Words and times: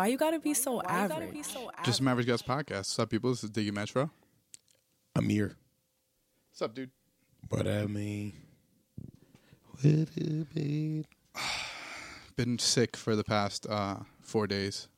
Why 0.00 0.06
you 0.06 0.16
gotta 0.16 0.40
be 0.40 0.54
so 0.54 0.80
average? 0.80 1.44
Just 1.84 1.98
some 1.98 2.08
average 2.08 2.26
guys 2.26 2.40
podcast. 2.40 2.70
What's 2.70 2.98
up, 2.98 3.10
people? 3.10 3.28
This 3.28 3.44
is 3.44 3.50
Diggy 3.50 3.70
Metro. 3.70 4.10
Amir. 5.14 5.58
What's 6.48 6.62
up, 6.62 6.74
dude? 6.74 6.90
But 7.50 7.68
I 7.68 7.84
mean, 7.84 8.32
with 9.84 10.16
you, 10.16 10.46
babe. 10.54 11.04
Been 12.36 12.58
sick 12.58 12.96
for 12.96 13.14
the 13.14 13.22
past 13.22 13.66
uh, 13.68 13.96
four 14.22 14.46
days. 14.46 14.88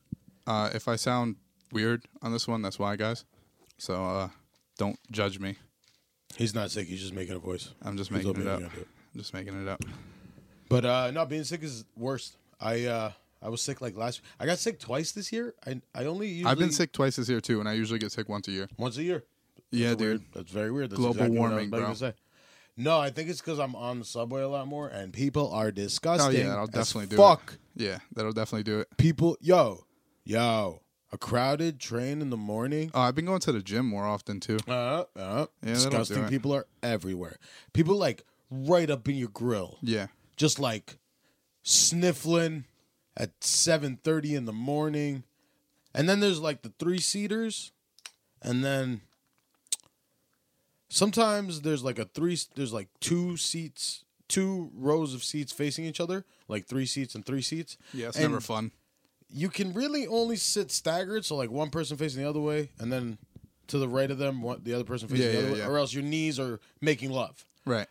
Uh, 0.47 0.69
if 0.73 0.87
I 0.87 0.95
sound 0.95 1.35
weird 1.73 2.05
on 2.21 2.31
this 2.31 2.47
one, 2.47 2.61
that's 2.61 2.79
why, 2.79 2.95
guys. 2.95 3.25
So 3.77 4.05
uh, 4.05 4.29
don't 4.77 4.97
judge 5.11 5.37
me. 5.37 5.57
He's 6.37 6.55
not 6.55 6.71
sick. 6.71 6.87
He's 6.87 7.01
just 7.01 7.13
making 7.13 7.35
a 7.35 7.39
voice. 7.39 7.73
I'm 7.81 7.97
just 7.97 8.09
He's 8.09 8.25
making 8.25 8.41
it 8.43 8.47
up. 8.47 8.61
it 8.61 8.65
up. 8.67 8.71
I'm 8.73 9.19
just 9.19 9.33
making 9.33 9.61
it 9.61 9.67
up. 9.67 9.83
But 10.69 10.85
uh 10.85 11.11
no, 11.11 11.25
being 11.25 11.43
sick 11.43 11.61
is 11.61 11.83
worst. 11.97 12.37
I 12.57 12.85
uh 12.85 13.11
I 13.43 13.49
was 13.49 13.61
sick 13.61 13.81
like 13.81 13.97
last. 13.97 14.21
I 14.39 14.45
got 14.45 14.57
sick 14.59 14.79
twice 14.79 15.11
this 15.11 15.31
year. 15.31 15.53
I 15.67 15.81
I 15.93 16.05
only 16.05 16.27
usually 16.29 16.51
I've 16.51 16.57
been 16.59 16.71
sick 16.71 16.91
twice 16.93 17.17
this 17.17 17.27
year 17.29 17.41
too, 17.41 17.59
and 17.59 17.67
I 17.67 17.73
usually 17.73 17.99
get 17.99 18.11
sick 18.11 18.29
once 18.29 18.47
a 18.47 18.51
year. 18.51 18.69
once 18.77 18.97
a 18.97 19.03
year. 19.03 19.23
Yeah, 19.71 19.89
That's 19.89 19.97
dude. 19.99 20.07
weird. 20.07 20.21
That's 20.33 20.51
very 20.51 20.71
weird. 20.71 20.89
That's 20.91 20.99
Global 20.99 21.15
exactly 21.15 21.37
what 21.39 21.45
I 21.45 21.47
was 21.47 21.51
warming, 21.71 21.73
about 21.73 21.99
bro. 21.99 22.11
No, 22.75 22.99
I 22.99 23.09
think 23.11 23.29
it's 23.29 23.39
because 23.41 23.59
I'm 23.59 23.75
on 23.75 23.99
the 23.99 24.05
subway 24.05 24.41
a 24.41 24.47
lot 24.47 24.67
more, 24.67 24.87
and 24.87 25.13
people 25.13 25.51
are 25.51 25.71
disgusting. 25.71 26.35
Oh 26.35 26.39
yeah, 26.43 26.47
that'll 26.49 26.67
definitely 26.67 27.07
do 27.07 27.15
it. 27.15 27.17
fuck. 27.17 27.57
Yeah, 27.75 27.99
that'll 28.15 28.31
definitely 28.33 28.63
do 28.63 28.79
it. 28.79 28.87
People, 28.97 29.37
yo, 29.41 29.85
yo, 30.23 30.81
a 31.11 31.17
crowded 31.17 31.79
train 31.79 32.21
in 32.21 32.29
the 32.31 32.37
morning. 32.37 32.89
Oh, 32.93 33.01
I've 33.01 33.13
been 33.15 33.25
going 33.25 33.39
to 33.41 33.51
the 33.51 33.61
gym 33.61 33.85
more 33.87 34.05
often 34.05 34.39
too. 34.39 34.57
Uh, 34.67 34.71
uh, 34.71 35.45
that'll 35.61 35.73
disgusting 35.73 36.27
people 36.27 36.53
are 36.53 36.65
everywhere. 36.81 37.37
People 37.73 37.95
like 37.97 38.23
right 38.49 38.89
up 38.89 39.07
in 39.07 39.15
your 39.15 39.29
grill, 39.29 39.77
Yeah, 39.81 40.07
just 40.35 40.59
like 40.59 40.97
sniffling 41.63 42.65
at 43.17 43.31
seven 43.43 43.97
thirty 44.03 44.35
in 44.35 44.45
the 44.45 44.53
morning, 44.53 45.23
and 45.93 46.07
then 46.09 46.19
there's 46.19 46.39
like 46.39 46.61
the 46.61 46.73
three 46.79 46.99
seaters, 46.99 47.71
and 48.41 48.63
then 48.63 49.01
sometimes 50.89 51.61
there's 51.61 51.83
like 51.83 51.99
a 51.99 52.05
three. 52.05 52.37
There's 52.55 52.73
like 52.73 52.87
two 52.99 53.37
seats, 53.37 54.03
two 54.27 54.71
rows 54.75 55.13
of 55.13 55.23
seats 55.23 55.51
facing 55.51 55.85
each 55.85 55.99
other, 55.99 56.25
like 56.47 56.65
three 56.67 56.85
seats 56.85 57.15
and 57.15 57.25
three 57.25 57.41
seats. 57.41 57.77
yeah, 57.93 58.07
it's 58.07 58.17
And 58.17 58.29
never 58.31 58.41
fun. 58.41 58.71
You 59.35 59.49
can 59.49 59.73
really 59.73 60.05
only 60.05 60.35
sit 60.35 60.71
staggered, 60.71 61.25
so 61.25 61.35
like 61.35 61.49
one 61.49 61.69
person 61.71 61.97
facing 61.97 62.21
the 62.21 62.29
other 62.29 62.39
way, 62.41 62.69
and 62.79 62.91
then 62.91 63.17
to 63.67 63.77
the 63.79 63.87
right 63.87 64.11
of 64.11 64.17
them, 64.17 64.41
one, 64.41 64.61
the 64.63 64.73
other 64.73 64.83
person 64.83 65.07
facing 65.07 65.25
Yeah, 65.25 65.31
the 65.31 65.37
yeah, 65.37 65.43
other 65.45 65.53
way, 65.53 65.59
yeah. 65.59 65.67
or 65.67 65.77
else 65.77 65.93
your 65.93 66.03
knees 66.03 66.39
are 66.39 66.59
making 66.81 67.11
love. 67.11 67.45
Right. 67.65 67.87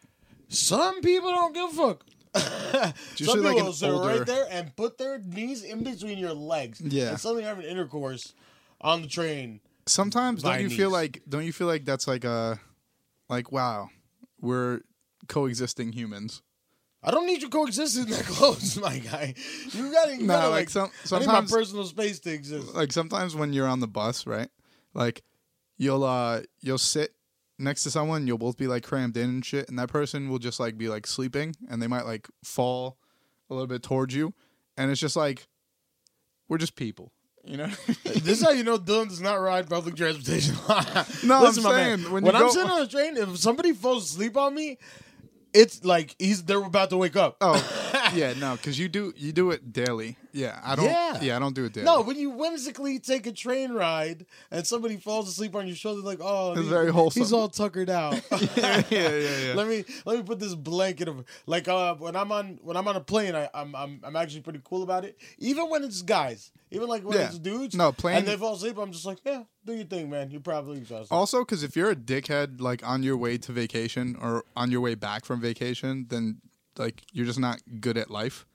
Some 0.48 1.00
people 1.00 1.30
don't 1.30 1.54
give 1.54 1.70
a 1.70 1.72
fuck. 1.72 2.04
Some 2.34 2.92
people 3.16 3.40
like 3.42 3.54
will 3.56 3.72
sit 3.72 3.90
older- 3.90 4.08
right 4.08 4.26
there 4.26 4.46
and 4.50 4.74
put 4.76 4.98
their 4.98 5.18
knees 5.18 5.62
in 5.62 5.84
between 5.84 6.18
your 6.18 6.32
legs. 6.32 6.80
Yeah. 6.80 7.10
and 7.10 7.20
suddenly 7.20 7.44
having 7.44 7.64
intercourse 7.66 8.34
on 8.80 9.02
the 9.02 9.08
train. 9.08 9.60
Sometimes 9.86 10.42
don't 10.42 10.60
you 10.60 10.70
feel 10.70 10.90
like 10.90 11.22
don't 11.28 11.44
you 11.44 11.52
feel 11.52 11.66
like 11.66 11.84
that's 11.84 12.06
like 12.06 12.24
a 12.24 12.58
like 13.28 13.52
wow, 13.52 13.90
we're 14.40 14.80
coexisting 15.28 15.92
humans. 15.92 16.42
I 17.04 17.10
don't 17.10 17.26
need 17.26 17.42
you 17.42 17.48
coexisting 17.48 18.06
that 18.06 18.24
close, 18.26 18.76
my 18.78 18.98
guy. 18.98 19.34
You 19.72 19.90
gotta, 19.92 20.16
you 20.16 20.26
gotta 20.26 20.48
like 20.48 20.60
like, 20.60 20.70
some- 20.70 20.84
I 20.84 21.18
need 21.18 21.24
sometimes- 21.26 21.50
my 21.50 21.58
personal 21.58 21.84
space 21.84 22.20
to 22.20 22.30
exist. 22.32 22.74
Like 22.74 22.92
sometimes 22.92 23.34
when 23.34 23.52
you're 23.52 23.66
on 23.66 23.80
the 23.80 23.88
bus, 23.88 24.26
right? 24.26 24.48
Like 24.94 25.22
you'll 25.78 26.04
uh 26.04 26.42
you'll 26.60 26.78
sit 26.78 27.12
next 27.62 27.84
to 27.84 27.90
someone, 27.90 28.26
you'll 28.26 28.38
both 28.38 28.56
be 28.56 28.66
like 28.66 28.82
crammed 28.82 29.16
in 29.16 29.28
and 29.30 29.44
shit, 29.44 29.68
and 29.68 29.78
that 29.78 29.88
person 29.88 30.28
will 30.28 30.38
just 30.38 30.60
like 30.60 30.76
be 30.76 30.88
like 30.88 31.06
sleeping 31.06 31.54
and 31.70 31.80
they 31.80 31.86
might 31.86 32.04
like 32.04 32.28
fall 32.44 32.98
a 33.48 33.54
little 33.54 33.66
bit 33.66 33.82
towards 33.82 34.14
you. 34.14 34.34
And 34.76 34.90
it's 34.90 35.00
just 35.00 35.16
like 35.16 35.46
we're 36.48 36.58
just 36.58 36.76
people. 36.76 37.12
You 37.44 37.56
know? 37.56 37.66
this 38.04 38.38
is 38.38 38.42
how 38.42 38.50
you 38.50 38.62
know 38.62 38.78
Dylan 38.78 39.08
does 39.08 39.20
not 39.20 39.34
ride 39.34 39.68
public 39.68 39.96
transportation. 39.96 40.54
No, 41.24 41.46
I'm 41.46 41.52
saying, 41.52 42.02
man, 42.02 42.12
when 42.12 42.24
when, 42.24 42.36
I'm 42.36 42.42
go- 42.42 42.50
sitting 42.50 42.70
on 42.70 42.82
a 42.82 42.86
train, 42.86 43.16
if 43.16 43.38
somebody 43.38 43.72
falls 43.72 44.10
asleep 44.10 44.36
on 44.36 44.54
me, 44.54 44.78
it's 45.52 45.84
like 45.84 46.14
he's 46.18 46.44
they're 46.44 46.62
about 46.62 46.90
to 46.90 46.96
wake 46.96 47.16
up. 47.16 47.36
oh 47.40 47.54
yeah, 48.14 48.34
no, 48.34 48.56
because 48.56 48.78
you 48.78 48.88
do 48.88 49.12
you 49.16 49.32
do 49.32 49.50
it 49.50 49.72
daily. 49.72 50.16
Yeah. 50.32 50.58
I 50.64 50.74
don't 50.76 50.86
Yeah. 50.86 51.20
yeah, 51.20 51.36
I 51.36 51.38
don't 51.38 51.54
do 51.54 51.64
it 51.66 51.72
daily. 51.74 51.84
No, 51.84 52.00
when 52.00 52.16
you 52.18 52.30
whimsically 52.30 52.98
take 52.98 53.26
a 53.26 53.32
train 53.32 53.72
ride 53.72 54.24
and 54.50 54.66
somebody 54.66 54.96
falls 54.96 55.28
asleep 55.28 55.54
on 55.54 55.66
your 55.66 55.76
shoulder, 55.76 56.00
like, 56.00 56.20
oh, 56.22 56.52
It's 56.52 56.62
he- 56.62 56.68
very 56.68 56.90
wholesome. 56.90 57.20
He's 57.22 57.32
all 57.34 57.48
tuckered 57.50 57.90
out. 57.90 58.14
yeah, 58.30 58.82
yeah, 58.90 59.08
yeah, 59.10 59.38
yeah. 59.48 59.54
Let 59.54 59.68
me 59.68 59.84
let 60.06 60.16
me 60.16 60.22
put 60.22 60.38
this 60.40 60.54
blanket 60.54 61.08
of 61.08 61.24
like 61.46 61.68
uh, 61.68 61.94
when 61.96 62.16
I'm 62.16 62.32
on 62.32 62.58
when 62.62 62.76
I'm 62.76 62.88
on 62.88 62.96
a 62.96 63.00
plane, 63.00 63.34
I, 63.34 63.48
I'm 63.52 63.74
I'm 63.74 64.00
I'm 64.02 64.16
actually 64.16 64.40
pretty 64.42 64.60
cool 64.64 64.82
about 64.82 65.04
it. 65.04 65.18
Even 65.38 65.68
when 65.68 65.84
it's 65.84 66.00
guys, 66.02 66.50
even 66.70 66.88
like 66.88 67.02
when 67.04 67.18
Yeah. 67.18 67.26
it's 67.26 67.38
dudes, 67.38 67.74
No, 67.74 67.92
plane- 67.92 68.18
and 68.18 68.26
they 68.26 68.36
fall 68.36 68.54
asleep, 68.54 68.78
I'm 68.78 68.92
just 68.92 69.04
like, 69.04 69.18
yeah, 69.26 69.42
do 69.66 69.74
your 69.74 69.84
thing, 69.84 70.08
man. 70.08 70.30
You're 70.30 70.40
probably 70.40 70.78
exhausted. 70.78 71.12
Also, 71.14 71.40
because 71.40 71.62
if 71.62 71.76
you're 71.76 71.90
a 71.90 71.96
dickhead, 71.96 72.60
like 72.60 72.86
on 72.86 73.02
your 73.02 73.16
way 73.16 73.36
to 73.38 73.52
vacation 73.52 74.16
or 74.20 74.44
on 74.56 74.70
your 74.70 74.80
way 74.80 74.94
back 74.94 75.24
from 75.26 75.40
vacation, 75.40 76.06
then 76.08 76.40
like 76.78 77.02
you're 77.12 77.26
just 77.26 77.38
not 77.40 77.60
good 77.80 77.96
at 77.96 78.10
life. 78.10 78.46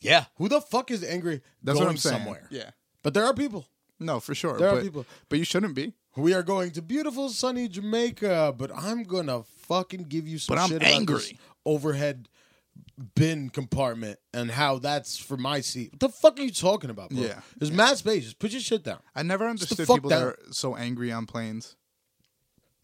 yeah, 0.00 0.24
who 0.36 0.48
the 0.48 0.60
fuck 0.60 0.90
is 0.90 1.04
angry? 1.04 1.40
That's 1.62 1.78
what 1.78 1.88
I'm 1.88 1.96
saying. 1.96 2.18
Somewhere, 2.18 2.48
Yeah. 2.50 2.70
but 3.02 3.14
there 3.14 3.24
are 3.24 3.34
people. 3.34 3.66
No, 4.00 4.18
for 4.20 4.34
sure. 4.34 4.58
There 4.58 4.68
are 4.68 4.80
people. 4.80 5.06
but 5.28 5.38
you 5.38 5.44
shouldn't 5.44 5.74
be. 5.74 5.92
We 6.16 6.34
are 6.34 6.42
going 6.42 6.72
to 6.72 6.82
beautiful 6.82 7.28
sunny 7.28 7.68
Jamaica, 7.68 8.54
but 8.58 8.70
I'm 8.76 9.04
gonna 9.04 9.44
fucking 9.68 10.04
give 10.04 10.26
you 10.28 10.38
some 10.38 10.56
But 10.56 10.62
I'm 10.62 10.68
shit 10.68 10.82
about 10.82 10.92
angry. 10.92 11.14
this 11.16 11.32
overhead 11.64 12.28
bin 13.14 13.48
compartment 13.50 14.18
and 14.34 14.50
how 14.50 14.78
that's 14.78 15.16
for 15.16 15.36
my 15.36 15.60
seat. 15.60 15.92
What 15.92 16.00
the 16.00 16.08
fuck 16.08 16.38
are 16.38 16.42
you 16.42 16.50
talking 16.50 16.90
about, 16.90 17.10
bro? 17.10 17.20
Yeah. 17.22 17.40
There's 17.56 17.72
mad 17.72 17.96
space. 17.96 18.24
Just 18.24 18.38
put 18.38 18.50
your 18.50 18.60
shit 18.60 18.82
down. 18.82 18.98
I 19.14 19.22
never 19.22 19.46
understood 19.46 19.86
people 19.86 20.10
that 20.10 20.22
are 20.22 20.38
so 20.50 20.74
angry 20.76 21.12
on 21.12 21.26
planes. 21.26 21.76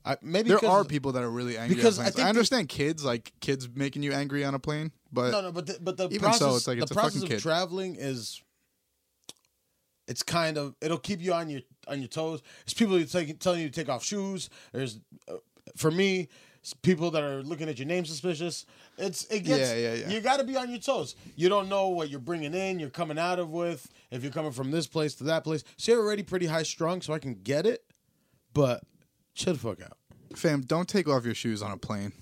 I, 0.09 0.17
maybe 0.23 0.49
There 0.49 0.65
are 0.65 0.85
people 0.85 1.13
that 1.13 1.23
are 1.23 1.31
really 1.31 1.59
angry 1.59 1.77
because 1.77 1.99
I. 1.99 2.03
I, 2.03 2.05
think 2.07 2.17
the- 2.17 2.25
understand 2.25 2.71
kids, 2.71 3.05
like 3.05 3.31
kids 3.41 3.69
making 3.75 4.03
you 4.03 4.13
angry 4.13 4.43
on 4.43 4.55
a 4.55 4.59
plane, 4.59 4.91
but 5.13 5.33
No, 5.33 5.43
no, 5.43 5.53
but 5.53 5.67
the, 5.67 5.79
but 5.83 5.99
the 5.99 6.07
Even 6.07 6.21
process, 6.21 6.39
so, 6.39 6.57
it's 6.57 6.67
like 6.67 6.79
the 6.79 6.85
it's 6.85 6.91
a 6.91 6.95
process 6.95 7.23
of 7.23 7.29
kid. 7.29 7.41
traveling 7.41 7.97
is. 7.97 8.43
It's 10.07 10.23
kind 10.23 10.57
of 10.57 10.75
it'll 10.81 10.97
keep 10.97 11.21
you 11.21 11.35
on 11.35 11.51
your 11.51 11.61
on 11.87 11.99
your 12.01 12.09
toes. 12.09 12.41
There's 12.65 12.73
people 12.73 13.05
take, 13.05 13.39
telling 13.39 13.61
you 13.61 13.69
to 13.69 13.75
take 13.75 13.91
off 13.91 14.03
shoes. 14.03 14.49
There's, 14.73 14.99
uh, 15.31 15.35
for 15.77 15.91
me, 15.91 16.29
people 16.81 17.11
that 17.11 17.23
are 17.23 17.43
looking 17.43 17.69
at 17.69 17.79
your 17.79 17.87
name 17.87 18.07
suspicious. 18.07 18.65
It's 18.97 19.25
it 19.27 19.41
gets 19.41 19.71
Yeah, 19.71 19.77
yeah, 19.77 19.95
yeah. 19.95 20.09
you 20.09 20.21
got 20.23 20.39
to 20.39 20.45
be 20.45 20.57
on 20.57 20.71
your 20.71 20.79
toes. 20.81 21.15
You 21.37 21.51
don't 21.51 21.69
know 21.69 21.89
what 21.89 22.09
you're 22.09 22.21
bringing 22.21 22.55
in. 22.55 22.79
You're 22.79 22.89
coming 22.89 23.19
out 23.19 23.39
of 23.39 23.51
with. 23.51 23.87
If 24.11 24.23
you're 24.23 24.33
coming 24.33 24.53
from 24.53 24.71
this 24.71 24.87
place 24.87 25.15
to 25.17 25.25
that 25.25 25.45
place, 25.45 25.63
so 25.77 25.93
you're 25.93 26.03
already 26.03 26.23
pretty 26.23 26.47
high 26.47 26.63
strung. 26.63 27.03
So 27.03 27.13
I 27.13 27.19
can 27.19 27.35
get 27.35 27.67
it, 27.67 27.85
but 28.55 28.83
chill 29.39 29.53
the 29.55 29.59
fuck 29.59 29.81
out. 29.81 29.97
fam, 30.37 30.63
don't 30.63 30.89
take 30.89 31.09
off 31.09 31.25
your 31.25 31.35
shoes 31.35 31.63
on 31.63 31.71
a 31.71 31.77
plane. 31.77 32.13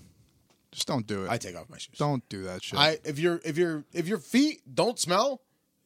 Just 0.71 0.87
don't 0.87 1.07
do 1.07 1.25
it. 1.25 1.29
I 1.31 1.37
take 1.37 1.55
off 1.55 1.69
my 1.69 1.77
shoes. 1.77 1.95
don't 1.97 2.27
do 2.29 2.43
that 2.43 2.63
shit. 2.63 2.77
I 2.79 2.97
if 3.03 3.17
your 3.19 3.41
if 3.43 3.57
your 3.57 3.83
if 3.93 4.07
your 4.07 4.19
feet 4.19 4.61
don't 4.73 4.99
smell, 4.99 5.41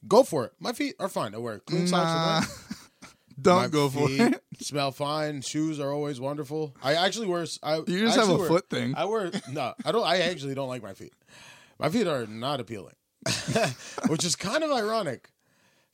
go 0.07 0.23
for 0.23 0.45
it. 0.45 0.53
My 0.59 0.73
feet 0.73 0.95
are 0.99 1.07
fine. 1.09 1.33
I 1.33 1.37
wear 1.37 1.59
clean 1.59 1.87
socks. 1.87 2.49
Nah. 3.01 3.09
don't 3.41 3.61
My 3.61 3.67
go 3.67 3.89
for 3.89 4.07
it. 4.09 4.43
Smell 4.59 4.91
fine. 4.91 5.41
Shoes 5.41 5.79
are 5.79 5.91
always 5.91 6.19
wonderful. 6.19 6.75
I 6.83 6.95
actually 6.95 7.27
wear. 7.27 7.45
I 7.63 7.77
You 7.77 7.99
just 8.01 8.17
have 8.17 8.29
a 8.29 8.35
wear- 8.37 8.47
foot 8.47 8.69
thing. 8.69 8.93
I 8.97 9.05
wear 9.05 9.31
no. 9.51 9.73
I 9.85 9.91
don't. 9.91 10.05
I 10.05 10.19
actually 10.21 10.53
don't 10.55 10.67
like 10.67 10.83
my 10.83 10.93
feet. 10.93 11.13
My 11.79 11.89
feet 11.89 12.05
are 12.07 12.27
not 12.27 12.59
appealing, 12.59 12.93
which 14.07 14.23
is 14.23 14.35
kind 14.35 14.63
of 14.63 14.71
ironic, 14.71 15.29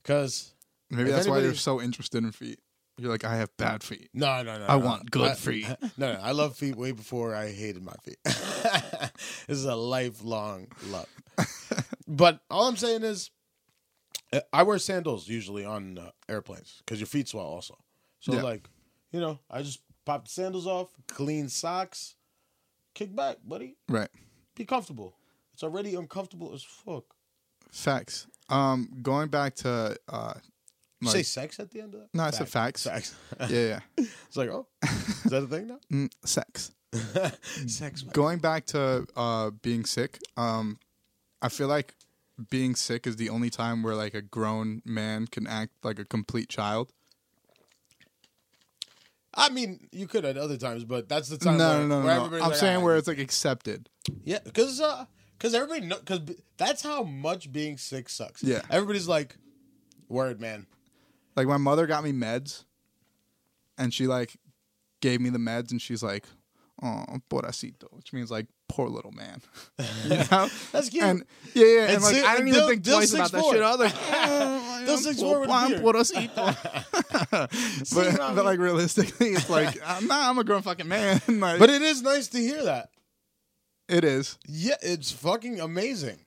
because 0.02 0.52
Maybe 0.90 1.10
that's 1.10 1.26
why 1.28 1.38
you're 1.38 1.54
so 1.54 1.80
interested 1.80 2.22
in 2.24 2.32
feet. 2.32 2.58
You're 2.98 3.10
like, 3.10 3.24
I 3.24 3.36
have 3.36 3.56
bad 3.56 3.82
feet. 3.82 4.08
no, 4.12 4.42
no, 4.42 4.58
no. 4.58 4.64
I 4.66 4.78
no. 4.78 4.84
want 4.84 5.10
good 5.10 5.30
I- 5.30 5.34
feet. 5.34 5.66
No, 5.96 6.12
no. 6.12 6.20
I 6.20 6.32
love 6.32 6.56
feet 6.56 6.76
way 6.76 6.92
before 6.92 7.34
I 7.34 7.50
hated 7.52 7.82
my 7.82 7.94
feet. 8.02 8.18
this 8.24 9.12
is 9.48 9.64
a 9.64 9.74
lifelong 9.76 10.66
love. 10.88 11.08
but 12.06 12.40
all 12.50 12.68
I'm 12.68 12.76
saying 12.76 13.02
is, 13.04 13.30
uh, 14.32 14.40
I 14.52 14.62
wear 14.64 14.78
sandals 14.78 15.28
usually 15.28 15.64
on 15.64 15.98
uh, 15.98 16.10
airplanes 16.28 16.82
because 16.84 17.00
your 17.00 17.06
feet 17.06 17.28
swell 17.28 17.46
also. 17.46 17.76
So 18.20 18.34
Yeah. 18.34 18.42
like, 18.42 18.68
you 19.12 19.20
know, 19.20 19.38
I 19.50 19.62
just 19.62 19.80
pop 20.04 20.24
the 20.26 20.30
sandals 20.30 20.66
off, 20.66 20.88
clean 21.06 21.48
socks, 21.48 22.16
kick 22.94 23.14
back, 23.14 23.36
buddy. 23.46 23.76
Right. 23.88 24.10
Be 24.56 24.64
comfortable. 24.64 25.14
It's 25.54 25.62
already 25.62 25.94
uncomfortable 25.94 26.52
as 26.54 26.62
fuck. 26.62 27.04
Facts. 27.70 28.26
Um, 28.48 28.90
going 29.02 29.28
back 29.28 29.54
to 29.56 29.96
uh, 30.08 30.34
like, 31.02 31.12
say 31.12 31.22
sex 31.22 31.60
at 31.60 31.70
the 31.70 31.80
end 31.80 31.94
of 31.94 32.00
that? 32.00 32.08
No, 32.14 32.24
I 32.24 32.30
said 32.30 32.48
facts. 32.48 32.84
Facts. 32.84 33.14
yeah, 33.40 33.46
yeah, 33.48 33.80
it's 33.96 34.36
like, 34.36 34.50
oh, 34.50 34.66
is 34.82 35.22
that 35.24 35.44
a 35.44 35.46
thing 35.46 35.68
now? 35.68 35.78
mm, 35.92 36.10
sex. 36.24 36.72
sex. 37.66 38.02
man. 38.02 38.12
Going 38.12 38.38
back 38.38 38.66
to 38.66 39.06
uh 39.16 39.50
being 39.62 39.84
sick. 39.84 40.18
Um, 40.36 40.78
I 41.42 41.48
feel 41.48 41.68
like 41.68 41.94
being 42.50 42.74
sick 42.74 43.06
is 43.06 43.16
the 43.16 43.28
only 43.30 43.50
time 43.50 43.82
where 43.82 43.94
like 43.94 44.14
a 44.14 44.22
grown 44.22 44.82
man 44.84 45.26
can 45.26 45.46
act 45.46 45.72
like 45.82 45.98
a 45.98 46.04
complete 46.04 46.48
child. 46.48 46.92
I 49.34 49.50
mean, 49.50 49.88
you 49.92 50.08
could 50.08 50.24
at 50.24 50.36
other 50.36 50.56
times, 50.56 50.84
but 50.84 51.08
that's 51.08 51.28
the 51.28 51.38
time. 51.38 51.58
no, 51.58 51.68
where, 51.68 51.78
no, 51.86 52.02
no, 52.02 52.02
no, 52.02 52.28
no. 52.28 52.36
I'm 52.36 52.50
like, 52.50 52.54
saying 52.54 52.78
"Ah, 52.78 52.80
where 52.80 52.96
it's 52.96 53.06
like 53.06 53.18
accepted. 53.18 53.88
Yeah, 54.24 54.38
because 54.42 54.80
uh, 54.80 55.04
because 55.38 55.54
everybody 55.54 55.86
because 55.86 56.36
that's 56.56 56.82
how 56.82 57.04
much 57.04 57.52
being 57.52 57.76
sick 57.76 58.08
sucks. 58.08 58.42
Yeah. 58.42 58.62
everybody's 58.70 59.06
like, 59.06 59.36
Word, 60.08 60.40
man. 60.40 60.66
Like 61.38 61.46
my 61.46 61.56
mother 61.56 61.86
got 61.86 62.02
me 62.02 62.12
meds, 62.12 62.64
and 63.78 63.94
she 63.94 64.06
like 64.08 64.36
gave 65.00 65.20
me 65.20 65.30
the 65.30 65.38
meds, 65.38 65.70
and 65.70 65.80
she's 65.80 66.02
like, 66.02 66.24
"Oh, 66.82 67.04
pobrecito," 67.30 67.84
which 67.92 68.12
means 68.12 68.28
like 68.30 68.46
poor 68.68 68.88
little 68.88 69.12
man. 69.12 69.40
you 70.04 70.08
know? 70.30 70.48
That's 70.72 70.88
cute. 70.90 71.04
And 71.04 71.24
yeah, 71.54 71.64
yeah, 71.64 71.80
and, 71.84 71.90
And 71.94 72.02
like 72.02 72.14
si- 72.16 72.22
I 72.24 72.32
didn't 72.34 72.48
even 72.48 72.58
Dil- 72.60 72.68
think 72.68 72.82
Dil 72.82 72.96
twice 72.96 73.14
about 73.14 73.30
that 73.32 73.44
shit. 73.44 73.62
I 73.62 73.70
was 73.70 73.78
like, 73.78 73.94
oh, 73.96 74.82
Dil 74.84 74.98
6'4" 74.98 75.40
with 75.40 75.48
a 75.48 75.52
I'm 75.52 75.70
beard. 75.70 75.82
pobrecito. 75.82 77.52
See, 77.86 77.94
but, 77.94 78.34
but 78.34 78.44
like 78.44 78.58
realistically, 78.58 79.28
it's 79.28 79.48
like, 79.48 79.78
uh, 79.86 80.00
nah, 80.02 80.28
I'm 80.28 80.38
a 80.38 80.44
grown 80.44 80.62
fucking 80.62 80.88
man. 80.88 81.20
like, 81.28 81.58
But 81.60 81.70
it 81.70 81.80
is 81.82 82.02
nice 82.02 82.28
to 82.28 82.38
hear 82.38 82.64
that. 82.64 82.90
it 83.88 84.04
is. 84.04 84.38
Yeah, 84.48 84.74
it's 84.82 85.12
fucking 85.12 85.60
amazing. 85.60 86.18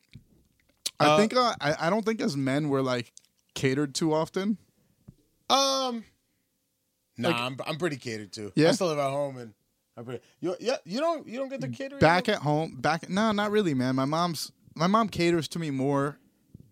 I 1.00 1.08
Uh, 1.08 1.18
think 1.18 1.36
uh, 1.36 1.54
I, 1.62 1.76
I 1.88 1.90
don't 1.90 2.06
think 2.06 2.22
as 2.22 2.36
men 2.38 2.70
we're 2.70 2.82
like 2.82 3.12
catered 3.56 3.94
to 3.96 4.14
often. 4.14 4.58
Um, 5.52 6.04
nah, 7.18 7.30
Like- 7.30 7.40
I'm 7.40 7.58
I'm 7.68 7.78
pretty 7.78 7.98
catered 7.98 8.32
to. 8.34 8.52
Yeah? 8.56 8.70
I 8.70 8.72
still 8.72 8.88
live 8.88 9.00
at 9.00 9.10
home 9.10 9.38
and 9.38 9.54
I'm 9.98 10.06
pretty. 10.06 10.22
You, 10.40 10.56
yeah, 10.60 10.78
you 10.86 11.00
don't 11.00 11.28
you 11.28 11.38
don't 11.38 11.50
get 11.50 11.62
the 11.62 11.68
catering 11.68 12.00
Back 12.00 12.30
at 12.30 12.40
home, 12.40 12.76
back 12.80 13.10
no, 13.10 13.32
not 13.32 13.52
really, 13.52 13.74
man. 13.74 13.96
My 13.96 14.06
mom's 14.06 14.52
my 14.76 14.88
mom 14.88 15.10
caters 15.10 15.48
to 15.50 15.60
me 15.60 15.70
more 15.70 16.18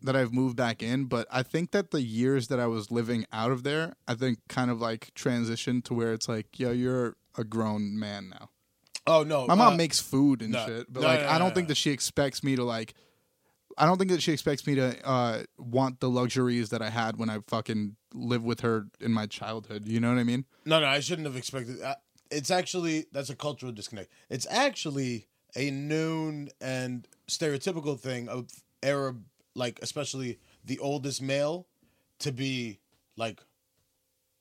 that 0.02 0.16
I've 0.16 0.32
moved 0.32 0.56
back 0.56 0.82
in, 0.82 1.06
but 1.06 1.28
I 1.30 1.44
think 1.44 1.72
that 1.72 1.92
the 1.92 2.02
years 2.02 2.48
that 2.48 2.60
I 2.60 2.68
was 2.68 2.90
living 2.90 3.26
out 3.34 3.52
of 3.52 3.64
there, 3.64 3.96
I 4.08 4.16
think 4.16 4.40
kind 4.48 4.72
of 4.72 4.80
like 4.80 5.14
transitioned 5.14 5.84
to 5.86 5.94
where 5.94 6.14
it's 6.14 6.30
like, 6.30 6.58
yo, 6.58 6.72
you're 6.72 7.18
a 7.38 7.44
grown 7.44 8.00
man 8.00 8.30
now. 8.30 8.50
Oh 9.06 9.24
no, 9.24 9.46
My 9.48 9.56
mom 9.56 9.74
uh, 9.74 9.78
makes 9.78 10.00
food 10.00 10.42
and 10.42 10.54
no. 10.54 10.66
shit, 10.66 10.92
but 10.94 11.02
No, 11.02 11.08
like 11.08 11.22
no, 11.22 11.28
I 11.30 11.38
don't 11.40 11.54
think 11.54 11.68
that 11.68 11.76
she 11.78 11.92
expects 11.92 12.44
me 12.44 12.56
to 12.56 12.64
like. 12.64 12.94
I 13.80 13.86
don't 13.86 13.98
think 13.98 14.12
that 14.12 14.22
she 14.22 14.34
expects 14.34 14.68
me 14.68 14.76
to 14.76 15.08
uh, 15.08 15.44
want 15.58 16.02
the 16.02 16.10
luxuries 16.10 16.70
that 16.70 16.82
I 16.82 16.90
had 16.90 17.18
when 17.18 17.30
I 17.30 17.40
fucking 17.48 17.96
lived 18.14 18.44
with 18.44 18.60
her 18.60 18.88
in 19.00 19.14
my 19.14 19.26
childhood. 19.26 19.88
You 19.88 20.02
know 20.02 20.10
what 20.10 20.20
I 20.20 20.26
mean? 20.26 20.46
No, 20.66 20.82
no, 20.82 20.86
I 20.86 21.00
shouldn't 21.00 21.26
have 21.26 21.38
expected. 21.38 21.82
Uh, 21.82 21.96
it's 22.30 22.52
actually 22.52 23.06
that's 23.14 23.30
a 23.30 23.36
cultural 23.36 23.72
disconnect. 23.72 24.12
It's 24.30 24.46
actually 24.50 25.28
a 25.56 25.72
known 25.72 26.50
and 26.60 27.08
stereotypical 27.28 27.98
thing 27.98 28.28
of 28.28 28.50
Arab, 28.84 29.24
like 29.56 29.80
especially 29.82 30.40
the 30.66 30.78
oldest 30.80 31.22
male, 31.22 31.66
to 32.20 32.34
be 32.34 32.80
like, 33.16 33.40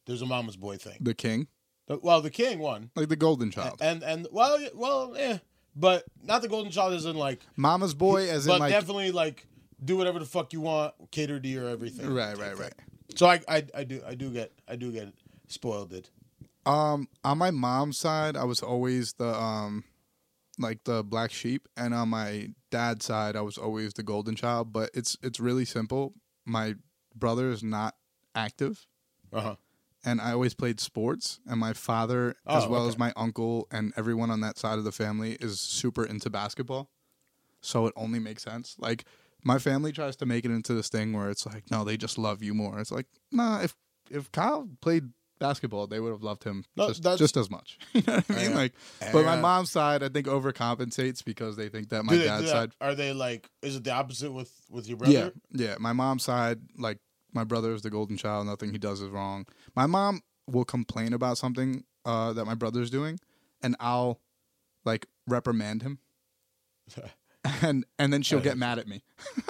there's 0.06 0.20
a 0.20 0.26
mama's 0.26 0.56
boy 0.56 0.76
thing. 0.76 0.98
The 1.00 1.14
king, 1.14 1.46
Well, 1.88 2.20
the 2.20 2.30
king 2.30 2.58
won, 2.58 2.90
like 2.96 3.08
the 3.08 3.16
golden 3.16 3.50
child, 3.52 3.78
and 3.80 4.02
and 4.02 4.26
well, 4.32 4.58
well, 4.74 5.14
yeah, 5.16 5.38
but 5.78 6.04
not 6.22 6.42
the 6.42 6.48
golden 6.48 6.72
child 6.72 6.92
isn't 6.94 7.16
like, 7.16 7.40
mama's 7.56 7.94
boy, 7.94 8.28
as 8.28 8.46
in 8.46 8.52
but 8.52 8.60
like 8.60 8.72
definitely 8.72 9.12
like 9.12 9.46
do 9.84 9.96
whatever 9.96 10.18
the 10.18 10.26
fuck 10.26 10.52
you 10.52 10.60
want, 10.60 10.94
cater 11.10 11.38
to 11.38 11.48
your 11.48 11.68
everything. 11.68 12.12
right, 12.12 12.36
right, 12.36 12.58
right. 12.58 12.74
So 13.14 13.26
I, 13.26 13.40
I 13.48 13.64
I 13.74 13.84
do 13.84 14.02
I 14.06 14.14
do 14.14 14.30
get 14.30 14.52
I 14.66 14.76
do 14.76 14.92
get 14.92 15.08
spoiled. 15.46 15.92
It. 15.92 16.10
Um, 16.66 17.08
on 17.24 17.38
my 17.38 17.50
mom's 17.50 17.98
side, 17.98 18.36
I 18.36 18.44
was 18.44 18.62
always 18.62 19.14
the 19.14 19.34
um, 19.34 19.84
like 20.58 20.84
the 20.84 21.02
black 21.02 21.30
sheep, 21.30 21.68
and 21.76 21.94
on 21.94 22.08
my 22.10 22.50
dad's 22.70 23.04
side, 23.06 23.36
I 23.36 23.40
was 23.40 23.56
always 23.56 23.94
the 23.94 24.02
golden 24.02 24.34
child. 24.34 24.72
But 24.72 24.90
it's 24.94 25.16
it's 25.22 25.40
really 25.40 25.64
simple. 25.64 26.14
My 26.44 26.74
brother 27.14 27.50
is 27.50 27.62
not 27.62 27.94
active, 28.34 28.86
Uh 29.32 29.40
huh. 29.40 29.56
And 30.08 30.20
I 30.20 30.32
always 30.32 30.54
played 30.54 30.80
sports. 30.80 31.40
And 31.46 31.60
my 31.60 31.72
father, 31.72 32.34
Oh, 32.46 32.58
as 32.58 32.66
well 32.66 32.82
okay. 32.82 32.88
as 32.90 32.98
my 32.98 33.12
uncle 33.16 33.66
and 33.70 33.92
everyone 33.96 34.30
on 34.30 34.40
that 34.40 34.58
side 34.58 34.78
of 34.78 34.84
the 34.84 34.92
family, 34.92 35.32
is 35.40 35.60
super 35.60 36.04
into 36.04 36.30
basketball. 36.30 36.90
So 37.60 37.86
it 37.86 37.92
only 37.96 38.18
makes 38.18 38.42
sense. 38.42 38.76
Like 38.78 39.04
my 39.44 39.58
family 39.58 39.92
tries 39.92 40.16
to 40.16 40.26
make 40.26 40.44
it 40.44 40.50
into 40.50 40.74
this 40.74 40.88
thing 40.88 41.12
where 41.12 41.28
it's 41.30 41.44
like, 41.46 41.70
no, 41.70 41.84
they 41.84 41.96
just 41.96 42.18
love 42.18 42.42
you 42.42 42.54
more. 42.54 42.78
It's 42.80 42.92
like, 42.92 43.06
nah, 43.30 43.60
if 43.60 43.74
if 44.10 44.30
Kyle 44.32 44.68
played 44.80 45.04
basketball, 45.38 45.86
they 45.86 46.00
would 46.00 46.10
have 46.10 46.22
loved 46.22 46.42
him 46.42 46.64
No, 46.76 46.88
just, 46.92 47.02
just 47.18 47.36
as 47.36 47.48
much. 47.50 47.78
you 47.92 48.02
know 48.06 48.14
what 48.14 48.24
I 48.30 48.34
mean? 48.34 48.50
Yeah. 48.50 48.56
Like, 48.56 48.72
but 49.12 49.24
my 49.24 49.36
mom's 49.40 49.70
side, 49.70 50.02
I 50.02 50.08
think, 50.08 50.26
overcompensates 50.26 51.24
because 51.24 51.56
they 51.56 51.68
think 51.68 51.90
that 51.90 52.04
my 52.04 52.16
they- 52.16 52.24
dad's 52.24 52.44
that- 52.44 52.50
side, 52.50 52.70
Are 52.80 52.94
they 52.96 53.12
like? 53.12 53.48
Is 53.62 53.76
it 53.76 53.84
the 53.84 53.92
opposite 53.92 54.32
with 54.32 54.52
with 54.70 54.88
your 54.88 54.96
brother? 54.96 55.12
yeah, 55.12 55.30
yeah, 55.52 55.74
my 55.78 55.92
mom's 55.92 56.24
side, 56.24 56.58
like 56.76 56.98
my 57.38 57.44
brother 57.44 57.72
is 57.72 57.82
the 57.82 57.90
golden 57.90 58.16
child. 58.16 58.46
Nothing 58.46 58.72
he 58.72 58.78
does 58.78 59.00
is 59.00 59.10
wrong. 59.10 59.46
My 59.76 59.86
mom 59.86 60.22
will 60.48 60.64
complain 60.64 61.12
about 61.12 61.38
something 61.38 61.84
uh, 62.04 62.32
that 62.32 62.44
my 62.46 62.54
brother's 62.54 62.90
doing, 62.90 63.20
and 63.62 63.76
I'll 63.78 64.20
like 64.84 65.06
reprimand 65.26 65.82
him. 65.82 65.98
And 67.62 67.86
and 67.98 68.12
then 68.12 68.22
she'll 68.22 68.40
get 68.40 68.58
mad 68.58 68.78
at 68.78 68.88
me. 68.88 69.02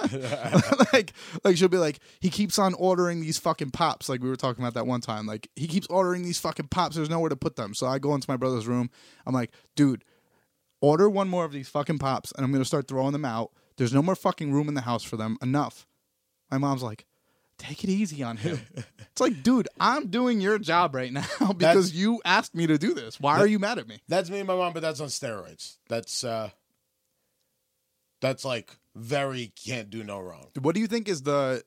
like 0.93 1.13
like 1.43 1.57
she'll 1.57 1.69
be 1.69 1.79
like, 1.79 1.99
he 2.21 2.31
keeps 2.31 2.59
on 2.59 2.75
ordering 2.75 3.21
these 3.21 3.39
fucking 3.39 3.71
pops. 3.71 4.09
Like 4.09 4.23
we 4.23 4.29
were 4.29 4.37
talking 4.37 4.63
about 4.63 4.75
that 4.75 4.87
one 4.87 5.01
time. 5.01 5.27
Like 5.27 5.51
he 5.57 5.67
keeps 5.67 5.87
ordering 5.89 6.23
these 6.23 6.39
fucking 6.39 6.69
pops. 6.69 6.95
There's 6.95 7.11
nowhere 7.11 7.31
to 7.31 7.35
put 7.35 7.57
them. 7.57 7.75
So 7.75 7.87
I 7.87 7.99
go 7.99 8.15
into 8.15 8.31
my 8.31 8.37
brother's 8.37 8.69
room. 8.69 8.91
I'm 9.27 9.35
like, 9.35 9.53
dude, 9.75 10.05
order 10.81 11.09
one 11.11 11.29
more 11.29 11.45
of 11.45 11.51
these 11.51 11.69
fucking 11.69 11.99
pops, 11.99 12.31
and 12.33 12.45
I'm 12.45 12.53
gonna 12.53 12.65
start 12.65 12.87
throwing 12.87 13.13
them 13.13 13.25
out. 13.25 13.53
There's 13.79 13.95
no 13.95 14.03
more 14.03 14.15
fucking 14.15 14.53
room 14.53 14.69
in 14.69 14.75
the 14.75 14.83
house 14.83 15.03
for 15.03 15.17
them. 15.17 15.37
Enough. 15.43 15.87
My 16.51 16.59
mom's 16.59 16.83
like, 16.83 17.07
take 17.59 17.85
it 17.85 17.91
easy 17.91 18.23
on 18.23 18.37
him. 18.37 18.61
it's 18.99 19.21
like, 19.21 19.43
dude, 19.43 19.69
I'm 19.79 20.09
doing 20.09 20.41
your 20.41 20.59
job 20.59 20.95
right 20.95 21.13
now 21.13 21.23
because 21.39 21.59
That's- 21.59 21.93
you 21.93 22.23
asked 22.25 22.55
me 22.55 22.67
to 22.67 22.79
do 22.79 22.95
this. 22.95 23.21
Why 23.21 23.39
are 23.39 23.47
you 23.47 23.59
mad 23.59 23.79
at 23.79 23.87
me? 23.87 24.01
That's 24.09 24.31
me 24.31 24.39
and 24.39 24.47
my 24.47 24.55
mom, 24.55 24.73
but 24.73 24.81
that's 24.81 25.01
on 25.01 25.09
steroids. 25.09 25.77
That's 25.89 26.25
uh 26.25 26.51
that's 28.21 28.45
like 28.45 28.77
very 28.97 29.53
can't 29.65 29.91
do 29.91 30.03
no 30.03 30.21
wrong. 30.21 30.47
What 30.61 30.75
do 30.75 30.81
you 30.81 30.87
think 30.87 31.09
is 31.09 31.23
the? 31.23 31.63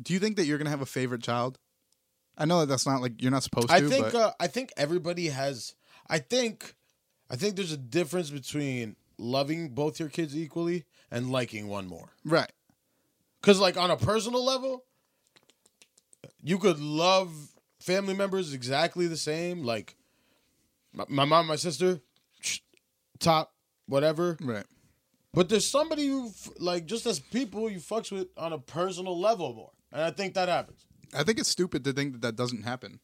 Do 0.00 0.12
you 0.12 0.18
think 0.18 0.36
that 0.36 0.44
you're 0.44 0.58
gonna 0.58 0.70
have 0.70 0.82
a 0.82 0.86
favorite 0.86 1.22
child? 1.22 1.58
I 2.38 2.44
know 2.44 2.60
that 2.60 2.66
that's 2.66 2.86
not 2.86 3.00
like 3.00 3.22
you're 3.22 3.30
not 3.30 3.42
supposed 3.42 3.68
to. 3.68 3.74
I 3.74 3.80
think 3.80 4.12
but 4.12 4.14
uh, 4.14 4.32
I 4.38 4.46
think 4.46 4.72
everybody 4.76 5.28
has 5.28 5.74
I 6.08 6.18
think 6.18 6.74
I 7.30 7.36
think 7.36 7.56
there's 7.56 7.72
a 7.72 7.78
difference 7.78 8.30
between 8.30 8.96
loving 9.18 9.70
both 9.70 9.98
your 9.98 10.08
kids 10.08 10.36
equally 10.36 10.84
and 11.10 11.30
liking 11.30 11.68
one 11.68 11.86
more. 11.86 12.10
right. 12.24 12.50
Cuz 13.42 13.60
like 13.60 13.76
on 13.76 13.90
a 13.90 13.96
personal 13.96 14.44
level 14.44 14.84
you 16.46 16.58
could 16.58 16.78
love 16.78 17.32
family 17.80 18.14
members 18.14 18.54
exactly 18.54 19.08
the 19.08 19.16
same 19.16 19.64
like 19.64 19.96
my, 20.92 21.04
my 21.08 21.24
mom, 21.24 21.48
my 21.48 21.56
sister, 21.56 22.00
top 23.18 23.52
whatever. 23.86 24.36
Right. 24.40 24.64
But 25.34 25.48
there's 25.48 25.66
somebody 25.66 26.02
you 26.02 26.30
like, 26.58 26.86
just 26.86 27.04
as 27.04 27.18
people, 27.18 27.68
you 27.68 27.78
fucks 27.78 28.10
with 28.12 28.28
on 28.38 28.52
a 28.52 28.58
personal 28.58 29.18
level 29.18 29.52
more, 29.54 29.72
and 29.92 30.00
I 30.02 30.10
think 30.10 30.34
that 30.34 30.48
happens. 30.48 30.86
I 31.12 31.24
think 31.24 31.38
it's 31.38 31.48
stupid 31.50 31.84
to 31.84 31.92
think 31.92 32.12
that 32.12 32.22
that 32.22 32.36
doesn't 32.36 32.62
happen. 32.62 33.00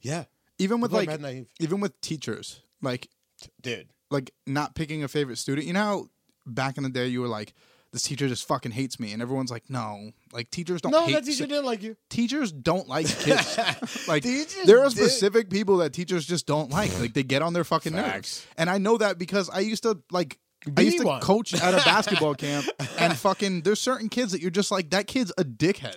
Yeah, 0.00 0.24
Even 0.58 0.80
with 0.80 0.90
People 0.90 1.16
like, 1.22 1.46
even 1.60 1.80
with 1.80 1.98
teachers, 2.00 2.60
like, 2.82 3.08
dude. 3.62 3.88
like 4.10 4.32
not 4.46 4.74
picking 4.74 5.04
a 5.04 5.08
favorite 5.08 5.38
student. 5.38 5.66
You 5.66 5.72
know, 5.72 5.80
how 5.80 6.08
back 6.44 6.76
in 6.76 6.82
the 6.82 6.88
day, 6.90 7.06
you 7.06 7.20
were 7.20 7.28
like, 7.28 7.54
this 7.92 8.02
teacher 8.02 8.26
just 8.26 8.46
fucking 8.48 8.72
hates 8.72 8.98
me, 8.98 9.12
and 9.12 9.20
everyone's 9.20 9.50
like, 9.50 9.68
no, 9.68 10.10
like 10.32 10.50
teachers 10.50 10.80
don't 10.80 10.92
No, 10.92 11.04
hate. 11.06 11.12
that 11.12 11.24
teacher 11.24 11.44
si- 11.44 11.46
didn't 11.46 11.66
like 11.66 11.82
you. 11.82 11.96
teachers 12.08 12.50
don't 12.50 12.88
like 12.88 13.06
kids. 13.06 13.58
like 14.08 14.22
Teachers 14.22 14.64
there 14.64 14.80
are 14.80 14.88
did- 14.88 14.96
specific 14.96 15.50
people 15.50 15.76
that 15.78 15.92
teachers 15.92 16.26
just 16.26 16.46
don't 16.46 16.70
like. 16.70 16.98
Like 16.98 17.12
they 17.14 17.22
get 17.22 17.42
on 17.42 17.52
their 17.52 17.64
fucking 17.64 17.92
nerves. 17.94 18.46
And 18.56 18.70
I 18.70 18.78
know 18.78 18.96
that 18.98 19.18
because 19.18 19.50
I 19.50 19.60
used 19.60 19.82
to 19.82 19.98
like 20.10 20.38
I 20.66 20.70
Be 20.70 20.84
used 20.84 20.98
to 20.98 21.04
one. 21.04 21.20
coach 21.20 21.52
at 21.54 21.74
a 21.74 21.76
basketball 21.84 22.34
camp 22.34 22.66
and 22.98 23.16
fucking 23.16 23.62
there's 23.62 23.80
certain 23.80 24.08
kids 24.08 24.32
that 24.32 24.40
you're 24.40 24.50
just 24.50 24.70
like 24.70 24.90
that 24.90 25.06
kid's 25.06 25.32
a 25.36 25.44
dickhead. 25.44 25.96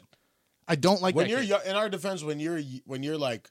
I 0.67 0.75
don't 0.75 1.01
like 1.01 1.15
When 1.15 1.25
that 1.27 1.29
you're 1.31 1.39
kid. 1.41 1.49
yo- 1.49 1.69
in 1.71 1.75
our 1.75 1.87
defense, 1.89 2.23
when 2.23 2.39
you're 2.39 2.59
when 2.85 3.03
you're 3.03 3.17
like, 3.17 3.49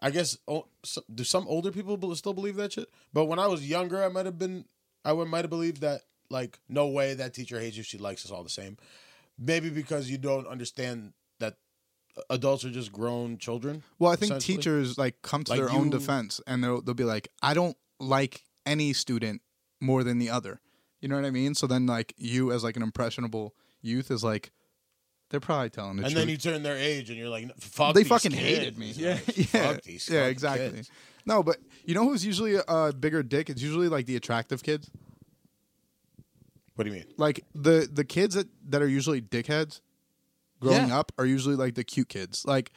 I 0.00 0.10
guess 0.10 0.38
oh, 0.46 0.66
so, 0.84 1.02
do 1.12 1.24
some 1.24 1.46
older 1.48 1.70
people 1.72 2.14
still 2.14 2.32
believe 2.34 2.56
that 2.56 2.72
shit? 2.72 2.88
But 3.12 3.24
when 3.26 3.38
I 3.40 3.46
was 3.48 3.68
younger, 3.68 4.02
I 4.02 4.08
might 4.08 4.24
have 4.26 4.38
been, 4.38 4.64
I 5.04 5.12
would 5.12 5.26
might 5.28 5.42
have 5.42 5.50
believed 5.50 5.80
that 5.80 6.02
like, 6.30 6.58
no 6.68 6.86
way 6.88 7.14
that 7.14 7.34
teacher 7.34 7.58
hates 7.60 7.76
you. 7.76 7.82
She 7.82 7.98
likes 7.98 8.24
us 8.24 8.30
all 8.30 8.42
the 8.42 8.48
same. 8.50 8.76
Maybe 9.38 9.70
because 9.70 10.10
you 10.10 10.18
don't 10.18 10.46
understand 10.46 11.12
that 11.38 11.54
adults 12.28 12.64
are 12.64 12.70
just 12.70 12.92
grown 12.92 13.38
children. 13.38 13.82
Well, 13.98 14.12
I 14.12 14.16
think 14.16 14.38
teachers 14.40 14.98
like 14.98 15.22
come 15.22 15.44
to 15.44 15.52
Like 15.52 15.60
their 15.60 15.70
own 15.70 15.90
defense 15.90 16.40
and 16.46 16.62
they'll 16.62 16.80
they'll 16.82 16.94
be 16.94 17.04
like, 17.04 17.28
I 17.42 17.54
don't 17.54 17.76
like 18.00 18.42
any 18.66 18.92
student 18.92 19.40
more 19.80 20.02
than 20.02 20.18
the 20.18 20.30
other. 20.30 20.60
You 21.00 21.08
know 21.08 21.14
what 21.14 21.24
I 21.24 21.30
mean? 21.30 21.54
So 21.54 21.66
then 21.68 21.86
like 21.86 22.14
you 22.16 22.50
as 22.52 22.64
like 22.64 22.76
an 22.76 22.82
impressionable 22.82 23.54
youth 23.80 24.10
is 24.10 24.24
like 24.24 24.50
they're 25.30 25.38
probably 25.40 25.70
telling 25.70 25.96
the 25.96 26.02
and 26.04 26.12
truth. 26.12 26.18
then 26.18 26.28
you 26.30 26.36
turn 26.38 26.62
their 26.62 26.76
age, 26.78 27.10
and 27.10 27.18
you're 27.18 27.28
like, 27.28 27.54
"Fuck, 27.60 27.94
they 27.94 28.02
fucking 28.02 28.32
kids. 28.32 28.42
hated 28.42 28.78
me. 28.78 28.92
Yeah, 28.96 29.18
Like, 29.26 29.36
yeah, 29.36 29.44
Fuck 29.44 29.82
these 29.82 30.08
yeah, 30.08 30.24
exactly. 30.24 30.70
kids. 30.70 30.90
No, 31.26 31.42
but 31.42 31.58
you 31.84 31.94
know 31.94 32.08
who's 32.08 32.24
usually 32.24 32.56
a 32.66 32.92
bigger 32.94 33.22
dick? 33.22 33.50
It's 33.50 33.60
usually 33.62 33.88
like 33.88 34.06
the 34.06 34.16
attractive 34.16 34.62
kids. 34.62 34.90
What 36.78 36.84
do 36.84 36.90
you 36.90 36.96
mean? 36.98 37.06
Like 37.16 37.44
the 37.56 37.88
the 37.92 38.04
kids 38.04 38.36
that 38.36 38.46
that 38.68 38.80
are 38.82 38.86
usually 38.88 39.20
dickheads 39.20 39.80
growing 40.60 40.88
Yeah. 40.88 41.00
up 41.00 41.10
are 41.18 41.26
usually 41.26 41.56
like 41.56 41.74
the 41.74 41.82
cute 41.82 42.08
kids. 42.08 42.44
Like 42.46 42.70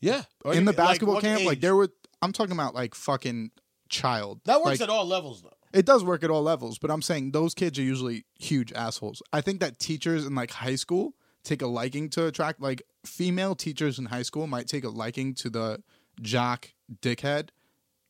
Yeah, 0.00 0.24
in 0.46 0.64
the 0.64 0.72
basketball 0.72 1.20
camp, 1.20 1.44
like 1.44 1.60
there 1.60 1.76
were. 1.76 1.90
I'm 2.20 2.32
talking 2.32 2.52
about 2.54 2.74
like 2.74 2.96
fucking 2.96 3.52
child. 3.88 4.40
that 4.46 4.60
works 4.62 4.80
at 4.80 4.88
all 4.90 5.06
levels 5.06 5.42
though. 5.42 5.52
It 5.72 5.86
does 5.86 6.02
work 6.02 6.24
at 6.24 6.30
all 6.30 6.42
levels, 6.42 6.78
but 6.78 6.90
I'm 6.90 7.02
saying 7.02 7.30
those 7.30 7.54
kids 7.54 7.78
are 7.78 7.82
usually 7.82 8.24
huge 8.34 8.72
assholes. 8.72 9.22
I 9.32 9.42
think 9.42 9.60
that 9.60 9.78
teachers 9.78 10.26
in 10.26 10.34
like 10.34 10.50
high 10.50 10.74
school 10.74 11.14
take 11.44 11.62
a 11.62 11.68
liking 11.68 12.08
to 12.10 12.26
attract 12.26 12.60
like 12.60 12.82
female 13.04 13.54
teachers 13.54 13.96
in 14.00 14.06
high 14.06 14.22
school 14.22 14.48
might 14.48 14.66
take 14.66 14.82
a 14.82 14.88
liking 14.88 15.34
to 15.34 15.50
the 15.50 15.84
jock 16.20 16.70
dickhead 17.00 17.50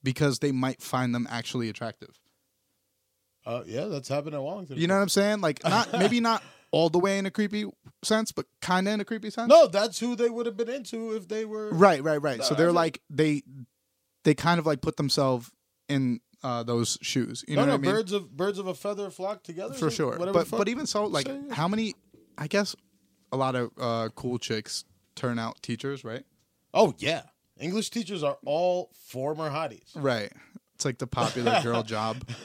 because 0.02 0.38
they 0.38 0.50
might 0.52 0.81
find 0.81 1.14
them 1.14 1.26
actually 1.28 1.69
attractive. 1.69 2.19
Uh, 3.47 3.62
yeah, 3.65 3.85
that's 3.85 4.09
happened 4.09 4.35
at 4.35 4.43
Wallington. 4.43 4.76
You 4.76 4.88
know 4.88 4.97
what 4.97 5.03
I'm 5.03 5.09
saying? 5.09 5.41
Like 5.41 5.62
not 5.65 5.93
maybe 5.99 6.21
not 6.21 6.43
all 6.73 6.91
the 6.91 6.99
way 6.99 7.19
in 7.19 7.26
a 7.26 7.31
creepy 7.31 7.65
sense, 8.03 8.33
but 8.33 8.47
kind 8.61 8.88
of 8.88 8.95
in 8.95 9.00
a 9.00 9.05
creepy 9.05 9.31
sense. 9.31 9.49
No, 9.49 9.69
that's 9.69 9.99
who 10.00 10.17
they 10.17 10.29
would 10.29 10.47
have 10.47 10.57
been 10.57 10.69
into 10.69 11.15
if 11.15 11.29
they 11.29 11.45
were. 11.45 11.71
Right, 11.71 12.03
right, 12.03 12.21
right. 12.21 12.43
So 12.43 12.55
they're 12.55 12.73
like 12.73 13.00
they 13.09 13.43
they 14.25 14.35
kind 14.35 14.59
of 14.59 14.67
like 14.67 14.81
put 14.81 14.97
themselves 14.97 15.50
in 15.88 16.21
uh, 16.43 16.65
those 16.65 16.99
shoes. 17.03 17.45
You 17.47 17.57
know 17.57 17.62
no, 17.62 17.73
what 17.73 17.75
I 17.75 17.83
mean? 17.83 17.91
birds 17.93 18.12
of 18.12 18.37
birds 18.37 18.59
of 18.59 18.67
a 18.67 18.75
feather 18.75 19.11
flock 19.11 19.45
together. 19.45 19.75
For 19.75 19.91
sure. 19.91 20.19
But 20.19 20.50
but 20.50 20.69
even 20.69 20.87
so, 20.87 21.07
like 21.07 21.26
say. 21.26 21.41
how 21.53 21.69
many? 21.69 21.95
I 22.37 22.49
guess 22.49 22.75
a 23.33 23.37
lot 23.37 23.55
of 23.55 23.71
uh, 23.79 24.09
cool 24.15 24.38
chicks 24.38 24.85
turn 25.15 25.38
out 25.38 25.62
teachers, 25.62 26.05
right? 26.05 26.25
oh 26.76 26.95
yeah, 26.99 27.23
English 27.59 27.91
teachers 27.91 28.23
are 28.23 28.38
all 28.45 28.91
former 28.95 29.50
hotties. 29.50 29.91
Right. 29.95 30.33
It's 30.76 30.85
like 30.85 30.99
the 30.99 31.06
popular 31.06 31.59
girl 31.62 31.83
job. 31.83 32.18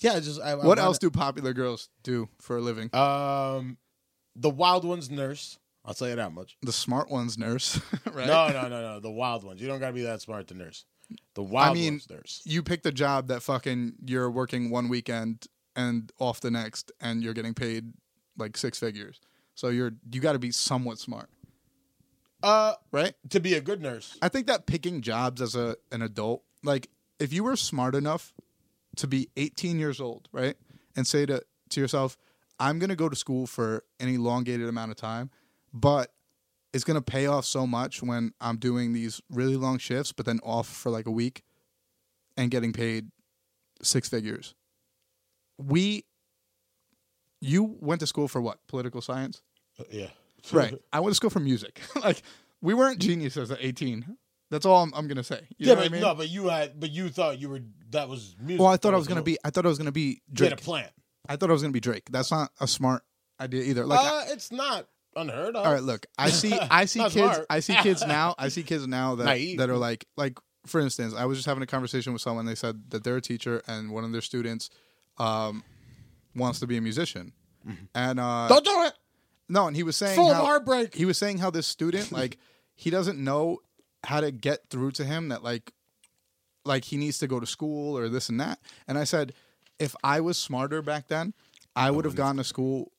yeah, 0.00 0.20
just 0.20 0.38
I, 0.42 0.50
I 0.50 0.54
What 0.56 0.66
wanna- 0.66 0.82
else 0.82 0.98
do 0.98 1.10
popular 1.10 1.54
girls 1.54 1.88
do 2.02 2.28
for 2.38 2.58
a 2.58 2.60
living? 2.60 2.94
Um, 2.94 3.78
the 4.36 4.50
wild 4.50 4.84
ones 4.84 5.10
nurse. 5.10 5.58
I'll 5.84 5.94
tell 5.94 6.08
you 6.10 6.16
that 6.16 6.32
much. 6.34 6.58
the 6.62 6.70
smart 6.72 7.10
ones 7.10 7.38
nurse, 7.38 7.80
right? 8.12 8.26
No, 8.26 8.48
no, 8.50 8.68
no, 8.68 8.82
no. 8.82 9.00
The 9.00 9.10
wild 9.10 9.42
ones. 9.42 9.58
You 9.60 9.68
don't 9.68 9.80
gotta 9.80 9.94
be 9.94 10.02
that 10.02 10.20
smart 10.20 10.48
to 10.48 10.54
nurse. 10.54 10.84
The 11.34 11.42
wild 11.42 11.74
mean- 11.78 11.94
ones 11.94 12.10
nurse. 12.10 12.42
You 12.44 12.62
pick 12.62 12.84
a 12.84 12.92
job 12.92 13.28
that 13.28 13.42
fucking 13.42 13.94
you're 14.04 14.30
working 14.30 14.68
one 14.70 14.88
weekend 14.90 15.46
and 15.74 16.12
off 16.18 16.40
the 16.42 16.50
next, 16.50 16.92
and 17.00 17.22
you're 17.24 17.32
getting 17.34 17.54
paid 17.54 17.94
like 18.36 18.58
six 18.58 18.78
figures. 18.78 19.18
So 19.54 19.68
you're 19.68 19.92
you 20.12 20.20
got 20.20 20.34
to 20.34 20.38
be 20.38 20.50
somewhat 20.50 20.98
smart, 20.98 21.30
Uh, 22.42 22.74
right? 22.92 23.14
to 23.30 23.40
be 23.40 23.54
a 23.54 23.60
good 23.62 23.80
nurse. 23.80 24.18
I 24.20 24.28
think 24.28 24.46
that 24.48 24.66
picking 24.66 25.00
jobs 25.00 25.40
as 25.40 25.54
a 25.54 25.76
an 25.90 26.02
adult, 26.02 26.42
like 26.62 26.90
if 27.22 27.32
you 27.32 27.44
were 27.44 27.56
smart 27.56 27.94
enough 27.94 28.34
to 28.96 29.06
be 29.06 29.28
18 29.36 29.78
years 29.78 30.00
old, 30.00 30.28
right, 30.32 30.56
and 30.96 31.06
say 31.06 31.24
to 31.26 31.42
to 31.70 31.80
yourself, 31.80 32.16
"I'm 32.58 32.78
going 32.78 32.90
to 32.90 32.96
go 32.96 33.08
to 33.08 33.16
school 33.16 33.46
for 33.46 33.84
an 34.00 34.08
elongated 34.08 34.68
amount 34.68 34.90
of 34.90 34.96
time, 34.96 35.30
but 35.72 36.12
it's 36.72 36.84
going 36.84 36.96
to 36.96 37.02
pay 37.02 37.26
off 37.26 37.44
so 37.44 37.66
much 37.66 38.02
when 38.02 38.32
I'm 38.40 38.56
doing 38.56 38.92
these 38.92 39.20
really 39.30 39.56
long 39.56 39.78
shifts, 39.78 40.12
but 40.12 40.26
then 40.26 40.40
off 40.42 40.68
for 40.68 40.90
like 40.90 41.06
a 41.06 41.10
week, 41.10 41.44
and 42.36 42.50
getting 42.50 42.72
paid 42.72 43.10
six 43.82 44.08
figures." 44.08 44.54
We, 45.58 46.04
you 47.40 47.76
went 47.80 48.00
to 48.00 48.06
school 48.06 48.26
for 48.26 48.40
what? 48.40 48.66
Political 48.66 49.00
science. 49.02 49.42
Uh, 49.78 49.84
yeah. 49.90 50.08
Right. 50.50 50.74
I 50.92 50.98
went 50.98 51.12
to 51.12 51.14
school 51.14 51.30
for 51.30 51.38
music. 51.38 51.80
like 52.02 52.22
we 52.60 52.74
weren't 52.74 52.98
geniuses 52.98 53.50
at 53.50 53.58
18. 53.60 54.16
That's 54.52 54.66
all 54.66 54.82
I'm, 54.82 54.92
I'm 54.94 55.08
gonna 55.08 55.24
say. 55.24 55.40
You 55.58 55.66
yeah, 55.66 55.68
know 55.68 55.74
but 55.74 55.78
what 55.80 55.86
I 55.86 55.92
mean? 55.92 56.00
no, 56.02 56.14
but 56.14 56.28
you 56.28 56.48
had, 56.48 56.78
but 56.78 56.90
you 56.90 57.08
thought 57.08 57.40
you 57.40 57.48
were 57.48 57.60
that 57.90 58.08
was 58.08 58.36
music. 58.38 58.60
well, 58.60 58.68
I 58.68 58.76
thought 58.76 58.92
I 58.94 58.98
was 58.98 59.08
gonna 59.08 59.22
be. 59.22 59.38
I 59.44 59.50
thought 59.50 59.64
I 59.64 59.68
was 59.68 59.78
gonna 59.78 59.90
be 59.92 60.20
You 60.38 60.44
had 60.44 60.52
a 60.52 60.56
Drake. 60.56 60.60
plan. 60.60 60.88
I 61.28 61.36
thought 61.36 61.48
I 61.50 61.52
was 61.54 61.62
gonna 61.62 61.72
be 61.72 61.80
Drake. 61.80 62.04
That's 62.10 62.30
not 62.30 62.50
a 62.60 62.66
smart 62.68 63.02
idea 63.40 63.62
either. 63.64 63.86
Like, 63.86 63.98
uh, 64.00 64.24
it's 64.32 64.52
not 64.52 64.86
unheard 65.16 65.56
of. 65.56 65.64
all 65.66 65.72
right, 65.72 65.82
look, 65.82 66.04
I 66.18 66.28
see, 66.30 66.52
I 66.70 66.84
see 66.84 67.00
kids, 67.00 67.14
smart. 67.14 67.46
I 67.50 67.60
see 67.60 67.74
kids 67.76 68.06
now. 68.06 68.34
I 68.38 68.48
see 68.48 68.62
kids 68.62 68.86
now 68.86 69.14
that 69.16 69.24
Naive. 69.24 69.58
that 69.58 69.70
are 69.70 69.78
like, 69.78 70.04
like 70.18 70.38
for 70.66 70.80
instance, 70.80 71.14
I 71.16 71.24
was 71.24 71.38
just 71.38 71.46
having 71.46 71.62
a 71.62 71.66
conversation 71.66 72.12
with 72.12 72.20
someone. 72.22 72.44
They 72.44 72.54
said 72.54 72.90
that 72.90 73.04
they're 73.04 73.16
a 73.16 73.20
teacher 73.22 73.62
and 73.66 73.90
one 73.90 74.04
of 74.04 74.12
their 74.12 74.20
students 74.20 74.68
um, 75.18 75.64
wants 76.36 76.60
to 76.60 76.66
be 76.66 76.76
a 76.76 76.80
musician, 76.82 77.32
and 77.94 78.20
uh, 78.20 78.48
Don't 78.48 78.64
do 78.64 78.82
it. 78.84 78.92
no, 79.48 79.66
and 79.66 79.74
he 79.76 79.82
was 79.82 79.96
saying 79.96 80.16
Full 80.16 80.32
how, 80.32 80.44
heartbreak. 80.44 80.94
he 80.94 81.04
was 81.06 81.16
saying 81.16 81.38
how 81.38 81.48
this 81.50 81.66
student 81.66 82.12
like 82.12 82.36
he 82.74 82.90
doesn't 82.90 83.18
know 83.18 83.58
how 84.04 84.20
to 84.20 84.30
get 84.30 84.68
through 84.70 84.90
to 84.92 85.04
him 85.04 85.28
that 85.28 85.42
like 85.42 85.72
like 86.64 86.84
he 86.84 86.96
needs 86.96 87.18
to 87.18 87.26
go 87.26 87.40
to 87.40 87.46
school 87.46 87.96
or 87.98 88.08
this 88.08 88.28
and 88.28 88.40
that. 88.40 88.58
And 88.88 88.96
i 88.98 89.04
said 89.04 89.32
if 89.78 89.94
i 90.04 90.20
was 90.20 90.38
smarter 90.38 90.82
back 90.82 91.08
then 91.08 91.34
i 91.74 91.90
would 91.90 92.04
have 92.04 92.14
gone 92.14 92.36
to 92.36 92.44
school 92.44 92.92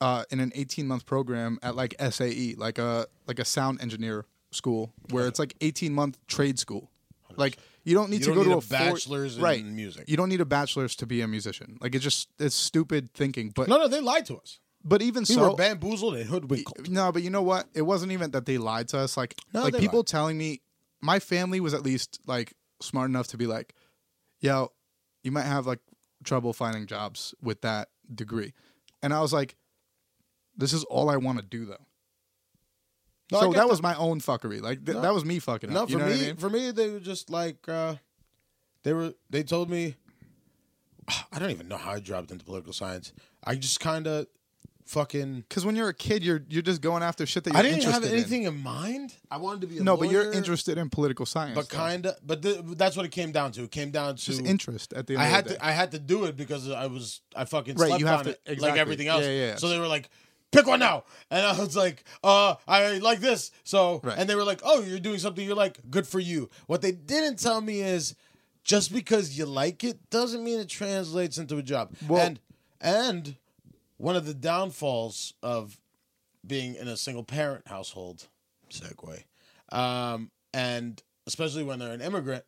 uh, 0.00 0.24
in 0.30 0.40
an 0.40 0.50
18 0.54 0.86
month 0.86 1.04
program 1.04 1.58
at 1.62 1.76
like 1.76 1.94
sae 2.10 2.54
like 2.56 2.78
a 2.78 3.06
like 3.26 3.38
a 3.38 3.44
sound 3.44 3.82
engineer 3.82 4.24
school 4.50 4.92
where 5.10 5.26
it's 5.26 5.38
like 5.38 5.54
18 5.60 5.92
month 5.92 6.16
trade 6.26 6.58
school. 6.58 6.90
Like 7.36 7.58
you 7.84 7.94
don't 7.94 8.08
need 8.10 8.20
You 8.20 8.26
to 8.26 8.34
don't 8.34 8.36
go 8.36 8.42
need 8.42 8.48
to 8.48 8.54
a 8.54 8.58
a, 8.58 8.60
four- 8.62 8.92
bachelor's 8.94 9.36
in 9.36 9.42
right. 9.42 9.64
music. 9.64 10.04
you 10.08 10.16
don't 10.16 10.28
need 10.30 10.40
a 10.40 10.46
bachelor's 10.46 10.96
to 10.96 11.06
be 11.06 11.20
a 11.20 11.28
musician. 11.28 11.76
Like 11.82 11.94
it's 11.94 12.02
just 12.02 12.28
it's 12.38 12.56
stupid 12.56 13.12
thinking 13.12 13.50
but 13.54 13.68
No, 13.68 13.76
no, 13.78 13.88
they 13.88 14.00
lied 14.00 14.24
to 14.26 14.36
us. 14.38 14.58
But 14.84 15.02
even 15.02 15.22
We 15.28 15.34
so 15.34 15.50
were 15.50 15.56
bamboozled 15.56 16.14
and 16.16 16.24
hoodwinked. 16.28 16.88
no, 16.88 17.12
but 17.12 17.22
you 17.22 17.30
know 17.30 17.42
what? 17.42 17.66
It 17.74 17.82
wasn't 17.82 18.12
even 18.12 18.30
that 18.32 18.46
they 18.46 18.58
lied 18.58 18.88
to 18.88 18.98
us. 18.98 19.16
Like, 19.16 19.34
No, 19.52 19.62
like 19.64 19.76
people 19.78 20.00
lied. 20.00 20.06
telling 20.06 20.38
me, 20.38 20.60
my 21.00 21.18
family 21.18 21.60
was 21.60 21.74
at 21.74 21.82
least 21.82 22.20
like 22.26 22.54
smart 22.82 23.08
enough 23.10 23.28
to 23.28 23.36
be 23.36 23.46
like, 23.46 23.74
"Yo, 24.40 24.72
you 25.22 25.32
might 25.32 25.42
have 25.44 25.66
like 25.66 25.80
trouble 26.24 26.52
finding 26.52 26.86
jobs 26.86 27.34
with 27.42 27.60
that 27.62 27.88
degree," 28.14 28.52
and 29.02 29.12
I 29.14 29.20
was 29.20 29.32
like, 29.32 29.56
"This 30.56 30.72
is 30.72 30.84
all 30.84 31.08
I 31.10 31.16
want 31.16 31.38
to 31.38 31.44
do, 31.44 31.64
though." 31.66 31.86
No, 33.32 33.40
so 33.40 33.50
get 33.52 33.58
that 33.58 33.68
was 33.68 33.80
my 33.82 33.94
own 33.94 34.20
fuckery. 34.20 34.60
Like 34.60 34.84
th- 34.84 34.96
No. 34.96 35.02
that 35.02 35.14
was 35.14 35.24
me 35.24 35.38
fucking 35.38 35.72
No, 35.72 35.82
up. 35.84 35.88
for 35.88 35.92
You 35.92 35.98
know 35.98 36.06
me, 36.06 36.12
I 36.14 36.16
mean? 36.28 36.36
for 36.36 36.50
me, 36.50 36.70
they 36.72 36.90
were 36.90 37.00
just 37.00 37.30
like 37.30 37.68
uh, 37.68 37.94
they 38.82 38.92
were. 38.92 39.14
They 39.30 39.42
told 39.42 39.70
me, 39.70 39.94
I 41.32 41.38
don't 41.38 41.50
even 41.50 41.68
know 41.68 41.76
how 41.76 41.92
I 41.92 42.00
dropped 42.00 42.30
into 42.30 42.44
political 42.44 42.72
science. 42.72 43.12
I 43.44 43.54
just 43.54 43.78
kind 43.80 44.06
of 44.06 44.26
fucking. 44.90 45.40
Because 45.48 45.64
when 45.64 45.76
you're 45.76 45.88
a 45.88 45.94
kid, 45.94 46.22
you're 46.24 46.42
you're 46.48 46.62
just 46.62 46.80
going 46.80 47.02
after 47.02 47.24
shit 47.26 47.44
that 47.44 47.50
you're 47.52 47.58
I 47.58 47.62
didn't 47.62 47.84
have 47.84 47.94
interested 48.04 48.12
in. 48.12 48.18
anything 48.20 48.42
in. 48.44 48.62
mind. 48.62 49.14
I 49.30 49.36
wanted 49.38 49.62
to 49.62 49.66
be 49.68 49.78
a 49.78 49.82
No, 49.82 49.96
but 49.96 50.10
you're 50.10 50.24
lawyer, 50.24 50.32
interested 50.32 50.76
in 50.78 50.90
political 50.90 51.24
science. 51.26 51.54
but 51.54 51.68
though. 51.68 51.76
kind 51.76 52.06
of. 52.06 52.16
But 52.26 52.42
th- 52.42 52.60
that's 52.76 52.96
what 52.96 53.06
it 53.06 53.12
came 53.12 53.32
down 53.32 53.52
to. 53.52 53.62
It 53.64 53.70
came 53.70 53.90
down 53.90 54.16
to 54.16 54.22
just 54.24 54.44
interest 54.44 54.92
at 54.92 55.06
the 55.06 55.14
end 55.14 55.22
I 55.22 55.26
of 55.26 55.30
had 55.32 55.44
the 55.44 55.50
day. 55.50 55.56
to 55.56 55.64
I 55.66 55.70
had 55.70 55.90
to 55.92 55.98
do 55.98 56.24
it 56.24 56.36
because 56.36 56.68
I 56.70 56.86
was 56.86 57.20
I 57.34 57.44
fucking 57.44 57.76
Right, 57.76 57.86
slept 57.88 58.00
you 58.00 58.06
have 58.06 58.18
on 58.20 58.24
to- 58.24 58.30
it 58.30 58.40
like 58.46 58.54
exactly. 58.56 58.80
everything 58.80 59.08
else. 59.08 59.24
Yeah, 59.24 59.30
yeah. 59.30 59.56
So 59.56 59.68
they 59.68 59.78
were 59.78 59.88
like, 59.88 60.10
pick 60.52 60.66
one 60.66 60.80
now, 60.80 61.04
and 61.30 61.46
I 61.46 61.58
was 61.58 61.76
like, 61.76 62.04
uh, 62.24 62.56
I 62.66 62.98
like 62.98 63.20
this. 63.20 63.52
So 63.64 64.00
Right. 64.02 64.18
and 64.18 64.28
they 64.28 64.34
were 64.34 64.44
like, 64.44 64.60
oh, 64.64 64.82
you're 64.82 64.98
doing 64.98 65.18
something. 65.18 65.44
You're 65.46 65.54
like, 65.56 65.78
good 65.90 66.06
for 66.06 66.18
you. 66.20 66.50
What 66.66 66.82
they 66.82 66.92
didn't 66.92 67.38
tell 67.38 67.60
me 67.60 67.80
is, 67.80 68.14
just 68.64 68.92
because 68.92 69.38
you 69.38 69.46
like 69.46 69.82
it 69.84 70.10
doesn't 70.10 70.44
mean 70.44 70.58
it 70.60 70.68
translates 70.68 71.38
into 71.38 71.56
a 71.56 71.62
job. 71.62 71.92
Well- 72.08 72.20
and 72.26 72.40
and 72.82 73.36
one 74.00 74.16
of 74.16 74.24
the 74.24 74.32
downfalls 74.32 75.34
of 75.42 75.78
being 76.46 76.74
in 76.74 76.88
a 76.88 76.96
single 76.96 77.22
parent 77.22 77.68
household, 77.68 78.28
segue, 78.70 79.24
um, 79.70 80.30
and 80.54 81.02
especially 81.26 81.62
when 81.62 81.78
they're 81.78 81.92
an 81.92 82.00
immigrant, 82.00 82.44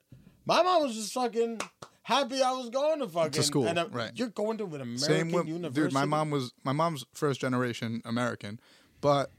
my 0.47 0.63
mom 0.63 0.83
was 0.83 0.95
just 0.95 1.13
fucking 1.13 1.61
happy 2.03 2.43
I 2.43 2.53
was 2.53 2.71
going 2.71 3.01
to 3.01 3.07
fucking 3.07 3.43
school, 3.43 3.67
And, 3.67 3.79
uh, 3.79 3.89
right. 3.93 4.13
You're 4.15 4.29
going 4.29 4.57
to 4.59 4.65
an 4.65 4.81
American 4.81 4.99
Same 4.99 5.31
with 5.31 5.47
university, 5.47 5.83
dude. 5.83 5.93
My 5.93 6.07
mom 6.07 6.31
was 6.31 6.53
my 6.65 6.73
mom's 6.73 7.05
first 7.13 7.41
generation 7.41 8.01
American, 8.07 8.59
but 9.03 9.31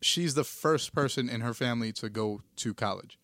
she's 0.00 0.34
the 0.34 0.44
first 0.44 0.94
person 0.94 1.28
in 1.28 1.42
her 1.42 1.52
family 1.52 1.92
to 1.92 2.08
go 2.08 2.40
to 2.56 2.72
college. 2.72 3.18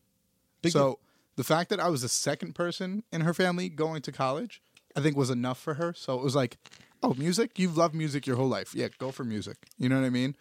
Big 0.61 0.73
so 0.73 0.99
the 1.37 1.45
fact 1.45 1.71
that 1.71 1.81
I 1.81 1.89
was 1.89 2.03
the 2.03 2.09
second 2.11 2.55
person 2.55 3.05
in 3.11 3.23
her 3.23 3.33
family 3.33 3.71
going 3.71 4.03
to 4.03 4.13
college, 4.13 4.61
I 4.95 5.01
think 5.01 5.17
was 5.17 5.31
enough 5.31 5.59
for 5.59 5.75
her. 5.75 5.95
So 5.95 6.15
it 6.15 6.23
was 6.23 6.37
like, 6.37 6.59
oh, 7.05 7.15
music. 7.19 7.59
You've 7.59 7.77
loved 7.77 7.95
music 7.95 8.27
your 8.27 8.37
whole 8.37 8.49
life. 8.49 8.75
Yeah, 8.75 8.89
go 8.99 9.11
for 9.11 9.25
music. 9.25 9.57
You 9.79 9.89
know 9.89 10.01
what 10.01 10.07
I 10.07 10.11
mean? 10.11 10.35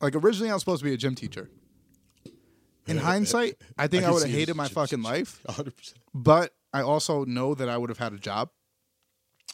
Like 0.00 0.14
originally, 0.14 0.50
I 0.50 0.54
was 0.54 0.62
supposed 0.62 0.80
to 0.80 0.84
be 0.84 0.92
a 0.92 0.96
gym 0.96 1.14
teacher. 1.14 1.48
In 2.86 2.98
hindsight, 2.98 3.56
I 3.76 3.86
think 3.88 4.04
I 4.04 4.08
I, 4.08 4.10
would 4.12 4.22
have 4.22 4.30
hated 4.30 4.54
my 4.54 4.68
fucking 4.68 5.02
life, 5.02 5.42
100%. 5.48 5.94
but 6.14 6.54
I 6.72 6.82
also 6.82 7.24
know 7.24 7.54
that 7.54 7.68
I 7.68 7.76
would 7.78 7.90
have 7.90 7.98
had 7.98 8.12
a 8.12 8.18
job. 8.18 8.50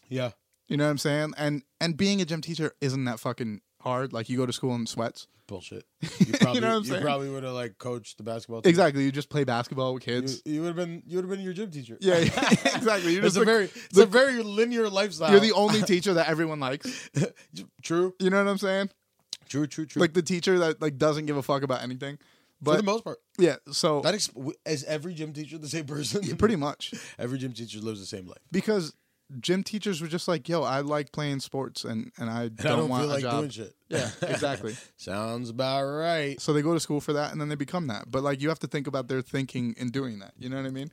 Yeah. 0.09 0.33
You 0.69 0.77
know 0.77 0.85
what 0.85 0.91
I'm 0.91 0.99
saying? 0.99 1.35
And 1.37 1.63
and 1.81 1.97
being 1.97 2.21
a 2.21 2.25
gym 2.25 2.41
teacher 2.41 2.73
isn't 2.81 3.05
that 3.05 3.21
fucking 3.21 3.61
hard. 3.83 4.13
Like 4.13 4.29
you 4.29 4.37
go 4.37 4.47
to 4.47 4.53
school 4.53 4.75
in 4.75 4.87
sweats. 4.87 5.29
Bullshit. 5.47 5.85
You 6.21 6.33
probably, 6.39 6.61
know 6.61 6.69
what 6.69 6.77
I'm 6.77 6.83
you 6.85 6.89
saying? 6.91 7.03
probably 7.03 7.29
would 7.31 7.43
have 7.43 7.53
like 7.53 7.77
coached 7.79 8.17
the 8.17 8.23
basketball 8.25 8.63
team. 8.63 8.71
Exactly. 8.71 9.05
You 9.05 9.13
just 9.13 9.29
play 9.29 9.45
basketball 9.45 9.93
with 9.95 10.03
kids. 10.05 10.41
you 10.45 10.61
would 10.63 10.69
have 10.69 10.77
been 10.77 11.03
you 11.07 11.17
would 11.19 11.25
have 11.25 11.31
been 11.31 11.41
your 11.45 11.53
gym 11.53 11.71
teacher. 11.71 11.99
Yeah, 12.01 12.19
yeah, 12.19 12.49
exactly. 12.77 13.13
You're 13.15 13.25
It's 13.25 13.35
just 13.35 13.37
a 13.37 13.41
the- 13.41 13.45
very 13.45 13.65
it's 13.65 13.89
the- 13.89 14.03
a 14.05 14.07
very 14.07 14.43
linear 14.43 14.89
lifestyle. 14.89 15.31
you're 15.31 15.41
the 15.41 15.53
only 15.53 15.83
teacher 15.83 16.15
that 16.15 16.29
everyone 16.29 16.61
likes. 16.61 17.11
true, 17.83 18.15
You 18.19 18.31
know 18.31 18.43
what 18.43 18.51
I'm 18.51 18.59
saying? 18.59 18.91
true, 19.49 19.67
true, 19.67 19.85
true. 19.87 20.01
Like 20.01 20.15
the 20.15 20.23
teacher 20.23 20.59
that 20.61 20.81
like 20.81 20.97
doesn't 20.97 21.27
give 21.27 21.37
a 21.37 21.43
fuck 21.43 21.63
about 21.63 21.83
anything. 21.83 22.19
for 22.65 22.77
the 22.77 22.83
most 22.83 23.05
part, 23.05 23.19
yeah, 23.39 23.57
so 23.73 24.01
that 24.03 24.15
ex- 24.15 24.31
is 24.65 24.85
every 24.85 25.15
gym 25.15 25.33
teacher 25.33 25.59
the 25.59 25.69
same 25.69 25.85
person. 25.85 26.37
pretty 26.37 26.57
much 26.57 26.95
every 27.19 27.37
gym 27.39 27.53
teacher 27.53 27.81
lives 27.81 27.99
the 28.01 28.07
same 28.07 28.27
life. 28.27 28.39
because 28.53 28.95
gym 29.41 29.63
teachers 29.63 30.01
were 30.01 30.09
just 30.09 30.29
like, 30.29 30.49
"Yo, 30.49 30.63
I 30.63 30.81
like 30.81 31.13
playing 31.13 31.41
sports 31.41 31.85
and 31.85 32.13
and 32.19 32.29
I 32.31 32.43
And 32.45 32.57
don't, 32.57 32.67
I 32.73 32.77
don't 32.77 32.89
want 32.89 33.03
feel 33.05 33.11
a 33.11 33.15
like 33.15 33.23
job." 33.23 33.39
doing 33.41 33.51
shit. 33.51 33.75
Yeah, 33.89 34.11
exactly. 34.23 34.77
Sounds 34.97 35.51
about 35.51 35.85
right. 35.85 36.41
so 36.41 36.53
they 36.53 36.63
go 36.63 36.75
to 36.75 36.81
school 36.81 37.01
for 37.01 37.13
that 37.15 37.33
and 37.33 37.41
then 37.41 37.49
they 37.49 37.55
become 37.55 37.87
that. 37.89 38.11
But 38.11 38.23
like 38.23 38.41
you 38.41 38.49
have 38.49 38.59
to 38.61 38.67
think 38.67 38.87
about 38.87 39.09
their 39.09 39.23
thinking 39.23 39.75
in 39.77 39.89
doing 39.91 40.19
that. 40.21 40.33
You 40.39 40.49
know 40.49 40.57
what 40.57 40.67
I 40.67 40.71
mean? 40.71 40.91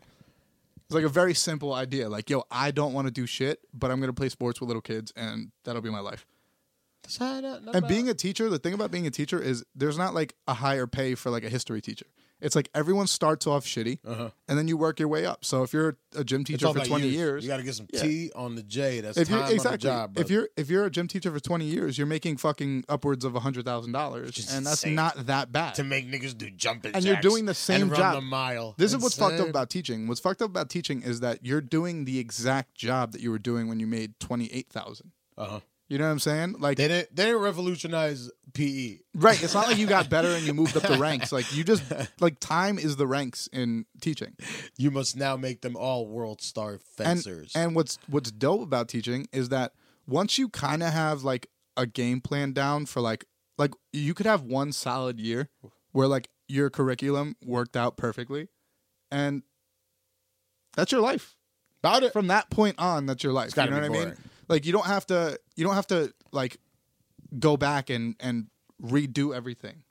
It's 0.86 0.96
like 0.96 1.04
a 1.06 1.10
very 1.10 1.34
simple 1.36 1.74
idea. 1.74 2.10
Like, 2.10 2.30
yo, 2.30 2.44
I 2.50 2.72
don't 2.72 2.94
want 2.94 3.06
to 3.08 3.12
do 3.12 3.26
shit, 3.28 3.60
but 3.74 3.92
I'm 3.92 4.00
gonna 4.00 4.14
play 4.14 4.30
sports 4.30 4.60
with 4.60 4.68
little 4.68 4.82
kids 4.82 5.14
and 5.16 5.52
that'll 5.64 5.82
be 5.84 5.90
my 5.92 6.00
life. 6.00 6.26
Not- 7.20 7.44
not- 7.64 7.76
And 7.76 7.88
being 7.88 8.10
a 8.10 8.14
teacher, 8.14 8.50
the 8.50 8.60
thing 8.60 8.74
about 8.74 8.92
being 8.92 9.08
a 9.08 9.12
teacher 9.12 9.40
is 9.42 9.64
there's 9.76 9.98
not 9.98 10.14
like 10.14 10.36
a 10.48 10.54
higher 10.56 10.88
pay 10.88 11.16
for 11.16 11.30
like 11.30 11.44
a 11.44 11.50
history 11.50 11.82
teacher. 11.82 12.06
It's 12.42 12.56
like 12.56 12.70
everyone 12.74 13.08
starts 13.08 13.46
off 13.48 13.66
shitty, 13.66 14.00
Uh-huh. 14.06 14.30
and 14.48 14.58
then 14.58 14.68
you 14.68 14.78
work 14.78 15.00
your 15.00 15.10
way 15.10 15.26
up. 15.26 15.44
So 15.44 15.64
if 15.64 15.74
you're 15.74 15.98
a 16.16 16.24
gym 16.24 16.44
teacher 16.46 16.72
for 16.74 16.80
20 16.86 17.06
youth. 17.06 17.14
years, 17.14 17.44
you 17.44 17.50
got 17.50 17.58
to 17.58 17.64
get 17.64 17.76
some 17.76 17.88
Yeah. 17.92 18.02
T 18.02 18.32
on 18.34 18.56
the 18.56 18.64
J. 18.64 19.02
That's 19.02 19.18
if 19.18 19.28
time 19.28 19.36
you're 19.38 19.44
on 19.44 19.50
the 19.50 19.56
exactly 19.56 19.78
job. 19.80 20.18
if 20.18 20.30
you're 20.30 20.48
if 20.56 20.70
you're 20.70 20.86
a 20.86 20.90
gym 20.90 21.08
teacher 21.08 21.32
for 21.32 21.40
20 21.40 21.66
years, 21.66 21.98
you're 21.98 22.08
making 22.08 22.38
fucking 22.38 22.86
upwards 22.88 23.26
of 23.26 23.36
a 23.36 23.42
hundred 23.42 23.66
thousand 23.66 23.92
dollars, 23.92 24.38
and 24.54 24.66
that's 24.66 24.84
insane. 24.84 24.96
not 24.96 25.26
that 25.28 25.52
bad. 25.52 25.76
to 25.76 25.84
make 25.84 26.10
niggas 26.10 26.38
do 26.38 26.50
jumping 26.50 26.94
And 26.96 27.04
you're 27.04 27.18
doing 27.18 27.46
the 27.46 27.54
same 27.54 27.82
and 27.84 27.92
run 27.92 28.00
job. 28.00 28.16
the 28.16 28.22
mile. 28.22 28.74
This 28.78 28.94
is 28.94 29.02
what's 29.02 29.18
fucked 29.18 29.40
up 29.40 29.50
about 29.50 29.70
teaching. 29.70 30.08
What's 30.08 30.22
fucked 30.22 30.42
up 30.42 30.50
about 30.50 30.70
teaching 30.70 31.02
is 31.04 31.20
that 31.20 31.46
you're 31.46 31.62
doing 31.62 32.06
the 32.06 32.20
exact 32.20 32.74
job 32.76 33.12
that 33.12 33.22
you 33.22 33.32
were 33.32 33.40
doing 33.40 33.68
when 33.68 33.80
you 33.80 33.88
made 33.88 34.18
28,000. 34.22 35.12
Uh-huh. 35.38 35.60
You 35.90 35.98
know 35.98 36.06
what 36.06 36.12
I'm 36.12 36.20
saying? 36.20 36.56
Like 36.60 36.78
They 36.78 36.88
didn't. 36.88 37.16
They 37.16 37.26
didn't 37.26 37.42
revolutionize. 37.42 38.30
PE. 38.54 38.98
Right. 39.14 39.42
It's 39.44 39.54
not 39.54 39.68
like 39.68 39.78
you 39.78 39.86
got 39.86 40.10
better 40.10 40.30
and 40.30 40.44
you 40.44 40.56
moved 40.56 40.76
up 40.76 40.84
the 40.84 40.98
ranks. 40.98 41.32
Like 41.32 41.56
you 41.56 41.64
just 41.64 41.84
like 42.20 42.40
time 42.40 42.80
is 42.80 42.96
the 42.96 43.06
ranks 43.06 43.48
in 43.54 43.86
teaching. 44.02 44.36
You 44.78 44.90
must 44.90 45.16
now 45.16 45.38
make 45.38 45.62
them 45.62 45.76
all 45.76 46.08
world 46.08 46.42
star 46.42 46.80
fencers. 46.98 47.56
and 47.56 47.76
what's 47.76 48.00
what's 48.08 48.32
dope 48.32 48.62
about 48.62 48.88
teaching 48.88 49.28
is 49.32 49.50
that 49.50 49.74
once 50.08 50.40
you 50.40 50.50
kind 50.50 50.82
of 50.82 50.92
have 50.92 51.24
like 51.24 51.48
a 51.78 51.86
game 51.86 52.22
plan 52.22 52.54
down 52.54 52.88
for 52.88 53.02
like 53.02 53.26
like 53.60 53.72
you 53.94 54.14
could 54.16 54.26
have 54.26 54.42
one 54.42 54.72
solid 54.72 55.20
year 55.20 55.50
where 55.92 56.08
like 56.08 56.30
your 56.48 56.72
curriculum 56.72 57.36
worked 57.46 57.78
out 57.78 57.98
perfectly 57.98 58.48
and 59.12 59.44
that's 60.76 60.92
your 60.92 61.02
life. 61.02 61.36
about 61.84 62.04
it. 62.04 62.14
From 62.14 62.28
that 62.28 62.50
point 62.50 62.76
on, 62.80 63.06
that's 63.06 63.24
your 63.24 63.34
life. 63.34 63.56
You 63.56 63.66
know 63.66 63.76
what 63.76 63.84
I 63.84 63.90
mean? 63.90 64.16
Like 64.50 64.66
you 64.66 64.74
don't 64.74 64.86
have 64.86 65.06
to 65.08 65.40
you 65.56 65.64
don't 65.64 65.76
have 65.76 65.88
to 65.88 66.14
like 66.32 66.58
go 67.38 67.56
back 67.56 67.90
and 67.90 68.16
and 68.20 68.48
redo 68.84 69.36
everything. 69.36 69.84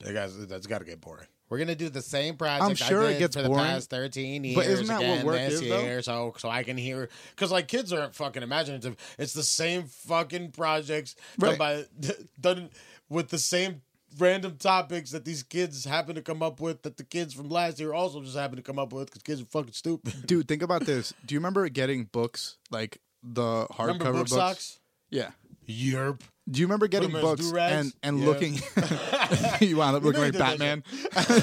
That 0.00 0.12
guys, 0.12 0.46
that's 0.46 0.66
got 0.66 0.78
to 0.78 0.84
get 0.84 1.00
boring. 1.00 1.26
We're 1.48 1.58
gonna 1.58 1.74
do 1.74 1.88
the 1.88 2.02
same 2.02 2.36
project. 2.36 2.62
I'm 2.62 2.74
sure 2.74 3.02
I 3.04 3.12
it 3.12 3.18
gets 3.18 3.34
for 3.34 3.42
the 3.42 3.48
boring, 3.48 3.64
past 3.64 3.88
thirteen 3.88 4.44
years. 4.44 4.54
but 4.54 4.66
isn't 4.66 4.86
that 4.86 5.00
what 5.00 5.24
work 5.24 5.36
this 5.36 5.54
is, 5.54 5.68
though? 5.68 5.80
year, 5.80 6.02
So, 6.02 6.34
so 6.36 6.50
I 6.50 6.62
can 6.62 6.76
hear 6.76 7.08
because 7.30 7.50
like 7.50 7.68
kids 7.68 7.90
aren't 7.92 8.14
fucking 8.14 8.42
imaginative. 8.42 8.96
It's 9.18 9.32
the 9.32 9.42
same 9.42 9.84
fucking 9.84 10.52
projects 10.52 11.16
done 11.38 11.56
by 11.56 11.84
done 12.40 12.68
with 13.08 13.30
the 13.30 13.38
same 13.38 13.80
random 14.18 14.56
topics 14.56 15.10
that 15.12 15.24
these 15.24 15.42
kids 15.42 15.84
happen 15.86 16.14
to 16.16 16.22
come 16.22 16.42
up 16.42 16.60
with 16.60 16.82
that 16.82 16.98
the 16.98 17.04
kids 17.04 17.32
from 17.32 17.48
last 17.48 17.80
year 17.80 17.94
also 17.94 18.20
just 18.20 18.36
happen 18.36 18.56
to 18.56 18.62
come 18.62 18.78
up 18.78 18.92
with 18.92 19.06
because 19.06 19.22
kids 19.22 19.40
are 19.40 19.46
fucking 19.46 19.72
stupid. 19.72 20.26
Dude, 20.26 20.46
think 20.48 20.62
about 20.68 20.84
this. 20.84 21.14
Do 21.24 21.34
you 21.34 21.38
remember 21.38 21.66
getting 21.70 22.04
books 22.04 22.58
like 22.70 23.00
the 23.34 23.66
Remember 23.78 24.04
hardcover 24.04 24.12
book 24.12 24.12
books? 24.14 24.30
socks? 24.30 24.80
Yeah. 25.10 25.30
Yerp. 25.68 26.20
Do 26.50 26.60
you 26.60 26.66
remember 26.66 26.88
getting 26.88 27.10
'em 27.10 27.16
as 27.16 27.22
books 27.22 27.46
do-rags? 27.46 27.74
and 27.74 27.92
and 28.02 28.20
Yeah. 28.20 28.26
looking? 28.26 28.54
you 29.60 29.76
wound 29.76 29.96
up 29.96 30.02
looking 30.02 30.20
know 30.20 30.26
like 30.26 30.26
you 30.26 30.32
did 30.32 30.40
that 30.40 30.58
Batman. 30.58 30.82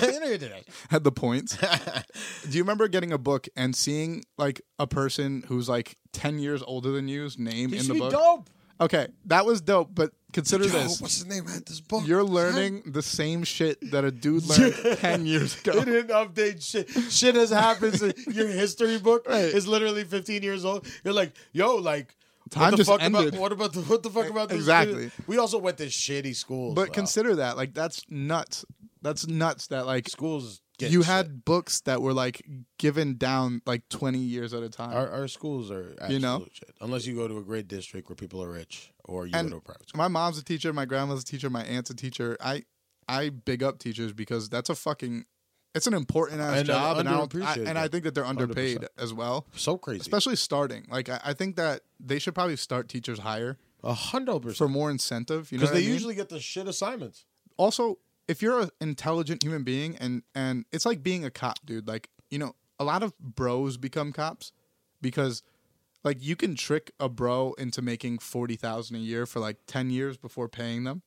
you 0.13 0.19
know 0.19 0.25
you 0.27 0.37
did 0.39 0.51
that. 0.51 0.63
Had 0.89 1.03
the 1.03 1.11
points. 1.11 1.57
Do 1.57 2.57
you 2.57 2.63
remember 2.63 2.87
getting 2.87 3.11
a 3.11 3.17
book 3.19 3.47
and 3.55 3.75
seeing 3.75 4.23
like 4.39 4.61
a 4.79 4.87
person 4.87 5.43
who's 5.47 5.69
like 5.69 5.97
ten 6.11 6.39
years 6.39 6.63
older 6.63 6.91
than 6.91 7.07
you's 7.07 7.37
name 7.37 7.69
He 7.69 7.77
in 7.77 7.81
should 7.83 7.89
the 7.89 7.93
be 7.93 7.99
book? 7.99 8.11
dope. 8.13 8.49
Okay, 8.81 9.07
that 9.25 9.45
was 9.45 9.61
dope. 9.61 9.89
But 9.93 10.11
consider 10.33 10.65
Yo, 10.65 10.69
this: 10.71 10.99
what's 11.01 11.15
his 11.17 11.25
name? 11.25 11.45
Had 11.45 11.65
this 11.65 11.79
book. 11.79 12.05
you're 12.05 12.23
learning 12.23 12.83
the 12.85 13.01
same 13.01 13.43
shit 13.43 13.79
that 13.91 14.03
a 14.03 14.11
dude 14.11 14.43
learned 14.47 14.75
ten 14.99 15.25
years 15.25 15.55
They 15.63 15.71
ago. 15.71 15.85
didn't 15.85 16.09
update 16.09 16.61
shit. 16.61 16.89
Shit 17.11 17.35
has 17.35 17.51
happened. 17.51 18.01
Your 18.27 18.47
history 18.47 18.97
book 18.99 19.25
Right. 19.29 19.45
is 19.45 19.67
literally 19.67 20.03
15 20.03 20.43
years 20.43 20.65
old. 20.65 20.85
You're 21.03 21.13
like, 21.13 21.33
yo, 21.53 21.75
like, 21.77 22.15
Time 22.49 22.63
what 22.63 22.71
the 22.71 22.77
just 22.77 22.89
fuck 22.89 23.01
ended. 23.01 23.27
about 23.29 23.39
what 23.39 23.51
about 23.53 23.73
the 23.73 23.81
what 23.81 24.03
the 24.03 24.09
fuck 24.09 24.29
about 24.29 24.49
this? 24.49 24.57
Exactly. 24.57 25.09
We 25.25 25.37
also 25.37 25.57
went 25.57 25.77
to 25.77 25.85
shitty 25.85 26.35
schools. 26.35 26.75
But 26.75 26.91
consider 26.93 27.35
that, 27.37 27.55
like, 27.57 27.73
that's 27.73 28.03
nuts. 28.09 28.65
That's 29.01 29.25
nuts. 29.27 29.67
That 29.67 29.85
like 29.85 30.09
schools. 30.09 30.61
You 30.79 31.01
shit. 31.01 31.05
had 31.05 31.45
books 31.45 31.81
that 31.81 32.01
were 32.01 32.13
like 32.13 32.45
given 32.77 33.17
down 33.17 33.61
like 33.65 33.87
20 33.89 34.17
years 34.19 34.53
at 34.53 34.63
a 34.63 34.69
time. 34.69 34.93
our, 34.95 35.09
our 35.09 35.27
schools 35.27 35.71
are 35.71 35.91
absolute 35.99 36.11
You 36.13 36.19
know? 36.19 36.45
shit. 36.51 36.75
Unless 36.81 37.05
you 37.05 37.15
go 37.15 37.27
to 37.27 37.37
a 37.37 37.43
great 37.43 37.67
district 37.67 38.09
where 38.09 38.15
people 38.15 38.41
are 38.43 38.49
rich, 38.51 38.91
or 39.05 39.25
you 39.27 39.33
And 39.35 39.49
go 39.49 39.55
to 39.55 39.57
a 39.57 39.61
private 39.61 39.89
school. 39.89 39.97
my 39.97 40.07
mom's 40.07 40.37
a 40.37 40.43
teacher, 40.43 40.73
my 40.73 40.85
grandma's 40.85 41.21
a 41.21 41.25
teacher, 41.25 41.49
my 41.49 41.63
aunt's 41.63 41.89
a 41.89 41.95
teacher. 41.95 42.37
I 42.41 42.63
I 43.07 43.29
big 43.29 43.61
up 43.63 43.79
teachers 43.79 44.13
because 44.13 44.49
that's 44.49 44.69
a 44.69 44.75
fucking 44.75 45.25
it's 45.75 45.87
an 45.87 45.93
important 45.93 46.39
ass 46.41 46.59
And, 46.61 46.69
uh, 46.69 46.73
job, 46.73 46.97
and 46.99 47.09
I, 47.09 47.11
don't, 47.17 47.35
I, 47.43 47.53
and 47.69 47.77
I 47.77 47.87
think 47.89 48.05
that 48.05 48.15
they're 48.15 48.25
underpaid 48.25 48.77
100%. 48.79 48.87
as 48.97 49.13
well, 49.13 49.45
So 49.55 49.77
crazy. 49.77 49.99
especially 50.01 50.37
starting. 50.37 50.85
Like 50.89 51.09
I, 51.09 51.19
I 51.23 51.33
think 51.33 51.55
that 51.57 51.81
they 51.99 52.17
should 52.19 52.33
probably 52.33 52.55
start 52.55 52.87
teachers 52.89 53.19
higher 53.19 53.57
A 53.83 53.93
hundred 53.93 54.39
percent. 54.41 54.57
for 54.57 54.67
more 54.69 54.89
incentive. 54.89 55.51
You 55.51 55.57
know, 55.57 55.63
Because 55.63 55.73
they 55.73 55.79
I 55.81 55.85
mean? 55.85 55.91
usually 55.93 56.15
get 56.15 56.29
the 56.29 56.39
shit 56.39 56.67
assignments. 56.67 57.25
also 57.57 57.99
if 58.27 58.41
you're 58.41 58.61
an 58.61 58.69
intelligent 58.81 59.43
human 59.43 59.63
being 59.63 59.95
and 59.97 60.23
and 60.33 60.65
it's 60.71 60.85
like 60.85 61.03
being 61.03 61.23
a 61.25 61.31
cop 61.31 61.59
dude 61.65 61.87
like 61.87 62.09
you 62.29 62.37
know 62.37 62.55
a 62.79 62.83
lot 62.83 63.03
of 63.03 63.17
bros 63.19 63.77
become 63.77 64.11
cops 64.11 64.51
because 65.01 65.43
like 66.03 66.17
you 66.21 66.35
can 66.35 66.55
trick 66.55 66.91
a 66.99 67.09
bro 67.09 67.53
into 67.57 67.81
making 67.81 68.19
40,000 68.19 68.95
a 68.95 68.99
year 68.99 69.25
for 69.25 69.39
like 69.39 69.57
10 69.67 69.89
years 69.89 70.17
before 70.17 70.47
paying 70.47 70.83
them 70.83 71.01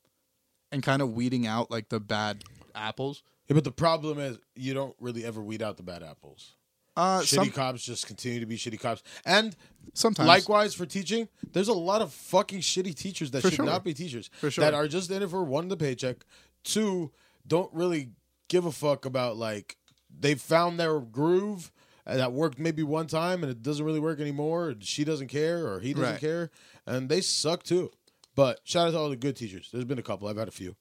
and 0.72 0.82
kind 0.82 1.02
of 1.02 1.12
weeding 1.12 1.46
out 1.46 1.70
like 1.70 1.88
the 1.88 2.00
bad 2.00 2.44
apples 2.74 3.22
Yeah, 3.48 3.54
but 3.54 3.64
the 3.64 3.72
problem 3.72 4.18
is 4.18 4.38
you 4.54 4.74
don't 4.74 4.94
really 5.00 5.24
ever 5.24 5.42
weed 5.42 5.62
out 5.62 5.76
the 5.76 5.82
bad 5.82 6.02
apples. 6.02 6.54
uh 6.96 7.20
Shitty 7.20 7.34
some, 7.34 7.50
cops 7.50 7.82
just 7.84 8.06
continue 8.06 8.40
to 8.40 8.46
be 8.46 8.56
shitty 8.56 8.80
cops. 8.80 9.02
And 9.24 9.56
sometimes 9.94 10.26
Likewise 10.26 10.74
for 10.74 10.86
teaching, 10.86 11.28
there's 11.52 11.68
a 11.68 11.72
lot 11.72 12.02
of 12.02 12.12
fucking 12.12 12.60
shitty 12.60 12.94
teachers 12.94 13.30
that 13.32 13.42
should 13.42 13.54
sure. 13.54 13.64
not 13.64 13.84
be 13.84 13.94
teachers. 13.94 14.30
For 14.40 14.50
sure. 14.50 14.64
That 14.64 14.74
are 14.74 14.88
just 14.88 15.10
in 15.10 15.22
it 15.22 15.30
for 15.30 15.42
one, 15.44 15.68
the 15.68 15.76
paycheck. 15.76 16.24
Two, 16.68 17.10
don't 17.46 17.72
really 17.72 18.10
give 18.48 18.64
a 18.66 18.72
fuck 18.72 19.04
about 19.04 19.36
like 19.36 19.76
they 20.20 20.34
found 20.34 20.78
their 20.78 21.00
groove 21.00 21.72
and 22.06 22.18
that 22.20 22.32
worked 22.32 22.58
maybe 22.58 22.82
one 22.82 23.06
time 23.06 23.42
and 23.42 23.50
it 23.50 23.62
doesn't 23.62 23.84
really 23.84 24.00
work 24.00 24.20
anymore. 24.20 24.70
And 24.70 24.84
she 24.84 25.04
doesn't 25.04 25.28
care 25.28 25.66
or 25.66 25.80
he 25.80 25.92
doesn't 25.94 26.10
Right. 26.12 26.20
care, 26.20 26.50
and 26.86 27.08
they 27.08 27.20
suck 27.20 27.62
too. 27.62 27.90
But 28.34 28.60
shout 28.64 28.88
out 28.88 28.90
to 28.92 28.98
all 28.98 29.10
the 29.10 29.16
good 29.16 29.36
teachers. 29.36 29.68
There's 29.72 29.84
been 29.84 29.98
a 29.98 30.02
couple. 30.02 30.28
I've 30.28 30.36
had 30.36 30.48
a 30.48 30.52
few. 30.52 30.76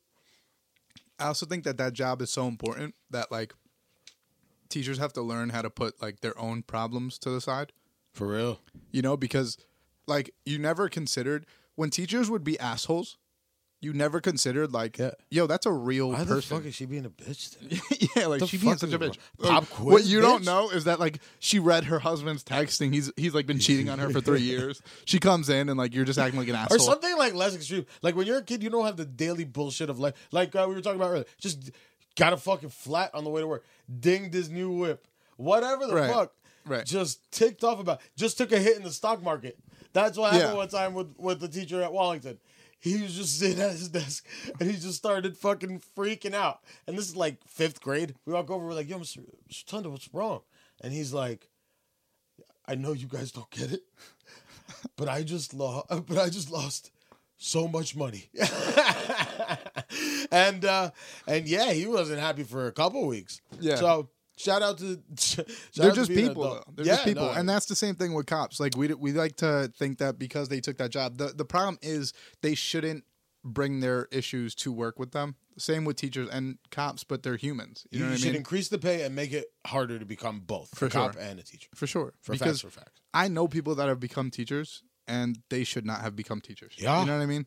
I 1.19 1.25
also 1.27 1.45
think 1.45 1.63
that 1.63 1.77
that 1.77 1.93
job 1.93 2.21
is 2.21 2.29
so 2.29 2.47
important 2.47 2.93
that 3.09 3.31
like 3.31 3.53
teachers 4.69 4.97
have 4.97 5.13
to 5.13 5.21
learn 5.21 5.49
how 5.49 5.61
to 5.61 5.69
put 5.69 6.01
like 6.01 6.19
their 6.21 6.37
own 6.39 6.61
problems 6.63 7.17
to 7.19 7.29
the 7.29 7.41
side 7.41 7.71
For 8.13 8.27
real. 8.27 8.59
you 8.91 9.01
know 9.01 9.17
because 9.17 9.57
like 10.05 10.31
you 10.45 10.59
never 10.59 10.89
considered 10.89 11.45
when 11.75 11.89
teachers 11.89 12.29
would 12.29 12.43
be 12.43 12.59
assholes 12.59 13.17
you 13.79 13.93
never 13.93 14.19
considered 14.19 14.71
like 14.73 14.97
Yeah. 14.97 15.11
yo 15.29 15.45
that's 15.47 15.65
a 15.65 15.71
real 15.71 16.09
Why 16.11 16.23
the 16.23 16.35
person 16.35 16.57
fuck 16.57 16.65
is 16.65 16.73
she 16.75 16.85
being 16.85 17.05
a 17.05 17.09
bitch? 17.09 17.57
Then? 17.59 17.79
yeah 18.15 18.25
like 18.27 18.39
The 18.39 18.47
she 18.47 18.57
being 18.57 18.71
fuck 18.73 18.79
such 18.79 18.89
is 18.89 18.93
a 18.95 18.97
bitch 18.97 19.01
wrong? 19.01 19.15
Like, 19.37 19.51
Pop 19.51 19.63
what 19.79 19.91
quiz, 19.93 20.11
you 20.11 20.19
don't 20.21 20.41
bitch? 20.41 20.45
know 20.45 20.69
is 20.71 20.85
that 20.85 20.99
like 20.99 21.19
she 21.39 21.59
read 21.59 21.83
her 21.85 21.99
husband's 21.99 22.43
texting 22.43 22.93
he's 22.93 23.11
he's 23.17 23.33
like 23.35 23.45
been 23.45 23.59
cheating 23.59 23.89
on 23.89 23.99
her 23.99 24.09
for 24.09 24.19
three 24.21 24.41
years 24.53 24.81
she 25.05 25.19
comes 25.19 25.49
in 25.49 25.69
and 25.69 25.77
like 25.77 25.93
you're 25.93 26.05
just 26.05 26.17
acting 26.19 26.39
like 26.39 26.49
an 26.49 26.55
asshole. 26.55 26.77
Or 26.77 26.79
something 26.79 27.15
like 27.17 27.33
less 27.35 27.55
extreme. 27.55 27.85
Like 28.01 28.15
when 28.15 28.25
you're 28.27 28.37
a 28.39 28.43
kid, 28.43 28.63
you 28.63 28.69
don't 28.69 28.85
have 28.85 28.97
the 28.97 29.05
daily 29.05 29.45
bullshit 29.45 29.89
of 29.89 29.99
life. 29.99 30.13
Like 30.31 30.55
uh, 30.55 30.65
we 30.67 30.73
were 30.75 30.81
talking 30.81 30.99
about 30.99 31.11
earlier. 31.11 31.25
Just 31.39 31.71
got 32.15 32.33
a 32.33 32.37
fucking 32.37 32.69
flat 32.69 33.13
on 33.13 33.23
the 33.23 33.29
way 33.29 33.41
to 33.41 33.47
work. 33.47 33.63
Dinged 33.99 34.33
his 34.33 34.49
new 34.49 34.71
whip. 34.71 35.07
Whatever 35.37 35.85
the 35.85 35.93
Right. 35.93 36.11
fuck. 36.11 36.33
Right. 36.65 36.85
Just 36.85 37.31
ticked 37.31 37.63
off 37.63 37.79
about. 37.79 38.01
Just 38.15 38.37
took 38.37 38.51
a 38.51 38.57
hit 38.59 38.75
in 38.75 38.83
the 38.83 38.91
stock 38.91 39.21
market. 39.23 39.57
That's 39.93 40.17
what 40.17 40.33
happened 40.33 40.51
Yeah. 40.51 40.57
one 40.57 40.67
time 40.67 40.93
with, 40.93 41.13
with 41.17 41.39
the 41.39 41.47
teacher 41.47 41.81
at 41.81 41.93
Wallington. 41.93 42.39
He 42.79 43.01
was 43.01 43.15
just 43.15 43.39
sitting 43.39 43.61
at 43.61 43.71
his 43.71 43.89
desk 43.89 44.25
and 44.59 44.69
he 44.69 44.77
just 44.77 44.97
started 44.97 45.37
fucking 45.37 45.81
freaking 45.97 46.33
out. 46.33 46.61
And 46.85 46.97
this 46.97 47.09
is 47.09 47.15
like 47.15 47.37
fifth 47.47 47.81
grade. 47.81 48.15
We 48.25 48.33
walk 48.33 48.51
over, 48.51 48.65
we're 48.65 48.73
like, 48.73 48.89
yo, 48.89 48.99
Mr. 48.99 49.23
Mr. 49.49 49.65
Tunda, 49.65 49.89
what's 49.89 50.13
wrong? 50.13 50.41
And 50.81 50.93
he's 50.93 51.13
like, 51.13 51.49
I 52.67 52.75
know 52.75 52.93
you 52.93 53.07
guys 53.07 53.31
don't 53.31 53.49
get 53.49 53.71
it, 53.71 53.83
but 54.95 55.07
I 55.07 55.23
just 55.23 55.53
lost. 55.53 55.87
But 55.89 56.17
I 56.17 56.29
just 56.29 56.51
lost 56.51 56.91
so 57.37 57.67
much 57.67 57.95
money. 57.95 58.29
and 60.31 60.65
uh, 60.65 60.91
and 61.27 61.47
yeah, 61.47 61.71
he 61.71 61.87
wasn't 61.87 62.19
happy 62.19 62.43
for 62.43 62.67
a 62.67 62.71
couple 62.71 63.07
weeks. 63.07 63.41
Yeah. 63.59 63.75
So 63.75 64.09
shout 64.37 64.61
out 64.61 64.77
to 64.77 64.99
shout 65.19 65.47
they're 65.75 65.89
out 65.89 65.95
just 65.95 66.09
an 66.09 66.15
people. 66.15 66.43
Though. 66.43 66.63
They're 66.75 66.85
Yeah, 66.85 66.93
just 66.93 67.05
people, 67.05 67.25
no, 67.25 67.31
and 67.33 67.47
that's 67.49 67.65
the 67.65 67.75
same 67.75 67.95
thing 67.95 68.13
with 68.13 68.25
cops. 68.25 68.59
Like 68.59 68.77
we 68.77 68.93
we 68.93 69.11
like 69.11 69.35
to 69.37 69.71
think 69.77 69.97
that 69.97 70.17
because 70.17 70.47
they 70.49 70.61
took 70.61 70.77
that 70.77 70.91
job, 70.91 71.17
the 71.17 71.27
the 71.27 71.45
problem 71.45 71.77
is 71.81 72.13
they 72.41 72.55
shouldn't 72.55 73.03
bring 73.43 73.79
their 73.79 74.07
issues 74.11 74.55
to 74.55 74.71
work 74.71 74.99
with 74.99 75.11
them. 75.11 75.35
Same 75.57 75.85
with 75.85 75.95
teachers 75.95 76.27
and 76.29 76.57
cops, 76.69 77.03
but 77.03 77.23
they're 77.23 77.35
humans. 77.37 77.87
You 77.91 77.99
you, 77.99 78.03
know 78.05 78.09
what 78.11 78.13
I 78.15 78.17
should 78.17 78.25
mean? 78.27 78.35
increase 78.35 78.67
the 78.69 78.77
pay 78.77 79.03
and 79.03 79.15
make 79.15 79.31
it 79.33 79.45
harder 79.65 79.97
to 79.99 80.05
become 80.05 80.41
both 80.41 80.69
For 80.77 80.85
a 80.85 80.89
cop 80.89 81.13
sure. 81.13 81.21
and 81.21 81.39
a 81.39 81.43
teacher. 81.43 81.69
for 81.73 81.87
sure. 81.87 82.13
For 82.21 82.33
because 82.33 82.61
facts, 82.61 82.73
for 82.73 82.79
facts. 82.79 83.01
I 83.13 83.27
know 83.27 83.47
people 83.47 83.73
that 83.75 83.87
have 83.87 83.99
become 83.99 84.29
teachers, 84.29 84.83
and 85.07 85.39
they 85.49 85.63
should 85.63 85.85
not 85.85 86.01
have 86.01 86.15
become 86.15 86.41
teachers. 86.41 86.75
Yeah. 86.77 86.99
you 86.99 87.05
know 87.07 87.15
what 87.17 87.23
I 87.23 87.25
mean. 87.25 87.45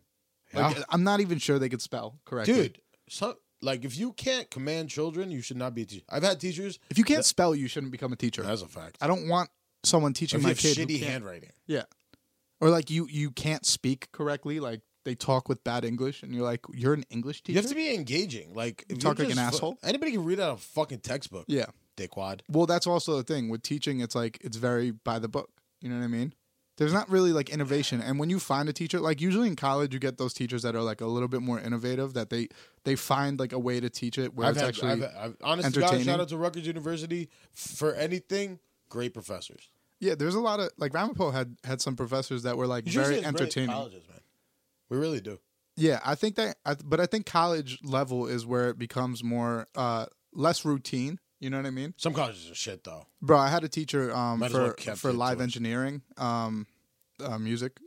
Like, 0.54 0.76
Yeah. 0.78 0.82
I'm 0.88 1.04
not 1.04 1.20
even 1.20 1.38
sure 1.38 1.58
they 1.60 1.68
could 1.68 1.82
spell 1.82 2.18
correctly. 2.24 2.54
Dude, 2.54 2.80
so, 3.08 3.36
like 3.62 3.84
if 3.84 3.96
you 3.96 4.12
can't 4.12 4.50
command 4.50 4.88
children, 4.88 5.30
you 5.30 5.42
should 5.42 5.56
not 5.56 5.74
be 5.74 5.82
a 5.82 5.86
teacher. 5.86 6.04
I've 6.08 6.22
had 6.22 6.40
teachers. 6.40 6.78
if 6.90 6.98
you 6.98 7.04
can't 7.04 7.24
spell, 7.24 7.54
you 7.54 7.68
shouldn't 7.68 7.92
become 7.92 8.12
a 8.12 8.16
teacher. 8.16 8.42
That's 8.42 8.62
a 8.62 8.68
fact. 8.68 8.98
I 9.00 9.06
don't 9.06 9.28
want 9.28 9.50
someone 9.84 10.12
teaching 10.12 10.40
you 10.40 10.46
my 10.46 10.54
kid 10.54 10.76
shitty 10.76 11.02
handwriting. 11.02 11.50
Yeah. 11.66 11.84
Or 12.60 12.68
like 12.70 12.90
you 12.90 13.06
you 13.08 13.30
can't 13.30 13.64
speak 13.64 14.10
correctly, 14.12 14.60
like 14.60 14.82
they 15.04 15.14
talk 15.14 15.48
with 15.48 15.64
bad 15.64 15.84
English, 15.84 16.22
and 16.22 16.34
you're 16.34 16.44
like, 16.44 16.60
you're 16.74 16.92
an 16.92 17.04
English 17.10 17.42
teacher. 17.42 17.56
You 17.56 17.62
have 17.62 17.70
to 17.70 17.74
be 17.74 17.94
engaging. 17.94 18.54
Like 18.54 18.84
if 18.88 18.98
talk 18.98 19.18
like 19.18 19.28
an 19.30 19.36
just 19.36 19.54
asshole? 19.54 19.78
Anybody 19.82 20.12
can 20.12 20.24
read 20.24 20.40
out 20.40 20.54
a 20.54 20.56
fucking 20.60 21.00
textbook. 21.00 21.46
yeah. 21.48 21.66
Dickwad. 21.96 22.40
Well, 22.48 22.64
that's 22.66 22.86
also 22.86 23.16
the 23.16 23.22
thing 23.22 23.48
with 23.50 23.62
teaching. 23.62 24.00
It's 24.00 24.14
like 24.14 24.38
it's 24.42 24.56
very 24.56 24.90
by 24.90 25.18
the 25.18 25.28
book. 25.28 25.50
You 25.82 25.88
know 25.90 25.98
what 25.98 26.04
I 26.04 26.08
mean? 26.08 26.34
There's 26.80 26.94
not 26.94 27.10
really 27.10 27.34
like 27.34 27.50
innovation. 27.50 28.00
And 28.00 28.18
when 28.18 28.30
you 28.30 28.38
find 28.38 28.66
a 28.66 28.72
teacher, 28.72 29.00
like 29.00 29.20
usually 29.20 29.48
in 29.48 29.54
college, 29.54 29.92
you 29.92 30.00
get 30.00 30.16
those 30.16 30.32
teachers 30.32 30.62
that 30.62 30.74
are 30.74 30.80
like 30.80 31.02
a 31.02 31.06
little 31.06 31.28
bit 31.28 31.42
more 31.42 31.60
innovative. 31.60 32.14
That 32.14 32.30
they 32.30 32.48
they 32.84 32.96
find 32.96 33.38
like 33.38 33.52
a 33.52 33.58
way 33.58 33.80
to 33.80 33.90
teach 33.90 34.16
it 34.16 34.34
where 34.34 34.46
I've 34.46 34.52
it's 34.56 34.60
had, 34.62 34.68
actually 34.70 34.92
I've, 34.92 35.02
I've, 35.02 35.36
honest 35.42 35.74
to 35.74 35.80
God, 35.80 36.02
shout 36.02 36.20
out 36.20 36.30
to 36.30 36.38
Rutgers 36.38 36.66
University 36.66 37.28
for 37.52 37.94
anything. 37.94 38.60
Great 38.88 39.12
professors. 39.12 39.68
yeah. 40.00 40.14
There's 40.14 40.34
a 40.34 40.40
lot 40.40 40.58
of 40.58 40.70
like 40.78 40.94
Ramapo 40.94 41.30
had 41.30 41.54
had 41.64 41.82
some 41.82 41.96
professors 41.96 42.44
that 42.44 42.56
were 42.56 42.66
like 42.66 42.84
very 42.84 43.04
Usually 43.04 43.20
great 43.20 43.28
entertaining. 43.28 43.70
Colleges, 43.70 44.08
man. 44.08 44.20
We 44.88 44.96
really 44.96 45.20
do. 45.20 45.38
Yeah, 45.76 46.00
I 46.02 46.14
think 46.14 46.36
that, 46.36 46.56
I, 46.64 46.76
but 46.82 46.98
I 46.98 47.04
think 47.04 47.26
college 47.26 47.78
level 47.84 48.26
is 48.26 48.46
where 48.46 48.70
it 48.70 48.78
becomes 48.78 49.22
more 49.22 49.66
uh 49.74 50.06
less 50.32 50.64
routine. 50.64 51.18
You 51.40 51.48
know 51.50 51.56
what 51.56 51.66
I 51.66 51.70
mean, 51.70 51.94
Some 51.96 52.12
colleges 52.12 52.50
are 52.50 52.54
shit 52.54 52.84
though. 52.84 53.06
bro? 53.22 53.38
I 53.38 53.48
had 53.48 53.64
a 53.64 53.68
teacher 53.68 54.14
um 54.14 54.40
Might 54.40 54.46
as 54.46 54.52
for 54.52 54.62
well 54.62 54.72
kept 54.74 54.98
for 54.98 55.10
it 55.10 55.14
live 55.14 55.38
to 55.38 55.42
engineering 55.42 56.02
um 56.18 56.66
uh, 57.22 57.38
music, 57.38 57.78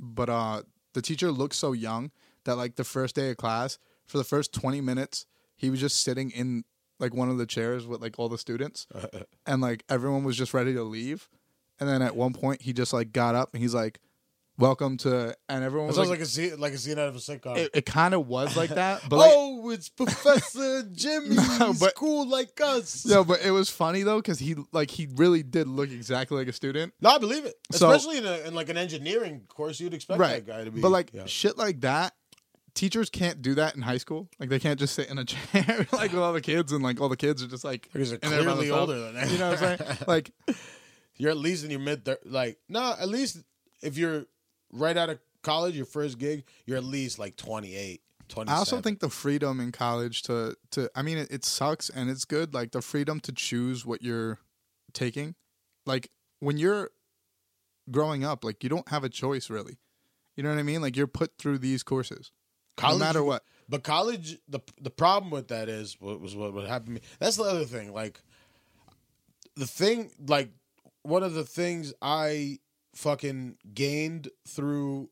but 0.00 0.28
uh 0.28 0.62
the 0.94 1.02
teacher 1.02 1.30
looked 1.30 1.54
so 1.54 1.72
young 1.72 2.10
that 2.44 2.56
like 2.56 2.76
the 2.76 2.84
first 2.84 3.14
day 3.14 3.30
of 3.30 3.36
class 3.36 3.78
for 4.06 4.18
the 4.18 4.24
first 4.24 4.52
twenty 4.52 4.80
minutes 4.80 5.26
he 5.56 5.70
was 5.70 5.78
just 5.80 6.02
sitting 6.02 6.30
in 6.30 6.64
like 6.98 7.14
one 7.14 7.28
of 7.28 7.38
the 7.38 7.46
chairs 7.46 7.86
with 7.86 8.00
like 8.00 8.18
all 8.18 8.28
the 8.28 8.38
students, 8.38 8.86
and 9.46 9.60
like 9.60 9.84
everyone 9.88 10.24
was 10.24 10.36
just 10.36 10.54
ready 10.54 10.72
to 10.74 10.82
leave, 10.82 11.28
and 11.80 11.88
then 11.88 12.00
at 12.02 12.16
one 12.16 12.32
point 12.32 12.62
he 12.62 12.72
just 12.72 12.92
like 12.92 13.12
got 13.12 13.34
up 13.34 13.50
and 13.52 13.62
he's 13.62 13.74
like, 13.74 13.98
"Welcome 14.58 14.96
to," 14.98 15.36
and 15.48 15.64
everyone 15.64 15.88
was 15.88 15.96
sounds 15.96 16.08
like. 16.08 16.18
like 16.18 16.26
a 16.26 16.30
scene, 16.30 16.60
like 16.60 16.72
a 16.72 16.78
scene 16.78 16.98
out 16.98 17.08
of 17.08 17.16
a 17.16 17.18
sitcom. 17.18 17.56
it, 17.56 17.70
it 17.74 17.86
kind 17.86 18.14
of 18.14 18.26
was 18.26 18.56
like 18.56 18.70
that, 18.74 19.02
but 19.08 19.16
like, 19.16 19.30
oh, 19.32 19.70
it's 19.70 19.88
Professor 19.88 20.82
Jimmy. 20.92 21.36
No, 21.58 21.72
but- 21.78 21.94
cool 21.94 22.28
like 22.28 22.60
us. 22.60 23.04
No, 23.06 23.24
but 23.24 23.40
it 23.44 23.50
was 23.50 23.70
funny 23.70 24.02
though 24.02 24.16
because 24.18 24.38
he 24.38 24.56
like 24.72 24.90
he 24.90 25.08
really 25.14 25.42
did 25.42 25.68
look 25.68 25.90
exactly 25.90 26.36
like 26.38 26.48
a 26.48 26.52
student, 26.52 26.92
No, 27.00 27.10
I 27.10 27.18
believe 27.18 27.44
it. 27.44 27.54
So- 27.70 27.90
Especially 27.90 28.18
in, 28.18 28.26
a, 28.26 28.48
in 28.48 28.54
like 28.54 28.68
an 28.68 28.76
engineering 28.76 29.42
course, 29.48 29.80
you'd 29.80 29.94
expect 29.94 30.20
right? 30.20 30.44
that 30.44 30.46
guy 30.46 30.64
to 30.64 30.70
be. 30.70 30.80
but 30.80 30.90
like 30.90 31.10
yeah. 31.12 31.26
shit 31.26 31.56
like 31.56 31.80
that, 31.82 32.14
teachers 32.74 33.10
can't 33.10 33.42
do 33.42 33.54
that 33.54 33.76
in 33.76 33.82
high 33.82 33.98
school. 33.98 34.28
Like 34.38 34.48
they 34.48 34.58
can't 34.58 34.78
just 34.78 34.94
sit 34.94 35.08
in 35.08 35.18
a 35.18 35.24
chair 35.26 35.86
like 35.92 36.12
with 36.12 36.20
all 36.20 36.32
the 36.32 36.40
kids 36.40 36.72
and 36.72 36.82
like 36.82 37.00
all 37.00 37.08
the 37.08 37.16
kids 37.16 37.42
are 37.42 37.48
just 37.48 37.64
like 37.64 37.88
because 37.92 38.10
they're 38.10 38.18
in 38.22 38.30
there 38.30 38.44
by 38.44 38.52
clearly 38.52 38.70
older 38.70 38.98
than 39.00 39.14
that. 39.14 39.30
You 39.30 39.38
know 39.38 39.50
what 39.50 39.62
I'm 39.62 39.78
saying? 39.78 39.98
like 40.06 40.30
you're 41.16 41.30
at 41.30 41.36
least 41.36 41.64
in 41.64 41.70
your 41.70 41.80
mid 41.80 42.08
like 42.24 42.58
no, 42.68 42.94
at 42.98 43.08
least 43.08 43.38
if 43.82 43.98
you're 43.98 44.24
right 44.72 44.96
out 44.96 45.10
of 45.10 45.18
college, 45.42 45.76
your 45.76 45.86
first 45.86 46.18
gig, 46.18 46.44
you're 46.66 46.78
at 46.78 46.84
least 46.84 47.18
like 47.18 47.36
28, 47.36 48.00
27. 48.28 48.54
I 48.54 48.58
also 48.58 48.80
think 48.80 49.00
the 49.00 49.08
freedom 49.08 49.60
in 49.60 49.72
college 49.72 50.22
to 50.22 50.56
to 50.72 50.90
I 50.94 51.02
mean 51.02 51.18
it, 51.18 51.30
it 51.30 51.44
sucks 51.44 51.90
and 51.90 52.10
it's 52.10 52.24
good 52.24 52.54
like 52.54 52.72
the 52.72 52.82
freedom 52.82 53.20
to 53.20 53.32
choose 53.32 53.84
what 53.84 54.02
you're 54.02 54.38
taking. 54.92 55.34
Like 55.86 56.10
when 56.40 56.56
you're 56.56 56.90
growing 57.90 58.24
up, 58.24 58.44
like 58.44 58.62
you 58.62 58.70
don't 58.70 58.88
have 58.88 59.04
a 59.04 59.08
choice 59.08 59.50
really. 59.50 59.78
You 60.36 60.42
know 60.42 60.48
what 60.48 60.58
I 60.58 60.62
mean? 60.62 60.80
Like 60.80 60.96
you're 60.96 61.06
put 61.06 61.36
through 61.38 61.58
these 61.58 61.82
courses. 61.82 62.32
College, 62.76 63.00
no 63.00 63.04
matter 63.04 63.22
what. 63.22 63.44
But 63.68 63.82
college, 63.82 64.38
the 64.48 64.60
the 64.80 64.90
problem 64.90 65.30
with 65.30 65.48
that 65.48 65.68
is 65.68 65.96
what 66.00 66.20
was 66.20 66.34
what 66.34 66.54
would 66.54 66.66
happen 66.66 66.86
to 66.86 66.92
me. 66.92 67.00
That's 67.18 67.36
the 67.36 67.44
other 67.44 67.64
thing. 67.64 67.92
Like 67.92 68.20
the 69.56 69.66
thing, 69.66 70.10
like 70.26 70.50
one 71.02 71.22
of 71.22 71.34
the 71.34 71.44
things 71.44 71.92
I 72.00 72.60
fucking 72.94 73.56
gained 73.74 74.28
through 74.46 75.10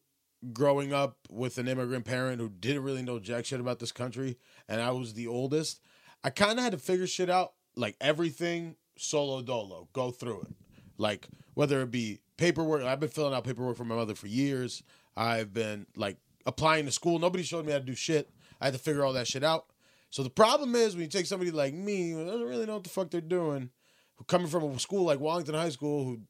growing 0.52 0.92
up 0.92 1.16
with 1.30 1.58
an 1.58 1.68
immigrant 1.68 2.04
parent 2.04 2.40
who 2.40 2.48
didn't 2.48 2.82
really 2.82 3.02
know 3.02 3.18
jack 3.18 3.44
shit 3.44 3.60
about 3.60 3.78
this 3.78 3.92
country, 3.92 4.38
and 4.68 4.80
I 4.80 4.90
was 4.90 5.14
the 5.14 5.26
oldest. 5.26 5.80
I 6.24 6.30
kind 6.30 6.58
of 6.58 6.64
had 6.64 6.72
to 6.72 6.78
figure 6.78 7.06
shit 7.06 7.30
out, 7.30 7.52
like 7.76 7.96
everything 8.00 8.76
solo 8.96 9.42
dolo, 9.42 9.88
go 9.92 10.10
through 10.10 10.42
it. 10.42 10.54
Like 10.98 11.28
whether 11.54 11.80
it 11.82 11.90
be 11.90 12.20
paperwork, 12.36 12.82
I've 12.82 13.00
been 13.00 13.08
filling 13.08 13.34
out 13.34 13.44
paperwork 13.44 13.76
for 13.76 13.84
my 13.84 13.94
mother 13.94 14.14
for 14.14 14.26
years. 14.26 14.82
I've 15.16 15.52
been 15.52 15.86
like 15.96 16.16
applying 16.46 16.86
to 16.86 16.92
school. 16.92 17.18
Nobody 17.18 17.42
showed 17.42 17.66
me 17.66 17.72
how 17.72 17.78
to 17.78 17.84
do 17.84 17.94
shit. 17.94 18.30
I 18.60 18.66
had 18.66 18.74
to 18.74 18.80
figure 18.80 19.04
all 19.04 19.14
that 19.14 19.26
shit 19.26 19.44
out. 19.44 19.66
So 20.10 20.22
the 20.22 20.30
problem 20.30 20.74
is 20.74 20.94
when 20.94 21.02
you 21.02 21.08
take 21.08 21.26
somebody 21.26 21.50
like 21.50 21.72
me 21.72 22.10
who 22.10 22.24
doesn't 22.24 22.46
really 22.46 22.66
know 22.66 22.74
what 22.74 22.84
the 22.84 22.90
fuck 22.90 23.10
they're 23.10 23.20
doing, 23.20 23.70
who 24.16 24.24
coming 24.24 24.48
from 24.48 24.64
a 24.64 24.78
school 24.78 25.04
like 25.04 25.20
Wallington 25.20 25.54
High 25.54 25.68
School, 25.70 26.04
who 26.04 26.20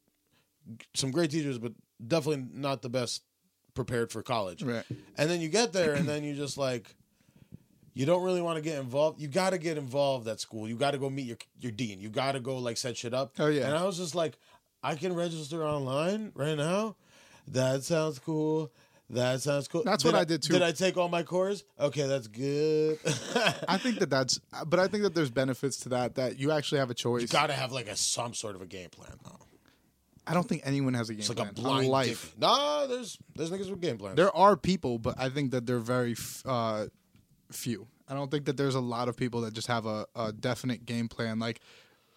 some 0.95 1.11
great 1.11 1.31
teachers, 1.31 1.59
but 1.59 1.73
definitely 2.05 2.47
not 2.53 2.83
the 2.83 2.89
best 2.89 3.23
prepared 3.75 4.11
for 4.11 4.23
college. 4.23 4.63
Right. 4.63 4.85
And 5.17 5.31
then 5.31 5.41
you 5.41 5.49
get 5.49 5.73
there, 5.73 5.95
and 5.95 6.09
then 6.09 6.25
you 6.25 6.35
just 6.35 6.59
like, 6.59 6.95
you 7.95 8.07
don't 8.07 8.23
really 8.23 8.41
want 8.41 8.57
to 8.57 8.63
get 8.63 8.79
involved. 8.79 9.21
You 9.21 9.29
got 9.29 9.51
to 9.51 9.59
get 9.59 9.77
involved 9.77 10.29
at 10.29 10.41
school. 10.41 10.69
You 10.69 10.77
got 10.77 10.93
to 10.93 10.99
go 10.99 11.11
meet 11.11 11.27
your 11.27 11.39
your 11.61 11.73
dean. 11.73 12.01
You 12.01 12.09
got 12.09 12.33
to 12.33 12.41
go 12.41 12.59
like 12.59 12.77
set 12.77 12.97
shit 12.97 13.15
up. 13.15 13.35
Oh, 13.39 13.49
yeah. 13.49 13.67
And 13.67 13.77
I 13.77 13.85
was 13.85 13.97
just 13.97 14.15
like, 14.15 14.39
I 14.83 14.95
can 14.95 15.15
register 15.15 15.65
online 15.65 16.33
right 16.35 16.57
now. 16.57 16.97
That 17.49 17.83
sounds 17.83 18.19
cool. 18.19 18.71
That 19.11 19.43
sounds 19.43 19.67
cool. 19.67 19.83
That's 19.85 20.05
what 20.05 20.15
I 20.15 20.23
did, 20.23 20.41
too. 20.41 20.53
Did 20.53 20.63
I 20.63 20.71
take 20.71 20.97
all 20.97 21.09
my 21.09 21.25
courses? 21.25 21.65
Okay, 21.81 22.07
that's 22.07 22.29
good. 22.29 22.99
I 23.69 23.77
think 23.77 23.99
that 23.99 24.09
that's 24.09 24.39
but 24.67 24.79
I 24.79 24.87
think 24.87 25.03
that 25.03 25.17
there's 25.17 25.31
benefits 25.31 25.79
to 25.79 25.89
that 25.89 26.15
that 26.15 26.39
you 26.39 26.53
actually 26.53 26.79
have 26.79 26.91
a 26.91 26.95
choice. 26.95 27.23
you 27.23 27.29
got 27.29 27.49
to 27.49 27.53
have 27.53 27.73
like 27.73 27.89
a 27.89 27.97
some 27.97 28.35
sort 28.35 28.55
of 28.55 28.63
a 28.63 28.67
game 28.67 28.89
plan 28.89 29.19
though. 29.25 29.41
I 30.27 30.35
don't 30.35 30.49
think 30.49 30.63
anyone 30.65 30.95
has 30.95 31.09
a 31.11 31.15
game 31.15 31.21
It's 31.21 31.29
like 31.29 31.39
plan 31.39 31.49
a 31.49 31.53
blind 31.55 31.89
life. 31.89 32.23
ticket. 32.25 32.41
Nah, 32.41 32.87
there's 32.87 33.19
there's 33.35 33.51
niggas 33.51 33.71
with 33.71 33.81
game 33.81 33.99
plans. 33.99 34.17
There 34.17 34.35
are 34.37 34.57
people, 34.57 34.99
but 34.99 35.15
I 35.19 35.29
think 35.29 35.51
that 35.53 35.67
they're 35.67 35.79
very 35.79 36.13
f- 36.13 36.43
uh, 36.47 36.87
few. 37.51 37.89
I 38.09 38.15
don't 38.15 38.31
think 38.31 38.45
that 38.47 38.57
there's 38.57 38.75
a 38.75 38.81
lot 38.81 39.09
of 39.09 39.17
people 39.17 39.41
that 39.43 39.55
just 39.55 39.69
have 39.69 39.87
a, 39.87 40.07
a 40.15 40.33
definite 40.33 40.85
game 40.85 41.09
plan. 41.09 41.39
Like 41.39 41.61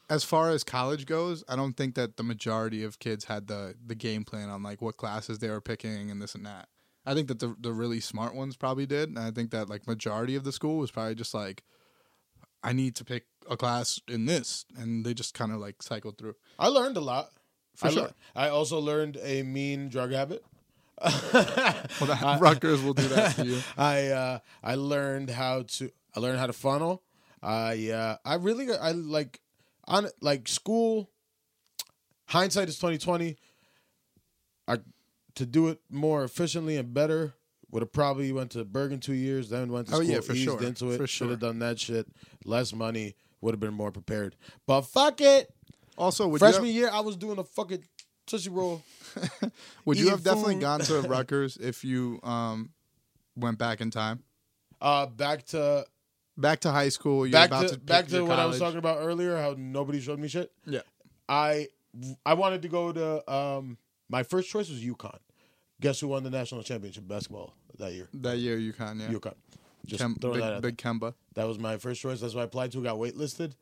as 0.10 0.24
far 0.24 0.50
as 0.50 0.63
college 0.63 1.06
goes, 1.06 1.44
I 1.48 1.56
don't 1.56 1.74
think 1.78 1.96
that 1.96 2.18
the 2.18 2.24
majority 2.24 2.84
of 2.84 3.00
kids 3.00 3.26
had 3.26 3.48
the 3.48 3.76
the 3.86 3.96
game 3.96 4.24
plan 4.26 4.50
on 4.50 4.62
like 4.63 4.82
what 4.82 4.98
classes 4.98 5.39
they 5.39 5.50
were 5.50 5.62
picking 5.62 6.12
and 6.12 6.22
this 6.22 6.36
and 6.36 6.46
that. 6.46 6.68
I 7.06 7.13
think 7.13 7.28
that 7.30 7.39
the 7.39 7.56
the 7.60 7.72
really 7.74 8.00
smart 8.00 8.36
ones 8.36 8.56
probably 8.58 8.86
did, 8.86 9.10
and 9.10 9.20
I 9.20 9.32
think 9.32 9.52
that 9.52 9.70
like 9.70 9.88
majority 9.88 10.36
of 10.36 10.44
the 10.44 10.52
school 10.52 10.78
was 10.78 10.92
probably 10.92 11.16
just 11.16 11.34
like, 11.34 11.63
I 12.63 12.74
need 12.74 12.96
to 12.98 13.06
pick 13.06 13.26
a 13.50 13.58
class 13.58 14.00
in 14.08 14.26
this, 14.26 14.66
and 14.78 15.06
they 15.06 15.13
just 15.13 15.34
kind 15.34 15.52
of 15.52 15.60
like 15.60 15.82
cycled 15.84 16.18
through. 16.18 16.36
I 16.60 16.68
learned 16.68 16.98
a 16.98 17.02
lot. 17.02 17.30
For 17.75 17.88
I, 17.88 17.91
sure. 17.91 18.01
lear- 18.03 18.13
I 18.36 18.49
also 18.49 18.79
learned 18.79 19.17
a 19.21 19.43
mean 19.43 19.89
drug 19.89 20.12
habit. 20.12 20.43
Well, 21.03 22.07
that, 22.07 22.38
Rutgers 22.39 22.81
will 22.81 22.93
do 22.93 23.07
that 23.09 23.36
to 23.36 23.45
you. 23.45 23.59
I 23.77 24.07
uh, 24.09 24.39
I 24.63 24.75
learned 24.75 25.29
how 25.29 25.63
to 25.63 25.91
I 26.15 26.19
learned 26.19 26.39
how 26.39 26.47
to 26.47 26.53
funnel. 26.53 27.03
I 27.41 27.89
uh, 27.89 28.17
I 28.23 28.36
really 28.36 28.71
I 28.73 28.91
like 28.91 29.39
on 29.86 30.07
like 30.21 30.47
school. 30.47 31.09
Hindsight 32.27 32.69
is 32.69 32.77
twenty 32.79 32.97
twenty. 32.97 33.38
I 34.67 34.77
to 35.36 35.45
do 35.45 35.67
it 35.69 35.79
more 35.89 36.23
efficiently 36.23 36.77
and 36.77 36.93
better 36.93 37.33
would 37.71 37.81
have 37.81 37.91
probably 37.91 38.31
went 38.31 38.51
to 38.51 38.63
Bergen 38.63 38.99
two 38.99 39.13
years, 39.15 39.49
then 39.49 39.71
went 39.71 39.88
to 39.88 39.93
Oh, 39.95 39.97
school, 39.97 40.09
yeah, 40.09 40.19
for 40.21 40.33
eased 40.33 40.43
sure. 40.43 40.63
into 40.63 40.91
it. 40.91 40.97
For 40.97 41.07
Should 41.07 41.31
have 41.31 41.39
done 41.39 41.59
that 41.59 41.79
shit. 41.79 42.07
Less 42.45 42.71
money 42.73 43.15
would 43.41 43.51
have 43.53 43.59
been 43.59 43.73
more 43.73 43.91
prepared. 43.91 44.36
But 44.67 44.81
fuck 44.83 45.19
it. 45.21 45.51
Also, 45.97 46.27
would 46.27 46.39
Freshman 46.39 46.67
you 46.67 46.73
year, 46.73 46.89
I 46.91 47.01
was 47.01 47.15
doing 47.15 47.38
a 47.38 47.43
fucking 47.43 47.84
tootsie 48.25 48.49
roll. 48.49 48.82
would 49.86 49.97
you 49.97 50.10
have 50.10 50.23
definitely 50.23 50.56
gone 50.56 50.79
to 50.82 51.01
Rutgers 51.08 51.58
if 51.58 51.84
you 51.84 52.19
um 52.23 52.71
went 53.36 53.58
back 53.58 53.82
in 53.82 53.91
time? 53.91 54.23
Uh, 54.82 55.06
back 55.06 55.45
to 55.47 55.86
Back 56.38 56.62
to 56.62 56.71
high 56.71 56.89
school. 56.89 57.27
You're 57.27 57.34
back 57.34 57.49
about 57.49 57.67
to, 57.67 57.75
to, 57.75 57.79
back 57.79 58.08
to 58.08 58.25
what 58.25 58.39
I 58.39 58.45
was 58.45 58.58
talking 58.58 58.79
about 58.79 58.99
earlier. 58.99 59.38
How 59.38 59.56
nobody 59.58 60.01
showed 60.01 60.19
me 60.19 60.27
shit. 60.27 60.51
Yeah. 60.65 60.82
I 61.29 61.67
I 62.25 62.34
wanted 62.34 62.63
to 62.63 62.67
go 62.69 62.91
to 62.91 63.32
um 63.32 63.77
my 64.10 64.23
first 64.23 64.49
choice 64.49 64.69
was 64.69 64.84
UConn. 64.84 65.19
Guess 65.79 65.99
who 65.99 66.08
won 66.08 66.23
the 66.23 66.29
national 66.29 66.63
championship 66.63 67.08
basketball 67.08 67.53
that 67.77 67.93
year? 67.93 68.08
That 68.13 68.38
year, 68.38 68.58
UConn, 68.58 69.01
yeah. 69.01 69.15
UConn. 69.15 69.36
Just 69.86 70.01
Kem- 70.01 70.15
throw 70.15 70.32
big, 70.32 70.41
that 70.41 70.53
out. 70.53 70.62
big 70.62 70.77
Kemba. 70.77 71.13
That 71.36 71.45
was 71.45 71.60
my 71.60 71.77
first 71.77 72.01
choice. 72.01 72.21
That's 72.21 72.34
why 72.34 72.41
I 72.41 72.45
applied 72.45 72.71
to. 72.71 72.82
Got 72.82 72.97
waitlisted. 72.97 73.53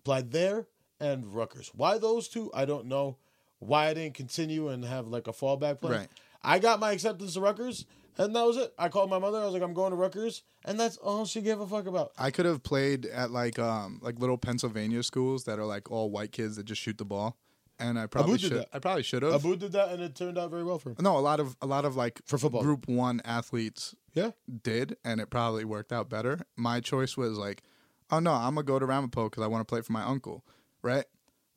Applied 0.00 0.30
there 0.30 0.66
and 1.00 1.34
Rutgers. 1.34 1.70
Why 1.74 1.98
those 1.98 2.28
two? 2.28 2.50
I 2.54 2.64
don't 2.64 2.86
know. 2.86 3.16
Why 3.58 3.88
I 3.88 3.94
didn't 3.94 4.14
continue 4.14 4.68
and 4.68 4.84
have 4.84 5.08
like 5.08 5.26
a 5.28 5.32
fallback 5.32 5.80
plan. 5.80 5.92
Right. 5.92 6.08
I 6.42 6.58
got 6.58 6.80
my 6.80 6.92
acceptance 6.92 7.34
to 7.34 7.40
Rutgers, 7.42 7.84
and 8.16 8.34
that 8.34 8.42
was 8.46 8.56
it. 8.56 8.72
I 8.78 8.88
called 8.88 9.10
my 9.10 9.18
mother. 9.18 9.38
I 9.38 9.44
was 9.44 9.52
like, 9.52 9.62
I'm 9.62 9.74
going 9.74 9.90
to 9.90 9.96
Rutgers, 9.96 10.42
and 10.64 10.80
that's 10.80 10.96
all 10.96 11.26
she 11.26 11.42
gave 11.42 11.60
a 11.60 11.66
fuck 11.66 11.86
about. 11.86 12.12
I 12.16 12.30
could 12.30 12.46
have 12.46 12.62
played 12.62 13.04
at 13.06 13.30
like 13.30 13.58
um 13.58 13.98
like 14.02 14.18
little 14.18 14.38
Pennsylvania 14.38 15.02
schools 15.02 15.44
that 15.44 15.58
are 15.58 15.66
like 15.66 15.90
all 15.90 16.10
white 16.10 16.32
kids 16.32 16.56
that 16.56 16.64
just 16.64 16.80
shoot 16.80 16.96
the 16.96 17.04
ball, 17.04 17.36
and 17.78 17.98
I 17.98 18.06
probably 18.06 18.38
did 18.38 18.48
should. 18.48 18.64
I 18.72 18.78
probably 18.78 19.02
should 19.02 19.22
have. 19.22 19.34
Abu 19.34 19.56
did 19.56 19.72
that, 19.72 19.90
and 19.90 20.02
it 20.02 20.14
turned 20.14 20.38
out 20.38 20.50
very 20.50 20.64
well 20.64 20.78
for 20.78 20.90
him. 20.90 20.96
No, 21.00 21.18
a 21.18 21.20
lot 21.20 21.40
of 21.40 21.54
a 21.60 21.66
lot 21.66 21.84
of 21.84 21.96
like 21.96 22.22
For 22.24 22.38
football. 22.38 22.62
Group 22.62 22.88
One 22.88 23.20
athletes 23.26 23.94
Yeah. 24.14 24.30
did, 24.62 24.96
and 25.04 25.20
it 25.20 25.28
probably 25.28 25.66
worked 25.66 25.92
out 25.92 26.08
better. 26.08 26.40
My 26.56 26.80
choice 26.80 27.18
was 27.18 27.36
like, 27.36 27.62
oh 28.10 28.18
no, 28.20 28.32
I'm 28.32 28.54
gonna 28.54 28.64
go 28.64 28.78
to 28.78 28.86
Ramapo 28.86 29.24
because 29.24 29.42
I 29.42 29.46
want 29.46 29.60
to 29.60 29.70
play 29.70 29.82
for 29.82 29.92
my 29.92 30.04
uncle, 30.04 30.42
right? 30.82 31.04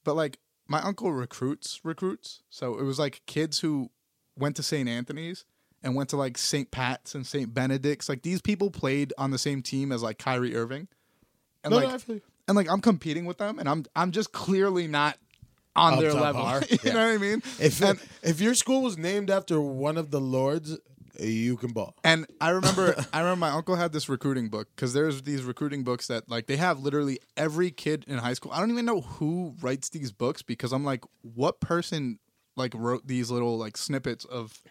But 0.04 0.16
like 0.16 0.38
my 0.68 0.82
uncle 0.82 1.12
recruits 1.12 1.80
recruits, 1.84 2.42
so 2.50 2.78
it 2.80 2.84
was 2.84 3.00
like 3.00 3.22
kids 3.26 3.60
who 3.60 3.90
went 4.38 4.56
to 4.58 4.64
St. 4.64 4.88
Anthony's 4.90 5.46
and 5.84 5.96
went 5.96 6.10
to 6.10 6.18
like 6.18 6.38
St. 6.38 6.72
Pat's 6.72 7.14
and 7.16 7.26
St. 7.28 7.54
Benedict's. 7.54 8.08
Like 8.10 8.22
these 8.24 8.42
people 8.42 8.72
played 8.72 9.14
on 9.18 9.32
the 9.32 9.38
same 9.38 9.62
team 9.62 9.92
as 9.92 10.02
like 10.02 10.18
Kyrie 10.18 10.56
Irving. 10.56 10.88
And 11.64 11.72
No, 11.72 11.78
like 11.78 12.08
no, 12.08 12.20
and 12.48 12.56
like 12.58 12.70
I'm 12.70 12.82
competing 12.82 13.26
with 13.26 13.38
them 13.38 13.60
and 13.60 13.70
I'm 13.70 13.86
I'm 13.96 14.12
just 14.12 14.32
clearly 14.32 14.88
not 14.88 15.18
on 15.76 15.94
Up 15.94 16.00
their 16.00 16.14
level. 16.14 16.44
you 16.70 16.78
Yeah. 16.84 16.94
know 16.94 17.08
what 17.08 17.14
I 17.14 17.18
mean? 17.18 17.42
If 17.60 17.82
and, 17.82 18.00
if 18.22 18.40
your 18.42 18.54
school 18.54 18.82
was 18.82 18.98
named 18.98 19.30
after 19.30 19.60
one 19.62 19.98
of 19.98 20.12
the 20.12 20.22
lords, 20.22 20.78
you 21.20 21.58
can 21.58 21.72
ball. 21.72 21.96
and 22.04 22.26
I 22.42 22.50
remember 22.50 22.96
I 23.14 23.20
remember 23.20 23.40
my 23.40 23.50
uncle 23.50 23.76
had 23.76 23.92
this 23.94 24.10
recruiting 24.10 24.50
book 24.50 24.70
because 24.76 24.94
there's 24.94 25.22
these 25.24 25.44
recruiting 25.44 25.84
books 25.84 26.08
that 26.08 26.30
like 26.30 26.48
they 26.48 26.58
have 26.58 26.80
literally 26.80 27.20
every 27.38 27.72
kid 27.72 28.06
in 28.08 28.18
high 28.18 28.34
school. 28.34 28.52
I 28.52 28.60
don't 28.60 28.72
even 28.72 28.86
know 28.86 29.02
who 29.02 29.56
writes 29.62 29.90
these 29.90 30.12
books 30.12 30.42
because 30.42 30.72
I'm 30.72 30.84
like, 30.84 31.04
what 31.22 31.60
person 31.60 32.20
like 32.56 32.74
wrote 32.76 33.08
these 33.08 33.30
little 33.30 33.58
like 33.58 33.78
snippets 33.78 34.26
of 34.26 34.62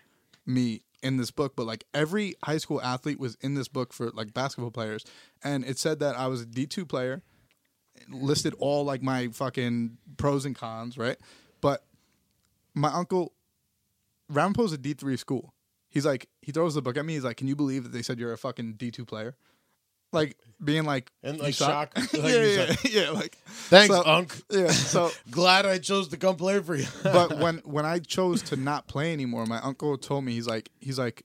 me 0.47 0.83
in 1.03 1.17
this 1.17 1.31
book? 1.31 1.55
But 1.57 1.67
like 1.67 1.85
every 1.95 2.35
high 2.45 2.59
school 2.59 2.83
athlete 2.83 3.21
was 3.21 3.37
in 3.41 3.55
this 3.55 3.69
book 3.69 3.93
for 3.93 4.11
like 4.11 4.35
basketball 4.35 4.71
players, 4.73 5.05
and 5.45 5.65
it 5.65 5.79
said 5.79 6.01
that 6.01 6.17
I 6.17 6.27
was 6.27 6.41
a 6.43 6.47
D 6.47 6.67
two 6.67 6.85
player, 6.87 7.23
listed 8.09 8.55
all 8.59 8.85
like 8.85 9.03
my 9.03 9.29
fucking 9.29 9.99
pros 10.17 10.45
and 10.45 10.57
cons, 10.57 10.99
right? 10.99 11.17
But 11.61 11.85
my 12.75 12.93
uncle 12.93 13.33
Ramapo's 14.33 14.73
a 14.73 14.79
D 14.79 14.95
three 14.95 15.17
school. 15.17 15.55
He's 15.93 16.05
like, 16.07 16.29
he 16.41 16.51
throws 16.51 16.75
the 16.75 16.83
book 16.83 16.97
at 16.97 17.05
me. 17.05 17.13
He's 17.15 17.23
like, 17.25 17.37
"Can 17.37 17.47
you 17.47 17.55
believe 17.55 17.85
that 17.85 17.93
they 17.93 18.03
said 18.03 18.19
you're 18.19 18.33
a 18.33 18.39
fucking 18.39 18.73
D 18.75 18.91
two 18.91 19.05
player?" 19.05 19.37
Like 20.13 20.37
being 20.63 20.85
like, 20.85 21.11
And, 21.23 21.39
like, 21.39 21.55
suck?" 21.55 21.97
shock. 21.97 22.13
Like, 22.15 22.23
yeah, 22.35 22.43
yeah, 22.45 22.67
suck. 22.73 22.85
yeah, 22.93 23.11
Like, 23.11 23.37
Thanks, 23.47 23.95
so- 23.95 24.03
Unc. 24.05 24.35
yeah. 24.51 24.71
So, 24.71 25.11
Glad 25.31 25.65
I 25.65 25.79
chose 25.79 26.09
to 26.09 26.17
come 26.19 26.37
play 26.37 26.61
for 26.61 26.75
you. 26.75 26.87
but 27.03 27.39
when 27.39 27.59
when 27.65 27.87
I 27.87 27.99
chose 28.01 28.43
to 28.45 28.57
not 28.57 28.89
play 28.89 29.13
anymore, 29.13 29.47
my 29.47 29.59
uncle 29.61 29.97
told 29.97 30.25
me 30.25 30.33
he's 30.33 30.47
like, 30.49 30.71
he's 30.81 30.99
like, 30.99 31.23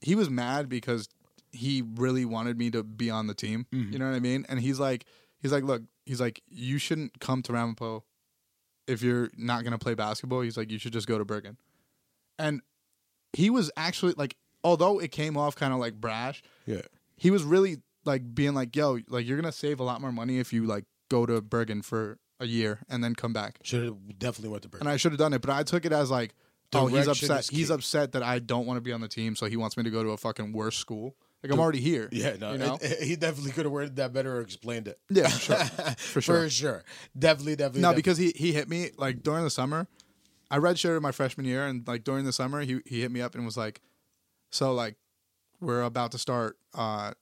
he 0.00 0.14
was 0.14 0.28
mad 0.30 0.68
because 0.68 1.08
he 1.52 1.82
really 1.94 2.24
wanted 2.24 2.58
me 2.58 2.70
to 2.72 2.82
be 2.82 3.08
on 3.10 3.26
the 3.28 3.34
team. 3.34 3.66
Mm-hmm. 3.72 3.92
You 3.92 3.98
know 3.98 4.08
what 4.10 4.16
I 4.16 4.20
mean? 4.20 4.44
And 4.48 4.60
he's 4.60 4.78
like, 4.80 5.06
he's 5.40 5.52
like, 5.52 5.64
look, 5.64 5.82
he's 6.04 6.20
like, 6.20 6.42
you 6.48 6.78
shouldn't 6.78 7.18
come 7.20 7.40
to 7.42 7.52
Ramapo 7.52 8.04
if 8.86 9.02
you're 9.02 9.30
not 9.36 9.64
gonna 9.64 9.78
play 9.78 9.94
basketball. 9.94 10.40
He's 10.42 10.56
like, 10.56 10.70
you 10.70 10.78
should 10.78 10.92
just 10.92 11.06
go 11.06 11.18
to 11.18 11.24
Bergen. 11.24 11.56
And 12.38 12.60
he 13.36 13.50
was 13.50 13.70
actually 13.76 14.14
like, 14.16 14.34
although 14.64 14.98
it 14.98 15.12
came 15.12 15.36
off 15.36 15.54
kind 15.56 15.72
of 15.72 15.78
like 15.78 15.94
brash, 16.00 16.42
yeah. 16.66 16.82
he 17.16 17.30
was 17.30 17.42
really 17.44 17.76
like 18.04 18.34
being 18.34 18.54
like, 18.54 18.74
yo, 18.74 18.98
like 19.08 19.26
you're 19.26 19.36
gonna 19.40 19.52
save 19.52 19.78
a 19.80 19.82
lot 19.84 20.00
more 20.00 20.12
money 20.12 20.38
if 20.38 20.52
you 20.52 20.64
like 20.64 20.84
go 21.10 21.26
to 21.26 21.40
Bergen 21.42 21.82
for 21.82 22.18
a 22.40 22.46
year 22.46 22.80
and 22.88 23.02
then 23.04 23.14
come 23.14 23.32
back. 23.32 23.58
Should 23.62 23.84
have 23.84 24.18
definitely 24.18 24.50
went 24.50 24.62
to 24.62 24.68
Bergen, 24.68 24.86
And 24.86 24.92
I 24.92 24.96
should 24.96 25.12
have 25.12 25.18
done 25.18 25.32
it, 25.34 25.42
but 25.42 25.50
I 25.50 25.62
took 25.62 25.84
it 25.84 25.92
as 25.92 26.10
like, 26.10 26.34
oh, 26.72 26.86
he's 26.86 27.04
Direction 27.04 27.30
upset. 27.30 27.40
is 27.40 27.48
He's 27.50 27.70
upset 27.70 28.12
that 28.12 28.22
I 28.22 28.38
don't 28.38 28.66
want 28.66 28.78
to 28.78 28.80
be 28.80 28.92
on 28.92 29.00
the 29.00 29.08
team, 29.08 29.36
so 29.36 29.46
he 29.46 29.56
wants 29.56 29.76
me 29.76 29.82
to 29.84 29.90
go 29.90 30.02
to 30.02 30.10
a 30.10 30.16
fucking 30.16 30.52
worse 30.52 30.76
school. 30.76 31.14
Like 31.42 31.52
I'm 31.52 31.60
already 31.60 31.80
here. 31.80 32.08
yeah, 32.12 32.34
no, 32.40 32.52
you 32.52 32.58
know? 32.58 32.78
it- 32.80 32.92
it- 33.00 33.02
he 33.06 33.14
definitely 33.16 33.52
could 33.52 33.66
have 33.66 33.72
worded 33.72 33.96
that 33.96 34.12
better 34.12 34.36
or 34.36 34.40
explained 34.40 34.88
it. 34.88 34.98
Yeah, 35.10 35.28
for 35.28 35.38
sure. 35.38 35.56
For 35.96 36.20
sure. 36.20 36.42
For 36.44 36.50
sure. 36.50 36.84
Definitely, 37.16 37.56
definitely. 37.56 37.82
No, 37.82 37.92
definitely. 37.92 38.02
because 38.02 38.18
he 38.18 38.32
he 38.34 38.52
hit 38.52 38.68
me 38.68 38.90
like 38.96 39.22
during 39.22 39.44
the 39.44 39.50
summer. 39.50 39.86
I 40.50 40.58
redshirted 40.58 41.00
my 41.02 41.12
freshman 41.12 41.46
year, 41.46 41.66
and 41.66 41.86
like 41.86 42.04
during 42.04 42.24
the 42.24 42.32
summer, 42.32 42.60
he 42.60 42.80
he 42.86 43.00
hit 43.02 43.10
me 43.10 43.20
up 43.20 43.34
and 43.34 43.44
was 43.44 43.56
like, 43.56 43.80
"So 44.50 44.72
like, 44.72 44.96
we're 45.60 45.82
about 45.82 46.12
to 46.12 46.18
start 46.18 46.56
uh 46.74 47.12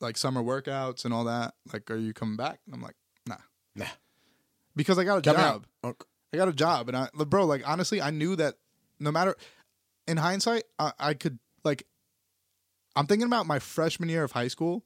like 0.00 0.16
summer 0.16 0.42
workouts 0.42 1.04
and 1.04 1.14
all 1.14 1.24
that. 1.24 1.54
Like, 1.72 1.90
are 1.90 1.96
you 1.96 2.12
coming 2.12 2.36
back?" 2.36 2.60
And 2.66 2.74
I'm 2.74 2.82
like, 2.82 2.96
"Nah," 3.26 3.36
Nah. 3.76 3.86
because 4.74 4.98
I 4.98 5.04
got 5.04 5.18
a 5.18 5.22
Come 5.22 5.36
job. 5.36 5.66
out, 5.84 6.06
I 6.32 6.36
got 6.36 6.48
a 6.48 6.52
job, 6.52 6.88
and 6.88 6.96
I, 6.96 7.08
bro, 7.14 7.44
like 7.46 7.62
honestly, 7.68 8.00
I 8.02 8.10
knew 8.10 8.34
that 8.36 8.54
no 8.98 9.12
matter, 9.12 9.36
in 10.08 10.16
hindsight, 10.16 10.64
I, 10.78 10.92
I 10.98 11.14
could 11.14 11.38
like, 11.64 11.86
I'm 12.96 13.06
thinking 13.06 13.26
about 13.26 13.46
my 13.46 13.58
freshman 13.60 14.08
year 14.08 14.24
of 14.24 14.32
high 14.32 14.48
school 14.48 14.84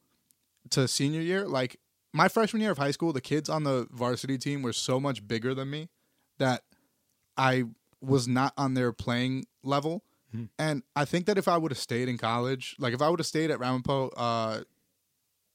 to 0.70 0.86
senior 0.88 1.20
year. 1.22 1.46
Like 1.46 1.78
my 2.12 2.28
freshman 2.28 2.60
year 2.62 2.70
of 2.72 2.78
high 2.78 2.90
school, 2.90 3.12
the 3.12 3.20
kids 3.20 3.48
on 3.48 3.64
the 3.64 3.88
varsity 3.90 4.36
team 4.38 4.60
were 4.62 4.72
so 4.74 5.00
much 5.00 5.26
bigger 5.26 5.54
than 5.54 5.70
me 5.70 5.88
that 6.38 6.62
I 7.36 7.64
was 8.00 8.28
not 8.28 8.52
on 8.56 8.74
their 8.74 8.92
playing 8.92 9.46
level. 9.62 10.02
And 10.58 10.82
I 10.94 11.06
think 11.06 11.24
that 11.26 11.38
if 11.38 11.48
I 11.48 11.56
would 11.56 11.70
have 11.70 11.78
stayed 11.78 12.08
in 12.08 12.18
college, 12.18 12.76
like 12.78 12.92
if 12.92 13.00
I 13.00 13.08
would 13.08 13.20
have 13.20 13.26
stayed 13.26 13.50
at 13.50 13.58
Ramapo 13.58 14.10
uh, 14.10 14.60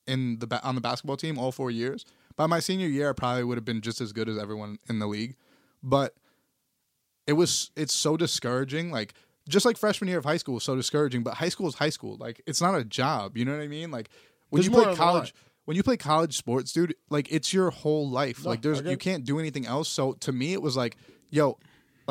in 0.07 0.39
the 0.39 0.47
ba- 0.47 0.61
on 0.63 0.73
the 0.73 0.81
basketball 0.81 1.17
team 1.17 1.37
all 1.37 1.51
four 1.51 1.69
years, 1.69 2.03
by 2.35 2.47
my 2.47 2.59
senior 2.59 2.87
year, 2.87 3.11
I 3.11 3.13
probably 3.13 3.43
would 3.43 3.57
have 3.57 3.65
been 3.65 3.81
just 3.81 4.01
as 4.01 4.11
good 4.11 4.27
as 4.27 4.39
everyone 4.39 4.79
in 4.89 4.97
the 4.97 5.05
league. 5.05 5.35
But 5.83 6.15
it 7.27 7.33
was 7.33 7.69
it's 7.75 7.93
so 7.93 8.17
discouraging. 8.17 8.91
Like 8.91 9.13
just 9.47 9.65
like 9.65 9.77
freshman 9.77 10.07
year 10.07 10.17
of 10.17 10.25
high 10.25 10.37
school, 10.37 10.55
was 10.55 10.63
so 10.63 10.75
discouraging. 10.75 11.21
But 11.21 11.35
high 11.35 11.49
school 11.49 11.67
is 11.67 11.75
high 11.75 11.89
school. 11.89 12.17
Like 12.17 12.41
it's 12.47 12.61
not 12.61 12.73
a 12.73 12.83
job. 12.83 13.37
You 13.37 13.45
know 13.45 13.51
what 13.51 13.61
I 13.61 13.67
mean? 13.67 13.91
Like 13.91 14.09
when 14.49 14.61
There's 14.61 14.65
you 14.67 14.71
play 14.71 14.85
on 14.85 14.95
the 14.95 15.01
line. 15.01 15.11
college, 15.11 15.35
when 15.65 15.77
you 15.77 15.83
play 15.83 15.97
college 15.97 16.37
sports, 16.37 16.73
dude, 16.73 16.95
like 17.11 17.31
it's 17.31 17.53
your 17.53 17.69
whole 17.69 18.09
life. 18.09 18.43
No, 18.43 18.49
like 18.49 18.63
there's 18.63 18.81
you 18.81 18.97
can't 18.97 19.25
do 19.25 19.37
anything 19.37 19.67
else. 19.67 19.89
So 19.89 20.13
to 20.13 20.31
me, 20.31 20.53
it 20.53 20.61
was 20.61 20.75
like, 20.75 20.97
yo, 21.29 21.59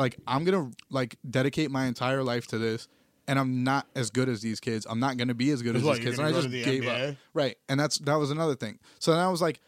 like 0.01 0.17
I'm 0.27 0.43
gonna 0.43 0.71
like 0.89 1.17
dedicate 1.29 1.71
my 1.71 1.85
entire 1.85 2.23
life 2.23 2.47
to 2.47 2.57
this. 2.57 2.87
And 3.27 3.37
I'm 3.39 3.63
not 3.63 3.85
as 3.95 4.09
good 4.09 4.27
as 4.27 4.41
these 4.41 4.59
kids. 4.59 4.85
I'm 4.89 4.99
not 4.99 5.15
gonna 5.15 5.35
be 5.35 5.51
as 5.51 5.61
good 5.61 5.75
as 5.75 5.83
What, 5.83 5.97
these 5.97 6.05
kids. 6.05 6.19
And 6.19 6.27
I 6.27 6.31
just 6.31 6.41
go 6.41 6.43
to 6.43 6.49
the 6.49 6.63
gave 6.63 6.83
NBA? 6.83 7.09
up. 7.11 7.15
Right. 7.33 7.55
And 7.69 7.79
that's 7.79 7.97
that 7.99 8.15
was 8.15 8.31
another 8.31 8.55
thing. 8.55 8.79
So 8.99 9.11
then 9.11 9.19
I 9.21 9.29
was 9.29 9.41
like, 9.41 9.61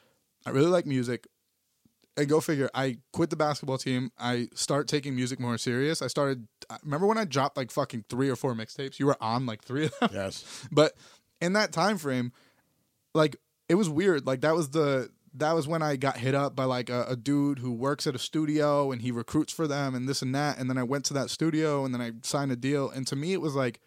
I 0.46 0.50
really 0.50 0.68
like 0.68 0.86
music. 0.86 1.28
And 2.18 2.28
go 2.28 2.40
figure. 2.42 2.70
I 2.76 2.98
quit 3.12 3.30
the 3.32 3.36
basketball 3.36 3.78
team. 3.80 4.12
I 4.20 4.48
start 4.54 4.88
taking 4.88 5.16
music 5.16 5.40
more 5.40 5.58
serious. 5.58 6.02
I 6.02 6.08
started. 6.08 6.48
Remember 6.84 7.08
when 7.08 7.18
I 7.18 7.26
dropped 7.26 7.58
like 7.58 7.72
fucking 7.72 8.06
three 8.10 8.30
or 8.30 8.36
four 8.36 8.54
mixtapes? 8.54 9.00
You 9.00 9.06
were 9.08 9.18
on 9.22 9.46
like 9.46 9.64
three 9.64 9.86
of 9.86 10.00
them. 10.00 10.10
Yes. 10.14 10.44
But 10.72 10.94
in 11.42 11.54
that 11.54 11.72
time 11.72 11.98
frame, 11.98 12.32
like 13.16 13.38
it 13.70 13.76
was 13.76 13.90
weird. 13.90 14.28
Like 14.28 14.42
that 14.42 14.54
was 14.56 14.70
the 14.72 15.10
that 15.36 15.54
was 15.54 15.68
when 15.68 15.82
I 15.82 15.96
got 15.96 16.18
hit 16.18 16.36
up 16.36 16.56
by 16.56 16.66
like 16.66 16.90
a, 16.90 17.06
a 17.10 17.16
dude 17.16 17.60
who 17.60 17.72
works 17.72 18.06
at 18.06 18.16
a 18.16 18.20
studio 18.20 18.92
and 18.92 19.02
he 19.02 19.12
recruits 19.12 19.52
for 19.52 19.68
them 19.68 19.96
and 19.96 20.08
this 20.08 20.22
and 20.22 20.34
that. 20.36 20.60
And 20.60 20.70
then 20.70 20.78
I 20.78 20.84
went 20.84 21.06
to 21.06 21.14
that 21.16 21.30
studio 21.30 21.86
and 21.86 21.94
then 21.94 22.02
I 22.02 22.12
signed 22.22 22.52
a 22.52 22.56
deal. 22.56 22.90
And 22.90 23.08
to 23.08 23.16
me, 23.16 23.34
it 23.34 23.42
was 23.42 23.56
like 23.56 23.80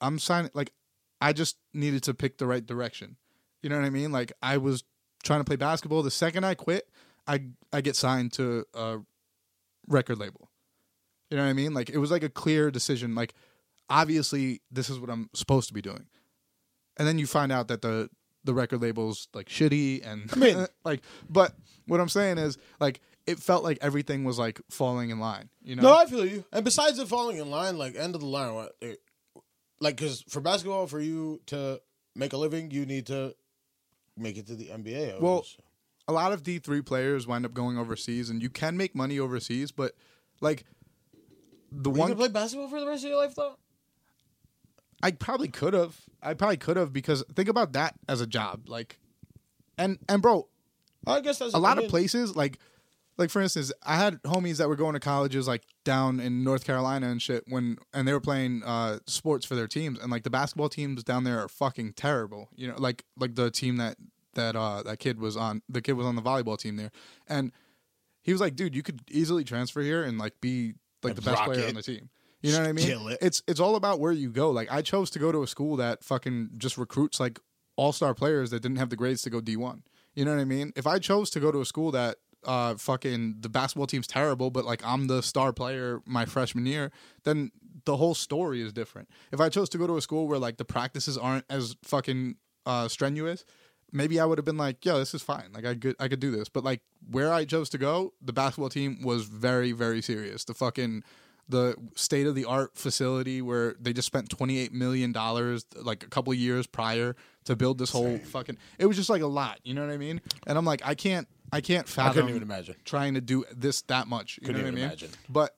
I'm 0.00 0.18
signing. 0.18 0.50
Like 0.54 0.72
I 1.20 1.32
just 1.32 1.56
needed 1.74 2.02
to 2.04 2.14
pick 2.14 2.38
the 2.38 2.46
right 2.46 2.64
direction. 2.64 3.16
You 3.62 3.70
know 3.70 3.76
what 3.76 3.84
I 3.84 3.90
mean? 3.90 4.12
Like 4.12 4.32
I 4.42 4.56
was 4.56 4.84
trying 5.22 5.40
to 5.40 5.44
play 5.44 5.56
basketball. 5.56 6.02
The 6.02 6.10
second 6.10 6.44
I 6.44 6.54
quit, 6.54 6.88
I 7.26 7.44
I 7.72 7.80
get 7.80 7.96
signed 7.96 8.32
to 8.34 8.66
a 8.74 8.98
record 9.88 10.18
label. 10.18 10.48
You 11.30 11.36
know 11.36 11.44
what 11.44 11.50
I 11.50 11.54
mean? 11.54 11.74
Like 11.74 11.90
it 11.90 11.98
was 11.98 12.10
like 12.10 12.22
a 12.22 12.28
clear 12.28 12.70
decision. 12.70 13.14
Like 13.14 13.34
obviously 13.88 14.62
this 14.70 14.88
is 14.88 15.00
what 15.00 15.10
I'm 15.10 15.28
supposed 15.34 15.68
to 15.68 15.74
be 15.74 15.82
doing. 15.82 16.06
And 16.96 17.08
then 17.08 17.18
you 17.18 17.26
find 17.26 17.50
out 17.50 17.68
that 17.68 17.82
the 17.82 18.10
the 18.44 18.54
record 18.54 18.80
label's 18.82 19.28
like 19.34 19.48
shitty 19.48 20.06
and 20.06 20.30
I 20.32 20.36
mean- 20.36 20.66
like 20.84 21.02
but 21.28 21.54
what 21.86 22.00
I'm 22.00 22.08
saying 22.08 22.38
is 22.38 22.58
like 22.78 23.00
it 23.26 23.38
felt 23.38 23.62
like 23.62 23.78
everything 23.80 24.24
was 24.24 24.38
like 24.38 24.60
falling 24.70 25.10
in 25.10 25.20
line, 25.20 25.50
you 25.62 25.76
know? 25.76 25.82
No, 25.82 25.96
I 25.96 26.06
feel 26.06 26.24
you. 26.26 26.44
And 26.52 26.64
besides 26.64 26.98
it 26.98 27.06
falling 27.06 27.36
in 27.36 27.50
line, 27.50 27.78
like 27.78 27.94
end 27.94 28.14
of 28.14 28.20
the 28.22 28.26
line, 28.26 28.54
what, 28.54 28.72
eh, 28.82 28.94
like 29.80 29.96
because 29.96 30.22
for 30.28 30.40
basketball, 30.40 30.86
for 30.86 31.00
you 31.00 31.40
to 31.46 31.80
make 32.16 32.32
a 32.32 32.36
living, 32.36 32.70
you 32.70 32.86
need 32.86 33.06
to 33.06 33.34
make 34.16 34.36
it 34.36 34.46
to 34.48 34.54
the 34.54 34.66
NBA. 34.66 35.20
Well, 35.20 35.44
a 36.08 36.12
lot 36.12 36.32
of 36.32 36.42
D3 36.42 36.84
players 36.84 37.26
wind 37.26 37.44
up 37.44 37.54
going 37.54 37.78
overseas 37.78 38.30
and 38.30 38.42
you 38.42 38.50
can 38.50 38.76
make 38.76 38.94
money 38.94 39.18
overseas, 39.18 39.70
but 39.70 39.92
like 40.40 40.64
the 41.70 41.90
you 41.90 41.98
one 41.98 42.08
can 42.08 42.18
play 42.18 42.28
basketball 42.28 42.68
for 42.68 42.80
the 42.80 42.86
rest 42.86 43.04
of 43.04 43.10
your 43.10 43.18
life, 43.18 43.34
though. 43.34 43.56
I 45.02 45.12
probably 45.12 45.48
could 45.48 45.74
have. 45.74 45.96
I 46.22 46.34
probably 46.34 46.56
could 46.56 46.76
have 46.76 46.92
because 46.92 47.24
think 47.34 47.48
about 47.48 47.72
that 47.72 47.94
as 48.08 48.20
a 48.20 48.26
job. 48.26 48.68
Like 48.68 48.98
and 49.78 49.98
and 50.08 50.20
bro, 50.20 50.48
I 51.06 51.20
guess 51.20 51.38
that's 51.38 51.54
a 51.54 51.58
lot 51.58 51.76
I 51.76 51.80
mean, 51.80 51.84
of 51.86 51.90
places 51.90 52.36
like 52.36 52.58
like 53.20 53.30
for 53.30 53.40
instance 53.40 53.70
i 53.82 53.96
had 53.96 54.20
homies 54.22 54.56
that 54.56 54.68
were 54.68 54.74
going 54.74 54.94
to 54.94 55.00
colleges 55.00 55.46
like 55.46 55.62
down 55.84 56.18
in 56.18 56.42
north 56.42 56.64
carolina 56.64 57.08
and 57.08 57.22
shit 57.22 57.44
when 57.46 57.76
and 57.92 58.08
they 58.08 58.12
were 58.12 58.20
playing 58.20 58.62
uh 58.64 58.98
sports 59.06 59.46
for 59.46 59.54
their 59.54 59.68
teams 59.68 59.98
and 60.00 60.10
like 60.10 60.24
the 60.24 60.30
basketball 60.30 60.68
teams 60.68 61.04
down 61.04 61.22
there 61.22 61.38
are 61.38 61.48
fucking 61.48 61.92
terrible 61.92 62.48
you 62.56 62.66
know 62.66 62.74
like 62.78 63.04
like 63.18 63.36
the 63.36 63.50
team 63.50 63.76
that 63.76 63.96
that 64.34 64.56
uh 64.56 64.82
that 64.82 64.98
kid 64.98 65.20
was 65.20 65.36
on 65.36 65.62
the 65.68 65.82
kid 65.82 65.92
was 65.92 66.06
on 66.06 66.16
the 66.16 66.22
volleyball 66.22 66.58
team 66.58 66.76
there 66.76 66.90
and 67.28 67.52
he 68.22 68.32
was 68.32 68.40
like 68.40 68.56
dude 68.56 68.74
you 68.74 68.82
could 68.82 69.00
easily 69.10 69.44
transfer 69.44 69.82
here 69.82 70.02
and 70.02 70.18
like 70.18 70.40
be 70.40 70.72
like 71.02 71.14
the 71.14 71.22
best 71.22 71.42
player 71.42 71.60
it. 71.60 71.68
on 71.68 71.74
the 71.74 71.82
team 71.82 72.08
you 72.42 72.52
know 72.52 72.60
what 72.60 72.68
i 72.68 72.72
mean? 72.72 72.86
Kill 72.86 73.08
it. 73.08 73.18
it's 73.20 73.42
it's 73.46 73.60
all 73.60 73.76
about 73.76 74.00
where 74.00 74.12
you 74.12 74.30
go. 74.30 74.50
Like 74.50 74.70
i 74.72 74.82
chose 74.82 75.10
to 75.10 75.18
go 75.18 75.30
to 75.32 75.42
a 75.42 75.46
school 75.46 75.76
that 75.76 76.02
fucking 76.04 76.50
just 76.56 76.78
recruits 76.78 77.20
like 77.20 77.38
all-star 77.76 78.14
players 78.14 78.50
that 78.50 78.60
didn't 78.60 78.76
have 78.78 78.90
the 78.90 78.96
grades 78.96 79.22
to 79.22 79.30
go 79.30 79.40
d1 79.40 79.82
you 80.14 80.24
know 80.24 80.32
what 80.34 80.40
i 80.40 80.44
mean? 80.44 80.72
If 80.76 80.86
i 80.86 80.98
chose 80.98 81.30
to 81.30 81.40
go 81.40 81.50
to 81.52 81.60
a 81.60 81.64
school 81.64 81.90
that 81.92 82.16
uh 82.44 82.74
fucking 82.76 83.36
the 83.40 83.48
basketball 83.48 83.86
team's 83.86 84.06
terrible 84.06 84.50
but 84.50 84.64
like 84.64 84.80
i'm 84.84 85.06
the 85.06 85.22
star 85.22 85.52
player 85.52 86.00
my 86.06 86.24
freshman 86.24 86.64
year 86.66 86.90
then 87.24 87.50
the 87.84 87.96
whole 87.96 88.14
story 88.14 88.60
is 88.62 88.72
different. 88.72 89.08
If 89.32 89.40
i 89.40 89.48
chose 89.48 89.68
to 89.70 89.78
go 89.78 89.86
to 89.86 89.96
a 89.96 90.02
school 90.02 90.26
where 90.28 90.38
like 90.38 90.56
the 90.56 90.64
practices 90.64 91.16
aren't 91.18 91.44
as 91.50 91.76
fucking 91.84 92.36
uh 92.66 92.88
strenuous 92.88 93.44
maybe 93.92 94.20
i 94.20 94.24
would 94.24 94.38
have 94.38 94.44
been 94.44 94.56
like 94.58 94.84
yo 94.84 94.98
this 94.98 95.14
is 95.14 95.22
fine. 95.22 95.50
Like 95.52 95.64
i 95.66 95.74
could 95.74 95.96
i 95.98 96.08
could 96.08 96.20
do 96.20 96.30
this. 96.30 96.48
But 96.48 96.64
like 96.64 96.80
where 97.10 97.32
i 97.32 97.44
chose 97.44 97.68
to 97.70 97.78
go 97.78 98.12
the 98.22 98.32
basketball 98.32 98.68
team 98.70 99.02
was 99.02 99.24
very 99.24 99.72
very 99.72 100.02
serious. 100.02 100.44
The 100.44 100.54
fucking 100.54 101.02
the 101.48 101.74
state 101.96 102.26
of 102.26 102.34
the 102.34 102.44
art 102.44 102.76
facility 102.76 103.42
where 103.42 103.74
they 103.80 103.92
just 103.92 104.06
spent 104.06 104.28
28 104.30 104.72
million 104.72 105.10
dollars 105.12 105.64
like 105.76 106.04
a 106.04 106.08
couple 106.08 106.32
years 106.34 106.66
prior 106.66 107.16
to 107.44 107.56
build 107.56 107.78
this 107.78 107.90
whole 107.90 108.18
fucking 108.18 108.56
it 108.78 108.86
was 108.86 108.96
just 108.96 109.10
like 109.10 109.22
a 109.22 109.26
lot 109.26 109.58
you 109.64 109.74
know 109.74 109.84
what 109.84 109.92
i 109.92 109.96
mean 109.96 110.20
and 110.46 110.56
i'm 110.56 110.64
like 110.64 110.80
i 110.84 110.94
can't 110.94 111.26
i 111.52 111.60
can't 111.60 111.86
I 111.88 111.90
fathom 111.90 112.12
couldn't 112.14 112.30
even 112.30 112.42
imagine. 112.42 112.76
trying 112.84 113.14
to 113.14 113.20
do 113.20 113.44
this 113.56 113.82
that 113.82 114.06
much 114.06 114.38
you 114.40 114.46
Couldn't 114.46 114.62
know 114.62 114.66
what 114.66 114.66
i 114.66 114.68
even 114.68 114.74
mean 114.80 114.84
imagine. 114.84 115.10
but 115.28 115.56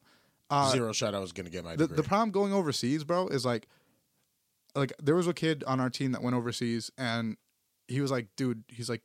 uh, 0.51 0.71
Zero 0.71 0.93
shot. 0.93 1.15
I 1.15 1.19
was 1.19 1.33
gonna 1.33 1.49
get 1.51 1.65
my 1.65 1.73
the, 1.77 1.87
degree. 1.87 1.97
the 1.97 2.03
problem 2.03 2.31
going 2.31 2.53
overseas, 2.53 3.05
bro, 3.05 3.27
is 3.29 3.43
like, 3.43 3.67
like 4.75 4.93
there 5.03 5.15
was 5.15 5.27
a 5.27 5.33
kid 5.33 5.65
on 5.67 5.81
our 5.81 5.89
team 5.89 6.13
that 6.13 6.23
went 6.23 6.37
overseas, 6.37 6.91
and 6.99 7.39
he 7.89 8.03
was 8.03 8.11
like, 8.11 8.29
dude, 8.37 8.65
he's 8.69 8.91
like, 8.91 9.01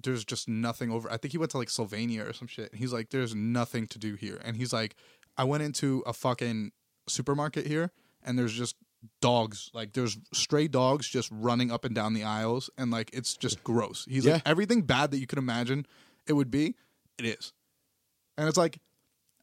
there's 0.00 0.24
just 0.24 0.48
nothing 0.48 0.92
over. 0.92 1.10
I 1.10 1.16
think 1.16 1.32
he 1.32 1.38
went 1.38 1.50
to 1.52 1.58
like 1.58 1.68
Slovenia 1.68 2.28
or 2.28 2.32
some 2.32 2.46
shit. 2.46 2.72
He's 2.72 2.92
like, 2.92 3.10
there's 3.10 3.34
nothing 3.34 3.88
to 3.88 3.98
do 3.98 4.14
here, 4.14 4.40
and 4.44 4.56
he's 4.56 4.72
like, 4.72 4.94
I 5.36 5.44
went 5.44 5.62
into 5.62 6.02
a 6.06 6.12
fucking 6.12 6.72
supermarket 7.08 7.66
here, 7.66 7.92
and 8.22 8.38
there's 8.38 8.52
just 8.52 8.76
dogs, 9.20 9.70
like 9.72 9.92
there's 9.92 10.18
stray 10.32 10.68
dogs 10.68 11.08
just 11.08 11.30
running 11.32 11.70
up 11.70 11.84
and 11.84 11.94
down 11.94 12.14
the 12.14 12.24
aisles, 12.24 12.70
and 12.76 12.90
like 12.90 13.10
it's 13.12 13.36
just 13.36 13.62
gross. 13.62 14.06
He's 14.08 14.26
like, 14.26 14.42
everything 14.46 14.82
bad 14.82 15.10
that 15.10 15.18
you 15.18 15.26
could 15.26 15.38
imagine 15.38 15.86
it 16.26 16.32
would 16.32 16.50
be, 16.50 16.74
it 17.18 17.24
is, 17.24 17.52
and 18.36 18.48
it's 18.48 18.58
like. 18.58 18.78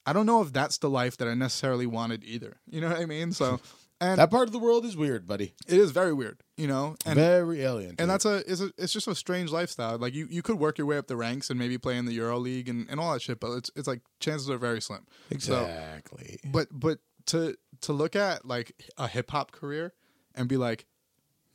I 0.06 0.12
don't 0.12 0.26
know 0.26 0.42
if 0.42 0.52
that's 0.52 0.80
the 0.80 0.90
life 0.90 1.16
that 1.16 1.30
I 1.30 1.34
necessarily 1.34 1.86
wanted 1.86 2.26
either. 2.26 2.58
You 2.70 2.82
know 2.82 2.90
what 2.90 3.00
I 3.00 3.06
mean? 3.06 3.32
So, 3.32 3.62
and 4.04 4.20
that 4.20 4.30
part 4.30 4.48
of 4.48 4.52
the 4.52 4.60
world 4.60 4.86
is 4.86 4.96
weird, 4.96 5.26
buddy. 5.26 5.54
it 5.68 5.78
is 5.80 5.92
very 5.92 6.14
weird, 6.14 6.42
you 6.58 6.68
know, 6.68 6.96
and 7.06 7.16
Very 7.16 7.62
alien. 7.62 7.96
and 8.00 8.10
that's 8.10 8.26
a 8.26 8.44
it's 8.52 8.62
a 8.62 8.72
it's 8.78 8.94
just 8.94 9.08
a 9.08 9.16
strange 9.16 9.52
lifestyle. 9.52 9.98
Like 9.98 10.14
you 10.14 10.28
you 10.30 10.42
could 10.42 10.60
work 10.60 10.78
your 10.78 10.88
way 10.88 10.98
up 10.98 11.08
the 11.08 11.16
ranks 11.16 11.50
and 11.50 11.58
maybe 11.58 11.78
play 11.78 11.98
in 11.98 12.06
the 12.06 12.14
Euro 12.14 12.38
League 12.38 12.70
and, 12.70 12.88
and 12.90 13.00
all 13.00 13.14
that 13.14 13.22
shit, 13.22 13.40
but 13.40 13.52
it's 13.54 13.72
it's 13.76 13.88
like 13.88 14.02
chances 14.20 14.50
are 14.50 14.58
very 14.58 14.82
slim. 14.82 15.06
So, 15.40 15.64
exactly. 15.64 16.40
but 16.46 16.68
but 16.72 17.00
to 17.28 17.56
to 17.82 17.94
look 17.94 18.16
at 18.16 18.46
like 18.46 18.74
a 18.98 19.08
hip 19.08 19.32
hop 19.32 19.52
career 19.52 19.94
and 20.36 20.48
be 20.48 20.58
like, 20.58 20.86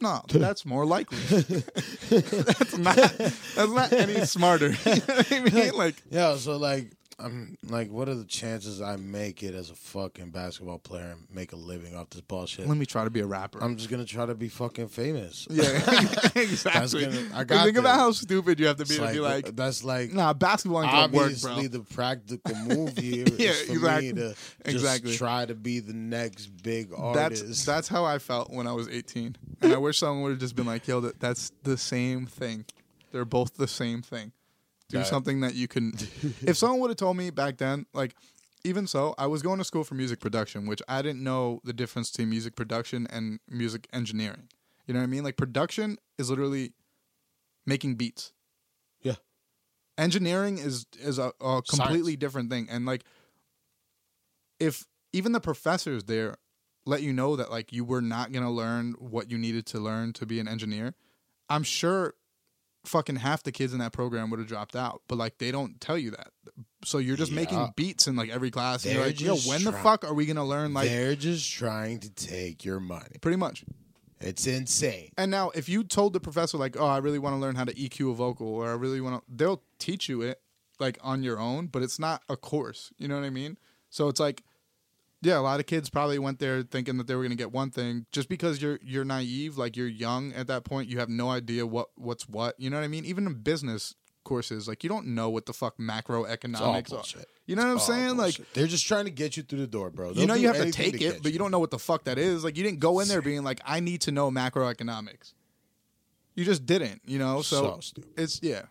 no, 0.01 0.23
that's 0.29 0.65
more 0.65 0.87
likely. 0.87 1.19
that's 1.29 2.79
not 2.79 2.97
that's 2.97 3.73
not 3.73 3.93
any 3.93 4.25
smarter. 4.27 4.69
you 4.87 4.95
know 4.95 5.23
I 5.31 5.41
mean? 5.53 5.73
Like 5.75 5.97
Yeah, 6.11 6.37
so 6.37 6.57
like 6.57 6.93
I'm 7.21 7.59
like, 7.69 7.91
what 7.91 8.09
are 8.09 8.15
the 8.15 8.25
chances 8.25 8.81
I 8.81 8.95
make 8.97 9.43
it 9.43 9.53
as 9.53 9.71
a 9.71 9.75
fucking 9.75 10.31
basketball 10.31 10.79
player 10.79 11.11
and 11.17 11.27
make 11.35 11.53
a 11.53 11.57
living 11.57 11.97
off 11.97 12.11
this 12.11 12.21
bullshit? 12.21 12.69
let 12.69 12.77
me 12.77 12.87
try 12.87 13.03
to 13.03 13.11
be 13.11 13.19
a 13.21 13.27
rapper. 13.27 13.63
I'm 13.63 13.77
just 13.77 13.91
gonna 13.91 14.05
try 14.05 14.25
to 14.27 14.35
be 14.37 14.49
fucking 14.49 14.87
famous. 14.89 15.47
yeah, 15.51 15.65
exactly. 16.37 17.07
gonna- 17.07 17.29
I 17.35 17.45
got 17.45 17.65
think 17.65 17.77
about 17.77 17.97
how 17.97 18.13
stupid 18.13 18.61
you 18.61 18.67
have 18.67 18.77
to 18.77 18.85
be 18.87 18.95
It's 18.95 19.05
to 19.05 19.13
be 19.13 19.21
like, 19.21 19.57
that's 19.57 19.83
like 19.83 20.13
nah, 20.13 20.33
basketball 20.33 20.83
ain't 20.85 20.93
gonna 20.93 21.13
work, 21.13 21.23
obviously 21.25 21.69
bro. 21.69 21.79
the 21.79 21.81
practical 21.95 22.55
move 22.55 22.97
here 22.97 23.25
is 23.27 23.39
Yeah, 23.39 23.53
for 23.67 23.73
exactly. 23.73 24.13
me 24.13 24.13
to 24.15 24.29
just 24.29 24.57
Exactly. 24.67 25.17
try 25.17 25.45
to 25.47 25.55
be 25.57 25.81
the 25.81 25.95
next 25.95 26.47
big 26.63 26.93
artist. 26.97 27.45
That's 27.47 27.65
that's 27.65 27.89
how 27.89 28.05
I 28.05 28.19
felt 28.19 28.51
when 28.53 28.67
I 28.67 28.73
was 28.73 28.89
18, 28.89 29.35
and 29.63 29.73
I 29.73 29.77
wish 29.79 29.99
someone 29.99 30.23
would 30.23 30.31
have 30.31 30.39
just 30.41 30.55
been 30.55 30.67
like, 30.67 30.87
"Yo, 30.87 31.01
that, 31.01 31.19
that's 31.19 31.51
the 31.65 31.77
same 31.77 32.27
thing. 32.27 32.65
They're 33.11 33.25
both 33.25 33.55
the 33.57 33.67
same 33.69 34.03
thing. 34.03 34.33
Do 34.89 34.99
That- 34.99 35.07
something 35.07 35.41
that 35.41 35.55
you 35.55 35.69
can." 35.69 35.93
if 36.43 36.57
someone 36.57 36.81
would 36.81 36.91
have 36.91 36.97
told 36.97 37.17
me 37.17 37.31
back 37.31 37.59
then, 37.59 37.87
like, 37.93 38.15
even 38.65 38.87
so, 38.87 39.15
I 39.19 39.27
was 39.27 39.43
going 39.43 39.59
to 39.59 39.65
school 39.65 39.85
for 39.85 39.95
music 39.95 40.21
production, 40.21 40.67
which 40.67 40.83
I 40.89 41.03
didn't 41.03 41.23
know 41.23 41.61
the 41.65 41.73
difference 41.73 42.11
between 42.11 42.31
music 42.31 42.57
production 42.57 43.07
and 43.11 43.41
music 43.49 43.87
engineering. 43.93 44.49
You 44.87 44.95
know 44.95 45.01
what 45.01 45.05
I 45.05 45.09
mean? 45.09 45.25
Like, 45.25 45.37
production 45.37 45.99
is 46.17 46.31
literally 46.31 46.73
making 47.67 47.97
beats. 47.97 48.33
Yeah. 49.03 49.17
Engineering 49.97 50.59
is 50.59 50.87
is 50.99 51.19
a, 51.19 51.33
a 51.41 51.63
completely 51.63 52.17
different 52.17 52.51
thing, 52.51 52.69
and 52.71 52.87
like, 52.87 53.05
if 54.59 54.87
even 55.13 55.33
the 55.33 55.41
professors 55.41 56.05
there 56.05 56.37
let 56.87 57.03
you 57.03 57.13
know 57.13 57.37
that 57.37 57.51
like 57.51 57.73
you 57.73 57.85
were 57.85 58.01
not 58.01 58.33
going 58.33 58.45
to 58.45 58.51
learn 58.51 58.93
what 58.99 59.31
you 59.31 59.37
needed 59.39 59.67
to 59.67 59.79
learn 59.79 60.13
to 60.15 60.25
be 60.27 60.41
an 60.41 60.49
engineer, 60.49 60.95
I'm 61.49 61.63
sure 61.63 62.15
fucking 62.89 63.17
half 63.17 63.43
the 63.43 63.53
kids 63.53 63.73
in 63.73 63.79
that 63.79 63.93
program 63.93 64.31
would 64.31 64.39
have 64.41 64.49
dropped 64.49 64.75
out. 64.75 65.03
But 65.09 65.17
like 65.19 65.39
they 65.39 65.51
don't 65.51 65.81
tell 65.81 65.99
you 65.99 66.11
that. 66.13 66.29
So 66.85 66.99
you're 66.99 67.17
just 67.17 67.31
Yeah. 67.33 67.37
making 67.37 67.73
beats 67.77 68.07
in 68.07 68.17
like 68.17 68.31
every 68.31 68.51
class 68.51 68.85
and 68.85 68.95
you're 68.95 69.03
They're 69.05 69.11
like, 69.13 69.21
"Yo, 69.21 69.37
when 69.49 69.65
the 69.65 69.73
fuck 69.73 70.05
are 70.05 70.15
we 70.15 70.27
to 70.27 70.45
learn 70.45 70.75
like 70.75 70.89
They're 70.89 71.15
just 71.17 71.51
trying 71.53 72.01
to 72.01 72.11
take 72.11 72.65
your 72.65 72.81
money. 72.81 73.17
pretty 73.21 73.37
much?" 73.37 73.65
It's 74.21 74.47
insane. 74.49 75.11
And 75.17 75.31
now 75.31 75.51
if 75.51 75.69
you 75.69 75.85
told 75.85 76.13
the 76.13 76.21
professor 76.21 76.59
like, 76.59 76.77
"Oh, 76.77 76.87
I 76.87 76.99
really 76.99 77.19
want 77.21 77.35
to 77.35 77.39
learn 77.39 77.55
how 77.55 77.65
to 77.65 77.73
EQ 77.75 78.11
a 78.11 78.15
vocal 78.15 78.49
or 78.49 78.69
I 78.71 78.75
really 78.75 79.01
want 79.01 79.25
to," 79.25 79.33
they'll 79.37 79.63
teach 79.79 80.09
you 80.09 80.23
it 80.23 80.41
like 80.81 80.99
on 81.03 81.23
your 81.23 81.39
own, 81.39 81.67
but 81.69 81.83
it's 81.83 81.99
not 81.99 82.23
a 82.29 82.37
course. 82.37 82.93
You 82.99 83.07
know 83.09 83.15
what 83.17 83.25
I 83.25 83.31
mean? 83.31 83.59
So 83.91 84.09
it's 84.09 84.21
like 84.21 84.43
yeah, 85.21 85.39
a 85.39 85.41
lot 85.41 85.59
of 85.61 85.67
kids 85.67 85.91
probably 85.91 86.19
went 86.19 86.39
there 86.39 86.63
thinking 86.63 86.97
that 86.99 87.07
they 87.07 87.15
were 87.15 87.23
going 87.23 87.31
to 87.31 87.37
get 87.37 87.53
one 87.53 87.71
thing 87.71 88.07
just 88.13 88.29
because 88.29 88.63
you're 88.63 88.79
you're 88.83 89.05
naive, 89.05 89.59
like 89.59 89.77
you're 89.77 89.89
young 89.89 90.33
at 90.33 90.47
that 90.47 90.65
point, 90.65 90.89
you 90.89 90.99
have 90.99 91.09
no 91.09 91.31
idea 91.31 91.67
what 91.67 91.89
what's 91.97 92.29
what. 92.29 92.55
You 92.59 92.71
know 92.71 92.77
what 92.79 92.85
I 92.85 92.89
mean? 92.89 93.05
Even 93.05 93.27
in 93.27 93.35
business 93.35 93.95
courses, 94.25 94.69
like 94.69 94.85
you 94.85 94.89
don't 94.89 95.07
know 95.07 95.31
what 95.31 95.47
the 95.47 95.53
fuck 95.53 95.75
It's 95.79 95.89
macroeconomics 95.89 96.93
are. 96.93 97.23
You 97.47 97.57
know 97.57 97.65
what 97.65 97.71
I'm 97.73 97.79
saying? 97.79 98.17
Like 98.17 98.37
they're 98.53 98.67
just 98.67 98.87
trying 98.87 99.07
to 99.07 99.11
get 99.11 99.37
you 99.37 99.43
through 99.43 99.61
the 99.61 99.67
door, 99.67 99.91
bro. 99.91 100.09
you 100.09 100.15
They'll 100.15 100.27
know 100.29 100.35
you 100.35 100.49
have 100.49 100.57
to 100.57 100.71
take 100.71 100.99
get 100.99 101.17
it, 101.17 101.23
but 101.23 101.33
you 101.33 101.39
don't 101.39 101.51
know 101.51 101.59
what 101.59 101.71
the 101.71 101.79
fuck 101.79 102.05
that 102.05 102.19
is. 102.19 102.45
Like 102.45 102.57
you 102.57 102.63
didn't 102.63 102.81
go 102.81 103.01
in 103.01 103.09
there 103.09 103.23
being 103.23 103.43
like, 103.43 103.61
I 103.65 103.81
need 103.81 104.03
to 104.03 104.13
know 104.13 104.31
macroeconomics. 104.31 105.33
You 106.35 106.45
just 106.45 106.67
didn't, 106.67 107.01
you 107.05 107.19
know. 107.19 107.43
So, 107.43 107.57
So 107.57 107.81
stupid. 107.81 108.11
it's 108.17 108.41
yeah. 108.43 108.63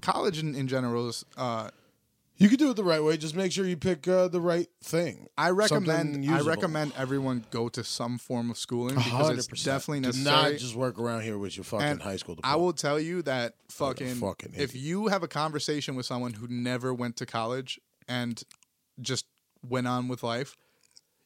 College 0.00 0.38
in, 0.38 0.54
in 0.54 0.68
general 0.68 1.08
is. 1.08 1.24
Uh, 1.36 1.68
You 2.40 2.48
can 2.48 2.56
do 2.56 2.70
it 2.70 2.74
the 2.74 2.82
right 2.84 3.04
way. 3.04 3.18
Just 3.18 3.36
make 3.36 3.52
sure 3.52 3.66
you 3.66 3.76
pick 3.76 4.08
uh, 4.08 4.26
the 4.28 4.40
right 4.40 4.66
thing. 4.82 5.26
I 5.36 5.50
recommend. 5.50 6.24
I 6.28 6.40
recommend 6.40 6.94
everyone 6.96 7.44
go 7.50 7.68
to 7.68 7.84
some 7.84 8.16
form 8.16 8.50
of 8.50 8.56
schooling 8.56 8.94
because 8.96 9.36
it's 9.36 9.46
100%. 9.48 9.64
definitely 9.64 10.00
Do 10.00 10.06
necessary. 10.08 10.52
not 10.52 10.58
just 10.58 10.74
work 10.74 10.98
around 10.98 11.20
here 11.20 11.36
with 11.36 11.58
your 11.58 11.64
fucking 11.64 11.86
And 11.86 12.00
high 12.02 12.16
school 12.16 12.38
I 12.42 12.56
will 12.56 12.72
tell 12.72 12.98
you 12.98 13.20
that 13.22 13.56
fucking, 13.68 14.14
fucking 14.14 14.54
if 14.54 14.70
idiot. 14.70 14.74
you 14.74 15.08
have 15.08 15.22
a 15.22 15.28
conversation 15.28 15.96
with 15.96 16.06
someone 16.06 16.32
who 16.32 16.48
never 16.48 16.94
went 16.94 17.16
to 17.18 17.26
college 17.26 17.78
and 18.08 18.42
just 19.02 19.26
went 19.68 19.86
on 19.86 20.08
with 20.08 20.22
life, 20.22 20.56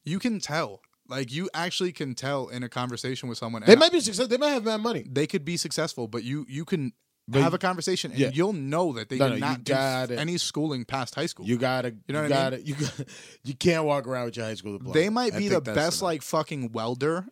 you 0.02 0.18
can 0.18 0.40
tell. 0.40 0.80
Like 1.06 1.32
you 1.32 1.48
actually 1.54 1.92
can 1.92 2.16
tell 2.16 2.48
in 2.48 2.64
a 2.64 2.68
conversation 2.68 3.28
with 3.28 3.38
someone. 3.38 3.62
They 3.64 3.74
and 3.74 3.78
might 3.78 3.92
be 3.92 4.00
successful. 4.00 4.26
They 4.26 4.36
might 4.38 4.50
have 4.50 4.64
bad 4.64 4.80
money. 4.80 5.04
they 5.08 5.28
could 5.28 5.44
be 5.44 5.56
successful, 5.58 6.08
but 6.08 6.24
you 6.24 6.44
you 6.48 6.64
can 6.64 6.92
But 7.26 7.40
have 7.40 7.54
a 7.54 7.58
conversation 7.58 8.10
and 8.10 8.20
yeah. 8.20 8.30
you'll 8.34 8.52
know 8.52 8.92
that 8.94 9.08
they 9.08 9.16
No, 9.16 9.30
did 9.30 9.40
no, 9.40 9.46
not 9.46 9.58
you 9.58 10.08
do 10.08 10.14
any 10.14 10.36
schooling 10.36 10.84
past 10.84 11.14
high 11.14 11.24
school. 11.26 11.46
You 11.46 11.56
gotta, 11.56 11.94
you, 12.06 12.12
know 12.12 12.22
what 12.22 12.32
I 12.32 12.34
gotta, 12.34 12.60
you 12.60 12.74
got, 12.74 13.00
you 13.44 13.54
can't 13.54 13.84
walk 13.84 14.06
around 14.06 14.26
with 14.26 14.36
your 14.36 14.44
high 14.44 14.54
school 14.54 14.72
diploma. 14.74 14.92
they 14.92 15.08
might 15.08 15.34
be 15.36 15.48
the 15.48 15.60
best 15.60 16.02
like 16.02 16.20
fucking 16.20 16.72
welder 16.72 17.26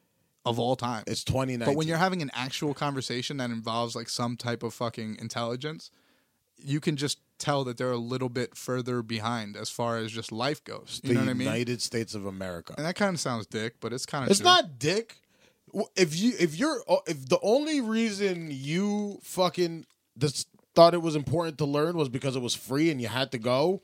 of 0.45 0.59
all 0.59 0.77
time. 0.77 1.05
It's 1.07 1.23
twenty 1.25 1.57
nine. 1.57 1.67
But 1.67 1.77
when 1.77 1.87
you're 1.89 1.99
having 1.99 2.23
an 2.23 2.31
actual 2.35 2.75
conversation 2.75 3.37
that 3.37 3.51
involves 3.51 3.95
like 3.95 4.09
some 4.09 4.37
type 4.37 4.63
of 4.63 4.73
fucking 4.75 5.19
intelligence, 5.21 5.91
you 6.57 6.81
can 6.81 6.97
just 6.97 7.19
tell 7.39 7.65
that 7.65 7.77
they're 7.77 7.91
a 7.91 7.97
little 7.97 8.29
bit 8.29 8.57
further 8.57 9.03
behind 9.03 9.57
as 9.57 9.69
far 9.69 9.99
as 9.99 10.11
just 10.11 10.33
life 10.33 10.65
goes. 10.65 11.01
You 11.03 11.09
the 11.09 11.15
know 11.15 11.21
what 11.21 11.29
I 11.31 11.35
mean? 11.35 11.47
United 11.49 11.83
States 11.83 12.15
of 12.15 12.25
America. 12.25 12.75
And 12.77 12.87
that 12.87 12.95
kind 12.95 13.15
of 13.15 13.21
sounds 13.21 13.47
dick, 13.47 13.75
but 13.81 13.93
it's 13.93 14.07
kind 14.07 14.25
of 14.25 14.31
It's 14.31 14.41
not 14.41 14.79
dick. 14.79 15.19
If 15.97 16.19
you 16.19 16.33
if 16.39 16.57
you're 16.59 16.83
uh, 16.89 16.99
if 17.07 17.29
the 17.29 17.39
only 17.43 17.81
reason 17.81 18.49
you 18.51 19.19
fucking 19.23 19.87
thought 20.75 20.95
it 20.95 21.03
was 21.03 21.17
important 21.17 21.59
to 21.59 21.65
learn 21.65 21.97
was 21.97 22.09
because 22.09 22.37
it 22.37 22.43
was 22.43 22.55
free 22.55 22.91
and 22.91 23.01
you 23.01 23.09
had 23.09 23.33
to 23.33 23.39
go, 23.39 23.83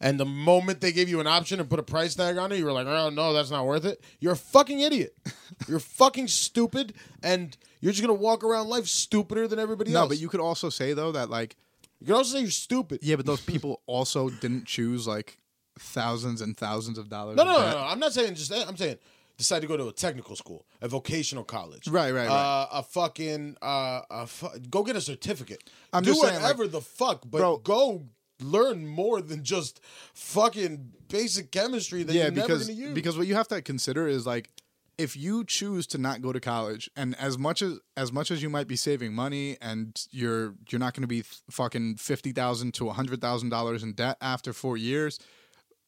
and 0.00 0.20
the 0.20 0.24
moment 0.24 0.80
they 0.80 0.92
gave 0.92 1.08
you 1.08 1.20
an 1.20 1.26
option 1.26 1.60
and 1.60 1.68
put 1.68 1.78
a 1.78 1.82
price 1.82 2.14
tag 2.14 2.36
on 2.38 2.52
it, 2.52 2.58
you 2.58 2.64
were 2.64 2.72
like, 2.72 2.86
oh 2.86 3.10
no, 3.10 3.32
that's 3.32 3.50
not 3.50 3.66
worth 3.66 3.84
it. 3.84 4.02
You're 4.20 4.32
a 4.32 4.36
fucking 4.36 4.80
idiot. 4.80 5.14
you're 5.68 5.80
fucking 5.80 6.28
stupid, 6.28 6.94
and 7.22 7.56
you're 7.80 7.92
just 7.92 8.02
gonna 8.02 8.14
walk 8.14 8.44
around 8.44 8.68
life 8.68 8.86
stupider 8.86 9.48
than 9.48 9.58
everybody 9.58 9.90
else. 9.90 9.94
No, 9.94 10.00
else. 10.00 10.08
but 10.08 10.18
you 10.18 10.28
could 10.28 10.40
also 10.40 10.70
say 10.70 10.92
though 10.92 11.12
that 11.12 11.30
like 11.30 11.56
you 12.00 12.06
could 12.06 12.16
also 12.16 12.34
say 12.34 12.42
you're 12.42 12.50
stupid. 12.50 13.00
yeah, 13.02 13.16
but 13.16 13.26
those 13.26 13.40
people 13.40 13.82
also 13.86 14.28
didn't 14.28 14.66
choose 14.66 15.06
like 15.06 15.38
thousands 15.78 16.40
and 16.40 16.56
thousands 16.56 16.98
of 16.98 17.08
dollars. 17.08 17.36
No, 17.36 17.42
of 17.42 17.48
no, 17.48 17.60
no, 17.60 17.70
no. 17.72 17.78
I'm 17.78 17.98
not 17.98 18.12
saying 18.12 18.34
just 18.34 18.50
that. 18.50 18.66
I'm 18.68 18.76
saying 18.76 18.98
decide 19.38 19.60
to 19.60 19.66
go 19.68 19.76
to 19.76 19.88
a 19.88 19.92
technical 19.92 20.34
school, 20.36 20.66
a 20.80 20.88
vocational 20.88 21.44
college, 21.44 21.88
Right, 21.88 22.10
right, 22.12 22.26
right. 22.28 22.34
Uh, 22.34 22.66
a 22.72 22.82
fucking 22.82 23.56
uh, 23.62 24.00
a 24.10 24.26
fu- 24.26 24.58
go 24.70 24.82
get 24.82 24.96
a 24.96 25.00
certificate. 25.00 25.68
I'm 25.92 26.02
Do 26.02 26.10
just 26.10 26.20
saying, 26.22 26.34
like- 26.34 26.42
whatever 26.42 26.66
the 26.68 26.80
fuck, 26.80 27.22
but 27.30 27.38
Bro- 27.38 27.58
go 27.58 28.06
learn 28.40 28.86
more 28.86 29.20
than 29.22 29.42
just 29.44 29.80
fucking 30.14 30.92
basic 31.08 31.50
chemistry 31.50 32.02
that 32.02 32.12
yeah, 32.14 32.24
you're 32.24 32.30
never 32.32 32.46
because 32.48 32.66
gonna 32.68 32.78
use. 32.78 32.94
because 32.94 33.16
what 33.18 33.26
you 33.26 33.34
have 33.34 33.48
to 33.48 33.62
consider 33.62 34.06
is 34.06 34.26
like 34.26 34.50
if 34.98 35.16
you 35.16 35.44
choose 35.44 35.86
to 35.86 35.98
not 35.98 36.20
go 36.22 36.32
to 36.32 36.40
college 36.40 36.90
and 36.96 37.14
as 37.18 37.36
much 37.38 37.60
as 37.62 37.78
as 37.96 38.12
much 38.12 38.30
as 38.30 38.42
you 38.42 38.48
might 38.50 38.66
be 38.68 38.76
saving 38.76 39.14
money 39.14 39.56
and 39.62 40.06
you're 40.10 40.54
you're 40.70 40.78
not 40.78 40.92
going 40.94 41.02
to 41.02 41.06
be 41.06 41.20
f- 41.20 41.42
fucking 41.50 41.96
50,000 41.96 42.72
to 42.74 42.84
$100,000 42.84 43.82
in 43.82 43.92
debt 43.92 44.16
after 44.20 44.52
4 44.54 44.76
years 44.76 45.18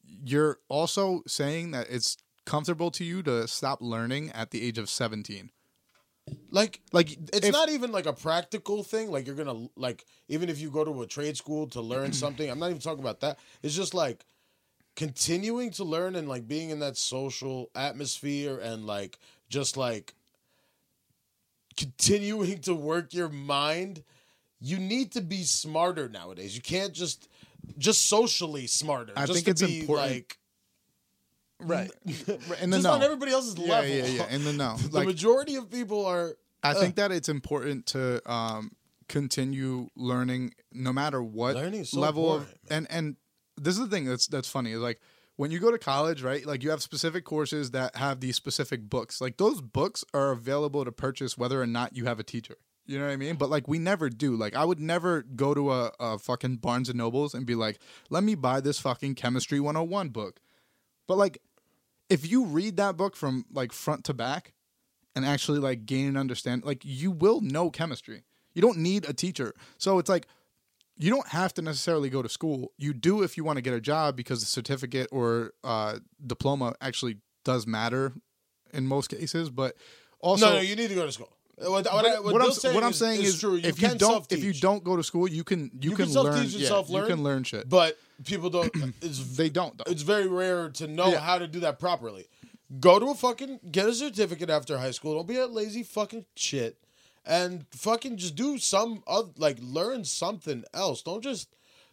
you're 0.05 0.59
also 0.69 1.23
saying 1.27 1.71
that 1.73 1.87
it's 1.91 2.17
comfortable 2.49 2.91
to 2.91 3.05
you 3.05 3.23
to 3.23 3.47
stop 3.47 3.81
learning 3.81 4.31
at 4.33 4.51
the 4.51 4.63
age 4.67 4.79
of 4.79 4.89
17 4.89 5.51
like 6.51 6.81
like 6.93 7.11
it's 7.33 7.47
if- 7.47 7.53
not 7.53 7.69
even 7.71 7.93
like 7.93 8.07
a 8.07 8.13
practical 8.13 8.83
thing. 8.83 9.11
Like 9.11 9.27
you're 9.27 9.37
gonna 9.37 9.69
like 9.77 10.05
even 10.29 10.49
if 10.49 10.61
you 10.61 10.71
go 10.71 10.85
to 10.85 11.03
a 11.03 11.07
trade 11.07 11.37
school 11.37 11.67
to 11.69 11.81
learn 11.81 12.13
something. 12.23 12.51
I'm 12.51 12.59
not 12.59 12.71
even 12.71 12.83
talking 12.83 13.01
about 13.01 13.21
that. 13.21 13.39
It's 13.63 13.75
just 13.75 13.95
like 13.95 14.25
continuing 14.97 15.71
to 15.73 15.85
learn 15.85 16.17
and 16.17 16.29
like 16.29 16.47
being 16.47 16.71
in 16.71 16.81
that 16.81 16.97
social 16.97 17.71
atmosphere 17.75 18.59
and 18.59 18.85
like 18.87 19.19
just 19.49 19.77
like 19.77 20.15
continuing 21.77 22.59
to 22.63 22.75
work 22.75 23.15
your 23.15 23.29
mind, 23.29 24.03
you 24.61 24.79
need 24.79 25.13
to 25.13 25.21
be 25.21 25.45
smarter 25.45 26.09
nowadays. 26.09 26.55
You 26.55 26.63
can't 26.63 26.93
just 26.93 27.29
just 27.79 28.07
socially 28.07 28.67
smarter. 28.67 29.13
I 29.17 29.27
just 29.27 29.33
think 29.33 29.45
to 29.45 29.51
it's 29.53 29.63
be 29.63 29.81
important. 29.81 30.11
like 30.11 30.39
right 31.61 31.91
in 32.07 32.71
the 32.71 32.77
just 32.77 32.85
know. 32.85 32.93
on 32.93 33.03
everybody 33.03 33.33
else's 33.33 33.57
yeah, 33.59 33.69
level. 33.69 33.91
yeah, 33.91 34.07
yeah, 34.07 34.29
in 34.29 34.45
the 34.45 34.53
know. 34.53 34.77
the 34.91 34.97
Like 34.97 35.07
majority 35.07 35.57
of 35.57 35.71
people 35.71 36.07
are 36.07 36.37
I 36.63 36.75
think 36.75 36.97
that 36.97 37.13
it's 37.13 37.29
important 37.29 37.87
to 37.87 38.21
um, 38.31 38.73
continue 39.09 39.89
learning 39.97 40.55
no 40.73 40.93
matter 40.93 41.23
what 41.23 41.57
so 41.87 42.01
level 42.01 42.33
of 42.33 42.55
and 42.71 42.87
and 42.91 43.17
this 43.57 43.75
is 43.75 43.81
the 43.81 43.89
thing 43.89 44.05
that's 44.05 44.27
that's 44.27 44.49
funny 44.49 44.73
is 44.73 44.81
like 44.81 45.01
when 45.39 45.53
you 45.53 45.61
go 45.61 45.71
to 45.71 45.79
college, 45.79 46.21
right? 46.21 46.45
Like 46.45 46.65
you 46.65 46.71
have 46.71 46.83
specific 46.83 47.25
courses 47.25 47.71
that 47.71 47.95
have 47.95 48.19
these 48.19 48.35
specific 48.35 48.91
books. 48.91 49.21
Like 49.21 49.37
those 49.37 49.61
books 49.61 50.05
are 50.13 50.33
available 50.33 50.85
to 50.85 50.91
purchase 50.91 51.39
whether 51.39 51.63
or 51.63 51.67
not 51.67 51.97
you 51.97 52.07
have 52.07 52.19
a 52.19 52.25
teacher. 52.25 52.57
You 52.87 52.99
know 52.99 53.05
what 53.05 53.13
I 53.13 53.17
mean? 53.17 53.37
But 53.37 53.49
like 53.49 53.69
we 53.69 53.79
never 53.79 54.11
do. 54.11 54.35
Like 54.35 54.57
I 54.57 54.65
would 54.65 54.81
never 54.81 55.23
go 55.23 55.55
to 55.55 55.73
a, 55.73 55.93
a 56.01 56.19
fucking 56.19 56.57
Barnes 56.57 56.89
and 56.89 56.99
Nobles 56.99 57.35
and 57.35 57.47
be 57.47 57.55
like, 57.55 57.79
let 58.11 58.25
me 58.25 58.35
buy 58.35 58.61
this 58.61 58.81
fucking 58.81 59.15
chemistry 59.15 59.61
101 59.61 60.09
book. 60.09 60.41
But 61.07 61.19
like 61.19 61.39
if 62.09 62.31
you 62.31 62.45
read 62.45 62.77
that 62.77 62.97
book 62.97 63.17
from 63.17 63.45
like 63.53 63.73
front 63.73 64.05
to 64.05 64.15
back 64.15 64.53
and 65.15 65.25
actually 65.25 65.59
like 65.59 65.87
gain 65.87 66.09
and 66.09 66.19
understand, 66.19 66.65
like 66.65 66.83
you 66.85 67.11
will 67.11 67.41
know 67.41 67.71
chemistry. 67.71 68.25
You 68.55 68.63
don't 68.63 68.79
need 68.79 69.09
a 69.09 69.13
teacher. 69.13 69.55
So 69.79 69.99
it's 69.99 70.09
like 70.09 70.27
you 70.97 71.11
don't 71.11 71.29
have 71.29 71.55
to 71.55 71.63
necessarily 71.63 72.11
go 72.11 72.23
to 72.23 72.29
school. 72.29 72.73
You 72.77 72.93
do 72.93 73.23
if 73.23 73.37
you 73.37 73.45
want 73.45 73.57
to 73.57 73.63
get 73.63 73.73
a 73.73 73.81
job 73.81 74.17
because 74.17 74.41
the 74.41 74.47
certificate 74.47 75.09
or 75.13 75.53
uh, 75.63 75.99
diploma 76.27 76.75
actually 76.81 77.19
does 77.45 77.67
matter 77.67 78.13
in 78.73 78.87
most 78.87 79.09
cases. 79.09 79.51
But 79.51 79.77
also, 80.21 80.47
no, 80.47 80.55
no. 80.55 80.61
You 80.61 80.77
need 80.77 80.89
to 80.89 80.95
go 80.95 81.07
to 81.07 81.13
school. 81.13 81.33
What, 81.61 81.71
what, 81.71 81.87
I- 82.07 82.21
what 82.21 82.33
what, 82.35 82.43
I'm, 82.43 82.53
saying 82.53 82.77
I'm 82.83 82.91
is- 82.91 82.99
saying 82.99 83.21
is, 83.21 83.35
is, 83.35 83.41
true. 83.41 83.57
if 83.57 83.81
you 83.83 83.89
can 83.89 83.97
don't 83.97 84.33
if 84.33 84.45
you 84.45 84.53
don't 84.53 84.85
go 84.85 84.97
to 84.97 85.03
school, 85.03 85.29
you 85.29 85.43
can 85.45 85.71
you, 85.81 85.91
You 85.91 85.97
can, 85.97 86.07
can 86.07 86.15
learn. 86.15 86.35
self-teach 86.35 86.55
yeah, 86.71 86.83
You 87.01 87.07
can 87.07 87.23
learn 87.23 87.43
shit. 87.45 87.69
but 87.69 87.99
people 88.25 88.49
don't. 88.51 88.73
It's 89.03 89.37
they 89.37 89.49
don't 89.49 89.77
though. 89.79 89.91
it's 89.91 90.03
very 90.03 90.29
rare 90.29 90.69
to 90.71 90.87
know 90.87 91.09
Yeah. 91.09 91.19
how 91.21 91.39
to 91.39 91.47
do 91.49 91.61
that 91.61 91.79
properly. 91.79 92.27
Go 92.81 92.99
to 92.99 93.07
a 93.07 93.15
fucking 93.15 93.61
get 93.73 93.87
a 93.89 93.95
certificate 93.95 94.51
after 94.51 94.79
high 94.79 94.91
school. 94.93 95.15
Don't 95.17 95.27
be 95.27 95.37
a 95.37 95.47
lazy 95.47 95.83
fucking 95.83 96.27
shit, 96.37 96.77
and 97.25 97.65
fucking 97.73 98.19
just 98.19 98.37
do 98.37 98.59
some 98.59 99.03
of 99.07 99.33
like 99.39 99.57
learn 99.61 100.05
something 100.05 100.65
else. 100.75 101.03
Don't 101.03 101.23
just. 101.23 101.49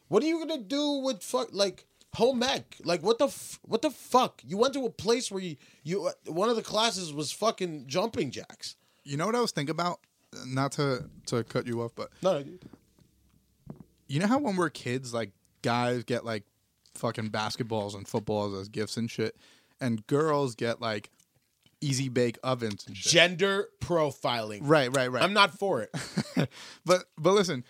What 0.10 0.22
are 0.22 0.28
you 0.28 0.38
gonna 0.46 0.62
do 0.62 1.00
with 1.04 1.24
fuck 1.24 1.48
like 1.54 1.86
home 2.14 2.44
ec? 2.44 2.76
Like 2.84 3.02
what 3.02 3.18
the 3.18 3.26
f- 3.28 3.60
what 3.64 3.82
the 3.82 3.90
fuck? 3.90 4.42
You 4.46 4.58
went 4.58 4.74
to 4.76 4.86
a 4.86 4.90
place 4.92 5.32
where 5.32 5.42
you 5.42 5.56
you 5.84 6.12
one 6.28 6.50
of 6.50 6.56
the 6.56 6.62
classes 6.62 7.12
was 7.14 7.32
fucking 7.32 7.86
jumping 7.88 8.30
jacks. 8.30 8.76
You 9.06 9.18
know 9.18 9.26
what 9.26 9.36
I 9.36 9.42
was 9.42 9.52
thinking 9.52 9.72
about? 9.72 10.00
Not 10.46 10.74
to 10.74 11.06
to 11.28 11.44
cut 11.46 11.66
you 11.66 11.82
off, 11.82 11.92
but 11.96 12.10
No, 12.22 12.40
no, 12.40 12.46
you 14.08 14.20
know 14.20 14.28
how 14.28 14.40
when 14.40 14.56
we're 14.56 14.70
kids, 14.70 15.14
like 15.14 15.32
guys 15.62 16.04
get 16.04 16.26
like 16.26 16.44
fucking 16.96 17.30
basketballs 17.30 17.96
and 17.96 18.08
footballs 18.08 18.54
as 18.60 18.68
gifts 18.68 18.98
and 18.98 19.10
shit, 19.10 19.36
and 19.80 20.06
girls 20.08 20.56
get 20.56 20.82
like 20.82 21.10
easy 21.82 22.10
bake 22.10 22.38
ovens 22.44 22.86
and 22.88 22.98
shit. 22.98 23.12
gender 23.12 23.68
profiling. 23.80 24.60
right, 24.64 24.96
right, 24.96 25.12
right. 25.12 25.24
I'm 25.24 25.34
not 25.34 25.58
for 25.58 25.82
it. 25.82 25.92
but 26.86 27.06
but 27.18 27.32
listen, 27.32 27.64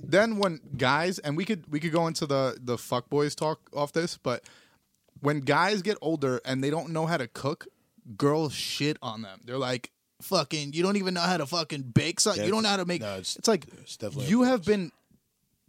then 0.00 0.38
when 0.38 0.60
guys 0.76 1.18
and 1.18 1.36
we 1.36 1.44
could 1.44 1.70
we 1.70 1.80
could 1.80 1.92
go 1.92 2.06
into 2.06 2.26
the 2.26 2.58
the 2.60 2.78
fuck 2.78 3.08
boys 3.10 3.34
talk 3.34 3.60
off 3.74 3.92
this, 3.92 4.16
but 4.16 4.44
when 5.20 5.40
guys 5.40 5.82
get 5.82 5.96
older 6.00 6.40
and 6.44 6.62
they 6.62 6.70
don't 6.70 6.90
know 6.90 7.06
how 7.06 7.16
to 7.16 7.26
cook, 7.26 7.66
girls 8.16 8.52
shit 8.52 8.98
on 9.02 9.22
them. 9.22 9.40
They're 9.44 9.58
like, 9.58 9.90
"Fucking, 10.22 10.72
you 10.72 10.82
don't 10.82 10.96
even 10.96 11.14
know 11.14 11.20
how 11.20 11.36
to 11.36 11.46
fucking 11.46 11.82
bake 11.94 12.20
something. 12.20 12.44
you 12.44 12.50
don't 12.50 12.62
know 12.62 12.68
how 12.70 12.76
to 12.78 12.84
make." 12.86 13.00
No, 13.02 13.08
it's- 13.12 13.36
it's, 13.36 13.48
like 13.48 13.66
it's 13.82 13.98
you 14.28 14.42
have 14.42 14.64
been 14.64 14.92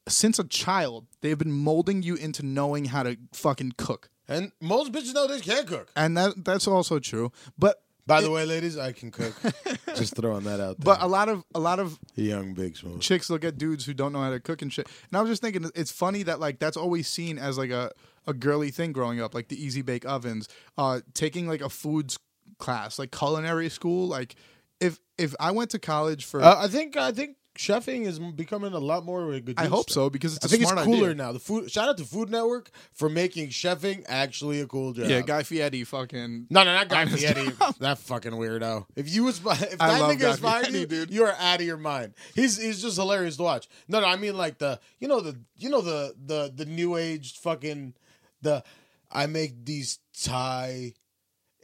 since 0.08 0.40
a 0.40 0.44
child. 0.46 1.06
They've 1.22 1.38
been 1.38 1.52
molding 1.52 2.02
you 2.02 2.16
into 2.16 2.44
knowing 2.46 2.86
how 2.86 3.04
to 3.04 3.18
fucking 3.34 3.74
cook, 3.78 4.10
And 4.28 4.52
most 4.62 4.92
bitches 4.92 5.14
know 5.14 5.28
they 5.28 5.40
can't 5.42 5.68
cook. 5.68 5.90
and 5.96 6.16
that 6.18 6.44
that's 6.46 6.68
also 6.68 7.00
true. 7.00 7.32
But 7.58 7.82
By 8.06 8.22
the 8.22 8.32
way, 8.32 8.46
ladies, 8.46 8.78
I 8.78 8.94
can 8.94 9.12
cook. 9.12 9.34
Just 9.98 10.16
throwing 10.16 10.44
that 10.46 10.62
out 10.62 10.78
there. 10.80 10.86
but 10.86 11.02
a 11.02 11.08
lot 11.08 11.28
of 11.28 11.44
a 11.54 11.60
lot 11.60 11.80
of 11.80 12.00
young 12.16 12.54
big 12.54 12.78
smoke. 12.78 13.02
chicks 13.02 13.30
look 13.30 13.44
at 13.44 13.58
dudes 13.58 13.86
who 13.86 13.94
don't 13.94 14.14
know 14.14 14.22
how 14.22 14.30
to 14.30 14.40
cook 14.40 14.62
and 14.62 14.72
shit. 14.72 14.88
And 15.10 15.18
I 15.18 15.22
was 15.22 15.30
just 15.30 15.42
thinking, 15.42 15.70
it's 15.76 15.92
funny 15.92 16.24
that 16.24 16.40
like 16.40 16.60
that's 16.60 16.78
always 16.78 17.08
seen 17.10 17.38
as 17.38 17.58
like 17.58 17.72
a, 17.72 17.92
a 18.26 18.34
girly 18.34 18.72
thing 18.72 18.94
growing 18.94 19.20
up, 19.20 19.34
like 19.34 19.50
the 19.50 19.62
easy 19.62 19.82
bake 19.82 20.06
ovens, 20.06 20.48
uh, 20.78 21.02
taking 21.14 21.48
like 21.50 21.62
a 21.62 21.70
foods 21.70 22.18
class, 22.58 22.98
like 23.00 23.12
culinary 23.12 23.70
school. 23.70 24.08
Like 24.08 24.36
if 24.80 25.00
if 25.18 25.34
I 25.40 25.52
went 25.52 25.72
to 25.72 25.80
college 25.80 26.26
for, 26.26 26.42
Uh, 26.42 26.56
I 26.58 26.68
think 26.68 26.96
I 26.98 27.12
think 27.12 27.36
chefing 27.58 28.06
is 28.06 28.20
becoming 28.20 28.72
a 28.74 28.78
lot 28.80 29.04
more 29.04 29.24
of 29.24 29.34
a 29.34 29.42
good. 29.42 29.56
I 29.58 29.66
hope 29.66 29.90
so 29.90 30.12
because 30.12 30.36
it's 30.36 30.46
I 30.46 30.48
a 30.48 30.50
think 30.50 30.62
it's 30.62 30.72
cooler 30.84 31.06
idea. 31.10 31.16
now. 31.16 31.32
The 31.32 31.40
food. 31.40 31.72
Shout 31.72 31.90
out 31.90 31.98
to 31.98 32.04
Food 32.06 32.30
Network 32.30 32.70
for 32.94 33.10
making 33.10 33.48
chefing 33.50 34.06
actually 34.08 34.60
a 34.62 34.68
cool 34.68 34.94
job. 34.94 35.08
Yeah, 35.10 35.22
Guy 35.22 35.42
Fieri, 35.42 35.84
fucking. 35.84 36.46
No, 36.52 36.64
no, 36.64 36.74
not 36.74 36.88
Guy 36.90 37.08
Fieri. 37.08 37.50
that 37.80 37.98
fucking 37.98 38.34
weirdo. 38.34 38.86
If 38.96 39.10
you 39.12 39.24
was, 39.24 39.40
if 39.40 39.48
I 39.82 39.98
that 40.00 40.02
nigga 40.20 40.30
inspired 40.32 40.68
you, 40.70 40.86
dude. 40.86 41.10
you 41.10 41.26
are 41.26 41.34
out 41.40 41.60
of 41.60 41.66
your 41.66 41.78
mind. 41.78 42.14
He's 42.36 42.62
he's 42.62 42.80
just 42.84 42.98
hilarious 42.98 43.38
to 43.38 43.44
watch. 43.44 43.68
No, 43.88 44.02
no, 44.02 44.06
I 44.06 44.18
mean 44.18 44.38
like 44.38 44.60
the 44.60 44.80
you 45.00 45.08
know 45.08 45.22
the 45.22 45.36
you 45.56 45.70
know 45.72 45.82
the 45.82 46.14
the 46.24 46.54
the 46.56 46.66
new 46.66 46.96
age 46.96 47.40
fucking 47.40 47.96
the 48.44 48.64
I 49.12 49.26
make 49.26 49.66
these 49.66 49.98
Thai 50.22 50.94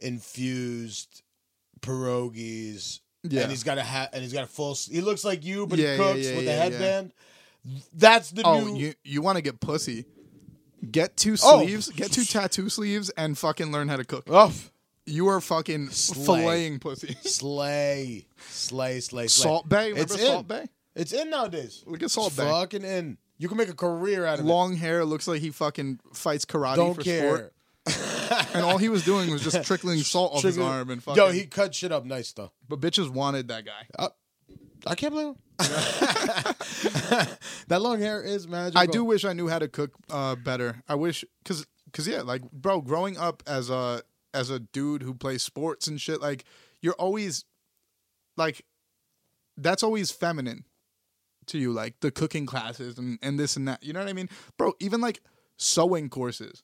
infused 0.00 1.22
pierogies. 1.80 3.00
Yeah. 3.26 3.42
and 3.42 3.50
he's 3.50 3.62
got 3.62 3.78
a 3.78 3.82
hat, 3.82 4.10
and 4.12 4.22
he's 4.22 4.34
got 4.34 4.44
a 4.44 4.46
full. 4.46 4.76
He 4.90 5.00
looks 5.00 5.24
like 5.24 5.44
you, 5.46 5.66
but 5.66 5.78
Yeah, 5.78 5.92
he 5.92 5.96
cooks 5.98 6.18
yeah, 6.26 6.36
with 6.36 6.40
a 6.40 6.44
yeah. 6.44 6.56
headband. 6.56 7.12
That's 7.94 8.30
the 8.32 8.42
Oh, 8.44 8.60
new. 8.64 8.76
you 8.76 8.94
you 9.02 9.22
want 9.22 9.36
to 9.36 9.42
get 9.42 9.60
pussy? 9.60 10.04
Get 10.90 11.16
two 11.16 11.36
Oh. 11.42 11.62
sleeves, 11.64 11.88
get 11.90 12.12
two 12.12 12.24
tattoo 12.24 12.68
sleeves, 12.68 13.08
and 13.16 13.38
fucking 13.38 13.72
learn 13.72 13.88
how 13.88 13.96
to 13.96 14.04
cook. 14.04 14.24
oh, 14.28 14.52
You 15.06 15.28
are 15.28 15.40
fucking 15.40 15.88
Slay. 15.90 16.24
filleting 16.68 16.80
pussy. 16.82 17.16
slay, 17.24 18.26
slay, 18.50 19.00
slay, 19.00 19.26
slay. 19.26 19.28
Salt 19.28 19.68
Bae, 19.70 19.86
remember 19.88 20.02
It's 20.14 20.22
Salt 20.22 20.40
in. 20.40 20.46
Bae? 20.46 20.68
It's 20.94 21.12
in 21.12 21.30
nowadays. 21.30 21.82
Look 21.86 22.02
at 22.02 22.10
Salt 22.10 22.28
It's 22.28 22.36
Bae. 22.36 22.44
fucking 22.50 22.84
in. 22.84 23.16
You 23.38 23.48
can 23.48 23.56
make 23.56 23.70
a 23.70 23.74
career 23.74 24.26
out 24.26 24.38
of 24.38 24.44
long 24.44 24.76
hair. 24.76 25.02
Looks 25.06 25.26
like 25.26 25.40
he 25.40 25.50
fucking 25.50 26.00
fights 26.12 26.44
karate. 26.44 26.76
Don't 26.76 26.94
for 26.94 27.02
care. 27.02 27.36
sport. 27.36 27.54
And 27.86 28.64
all 28.64 28.78
he 28.78 28.88
was 28.88 29.04
doing 29.04 29.30
was 29.30 29.42
just 29.42 29.64
trickling 29.64 29.98
salt 30.02 30.34
off 30.34 30.42
his 30.42 30.58
arm 30.58 30.90
and 30.90 31.02
fucking. 31.02 31.22
Yo, 31.22 31.30
he 31.30 31.44
cut 31.44 31.74
shit 31.74 31.92
up 31.92 32.04
nice 32.04 32.32
though. 32.32 32.52
but 32.68 32.80
bitches 32.80 33.10
wanted 33.10 33.48
that 33.48 33.64
guy. 33.64 34.08
I 34.86 34.94
can't 34.94 35.12
believe 35.12 35.28
him. 35.28 35.36
that 37.68 37.78
long 37.80 38.00
hair 38.00 38.22
is 38.22 38.46
magical. 38.48 38.80
I 38.80 38.86
do 38.86 39.04
wish 39.04 39.24
I 39.24 39.32
knew 39.32 39.48
how 39.48 39.58
to 39.58 39.68
cook 39.68 39.92
uh, 40.10 40.34
better. 40.36 40.82
I 40.88 40.94
wish 40.94 41.24
because 41.42 41.66
because 41.86 42.06
yeah, 42.08 42.22
like 42.22 42.42
bro, 42.50 42.80
growing 42.80 43.16
up 43.16 43.42
as 43.46 43.70
a 43.70 44.02
as 44.32 44.50
a 44.50 44.58
dude 44.58 45.02
who 45.02 45.14
plays 45.14 45.42
sports 45.42 45.86
and 45.86 46.00
shit, 46.00 46.20
like 46.20 46.44
you're 46.80 46.94
always 46.94 47.44
like 48.36 48.64
that's 49.56 49.82
always 49.82 50.10
feminine 50.10 50.64
to 51.46 51.58
you, 51.58 51.72
like 51.72 52.00
the 52.00 52.10
cooking 52.10 52.46
classes 52.46 52.98
and 52.98 53.18
and 53.22 53.38
this 53.38 53.56
and 53.56 53.68
that. 53.68 53.82
You 53.82 53.92
know 53.92 54.00
what 54.00 54.08
I 54.08 54.12
mean, 54.12 54.28
bro? 54.58 54.74
Even 54.80 55.00
like 55.00 55.20
sewing 55.56 56.10
courses. 56.10 56.62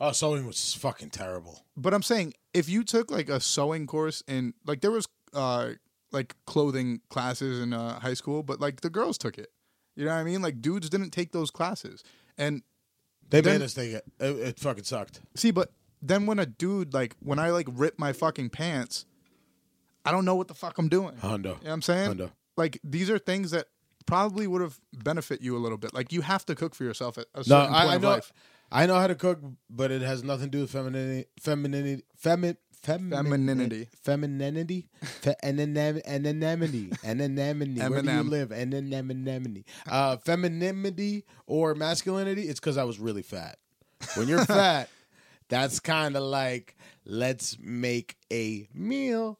Oh, 0.00 0.12
sewing 0.12 0.46
was 0.46 0.74
fucking 0.74 1.10
terrible. 1.10 1.64
But 1.76 1.94
I'm 1.94 2.02
saying 2.02 2.34
if 2.52 2.68
you 2.68 2.84
took 2.84 3.10
like 3.10 3.28
a 3.28 3.40
sewing 3.40 3.86
course 3.86 4.22
in 4.28 4.54
like 4.66 4.80
there 4.82 4.90
was 4.90 5.08
uh 5.32 5.70
like 6.12 6.34
clothing 6.46 7.00
classes 7.10 7.60
in 7.60 7.72
uh, 7.72 7.98
high 8.00 8.14
school, 8.14 8.42
but 8.42 8.60
like 8.60 8.80
the 8.82 8.90
girls 8.90 9.18
took 9.18 9.38
it. 9.38 9.48
You 9.96 10.04
know 10.04 10.12
what 10.12 10.18
I 10.18 10.24
mean? 10.24 10.42
Like 10.42 10.60
dudes 10.60 10.88
didn't 10.90 11.10
take 11.10 11.32
those 11.32 11.50
classes. 11.50 12.04
And 12.38 12.62
They 13.30 13.40
Then- 13.40 13.58
made 13.60 13.64
us 13.64 13.74
take 13.74 13.92
it. 13.92 14.04
it. 14.20 14.24
It 14.36 14.60
fucking 14.60 14.84
sucked. 14.84 15.20
see, 15.34 15.50
but 15.50 15.72
then 16.02 16.26
when 16.26 16.38
a 16.38 16.46
dude 16.46 16.92
like 16.92 17.16
when 17.20 17.38
I 17.38 17.50
like 17.50 17.66
rip 17.72 17.98
my 17.98 18.12
fucking 18.12 18.50
pants, 18.50 19.06
I 20.04 20.12
don't 20.12 20.24
know 20.24 20.34
what 20.36 20.48
the 20.48 20.54
fuck 20.54 20.76
I'm 20.78 20.88
doing. 20.88 21.16
Hondo. 21.16 21.48
You 21.48 21.54
know 21.54 21.60
what 21.62 21.72
I'm 21.72 21.82
saying? 21.82 22.10
Hundo. 22.14 22.30
Like 22.56 22.78
these 22.84 23.08
are 23.10 23.18
things 23.18 23.50
that 23.52 23.66
probably 24.04 24.46
would 24.46 24.60
have 24.60 24.78
benefit 24.92 25.40
you 25.42 25.56
a 25.56 25.58
little 25.58 25.78
bit. 25.78 25.92
Like 25.94 26.12
you 26.12 26.20
have 26.20 26.44
to 26.46 26.54
cook 26.54 26.74
for 26.74 26.84
yourself 26.84 27.18
at 27.18 27.26
a 27.34 27.38
No, 27.38 27.42
certain 27.42 27.66
point 27.72 27.74
I, 27.74 27.86
I 27.92 27.94
of 27.96 28.02
know. 28.02 28.08
life. 28.10 28.32
I 28.76 28.84
know 28.84 28.96
how 28.96 29.06
to 29.06 29.14
cook, 29.14 29.40
but 29.70 29.90
it 29.90 30.02
has 30.02 30.22
nothing 30.22 30.50
to 30.50 30.50
do 30.50 30.60
with 30.60 30.70
femininity. 30.70 31.24
Femininity. 31.40 32.02
Femi- 32.22 32.56
Femininity. 32.82 33.88
Femininity. 34.04 34.88
Fe- 35.02 35.34
Anonymity. 35.42 36.02
Anonymity. 36.06 36.92
Anonymity. 37.02 37.80
Where 37.80 38.02
do 38.02 38.12
you 38.12 38.22
live? 38.22 38.52
Anonymity. 38.52 39.64
Uh, 39.88 40.18
femininity 40.18 41.24
or 41.46 41.74
masculinity, 41.74 42.42
it's 42.42 42.60
because 42.60 42.76
I 42.76 42.84
was 42.84 42.98
really 42.98 43.22
fat. 43.22 43.56
When 44.14 44.28
you're 44.28 44.44
fat, 44.60 44.90
that's 45.48 45.80
kind 45.80 46.14
of 46.14 46.24
like, 46.24 46.76
let's 47.06 47.56
make 47.58 48.16
a 48.30 48.68
meal. 48.74 49.38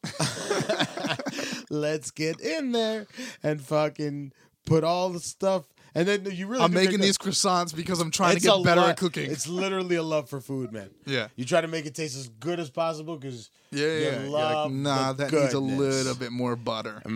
let's 1.70 2.10
get 2.10 2.40
in 2.40 2.72
there 2.72 3.06
and 3.42 3.60
fucking 3.60 4.32
put 4.64 4.82
all 4.82 5.10
the 5.10 5.20
stuff 5.20 5.66
And 5.96 6.06
then 6.06 6.26
you 6.30 6.46
really 6.46 6.62
I'm 6.62 6.74
making 6.74 7.00
these 7.00 7.16
croissants 7.16 7.74
because 7.74 8.00
I'm 8.02 8.10
trying 8.10 8.34
to 8.34 8.40
get 8.40 8.62
better 8.64 8.82
lot- 8.82 8.90
at 8.90 8.96
cooking. 8.98 9.30
It's 9.30 9.48
literally 9.48 9.96
a 9.96 10.02
love 10.02 10.28
for 10.28 10.42
food, 10.42 10.70
man. 10.70 10.90
Yeah. 11.06 11.28
You 11.36 11.46
try 11.46 11.62
to 11.62 11.68
make 11.68 11.86
it 11.86 11.94
taste 11.94 12.18
as 12.18 12.28
good 12.28 12.60
as 12.60 12.68
possible 12.68 13.16
because 13.16 13.48
yeah, 13.70 13.86
yeah. 13.86 13.92
you 13.94 14.26
yeah. 14.26 14.28
Like, 14.28 14.72
nah, 14.72 15.14
that 15.14 15.32
needs 15.32 15.54
a 15.54 15.58
little 15.58 16.14
bit 16.14 16.32
more 16.32 16.54
butter. 16.54 17.00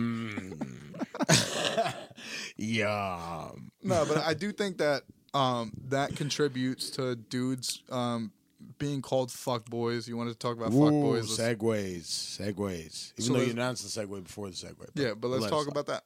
Yum. 2.57 3.71
No, 3.83 4.05
but 4.07 4.17
I 4.17 4.33
do 4.33 4.51
think 4.51 4.79
that 4.79 5.03
um, 5.35 5.73
that 5.89 6.15
contributes 6.15 6.89
to 6.91 7.15
dudes 7.15 7.83
um, 7.91 8.31
being 8.79 9.03
called 9.03 9.31
fuck 9.31 9.65
boys. 9.65 10.07
You 10.07 10.17
wanted 10.17 10.31
to 10.33 10.39
talk 10.39 10.57
about 10.57 10.71
fuck 10.71 10.89
boys? 10.89 11.39
Let's- 11.39 11.59
segues, 11.59 12.39
segues. 12.39 13.13
Even 13.17 13.25
So 13.25 13.33
though 13.33 13.41
you 13.41 13.51
announced 13.51 13.83
the 13.83 14.01
segue 14.01 14.23
before 14.23 14.49
the 14.49 14.55
segue. 14.55 14.89
yeah, 14.95 15.13
but 15.13 15.27
let's 15.27 15.43
let 15.43 15.51
talk 15.51 15.67
about 15.67 15.85
that. 15.85 16.03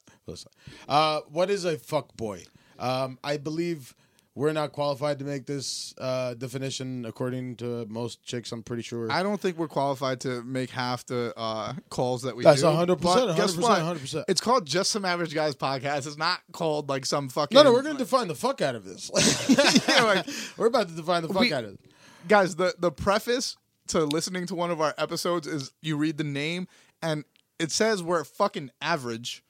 Uh, 0.90 1.22
what 1.30 1.50
is 1.50 1.64
a 1.64 1.78
fuck 1.78 2.16
boy? 2.18 2.44
Um, 2.80 3.18
I 3.24 3.38
believe 3.38 3.96
we're 4.38 4.52
not 4.52 4.74
qualified 4.74 5.20
to 5.20 5.26
make 5.26 5.46
this 5.46 5.94
uh, 5.98 6.34
definition 6.34 7.06
according 7.06 7.56
to 7.58 7.86
most 7.88 8.22
chicks. 8.24 8.52
I'm 8.52 8.64
pretty 8.64 8.82
sure. 8.84 9.10
I 9.10 9.24
don't 9.24 9.40
think 9.40 9.58
we're 9.58 9.70
qualified 9.70 10.20
to 10.22 10.44
make 10.44 10.70
half 10.72 11.06
the 11.06 11.34
uh, 11.38 11.74
calls 11.90 12.24
that 12.24 12.36
we 12.36 12.44
That's 12.44 12.60
do. 12.62 12.68
100%, 12.68 13.38
guess 13.38 13.56
100%, 13.56 13.62
what? 13.62 13.80
100%. 13.98 14.26
It's 14.28 14.42
called 14.42 14.66
Just 14.66 14.92
Some 14.92 15.06
Average 15.06 15.34
Guys 15.34 15.56
podcast. 15.56 16.06
It's 16.06 16.18
not 16.18 16.42
called 16.52 16.90
like 16.90 17.06
some 17.06 17.30
fucking. 17.30 17.56
no, 17.56 17.64
no, 17.64 17.72
we're 17.72 17.82
gonna 17.82 17.98
define 17.98 18.28
the 18.28 18.36
fuck 18.36 18.62
out 18.62 18.76
of 18.76 18.84
this. 18.84 19.10
Yeah, 19.88 20.04
like- 20.04 20.26
we're 20.58 20.68
about 20.68 20.90
to 20.90 20.94
define 20.96 21.22
the 21.22 21.30
fuck 21.30 21.40
We- 21.42 21.54
out 21.54 21.64
of 21.64 21.74
it. 21.76 21.80
guys. 22.28 22.58
The 22.58 22.76
the 22.78 22.92
preface 22.92 23.56
to 23.88 24.04
listening 24.04 24.48
to 24.48 24.56
one 24.56 24.70
of 24.72 24.82
our 24.82 24.94
episodes 24.98 25.48
is 25.48 25.72
you 25.82 25.96
read 25.96 26.18
the 26.18 26.24
name 26.26 26.68
and 27.02 27.24
it 27.60 27.72
says 27.72 28.04
we're 28.04 28.24
fucking 28.26 28.72
average. 28.82 29.44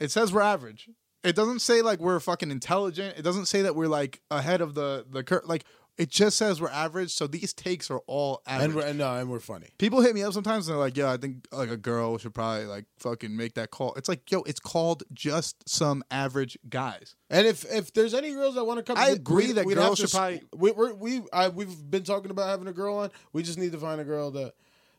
It 0.00 0.10
says 0.10 0.32
we're 0.32 0.40
average. 0.42 0.88
It 1.24 1.36
doesn't 1.36 1.60
say 1.60 1.82
like 1.82 2.00
we're 2.00 2.18
fucking 2.20 2.50
intelligent. 2.50 3.16
It 3.18 3.22
doesn't 3.22 3.46
say 3.46 3.62
that 3.62 3.74
we're 3.76 3.86
like 3.88 4.20
ahead 4.30 4.60
of 4.60 4.74
the 4.74 5.06
the 5.08 5.22
curve. 5.22 5.42
Like 5.46 5.64
it 5.98 6.08
just 6.08 6.38
says 6.38 6.60
we're 6.60 6.70
average. 6.70 7.12
So 7.12 7.26
these 7.26 7.52
takes 7.52 7.90
are 7.90 8.00
all 8.06 8.40
average. 8.46 8.64
And 8.64 8.74
we're 8.74 8.86
and, 8.86 8.98
no, 8.98 9.14
and 9.14 9.30
we're 9.30 9.40
funny. 9.40 9.68
People 9.78 10.00
hit 10.00 10.14
me 10.14 10.22
up 10.22 10.32
sometimes 10.32 10.66
and 10.66 10.74
they're 10.74 10.80
like, 10.80 10.96
"Yeah, 10.96 11.12
I 11.12 11.18
think 11.18 11.46
like 11.52 11.70
a 11.70 11.76
girl 11.76 12.16
should 12.18 12.34
probably 12.34 12.64
like 12.66 12.86
fucking 12.98 13.36
make 13.36 13.54
that 13.54 13.70
call." 13.70 13.94
It's 13.94 14.08
like, 14.08 14.28
yo, 14.30 14.40
it's 14.42 14.58
called 14.58 15.02
just 15.12 15.68
some 15.68 16.02
average 16.10 16.58
guys. 16.68 17.14
And 17.30 17.46
if 17.46 17.64
if 17.70 17.92
there's 17.92 18.14
any 18.14 18.32
girls 18.32 18.54
that 18.54 18.64
want 18.64 18.78
to 18.78 18.82
come, 18.82 18.96
I 18.96 19.10
we- 19.10 19.16
agree 19.16 19.52
that 19.52 19.66
we'd 19.66 19.74
girls 19.74 19.98
should 19.98 20.10
probably- 20.10 20.42
We 20.56 20.72
we're, 20.72 20.94
we 20.94 21.22
I, 21.32 21.48
we've 21.50 21.88
been 21.90 22.04
talking 22.04 22.30
about 22.30 22.48
having 22.48 22.68
a 22.68 22.72
girl 22.72 22.96
on. 22.96 23.10
We 23.32 23.42
just 23.42 23.58
need 23.58 23.72
to 23.72 23.78
find 23.78 24.00
a 24.00 24.04
girl 24.04 24.30
that 24.32 24.54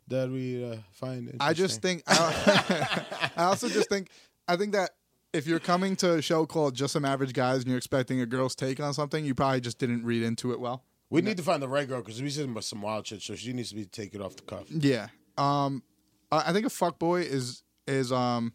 that 0.10 0.30
we 0.30 0.64
uh, 0.64 0.78
find. 0.92 1.30
Interesting. 1.30 1.42
I 1.42 1.54
just 1.54 1.82
think 1.82 2.04
I, 2.08 3.32
I 3.36 3.44
also 3.46 3.68
just 3.68 3.90
think 3.90 4.10
I 4.48 4.58
think 4.58 4.74
that 4.74 4.92
if 5.34 5.48
you're 5.48 5.60
coming 5.60 5.96
to 5.98 6.14
a 6.16 6.22
show 6.22 6.46
called 6.46 6.76
Just 6.76 6.94
Some 6.94 7.06
Average 7.06 7.34
Guys 7.34 7.58
and 7.60 7.68
you're 7.68 7.78
expecting 7.78 8.22
a 8.22 8.26
girl's 8.26 8.56
take 8.56 8.80
on 8.80 8.94
something, 8.94 9.26
you 9.26 9.34
probably 9.34 9.62
just 9.62 9.80
didn't 9.80 10.06
read 10.06 10.24
into 10.24 10.52
it 10.52 10.60
well. 10.60 10.84
we 11.10 11.22
need 11.22 11.38
to 11.38 11.44
find 11.44 11.62
the 11.62 11.68
right 11.68 11.88
girl 11.88 12.00
because 12.02 12.22
we 12.22 12.30
sitting 12.30 12.52
about 12.52 12.64
some 12.64 12.82
wild 12.82 13.06
shit. 13.08 13.22
So 13.22 13.36
she 13.36 13.54
needs 13.54 13.70
to 13.70 13.76
be 13.76 13.86
taken 13.86 14.22
off 14.22 14.36
the 14.36 14.44
cuff. 14.44 14.66
Yeah. 14.70 15.08
Um 15.38 15.84
I 16.32 16.50
I 16.50 16.54
think 16.54 16.66
a 16.66 16.70
fuck 16.70 17.00
boy 17.00 17.22
is 17.22 17.64
is 17.88 18.12
um 18.12 18.54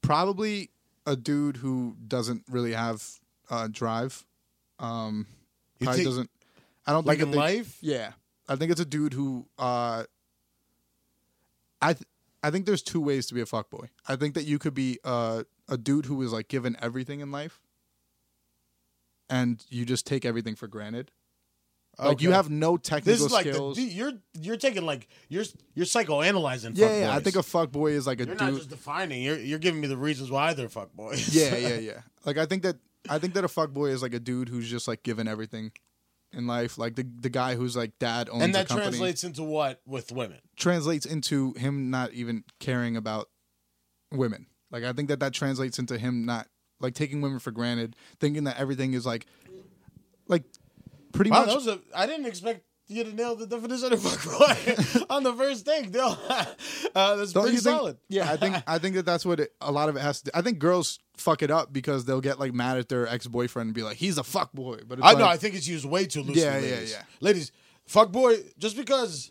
probably 0.00 0.70
a 1.06 1.16
dude 1.16 1.56
who 1.56 1.96
doesn't 2.06 2.42
really 2.48 2.72
have 2.72 3.04
uh 3.50 3.68
drive. 3.70 4.24
Um 4.78 5.26
You 5.78 5.86
probably 5.86 5.98
think- 5.98 6.08
doesn't 6.08 6.30
I 6.86 6.92
don't 6.92 7.06
Like 7.06 7.18
think 7.18 7.28
in 7.28 7.30
that 7.32 7.46
they- 7.46 7.56
life, 7.58 7.78
Yeah, 7.80 8.12
I 8.48 8.56
think 8.56 8.72
it's 8.72 8.80
a 8.80 8.84
dude 8.84 9.12
who. 9.12 9.46
Uh, 9.56 10.02
I 11.80 11.92
th- 11.94 12.06
I 12.42 12.50
think 12.50 12.66
there's 12.66 12.82
two 12.82 13.00
ways 13.00 13.26
to 13.26 13.34
be 13.34 13.40
a 13.40 13.44
fuckboy. 13.44 13.88
I 14.08 14.16
think 14.16 14.34
that 14.34 14.44
you 14.44 14.58
could 14.58 14.74
be 14.74 14.98
uh, 15.04 15.44
a 15.72 15.78
dude 15.78 16.06
who 16.06 16.20
is 16.22 16.32
like 16.32 16.48
given 16.48 16.76
everything 16.80 17.20
in 17.20 17.32
life, 17.32 17.60
and 19.30 19.64
you 19.68 19.84
just 19.84 20.06
take 20.06 20.24
everything 20.24 20.54
for 20.54 20.66
granted. 20.68 21.10
Like 21.98 22.22
you 22.22 22.32
have 22.32 22.48
no 22.48 22.78
technical 22.78 23.12
This 23.12 23.20
is 23.20 23.32
like 23.32 23.44
the, 23.44 23.52
skills. 23.52 23.78
you're 23.78 24.12
you're 24.40 24.56
taking 24.56 24.86
like 24.86 25.08
you're 25.28 25.44
you're 25.74 25.84
psychoanalyzing. 25.84 26.72
yeah, 26.74 27.00
yeah. 27.00 27.14
I 27.14 27.20
think 27.20 27.36
a 27.36 27.42
fuck 27.42 27.70
boy 27.70 27.90
is 27.92 28.06
like 28.06 28.18
a 28.20 28.24
you're 28.24 28.34
dude. 28.34 28.40
not 28.40 28.54
just 28.54 28.70
defining. 28.70 29.22
You're 29.22 29.38
you're 29.38 29.58
giving 29.58 29.80
me 29.80 29.88
the 29.88 29.96
reasons 29.98 30.30
why 30.30 30.54
they're 30.54 30.70
fuck 30.70 30.92
boys. 30.94 31.34
yeah, 31.34 31.54
yeah, 31.56 31.74
yeah. 31.78 32.00
Like 32.24 32.38
I 32.38 32.46
think 32.46 32.62
that 32.62 32.76
I 33.10 33.18
think 33.18 33.34
that 33.34 33.44
a 33.44 33.48
fuck 33.48 33.72
boy 33.72 33.86
is 33.90 34.02
like 34.02 34.14
a 34.14 34.20
dude 34.20 34.48
who's 34.48 34.70
just 34.70 34.88
like 34.88 35.02
given 35.02 35.28
everything 35.28 35.72
in 36.32 36.46
life. 36.46 36.78
Like 36.78 36.96
the 36.96 37.02
the 37.20 37.28
guy 37.28 37.56
who's 37.56 37.76
like 37.76 37.98
dad 37.98 38.30
owns 38.30 38.42
and 38.42 38.54
that 38.54 38.68
translates 38.68 39.22
into 39.22 39.42
what 39.42 39.82
with 39.86 40.12
women? 40.12 40.38
translates 40.56 41.04
into 41.04 41.52
him 41.54 41.90
not 41.90 42.12
even 42.12 42.44
caring 42.58 42.96
about 42.96 43.28
women. 44.10 44.46
Like 44.72 44.82
I 44.84 44.92
think 44.92 45.08
that 45.10 45.20
that 45.20 45.32
translates 45.32 45.78
into 45.78 45.98
him 45.98 46.24
not 46.24 46.48
like 46.80 46.94
taking 46.94 47.20
women 47.20 47.38
for 47.38 47.52
granted, 47.52 47.94
thinking 48.18 48.44
that 48.44 48.58
everything 48.58 48.94
is 48.94 49.06
like, 49.06 49.26
like 50.26 50.42
pretty 51.12 51.30
Wow, 51.30 51.40
much. 51.40 51.48
that 51.48 51.54
was 51.54 51.66
a. 51.68 51.80
I 51.94 52.06
didn't 52.06 52.26
expect 52.26 52.62
you 52.88 53.04
to 53.04 53.14
nail 53.14 53.36
the 53.36 53.46
definition 53.46 53.92
of 53.92 54.02
fuck 54.02 54.24
boy 54.24 55.04
on 55.08 55.22
the 55.22 55.32
first 55.34 55.64
take. 55.64 55.92
Dill. 55.92 56.18
uh, 56.94 57.16
that's 57.16 57.32
Don't 57.32 57.44
pretty 57.44 57.58
think- 57.58 57.62
solid. 57.76 57.98
Yeah, 58.08 58.30
I 58.30 58.36
think 58.36 58.56
I 58.66 58.78
think 58.78 58.96
that 58.96 59.06
that's 59.06 59.24
what 59.24 59.40
it, 59.40 59.52
a 59.60 59.70
lot 59.70 59.88
of 59.88 59.96
it 59.96 60.00
has 60.00 60.22
to. 60.22 60.24
do. 60.26 60.30
I 60.34 60.42
think 60.42 60.58
girls 60.58 60.98
fuck 61.16 61.42
it 61.42 61.50
up 61.50 61.72
because 61.72 62.04
they'll 62.06 62.20
get 62.20 62.40
like 62.40 62.52
mad 62.54 62.78
at 62.78 62.88
their 62.88 63.06
ex 63.06 63.26
boyfriend 63.26 63.68
and 63.68 63.74
be 63.74 63.82
like, 63.82 63.98
"He's 63.98 64.18
a 64.18 64.24
fuck 64.24 64.52
boy." 64.52 64.78
But 64.88 64.98
it's 64.98 65.06
I 65.06 65.10
like, 65.10 65.18
know. 65.18 65.26
I 65.28 65.36
think 65.36 65.54
it's 65.54 65.68
used 65.68 65.84
way 65.84 66.06
too 66.06 66.22
loosely. 66.22 66.42
Yeah, 66.42 66.58
yeah, 66.58 66.70
ladies. 66.74 66.92
yeah. 66.92 67.02
Ladies, 67.20 67.52
fuck 67.86 68.10
boy. 68.10 68.36
Just 68.58 68.76
because. 68.76 69.30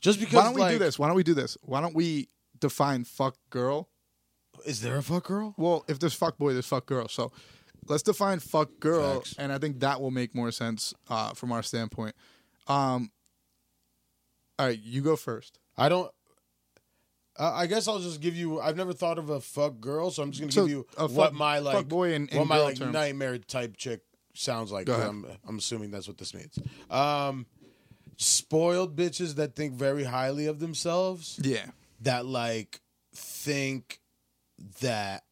Just 0.00 0.18
because. 0.18 0.34
why 0.34 0.44
don't 0.44 0.54
we 0.54 0.60
like, 0.62 0.72
do 0.72 0.78
this? 0.78 0.98
Why 0.98 1.06
don't 1.08 1.16
we 1.16 1.22
do 1.22 1.34
this? 1.34 1.56
Why 1.62 1.80
don't 1.80 1.94
we 1.94 2.28
define 2.60 3.04
fuck 3.04 3.36
girl? 3.50 3.88
Is 4.66 4.80
there 4.80 4.96
a 4.96 5.02
fuck 5.02 5.24
girl? 5.24 5.54
Well, 5.56 5.84
if 5.88 5.98
there's 5.98 6.14
fuck 6.14 6.38
boy, 6.38 6.52
there's 6.52 6.66
fuck 6.66 6.86
girl. 6.86 7.08
So 7.08 7.32
let's 7.88 8.02
define 8.02 8.38
fuck 8.38 8.70
girl, 8.80 9.16
Facts. 9.20 9.34
and 9.38 9.52
I 9.52 9.58
think 9.58 9.80
that 9.80 10.00
will 10.00 10.10
make 10.10 10.34
more 10.34 10.50
sense 10.52 10.94
uh, 11.08 11.32
from 11.34 11.52
our 11.52 11.62
standpoint. 11.62 12.14
Um, 12.68 13.10
all 14.58 14.66
right, 14.66 14.78
you 14.78 15.02
go 15.02 15.16
first. 15.16 15.58
I 15.76 15.88
don't. 15.88 16.10
Uh, 17.38 17.50
I 17.54 17.66
guess 17.66 17.88
I'll 17.88 17.98
just 17.98 18.20
give 18.20 18.36
you. 18.36 18.60
I've 18.60 18.76
never 18.76 18.92
thought 18.92 19.18
of 19.18 19.30
a 19.30 19.40
fuck 19.40 19.80
girl, 19.80 20.10
so 20.10 20.22
I'm 20.22 20.30
just 20.32 20.40
gonna 20.40 20.52
So, 20.52 20.62
give 20.66 20.70
you 20.70 20.86
a 20.98 21.08
what 21.08 21.32
my 21.32 21.58
like 21.60 21.74
fuck 21.76 21.88
boy 21.88 22.12
in- 22.12 22.28
in 22.28 22.38
what 22.38 22.46
my 22.48 22.56
girl 22.56 22.64
like 22.66 22.76
terms. 22.78 22.92
nightmare 22.92 23.38
type 23.38 23.76
chick 23.76 24.02
sounds 24.34 24.70
like. 24.70 24.86
Go 24.86 24.94
ahead. 24.94 25.06
I'm, 25.08 25.26
I'm 25.48 25.58
assuming 25.58 25.90
that's 25.90 26.06
what 26.06 26.18
this 26.18 26.34
means. 26.34 26.58
Um, 26.90 27.46
spoiled 28.18 28.94
bitches 28.96 29.36
that 29.36 29.56
think 29.56 29.72
very 29.74 30.04
highly 30.04 30.46
of 30.46 30.60
themselves. 30.60 31.40
Yeah, 31.42 31.64
That 32.02 32.26
like 32.26 32.80
think 33.14 33.98
that 34.80 35.24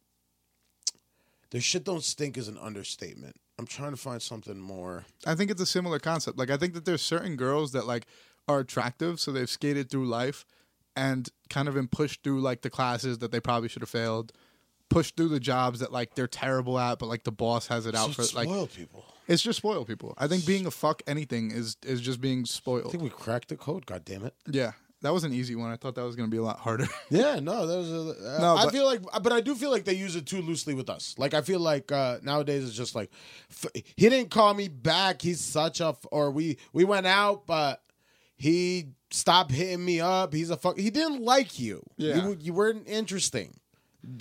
their 1.50 1.60
shit 1.60 1.84
don't 1.84 2.04
stink 2.04 2.36
is 2.38 2.48
an 2.48 2.58
understatement. 2.58 3.36
I'm 3.58 3.66
trying 3.66 3.90
to 3.90 3.96
find 3.96 4.22
something 4.22 4.58
more. 4.58 5.04
I 5.26 5.34
think 5.34 5.50
it's 5.50 5.60
a 5.60 5.66
similar 5.66 5.98
concept. 5.98 6.38
Like 6.38 6.50
I 6.50 6.56
think 6.56 6.74
that 6.74 6.84
there's 6.84 7.02
certain 7.02 7.36
girls 7.36 7.72
that 7.72 7.86
like 7.86 8.06
are 8.48 8.60
attractive, 8.60 9.20
so 9.20 9.32
they've 9.32 9.50
skated 9.50 9.90
through 9.90 10.06
life 10.06 10.46
and 10.96 11.28
kind 11.50 11.68
of 11.68 11.74
been 11.74 11.88
pushed 11.88 12.22
through 12.22 12.40
like 12.40 12.62
the 12.62 12.70
classes 12.70 13.18
that 13.18 13.30
they 13.32 13.40
probably 13.40 13.68
should 13.68 13.82
have 13.82 13.90
failed, 13.90 14.32
pushed 14.88 15.16
through 15.16 15.28
the 15.28 15.40
jobs 15.40 15.80
that 15.80 15.92
like 15.92 16.14
they're 16.14 16.26
terrible 16.26 16.78
at, 16.78 16.98
but 16.98 17.06
like 17.06 17.24
the 17.24 17.32
boss 17.32 17.66
has 17.68 17.86
it 17.86 17.94
out 17.94 18.12
So 18.12 18.22
for 18.24 18.36
like 18.36 18.48
spoiled 18.48 18.72
people. 18.72 19.04
it's 19.28 19.42
just 19.42 19.58
spoiled 19.58 19.86
people. 19.86 20.14
I 20.18 20.26
think 20.26 20.46
being 20.46 20.66
a 20.66 20.70
fuck 20.70 21.02
anything 21.06 21.50
is 21.50 21.76
is 21.84 22.00
just 22.00 22.20
being 22.20 22.44
spoiled. 22.46 22.86
I 22.86 22.90
think 22.90 23.02
we 23.02 23.10
cracked 23.10 23.48
the 23.50 23.56
code. 23.56 23.84
God 23.86 24.04
damn 24.04 24.24
it. 24.24 24.34
Yeah, 24.50 24.72
that 25.02 25.12
was 25.12 25.24
an 25.24 25.32
easy 25.32 25.54
one. 25.54 25.70
I 25.70 25.76
thought 25.76 25.94
that 25.94 26.04
was 26.04 26.16
gonna 26.16 26.28
be 26.28 26.36
a 26.36 26.42
lot 26.42 26.58
harder. 26.58 26.86
Yeah, 27.10 27.40
no, 27.40 27.66
that 27.66 27.76
was. 27.78 27.90
A, 27.90 28.36
uh, 28.36 28.38
No, 28.40 28.56
I 28.56 28.64
but- 28.64 28.72
feel 28.72 28.84
like, 28.84 29.00
but 29.22 29.32
I 29.32 29.40
do 29.40 29.54
feel 29.54 29.70
like 29.70 29.84
they 29.84 29.94
use 29.94 30.16
it 30.16 30.26
too 30.26 30.42
loosely 30.42 30.74
with 30.74 30.88
us. 30.90 31.14
Like 31.18 31.34
I 31.34 31.42
feel 31.42 31.60
like 31.60 31.90
uh, 31.92 32.18
nowadays 32.22 32.64
it's 32.64 32.74
just 32.76 32.94
like 32.94 33.10
f- 33.50 33.70
he 33.96 34.08
didn't 34.08 34.30
call 34.30 34.54
me 34.54 34.68
back. 34.68 35.22
He's 35.22 35.40
such 35.40 35.80
a, 35.80 35.88
f- 35.88 36.06
or 36.10 36.30
we 36.30 36.58
we 36.72 36.84
went 36.84 37.06
out, 37.06 37.46
but 37.46 37.82
he 38.36 38.88
stopped 39.10 39.50
hitting 39.52 39.84
me 39.84 40.00
up. 40.00 40.32
He's 40.32 40.50
a 40.50 40.56
fuck. 40.56 40.78
He 40.78 40.90
didn't 40.90 41.22
like 41.22 41.58
you. 41.58 41.82
Yeah. 41.96 42.26
you, 42.28 42.36
you 42.40 42.52
weren't 42.54 42.88
interesting. 42.88 43.59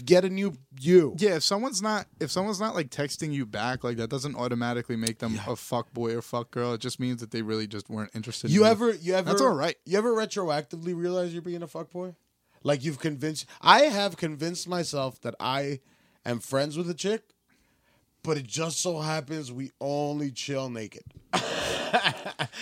Get 0.05 0.25
a 0.25 0.29
new 0.29 0.57
you. 0.79 1.15
yeah, 1.17 1.35
if 1.35 1.43
someone's 1.43 1.81
not 1.81 2.05
if 2.19 2.31
someone's 2.31 2.59
not 2.59 2.75
like 2.75 2.89
texting 2.89 3.31
you 3.31 3.45
back, 3.45 3.83
like 3.83 3.97
that 3.97 4.09
doesn't 4.09 4.35
automatically 4.35 4.97
make 4.97 5.19
them 5.19 5.39
a 5.47 5.55
fuck 5.55 5.93
boy 5.93 6.15
or 6.15 6.21
fuck 6.21 6.51
girl. 6.51 6.73
It 6.73 6.81
just 6.81 6.99
means 6.99 7.21
that 7.21 7.31
they 7.31 7.41
really 7.41 7.65
just 7.65 7.89
weren't 7.89 8.11
interested. 8.13 8.51
You 8.51 8.65
in 8.65 8.71
ever, 8.71 8.93
you 8.93 9.15
ever, 9.15 9.29
That's 9.29 9.41
all 9.41 9.53
right. 9.53 9.75
You 9.85 9.97
ever 9.97 10.13
retroactively 10.13 10.95
realize 10.95 11.31
you're 11.31 11.41
being 11.41 11.63
a 11.63 11.67
fuck 11.67 11.91
boy? 11.91 12.15
Like 12.61 12.83
you've 12.83 12.99
convinced. 12.99 13.45
I 13.61 13.83
have 13.83 14.17
convinced 14.17 14.67
myself 14.67 15.21
that 15.21 15.35
I 15.39 15.79
am 16.25 16.39
friends 16.39 16.77
with 16.77 16.89
a 16.89 16.93
chick, 16.93 17.23
but 18.23 18.37
it 18.37 18.47
just 18.47 18.81
so 18.81 18.99
happens 18.99 19.51
we 19.51 19.71
only 19.79 20.31
chill 20.31 20.69
naked. 20.69 21.03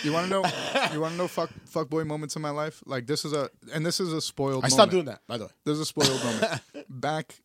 You 0.04 0.12
want 0.12 0.26
to 0.26 0.30
know? 0.30 0.44
you 0.92 1.00
want 1.00 1.12
to 1.12 1.18
know 1.18 1.28
fuck 1.28 1.50
fuck 1.66 1.90
boy 1.90 2.04
moments 2.04 2.36
in 2.36 2.42
my 2.42 2.50
life? 2.50 2.82
Like 2.86 3.06
this 3.06 3.24
is 3.24 3.32
a 3.32 3.50
and 3.74 3.84
this 3.84 4.00
is 4.00 4.12
a 4.12 4.20
spoiled. 4.20 4.62
Moment. 4.62 4.64
I 4.64 4.68
moment. 4.68 4.72
stopped 4.72 4.90
doing 4.92 5.04
that, 5.06 5.20
by 5.26 5.38
the 5.38 5.44
way. 5.46 5.50
There's 5.64 5.80
a 5.80 5.84
spoiled 5.84 6.24
moment. 6.24 6.62
Back, 6.88 7.40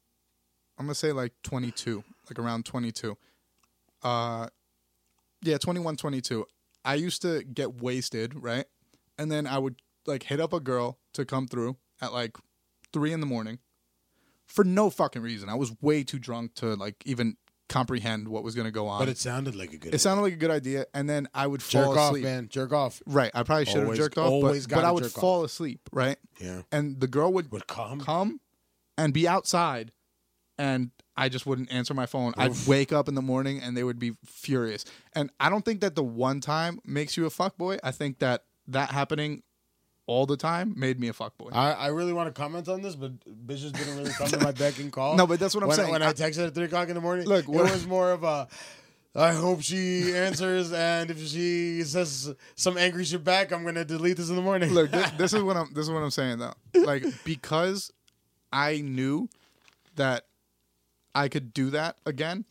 I'm 0.77 0.85
gonna 0.85 0.95
say 0.95 1.11
like 1.11 1.33
22, 1.43 2.03
like 2.29 2.39
around 2.39 2.65
22. 2.65 3.17
Uh, 4.03 4.47
yeah, 5.41 5.57
21, 5.57 5.97
22. 5.97 6.45
I 6.85 6.95
used 6.95 7.21
to 7.23 7.43
get 7.43 7.81
wasted, 7.81 8.33
right? 8.41 8.65
And 9.17 9.31
then 9.31 9.47
I 9.47 9.57
would 9.57 9.75
like 10.05 10.23
hit 10.23 10.39
up 10.39 10.53
a 10.53 10.59
girl 10.59 10.99
to 11.13 11.25
come 11.25 11.47
through 11.47 11.77
at 12.01 12.13
like 12.13 12.37
three 12.91 13.11
in 13.13 13.19
the 13.19 13.25
morning 13.25 13.59
for 14.45 14.63
no 14.63 14.89
fucking 14.89 15.21
reason. 15.21 15.49
I 15.49 15.55
was 15.55 15.73
way 15.81 16.03
too 16.03 16.19
drunk 16.19 16.55
to 16.55 16.75
like 16.75 16.95
even 17.05 17.37
comprehend 17.69 18.27
what 18.27 18.43
was 18.43 18.55
going 18.55 18.65
to 18.65 18.71
go 18.71 18.87
on. 18.87 18.99
But 18.99 19.09
it 19.09 19.17
sounded 19.17 19.55
like 19.55 19.73
a 19.73 19.77
good. 19.77 19.93
it 19.95 19.99
sounded 19.99 20.21
like 20.23 20.33
a 20.33 20.37
good 20.37 20.51
idea, 20.51 20.85
and 20.93 21.09
then 21.09 21.27
I 21.33 21.47
would 21.47 21.61
fall 21.63 21.93
jerk 21.93 21.97
off, 21.97 22.17
man. 22.17 22.47
Jerk 22.49 22.73
off. 22.73 23.01
Right, 23.05 23.31
I 23.33 23.43
probably 23.43 23.65
should 23.65 23.75
have 23.75 23.83
Always- 23.85 23.99
jerked 23.99 24.17
off, 24.17 24.29
always 24.29 24.65
but, 24.67 24.69
but 24.71 24.75
gotta 24.81 24.87
I 24.87 24.91
would 24.91 25.03
jerk 25.03 25.17
off. 25.17 25.21
fall 25.21 25.43
asleep, 25.43 25.81
right? 25.91 26.17
Yeah. 26.39 26.61
And 26.71 26.99
the 26.99 27.07
girl 27.07 27.31
would 27.33 27.51
Would 27.51 27.67
come. 27.67 27.99
come 28.01 28.39
and 28.97 29.13
be 29.13 29.27
outside, 29.27 29.91
and 30.57 30.91
I 31.15 31.29
just 31.29 31.45
wouldn't 31.45 31.71
answer 31.71 31.93
my 31.93 32.05
phone. 32.05 32.33
I'd 32.37 32.53
wake 32.67 32.91
up 32.91 33.07
in 33.07 33.15
the 33.15 33.21
morning, 33.21 33.61
and 33.61 33.75
they 33.77 33.83
would 33.83 33.99
be 33.99 34.13
furious. 34.25 34.83
And 35.13 35.31
I 35.39 35.49
don't 35.49 35.63
think 35.63 35.81
that 35.81 35.95
the 35.95 36.03
one 36.03 36.41
time 36.41 36.79
makes 36.85 37.17
you 37.17 37.25
a 37.25 37.29
fuck 37.29 37.57
boy. 37.57 37.77
I 37.83 37.91
think 37.91 38.19
that 38.19 38.43
that 38.67 38.91
happening 38.91 39.43
all 40.05 40.25
the 40.25 40.37
time 40.37 40.73
made 40.77 40.99
me 40.99 41.07
a 41.07 41.13
fuckboy. 41.13 41.49
I, 41.53 41.71
I 41.73 41.87
really 41.87 42.13
want 42.13 42.33
to 42.33 42.39
comment 42.39 42.67
on 42.67 42.81
this, 42.81 42.95
but 42.95 43.11
bitches 43.47 43.71
didn't 43.71 43.97
really 43.97 44.11
come 44.11 44.27
to 44.27 44.39
my 44.39 44.51
beck 44.51 44.79
and 44.79 44.91
call. 44.91 45.15
No, 45.17 45.25
but 45.27 45.39
that's 45.39 45.55
what 45.55 45.63
I'm 45.63 45.69
when, 45.69 45.77
saying. 45.77 45.91
When 45.91 46.01
I, 46.03 46.09
I- 46.09 46.13
texted 46.13 46.47
at 46.47 46.55
three 46.55 46.65
o'clock 46.65 46.89
in 46.89 46.95
the 46.95 47.01
morning, 47.01 47.25
Look, 47.27 47.45
it 47.45 47.49
what- 47.49 47.71
was 47.71 47.87
more 47.87 48.11
of 48.11 48.23
a. 48.23 48.47
I 49.15 49.31
hope 49.33 49.61
she 49.61 50.11
answers, 50.15 50.73
and 50.73 51.11
if 51.11 51.19
she 51.27 51.83
says 51.83 52.33
some 52.55 52.79
angry 52.79 53.05
shit 53.05 53.23
back, 53.23 53.51
I'm 53.51 53.63
gonna 53.63 53.85
delete 53.85 54.17
this 54.17 54.29
in 54.29 54.35
the 54.35 54.41
morning. 54.41 54.73
Look, 54.73 54.89
this, 54.89 55.11
this 55.17 55.33
is 55.33 55.43
what 55.43 55.55
I'm. 55.55 55.71
This 55.71 55.83
is 55.85 55.91
what 55.91 56.01
I'm 56.01 56.09
saying 56.09 56.39
though. 56.39 56.53
Like 56.73 57.05
because 57.23 57.91
I 58.51 58.81
knew 58.81 59.29
that 59.97 60.25
I 61.13 61.27
could 61.27 61.53
do 61.53 61.69
that 61.69 61.97
again. 62.07 62.45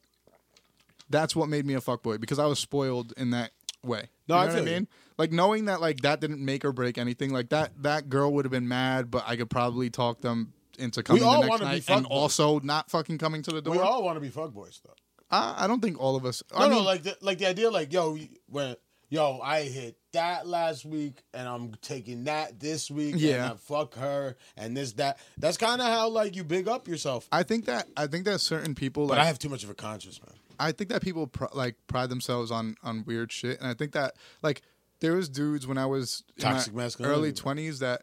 That's 1.10 1.34
what 1.34 1.48
made 1.48 1.66
me 1.66 1.74
a 1.74 1.80
fuckboy 1.80 2.20
because 2.20 2.38
I 2.38 2.46
was 2.46 2.60
spoiled 2.60 3.12
in 3.16 3.30
that 3.32 3.50
way. 3.84 4.08
No, 4.28 4.36
you 4.36 4.40
I 4.40 4.46
know 4.46 4.46
what 4.46 4.50
I 4.50 4.64
feel 4.64 4.68
you. 4.68 4.74
mean. 4.80 4.88
Like 5.18 5.32
knowing 5.32 5.64
that 5.66 5.80
like 5.80 6.00
that 6.00 6.20
didn't 6.20 6.44
make 6.44 6.64
or 6.64 6.72
break 6.72 6.98
anything. 6.98 7.30
Like 7.32 7.50
that 7.50 7.72
that 7.82 8.08
girl 8.08 8.32
would 8.32 8.44
have 8.44 8.52
been 8.52 8.68
mad, 8.68 9.10
but 9.10 9.24
I 9.26 9.36
could 9.36 9.50
probably 9.50 9.90
talk 9.90 10.20
them 10.20 10.52
into 10.78 11.02
coming 11.02 11.22
all 11.22 11.42
the 11.42 11.48
next 11.48 11.60
night 11.62 11.88
and 11.88 12.06
fuckboys. 12.06 12.10
also 12.10 12.60
not 12.60 12.90
fucking 12.90 13.18
coming 13.18 13.42
to 13.42 13.50
the 13.52 13.60
door. 13.62 13.74
we 13.74 13.80
all 13.80 14.02
want 14.02 14.16
to 14.16 14.20
be 14.20 14.30
fuckboys, 14.30 14.80
though. 14.82 14.94
I, 15.30 15.64
I 15.64 15.66
don't 15.66 15.80
think 15.80 16.00
all 16.00 16.16
of 16.16 16.24
us. 16.24 16.42
No, 16.52 16.58
I 16.58 16.68
no, 16.68 16.74
mean, 16.76 16.84
like 16.84 17.02
the, 17.02 17.16
like 17.20 17.38
the 17.38 17.46
idea, 17.46 17.70
like 17.70 17.92
yo, 17.92 18.18
when 18.46 18.76
yo, 19.10 19.38
I 19.42 19.62
hit 19.62 19.96
that 20.12 20.46
last 20.46 20.84
week, 20.84 21.22
and 21.34 21.46
I'm 21.48 21.74
taking 21.82 22.24
that 22.24 22.58
this 22.58 22.90
week. 22.90 23.14
Yeah. 23.18 23.34
and 23.34 23.52
I 23.52 23.56
fuck 23.56 23.94
her, 23.96 24.36
and 24.56 24.76
this 24.76 24.92
that. 24.94 25.18
That's 25.38 25.56
kind 25.56 25.80
of 25.80 25.86
how 25.86 26.08
like 26.08 26.36
you 26.36 26.44
big 26.44 26.68
up 26.68 26.88
yourself. 26.88 27.28
I 27.30 27.42
think 27.42 27.66
that 27.66 27.86
I 27.96 28.06
think 28.06 28.24
that 28.24 28.40
certain 28.40 28.74
people 28.74 29.06
But 29.06 29.18
like 29.18 29.22
I 29.22 29.26
have 29.26 29.38
too 29.38 29.48
much 29.48 29.64
of 29.64 29.70
a 29.70 29.74
conscience, 29.74 30.20
man. 30.20 30.36
I 30.62 30.72
think 30.72 30.90
that 30.90 31.02
people 31.02 31.26
pr- 31.26 31.46
like 31.52 31.76
pride 31.86 32.08
themselves 32.08 32.50
on 32.50 32.76
on 32.82 33.04
weird 33.04 33.32
shit, 33.32 33.58
and 33.58 33.68
I 33.68 33.74
think 33.74 33.92
that 33.92 34.14
like 34.42 34.62
there 35.00 35.14
was 35.14 35.28
dudes 35.28 35.66
when 35.66 35.78
I 35.78 35.86
was 35.86 36.22
in 36.36 36.44
my 36.44 36.52
Toxic 36.52 36.74
masculinity, 36.74 37.18
early 37.18 37.32
twenties 37.32 37.80
that 37.80 38.02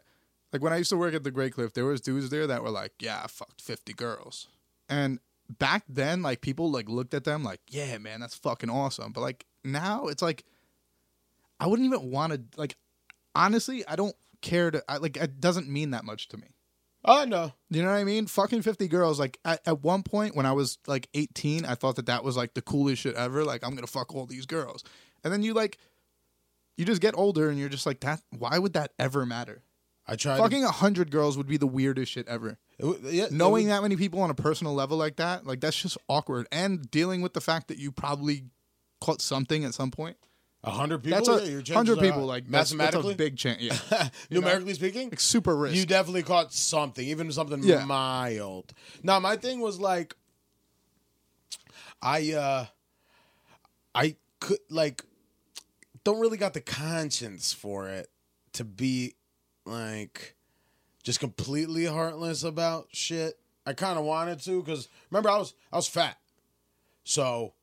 like 0.52 0.62
when 0.62 0.72
I 0.72 0.76
used 0.76 0.90
to 0.90 0.96
work 0.96 1.14
at 1.14 1.24
the 1.24 1.30
Great 1.30 1.54
Cliff, 1.54 1.72
there 1.72 1.86
was 1.86 2.00
dudes 2.00 2.28
there 2.30 2.46
that 2.46 2.62
were 2.62 2.70
like, 2.70 2.92
yeah, 3.00 3.22
I 3.24 3.26
fucked 3.28 3.60
fifty 3.60 3.92
girls, 3.92 4.48
and 4.88 5.18
back 5.58 5.84
then 5.88 6.22
like 6.22 6.40
people 6.40 6.70
like 6.70 6.88
looked 6.88 7.14
at 7.14 7.24
them 7.24 7.42
like, 7.42 7.60
yeah, 7.68 7.96
man, 7.98 8.20
that's 8.20 8.36
fucking 8.36 8.70
awesome, 8.70 9.12
but 9.12 9.22
like 9.22 9.46
now 9.64 10.06
it's 10.06 10.22
like 10.22 10.44
I 11.58 11.66
wouldn't 11.66 11.86
even 11.86 12.10
want 12.10 12.32
to 12.32 12.42
like 12.58 12.76
honestly, 13.34 13.86
I 13.86 13.96
don't 13.96 14.16
care 14.42 14.70
to 14.70 14.82
I, 14.88 14.98
like 14.98 15.16
it 15.16 15.40
doesn't 15.40 15.68
mean 15.68 15.90
that 15.90 16.04
much 16.04 16.28
to 16.28 16.36
me. 16.36 16.48
Oh 17.04 17.24
no, 17.24 17.52
You 17.70 17.82
know 17.82 17.88
what 17.90 17.96
I 17.96 18.04
mean? 18.04 18.26
Fucking 18.26 18.62
50 18.62 18.86
girls. 18.88 19.18
Like, 19.18 19.38
at, 19.44 19.60
at 19.66 19.82
one 19.82 20.02
point 20.02 20.36
when 20.36 20.44
I 20.44 20.52
was 20.52 20.78
like 20.86 21.08
18, 21.14 21.64
I 21.64 21.74
thought 21.74 21.96
that 21.96 22.06
that 22.06 22.22
was 22.24 22.36
like 22.36 22.52
the 22.54 22.60
coolest 22.62 23.02
shit 23.02 23.14
ever. 23.14 23.42
Like, 23.44 23.64
I'm 23.64 23.70
going 23.70 23.86
to 23.86 23.90
fuck 23.90 24.14
all 24.14 24.26
these 24.26 24.44
girls. 24.46 24.84
And 25.24 25.32
then 25.32 25.42
you 25.42 25.54
like, 25.54 25.78
you 26.76 26.84
just 26.84 27.00
get 27.00 27.14
older 27.16 27.48
and 27.48 27.58
you're 27.58 27.70
just 27.70 27.86
like, 27.86 28.00
that, 28.00 28.20
why 28.36 28.58
would 28.58 28.74
that 28.74 28.92
ever 28.98 29.24
matter? 29.24 29.62
I 30.06 30.16
tried. 30.16 30.38
Fucking 30.38 30.62
100 30.62 31.10
girls 31.10 31.38
would 31.38 31.46
be 31.46 31.56
the 31.56 31.66
weirdest 31.66 32.12
shit 32.12 32.28
ever. 32.28 32.58
it, 32.78 33.00
yeah, 33.04 33.26
Knowing 33.30 33.66
was- 33.66 33.74
that 33.76 33.82
many 33.82 33.96
people 33.96 34.20
on 34.20 34.28
a 34.30 34.34
personal 34.34 34.74
level 34.74 34.98
like 34.98 35.16
that, 35.16 35.46
like, 35.46 35.60
that's 35.60 35.80
just 35.80 35.96
awkward. 36.08 36.48
And 36.52 36.90
dealing 36.90 37.22
with 37.22 37.32
the 37.32 37.40
fact 37.40 37.68
that 37.68 37.78
you 37.78 37.92
probably 37.92 38.44
caught 39.00 39.22
something 39.22 39.64
at 39.64 39.72
some 39.72 39.90
point. 39.90 40.16
A 40.62 40.70
hundred 40.70 41.02
people, 41.02 41.24
That's 41.24 41.28
yeah, 41.28 41.48
a 41.48 41.50
your 41.50 41.62
100 41.62 41.98
people. 42.00 42.26
Like, 42.26 42.44
that's, 42.44 42.70
that's 42.70 42.72
a 42.72 42.76
mathematically, 42.76 43.14
big 43.14 43.36
chance. 43.36 43.62
Yeah. 43.62 43.76
You 44.28 44.40
know? 44.40 44.46
numerically 44.46 44.74
speaking, 44.74 45.10
Like, 45.10 45.20
super 45.20 45.56
risk. 45.56 45.74
you 45.76 45.86
definitely 45.86 46.22
caught 46.22 46.52
something, 46.52 47.06
even 47.06 47.32
something 47.32 47.62
Yeah. 47.62 47.84
mild. 47.84 48.72
Now, 49.02 49.18
my 49.20 49.36
thing 49.36 49.60
was 49.60 49.78
like, 49.80 50.14
I, 52.02 52.32
uh 52.32 52.66
I 53.94 54.16
could 54.40 54.58
like, 54.70 55.04
don't 56.04 56.20
really 56.20 56.38
got 56.38 56.54
the 56.54 56.60
conscience 56.60 57.52
for 57.52 57.88
it 57.88 58.08
to 58.54 58.64
be 58.64 59.14
like, 59.66 60.36
just 61.02 61.20
completely 61.20 61.86
heartless 61.86 62.42
about 62.44 62.88
shit. 62.92 63.38
I 63.66 63.72
kind 63.72 63.98
of 63.98 64.04
wanted 64.04 64.40
to 64.42 64.62
because 64.62 64.88
remember 65.10 65.30
I 65.30 65.38
was 65.38 65.54
I 65.72 65.76
was 65.76 65.88
fat, 65.88 66.16
so 67.04 67.54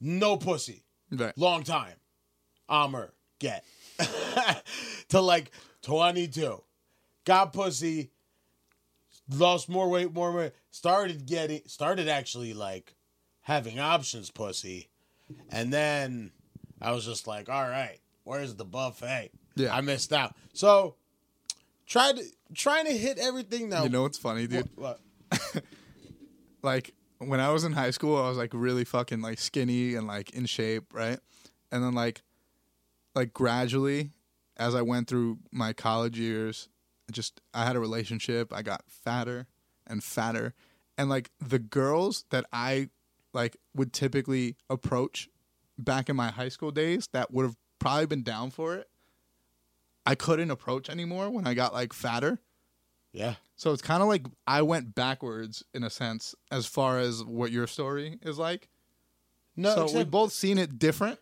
no 0.00 0.36
pussy 0.36 0.84
right. 1.10 1.36
long 1.36 1.62
time. 1.64 1.94
Armor 2.68 3.12
get 3.38 3.64
to 5.08 5.20
like 5.20 5.50
22. 5.82 6.62
Got 7.24 7.52
pussy, 7.52 8.10
lost 9.30 9.68
more 9.68 9.88
weight, 9.88 10.12
more 10.12 10.32
weight. 10.32 10.52
Started 10.70 11.26
getting, 11.26 11.62
started 11.66 12.08
actually 12.08 12.54
like 12.54 12.94
having 13.42 13.78
options 13.78 14.30
pussy. 14.30 14.88
And 15.50 15.72
then 15.72 16.32
I 16.80 16.92
was 16.92 17.04
just 17.04 17.26
like, 17.26 17.48
all 17.48 17.68
right, 17.68 17.98
where's 18.24 18.54
the 18.54 18.64
buffet? 18.64 19.30
Yeah. 19.56 19.74
I 19.74 19.80
missed 19.80 20.12
out. 20.12 20.34
So 20.52 20.94
tried 21.86 22.16
to, 22.16 22.24
trying 22.54 22.86
to 22.86 22.92
hit 22.96 23.18
everything 23.18 23.68
now. 23.68 23.82
You 23.84 23.90
know 23.90 24.02
what's 24.02 24.18
funny, 24.18 24.46
dude? 24.46 24.68
What- 24.76 25.00
like 26.62 26.94
when 27.18 27.40
I 27.40 27.50
was 27.50 27.64
in 27.64 27.72
high 27.72 27.90
school, 27.90 28.16
I 28.16 28.28
was 28.28 28.38
like 28.38 28.52
really 28.54 28.84
fucking 28.84 29.20
like 29.20 29.38
skinny 29.38 29.94
and 29.94 30.06
like 30.06 30.30
in 30.30 30.46
shape, 30.46 30.84
right? 30.94 31.18
And 31.70 31.82
then 31.84 31.92
like 31.94 32.22
like 33.18 33.34
gradually 33.34 34.12
as 34.56 34.74
I 34.76 34.82
went 34.82 35.08
through 35.08 35.38
my 35.50 35.72
college 35.72 36.18
years, 36.18 36.68
I 37.08 37.12
just 37.12 37.40
I 37.52 37.64
had 37.66 37.74
a 37.74 37.80
relationship, 37.80 38.52
I 38.54 38.62
got 38.62 38.84
fatter 38.86 39.46
and 39.86 40.04
fatter. 40.04 40.54
And 40.96 41.10
like 41.10 41.30
the 41.40 41.58
girls 41.58 42.24
that 42.30 42.44
I 42.52 42.90
like 43.34 43.56
would 43.74 43.92
typically 43.92 44.56
approach 44.70 45.28
back 45.76 46.08
in 46.08 46.14
my 46.16 46.28
high 46.30 46.48
school 46.48 46.70
days 46.70 47.08
that 47.12 47.32
would 47.32 47.44
have 47.44 47.56
probably 47.80 48.06
been 48.06 48.22
down 48.22 48.50
for 48.50 48.76
it. 48.76 48.88
I 50.06 50.14
couldn't 50.14 50.50
approach 50.52 50.88
anymore 50.88 51.28
when 51.30 51.46
I 51.46 51.54
got 51.54 51.72
like 51.72 51.92
fatter. 51.92 52.38
yeah. 53.12 53.34
So 53.56 53.72
it's 53.72 53.82
kind 53.82 54.00
of 54.02 54.08
like 54.08 54.24
I 54.46 54.62
went 54.62 54.94
backwards 54.94 55.64
in 55.74 55.82
a 55.82 55.90
sense 55.90 56.36
as 56.52 56.66
far 56.66 57.00
as 57.00 57.24
what 57.24 57.50
your 57.50 57.66
story 57.66 58.18
is 58.22 58.38
like. 58.38 58.68
No, 59.56 59.88
so 59.88 59.98
we 59.98 60.04
both 60.04 60.32
seen 60.32 60.58
it 60.58 60.78
different. 60.78 61.18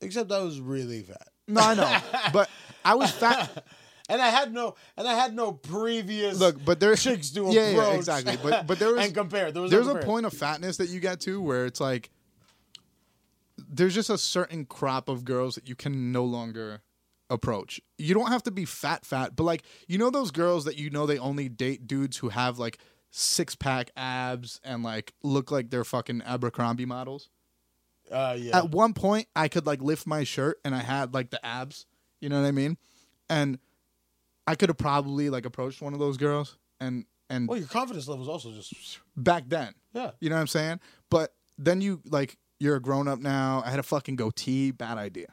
except 0.00 0.30
I 0.30 0.38
was 0.38 0.60
really 0.60 1.02
fat. 1.02 1.31
No, 1.48 1.60
I 1.60 1.74
know, 1.74 1.98
but 2.32 2.48
I 2.84 2.94
was 2.94 3.10
fat. 3.10 3.64
and 4.08 4.20
I 4.20 4.28
had 4.28 4.52
no 4.52 4.74
and 4.96 5.06
I 5.06 5.14
had 5.14 5.34
no 5.34 5.52
previous 5.52 6.38
Look, 6.38 6.62
but 6.64 6.80
there's 6.80 7.02
chicks 7.02 7.30
doing 7.30 7.52
yeah, 7.52 7.70
yeah, 7.70 7.92
exactly. 7.92 8.36
But 8.42 8.66
but 8.66 8.78
there 8.78 8.92
was 8.94 9.06
and 9.06 9.14
compare. 9.14 9.50
There 9.52 9.62
was 9.62 9.70
there's 9.70 9.86
a 9.86 9.90
compare. 9.92 10.06
point 10.06 10.26
of 10.26 10.32
fatness 10.32 10.76
that 10.76 10.88
you 10.88 11.00
get 11.00 11.20
to 11.20 11.40
where 11.40 11.66
it's 11.66 11.80
like 11.80 12.10
there's 13.68 13.94
just 13.94 14.10
a 14.10 14.18
certain 14.18 14.64
crop 14.64 15.08
of 15.08 15.24
girls 15.24 15.54
that 15.54 15.68
you 15.68 15.74
can 15.74 16.12
no 16.12 16.24
longer 16.24 16.82
approach. 17.30 17.80
You 17.96 18.14
don't 18.14 18.28
have 18.28 18.42
to 18.44 18.50
be 18.50 18.64
fat 18.64 19.04
fat, 19.04 19.34
but 19.36 19.44
like 19.44 19.62
you 19.88 19.98
know 19.98 20.10
those 20.10 20.30
girls 20.30 20.64
that 20.66 20.76
you 20.76 20.90
know 20.90 21.06
they 21.06 21.18
only 21.18 21.48
date 21.48 21.86
dudes 21.86 22.18
who 22.18 22.28
have 22.28 22.58
like 22.58 22.78
six 23.10 23.54
pack 23.54 23.90
abs 23.96 24.60
and 24.64 24.82
like 24.82 25.12
look 25.22 25.50
like 25.50 25.70
they're 25.70 25.84
fucking 25.84 26.22
Abercrombie 26.22 26.86
models. 26.86 27.30
Uh, 28.12 28.36
yeah. 28.38 28.58
At 28.58 28.70
one 28.70 28.92
point, 28.94 29.26
I 29.34 29.48
could 29.48 29.66
like 29.66 29.80
lift 29.82 30.06
my 30.06 30.24
shirt 30.24 30.60
and 30.64 30.74
I 30.74 30.80
had 30.80 31.14
like 31.14 31.30
the 31.30 31.44
abs. 31.44 31.86
You 32.20 32.28
know 32.28 32.40
what 32.40 32.46
I 32.46 32.52
mean? 32.52 32.76
And 33.30 33.58
I 34.46 34.54
could 34.54 34.68
have 34.68 34.78
probably 34.78 35.30
like 35.30 35.46
approached 35.46 35.80
one 35.82 35.92
of 35.94 35.98
those 35.98 36.16
girls 36.16 36.58
and 36.80 37.04
and 37.30 37.48
well, 37.48 37.58
your 37.58 37.68
confidence 37.68 38.06
level 38.08 38.22
is 38.22 38.28
also 38.28 38.52
just 38.52 38.98
back 39.16 39.44
then. 39.48 39.74
yeah. 39.94 40.10
You 40.20 40.28
know 40.28 40.36
what 40.36 40.42
I'm 40.42 40.46
saying? 40.48 40.80
But 41.10 41.34
then 41.58 41.80
you 41.80 42.00
like 42.04 42.36
you're 42.60 42.76
a 42.76 42.80
grown 42.80 43.08
up 43.08 43.18
now. 43.20 43.62
I 43.64 43.70
had 43.70 43.78
a 43.78 43.82
fucking 43.84 44.16
goatee. 44.16 44.70
Bad 44.70 44.98
idea. 44.98 45.28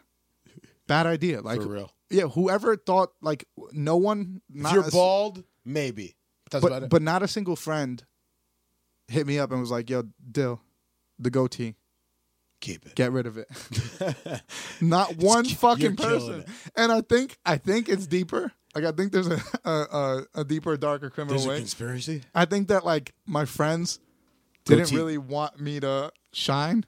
Bad 0.87 1.05
idea. 1.05 1.41
Like 1.41 1.61
For 1.61 1.67
real. 1.67 1.91
yeah, 2.09 2.23
whoever 2.23 2.75
thought 2.77 3.11
like 3.21 3.45
no 3.71 3.97
one 3.97 4.41
If 4.53 4.71
you're 4.71 4.87
a 4.87 4.91
bald, 4.91 5.43
maybe. 5.65 6.15
That's 6.49 6.63
about 6.65 6.79
but 6.79 6.83
it. 6.85 6.89
but 6.89 7.01
not 7.01 7.21
a 7.21 7.27
single 7.27 7.55
friend 7.55 8.03
hit 9.07 9.27
me 9.27 9.37
up 9.37 9.51
and 9.51 9.59
was 9.59 9.69
like, 9.71 9.89
"Yo, 9.89 10.03
Dill, 10.31 10.61
the 11.19 11.29
goatee, 11.29 11.75
keep 12.59 12.85
it. 12.85 12.95
get 12.95 13.11
rid 13.11 13.25
of 13.25 13.37
it." 13.37 13.47
not 14.81 15.17
one 15.17 15.45
ki- 15.45 15.53
fucking 15.55 15.95
person. 15.95 16.45
And 16.75 16.91
I 16.91 17.01
think 17.01 17.37
I 17.45 17.57
think 17.57 17.89
it's 17.89 18.07
deeper. 18.07 18.51
Like 18.75 18.85
I 18.85 18.91
think 18.91 19.11
there's 19.11 19.27
a 19.27 19.41
a, 19.65 19.71
a, 19.71 20.23
a 20.35 20.43
deeper, 20.43 20.75
darker 20.77 21.09
criminal 21.09 21.37
There's 21.39 21.47
way. 21.47 21.57
conspiracy. 21.57 22.21
I 22.35 22.45
think 22.45 22.67
that 22.67 22.85
like 22.85 23.13
my 23.25 23.45
friends 23.45 23.99
didn't 24.65 24.85
Goatee. 24.85 24.95
really 24.95 25.17
want 25.17 25.59
me 25.59 25.79
to 25.79 26.11
shine. 26.31 26.85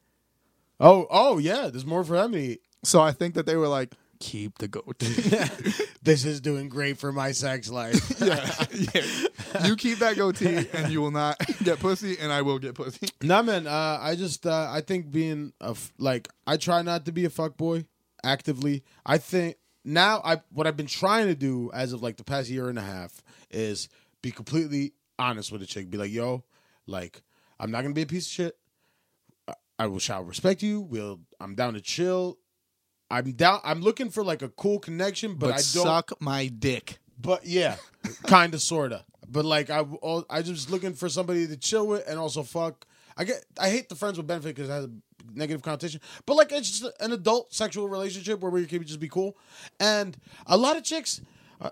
Oh, 0.79 1.07
oh 1.09 1.37
yeah. 1.39 1.67
There's 1.71 1.85
more 1.85 2.03
for 2.03 2.13
them 2.17 2.31
to 2.33 2.37
eat. 2.37 2.61
So 2.83 3.01
I 3.01 3.11
think 3.11 3.33
that 3.35 3.45
they 3.45 3.55
were 3.55 3.67
like, 3.67 3.93
keep 4.19 4.57
the 4.59 4.67
goatee. 4.67 5.83
This 6.03 6.25
is 6.25 6.41
doing 6.41 6.67
great 6.67 6.97
for 6.97 7.11
my 7.11 7.31
sex 7.31 7.69
life. 7.69 8.19
yeah, 8.19 8.65
yeah. 8.95 9.27
you 9.65 9.75
keep 9.75 9.99
that 9.99 10.15
goatee, 10.17 10.67
and 10.73 10.91
you 10.91 11.01
will 11.01 11.11
not 11.11 11.37
get 11.63 11.79
pussy, 11.79 12.17
and 12.19 12.31
I 12.31 12.41
will 12.41 12.59
get 12.59 12.75
pussy. 12.75 13.07
Nah, 13.21 13.41
man. 13.41 13.67
Uh, 13.67 13.97
I 14.01 14.15
just 14.15 14.45
uh, 14.47 14.67
I 14.71 14.81
think 14.81 15.11
being 15.11 15.53
a 15.61 15.69
f- 15.71 15.93
like 15.97 16.27
I 16.47 16.57
try 16.57 16.81
not 16.81 17.05
to 17.05 17.11
be 17.11 17.25
a 17.25 17.29
fuck 17.29 17.57
boy 17.57 17.85
actively. 18.23 18.83
I 19.05 19.17
think 19.17 19.57
now 19.85 20.21
I 20.23 20.41
what 20.51 20.67
I've 20.67 20.77
been 20.77 20.87
trying 20.87 21.27
to 21.27 21.35
do 21.35 21.69
as 21.73 21.93
of 21.93 22.01
like 22.01 22.17
the 22.17 22.23
past 22.23 22.49
year 22.49 22.69
and 22.69 22.77
a 22.79 22.83
half 22.83 23.21
is 23.49 23.89
be 24.21 24.31
completely 24.31 24.93
honest 25.19 25.51
with 25.51 25.61
a 25.61 25.65
chick. 25.65 25.89
Be 25.89 25.97
like, 25.97 26.11
yo, 26.11 26.43
like 26.87 27.21
I'm 27.59 27.71
not 27.71 27.81
gonna 27.81 27.93
be 27.93 28.01
a 28.03 28.07
piece 28.07 28.25
of 28.27 28.31
shit. 28.31 28.57
I- 29.47 29.53
I 29.79 29.87
will 29.87 29.99
shall 29.99 30.23
respect 30.23 30.61
you. 30.61 30.81
We'll 30.81 31.19
I'm 31.39 31.55
down 31.55 31.73
to 31.75 31.81
chill. 31.81 32.37
I'm 33.09 33.31
down. 33.33 33.59
I'm 33.63 33.81
looking 33.81 34.09
for 34.09 34.23
like 34.23 34.41
a 34.41 34.49
cool 34.49 34.79
connection, 34.79 35.33
but, 35.35 35.47
But, 35.47 35.53
I 35.53 35.57
don't. 35.57 35.63
suck 35.85 36.11
my 36.21 36.47
dick. 36.47 36.99
But 37.19 37.45
yeah, 37.45 37.75
kind 38.25 38.53
of, 38.53 38.61
sorta. 38.61 39.05
But 39.31 39.45
like 39.45 39.69
I, 39.69 39.85
I 40.29 40.41
just 40.41 40.69
looking 40.69 40.93
for 40.93 41.07
somebody 41.07 41.47
to 41.47 41.55
chill 41.57 41.87
with 41.87 42.07
and 42.07 42.19
also 42.19 42.43
fuck. 42.43 42.85
I 43.17 43.23
get, 43.23 43.45
I 43.59 43.69
hate 43.69 43.89
the 43.89 43.95
friends 43.95 44.17
with 44.17 44.27
benefit 44.27 44.55
because 44.55 44.69
it 44.69 44.73
has 44.73 44.85
a 44.85 44.91
negative 45.33 45.61
connotation. 45.61 46.01
But 46.25 46.35
like 46.35 46.51
it's 46.51 46.79
just 46.79 46.93
an 46.99 47.11
adult 47.11 47.53
sexual 47.53 47.87
relationship 47.87 48.39
where 48.41 48.51
we 48.51 48.65
can 48.65 48.83
just 48.83 48.99
be 48.99 49.09
cool. 49.09 49.37
And 49.79 50.17
a 50.47 50.57
lot 50.57 50.75
of 50.77 50.83
chicks 50.83 51.21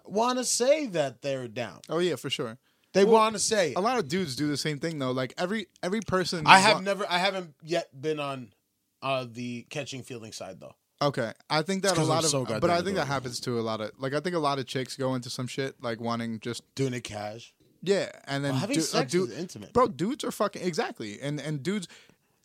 want 0.06 0.38
to 0.38 0.46
say 0.46 0.88
that 0.88 1.22
they're 1.22 1.48
down. 1.48 1.80
Oh 1.90 2.00
yeah, 2.00 2.16
for 2.16 2.30
sure. 2.30 2.58
They 2.94 3.06
want 3.06 3.34
to 3.34 3.40
say. 3.40 3.74
A 3.76 3.82
lot 3.82 4.00
of 4.00 4.08
dudes 4.08 4.36
do 4.36 4.48
the 4.48 4.58
same 4.58 4.80
thing 4.80 4.98
though. 5.00 5.12
Like 5.12 5.34
every 5.38 5.68
every 5.84 6.02
person. 6.02 6.46
I 6.48 6.60
have 6.60 6.78
wa- 6.78 6.82
never, 6.82 7.06
I 7.10 7.20
haven't 7.20 7.54
yet 7.64 7.90
been 8.00 8.20
on 8.20 8.54
uh 9.02 9.26
the 9.30 9.64
catching 9.70 10.04
feeling 10.04 10.32
side 10.32 10.60
though. 10.60 10.76
Okay, 11.02 11.32
I 11.50 11.62
think 11.62 11.84
that 11.84 11.94
a 11.94 11.96
'cause 11.96 12.04
I'm 12.04 12.10
lot 12.10 12.24
of, 12.26 12.30
so 12.30 12.44
but 12.44 12.70
I 12.70 12.76
think 12.78 12.84
that 12.84 12.90
adorable. 12.92 13.06
happens 13.06 13.40
to 13.42 13.58
a 13.60 13.62
lot 13.62 13.80
of, 13.80 13.92
like 14.00 14.14
I 14.14 14.20
think 14.20 14.36
a 14.36 14.40
lot 14.40 14.60
of 14.60 14.66
chicks 14.66 14.98
go 14.98 15.16
into 15.16 15.30
some 15.30 15.48
shit 15.48 15.82
like 15.82 16.02
wanting 16.02 16.40
just 16.42 16.62
Doing 16.76 16.94
it 16.94 17.06
cash. 17.06 17.54
yeah, 17.82 18.12
and 18.26 18.44
then 18.44 18.52
Well, 18.52 18.60
having 18.60 18.74
du- 18.76 18.82
a 18.82 18.84
sex 18.84 19.14
is 19.14 19.32
intimate. 19.32 19.72
bro. 19.72 19.88
Dudes 19.88 20.24
are 20.26 20.32
fucking 20.32 20.62
exactly, 20.62 21.22
and 21.22 21.40
and 21.40 21.64
dudes, 21.64 21.88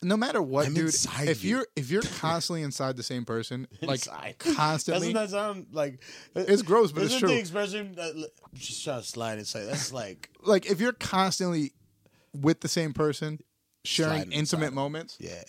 no 0.02 0.16
matter 0.16 0.40
what, 0.40 0.66
I'm 0.66 0.74
dude. 0.74 0.84
inside 0.86 1.28
If 1.28 1.42
you. 1.42 1.50
you're 1.56 1.66
if 1.74 1.90
you're 1.90 2.02
constantly 2.20 2.62
inside 2.62 2.96
the 2.96 3.02
same 3.02 3.24
person, 3.24 3.66
like 3.82 4.06
Inside. 4.06 4.36
constantly, 4.38 5.12
Doesn't 5.12 5.32
that 5.32 5.36
sound 5.36 5.66
like 5.72 6.00
It's 6.36 6.62
gross, 6.62 6.92
but 6.92 7.02
it's 7.02 7.14
Isn't 7.14 7.20
true. 7.26 7.34
the 7.34 7.40
expression 7.40 7.96
uh, 7.98 8.02
l- 8.16 8.26
just 8.54 8.84
try 8.84 8.98
to 8.98 9.02
slide 9.02 9.38
inside? 9.40 9.64
That's 9.64 9.92
like 9.92 10.30
like 10.44 10.66
if 10.66 10.78
you're 10.80 10.92
constantly 10.92 11.72
with 12.32 12.60
the 12.60 12.68
same 12.68 12.92
person, 12.92 13.40
sharing 13.84 14.12
Sliding 14.18 14.32
intimate 14.32 14.66
inside. 14.66 14.74
moments, 14.76 15.16
yeah. 15.18 15.42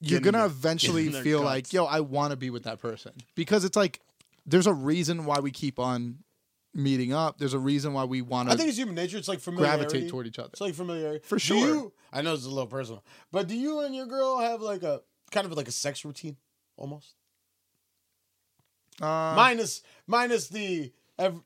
You're 0.00 0.20
gonna 0.20 0.38
their- 0.38 0.46
eventually 0.46 1.10
feel 1.10 1.38
guts. 1.40 1.46
like, 1.46 1.72
yo, 1.72 1.84
I 1.84 2.00
want 2.00 2.30
to 2.32 2.36
be 2.36 2.50
with 2.50 2.64
that 2.64 2.80
person 2.80 3.12
because 3.34 3.64
it's 3.64 3.76
like 3.76 4.00
there's 4.44 4.66
a 4.66 4.72
reason 4.74 5.24
why 5.24 5.40
we 5.40 5.50
keep 5.50 5.78
on 5.78 6.18
meeting 6.74 7.12
up. 7.12 7.38
There's 7.38 7.54
a 7.54 7.58
reason 7.58 7.92
why 7.94 8.04
we 8.04 8.20
want 8.22 8.48
to. 8.48 8.52
I 8.54 8.56
think 8.56 8.68
it's 8.68 8.78
human 8.78 8.94
nature. 8.94 9.16
It's 9.18 9.28
like 9.28 9.40
familiarity. 9.40 9.84
gravitate 9.84 10.10
toward 10.10 10.26
each 10.26 10.38
other. 10.38 10.50
It's 10.52 10.60
like 10.60 10.74
familiarity. 10.74 11.24
For 11.26 11.38
sure. 11.38 11.56
you- 11.56 11.92
I 12.12 12.22
know 12.22 12.34
it's 12.34 12.44
a 12.44 12.48
little 12.48 12.66
personal, 12.66 13.04
but 13.32 13.48
do 13.48 13.56
you 13.56 13.80
and 13.80 13.94
your 13.94 14.06
girl 14.06 14.38
have 14.38 14.60
like 14.62 14.82
a 14.82 15.00
kind 15.30 15.46
of 15.46 15.52
like 15.52 15.68
a 15.68 15.72
sex 15.72 16.04
routine 16.04 16.36
almost? 16.76 17.14
Uh, 19.00 19.34
minus 19.36 19.82
minus 20.06 20.48
the 20.48 20.92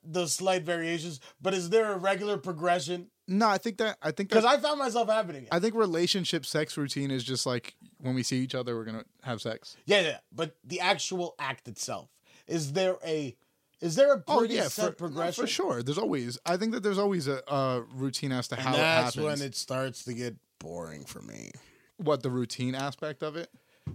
the 0.04 0.26
slight 0.26 0.62
variations, 0.64 1.20
but 1.40 1.54
is 1.54 1.70
there 1.70 1.92
a 1.92 1.96
regular 1.98 2.36
progression? 2.36 3.08
No, 3.30 3.48
I 3.48 3.58
think 3.58 3.78
that 3.78 3.96
I 4.02 4.10
think 4.10 4.28
Because 4.28 4.44
I 4.44 4.58
found 4.58 4.78
myself 4.78 5.08
happening. 5.08 5.44
it. 5.44 5.48
I 5.52 5.60
think 5.60 5.74
relationship 5.74 6.44
sex 6.44 6.76
routine 6.76 7.10
is 7.10 7.24
just 7.24 7.46
like 7.46 7.74
when 7.98 8.14
we 8.14 8.22
see 8.22 8.38
each 8.38 8.54
other, 8.54 8.76
we're 8.76 8.84
gonna 8.84 9.04
have 9.22 9.40
sex. 9.40 9.76
yeah, 9.86 10.00
yeah, 10.00 10.18
but 10.32 10.56
the 10.64 10.80
actual 10.80 11.34
act 11.38 11.68
itself 11.68 12.08
is 12.46 12.72
there 12.72 12.96
a 13.06 13.36
is 13.80 13.94
there 13.94 14.12
a 14.12 14.22
oh, 14.28 14.38
pretty 14.40 14.56
set 14.60 14.90
for, 14.90 14.92
progression? 14.92 15.42
for 15.44 15.48
sure. 15.48 15.82
There's 15.82 15.96
always 15.96 16.38
I 16.44 16.56
think 16.56 16.72
that 16.72 16.82
there's 16.82 16.98
always 16.98 17.28
a, 17.28 17.42
a 17.48 17.82
routine 17.94 18.32
as 18.32 18.48
to 18.48 18.56
And 18.56 18.64
how 18.64 18.74
it 18.74 18.78
that's 18.78 19.16
when 19.16 19.40
it 19.40 19.54
starts 19.54 20.04
to 20.04 20.12
get 20.12 20.36
boring 20.58 21.04
for 21.04 21.22
me. 21.22 21.52
what 21.96 22.22
the 22.22 22.30
routine 22.30 22.74
aspect 22.74 23.22
of 23.22 23.36
it. 23.36 23.48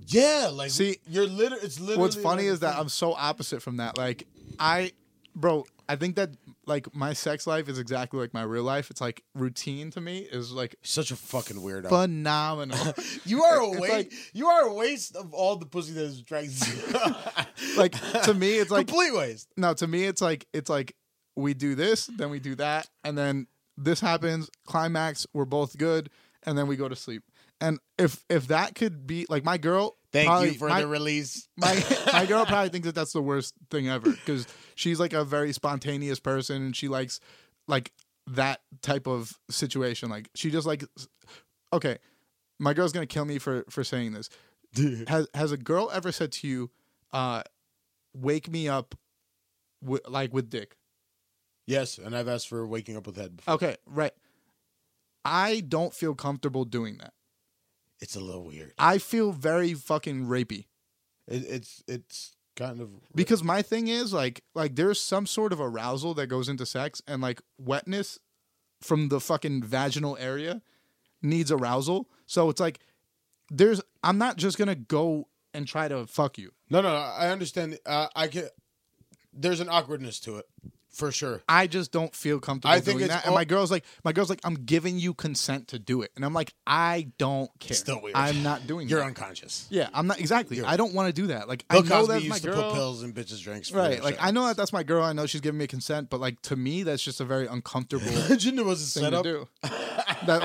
Yeah, 0.08 0.50
like 0.52 0.72
See, 0.72 0.98
you're 1.08 1.28
literally. 1.28 1.64
It's 1.64 1.80
literally. 1.80 2.02
What's 2.02 2.16
funny 2.16 2.44
like 2.44 2.54
is 2.54 2.60
that 2.62 2.72
thing. 2.72 2.82
I'm 2.82 2.90
so 2.90 3.14
opposite 3.14 3.62
from 3.62 3.78
that. 3.78 3.98
Like 3.98 4.26
I, 4.60 4.92
bro, 5.36 5.66
I 5.88 5.96
think 5.96 6.16
that 6.16 6.32
like 6.66 6.94
my 6.96 7.14
sex 7.14 7.46
life 7.46 7.70
is 7.70 7.78
exactly 7.78 8.20
like 8.20 8.34
my 8.34 8.42
real 8.44 8.64
life. 8.64 8.90
It's 8.90 9.02
like 9.02 9.24
routine 9.36 9.92
to 9.92 10.02
me 10.02 10.20
is 10.20 10.52
like 10.52 10.76
such 10.82 11.12
a 11.12 11.16
fucking 11.16 11.58
weirdo. 11.58 11.90
phenomenal. 11.90 12.94
You 13.26 13.44
are 13.44 13.60
a 13.60 13.70
waste. 13.70 13.94
like- 13.94 14.14
you 14.34 14.48
are 14.48 14.68
a 14.68 14.74
waste 14.74 15.16
of 15.16 15.34
all 15.34 15.56
the 15.58 15.66
pussy 15.66 15.94
that 15.94 16.04
is 16.04 16.22
to 16.24 17.16
like 17.78 17.92
to 18.24 18.34
me, 18.34 18.54
it's 18.58 18.72
like 18.72 18.88
complete 18.88 19.14
waste. 19.14 19.50
no. 19.58 19.74
To 19.76 19.88
me, 19.88 20.06
it's 20.06 20.22
like 20.22 20.48
it's 20.54 20.70
like 20.70 20.96
we 21.36 21.54
do 21.54 21.76
this, 21.76 22.06
then 22.08 22.30
we 22.30 22.40
do 22.40 22.56
that, 22.56 22.88
and 23.04 23.18
then 23.18 23.48
this 23.78 24.00
happens. 24.00 24.50
Climax, 24.66 25.28
we're 25.34 25.46
both 25.46 25.78
good, 25.78 26.10
and 26.44 26.58
then 26.58 26.66
we 26.68 26.76
go 26.78 26.88
to 26.88 26.96
sleep. 26.96 27.24
And 27.62 27.80
if 27.98 28.24
if 28.30 28.48
that 28.48 28.76
could 28.76 29.06
be 29.08 29.26
like 29.30 29.44
my 29.44 29.58
girl, 29.58 29.98
Thank 30.16 30.28
probably- 30.28 30.50
you 30.50 30.58
for 30.58 30.70
my, 30.70 30.82
the 30.82 30.88
release. 30.88 31.48
my 31.58 31.84
my 32.12 32.26
girl 32.26 32.46
probably 32.48 32.70
thinks 32.70 32.86
that 32.88 32.96
that's 32.96 33.14
the 33.14 33.22
worst 33.22 33.54
thing 33.70 33.90
ever 33.90 34.12
because 34.12 34.48
she's 34.76 35.00
like 35.00 35.14
a 35.14 35.24
very 35.24 35.54
spontaneous 35.54 36.20
person 36.20 36.58
and 36.68 36.76
she 36.76 36.88
likes 36.88 37.20
like 37.68 37.92
that 38.28 38.62
type 38.82 39.08
of 39.08 39.32
situation. 39.50 40.10
Like 40.10 40.30
she 40.36 40.50
just 40.52 40.66
like 40.66 40.84
okay, 41.74 41.98
my 42.60 42.74
girl's 42.74 42.92
gonna 42.94 43.06
kill 43.06 43.26
me 43.26 43.38
for 43.40 43.66
for 43.70 43.84
saying 43.84 44.14
this. 44.14 44.30
Has 45.08 45.28
has 45.34 45.52
a 45.52 45.58
girl 45.58 45.90
ever 45.94 46.12
said 46.12 46.32
to 46.34 46.48
you, 46.48 46.70
uh, 47.14 47.44
"Wake 48.14 48.50
me 48.50 48.68
up," 48.68 48.94
wi- 49.82 50.02
like 50.08 50.34
with 50.34 50.50
dick? 50.50 50.76
yes, 51.68 51.98
and 51.98 52.16
I've 52.16 52.28
asked 52.28 52.48
for 52.50 52.68
waking 52.68 52.96
up 52.98 53.08
with 53.08 53.16
head. 53.18 53.38
Before. 53.38 53.54
Okay, 53.56 53.78
right. 53.86 54.12
I 55.24 55.62
don't 55.62 55.94
feel 55.94 56.14
comfortable 56.14 56.64
doing 56.66 56.98
that. 56.98 57.14
It's 58.02 58.16
a 58.16 58.20
little 58.20 58.46
weird. 58.46 58.74
I 58.78 58.98
feel 58.98 59.32
very 59.32 59.74
fucking 59.74 60.28
rapey. 60.28 60.66
It, 61.28 61.44
it's 61.48 61.84
it's 61.88 62.36
kind 62.56 62.80
of 62.80 62.90
because 63.14 63.44
my 63.44 63.62
thing 63.62 63.88
is 63.88 64.14
like 64.14 64.44
like 64.54 64.76
there's 64.76 65.00
some 65.02 65.26
sort 65.26 65.52
of 65.52 65.60
arousal 65.60 66.14
that 66.14 66.28
goes 66.28 66.48
into 66.48 66.66
sex 66.66 67.02
and 67.08 67.22
like 67.22 67.42
wetness 67.58 68.18
from 68.82 69.10
the 69.10 69.20
fucking 69.20 69.64
vaginal 69.64 70.16
area 70.18 70.62
needs 71.22 71.52
arousal 71.52 72.08
so 72.28 72.50
it's 72.50 72.62
like 72.62 72.80
there's 73.50 73.82
i'm 74.04 74.18
not 74.18 74.38
just 74.38 74.58
gonna 74.58 74.76
go 74.76 75.28
and 75.54 75.68
try 75.68 75.90
to 75.90 76.08
fuck 76.08 76.38
you 76.38 76.52
no, 76.70 76.82
no. 76.82 76.90
no, 76.90 76.96
I 76.96 77.30
understand. 77.30 77.78
Uh, 77.86 78.08
I 78.16 78.28
can. 78.28 78.50
There's 79.34 79.60
an 79.60 79.70
awkwardness 79.70 80.20
to 80.22 80.38
it, 80.38 80.46
for 80.96 81.12
sure. 81.12 81.42
i 81.50 81.68
just 81.68 81.92
don't 81.92 82.16
feel 82.16 82.40
comfortable 82.40 82.74
I 82.74 82.80
think 82.80 83.00
doing 83.00 83.06
it's 83.06 83.14
that 83.14 83.24
and 83.26 83.32
all- 83.32 83.36
my 83.36 83.46
girl's 83.46 83.70
like 83.70 83.84
my 84.04 84.12
girl's 84.14 84.30
like 84.30 84.40
i'm 84.44 84.56
giving 84.56 84.98
you 84.98 85.14
consent 85.14 85.68
to 85.70 85.78
do 85.80 86.02
it 86.02 86.12
and 86.16 86.24
i'm 86.24 86.34
like 86.34 86.54
i 86.66 87.08
don't 87.18 87.52
care 87.60 87.76
Still 87.76 88.02
weird. 88.02 88.16
i'm 88.16 88.42
not 88.44 88.66
doing 88.66 88.88
You're 88.88 89.00
that 89.02 89.08
unconscious. 89.08 89.68
yeah 89.70 89.90
i'm 89.94 90.08
not 90.08 90.20
exactly 90.20 90.62
i 90.64 90.78
don't 90.78 90.94
want 90.94 91.14
to 91.14 91.22
do 91.22 91.28
that 91.28 91.48
like 91.50 91.68
Bill 91.68 91.80
i 91.80 91.82
know 91.84 91.90
Cosby 91.90 92.08
that's 92.14 92.24
used 92.24 92.30
my 92.30 92.40
to 92.40 92.48
girl 92.58 92.70
put 92.72 92.74
pills 92.76 93.04
in 93.04 93.14
bitches' 93.14 93.44
drinks. 93.44 93.70
For 93.70 93.78
right 93.78 93.90
their 93.92 94.02
like 94.02 94.16
sex. 94.16 94.26
i 94.28 94.32
know 94.32 94.48
that 94.48 94.56
that's 94.58 94.72
my 94.74 94.84
girl 94.84 95.04
i 95.04 95.12
know 95.14 95.26
she's 95.26 95.42
giving 95.42 95.58
me 95.60 95.68
consent 95.68 96.10
but 96.10 96.20
like 96.22 96.42
to 96.44 96.56
me 96.56 96.84
that's 96.84 97.04
just 97.04 97.20
a 97.22 97.26
very 97.26 97.46
uncomfortable 97.48 98.08
Imagine 98.08 98.58
it 98.60 98.66
was 98.66 98.82
a 98.96 99.00
thing 99.00 99.04
setup. 99.06 99.24
to 99.24 99.30
do. 99.30 99.48
That, 100.28 100.42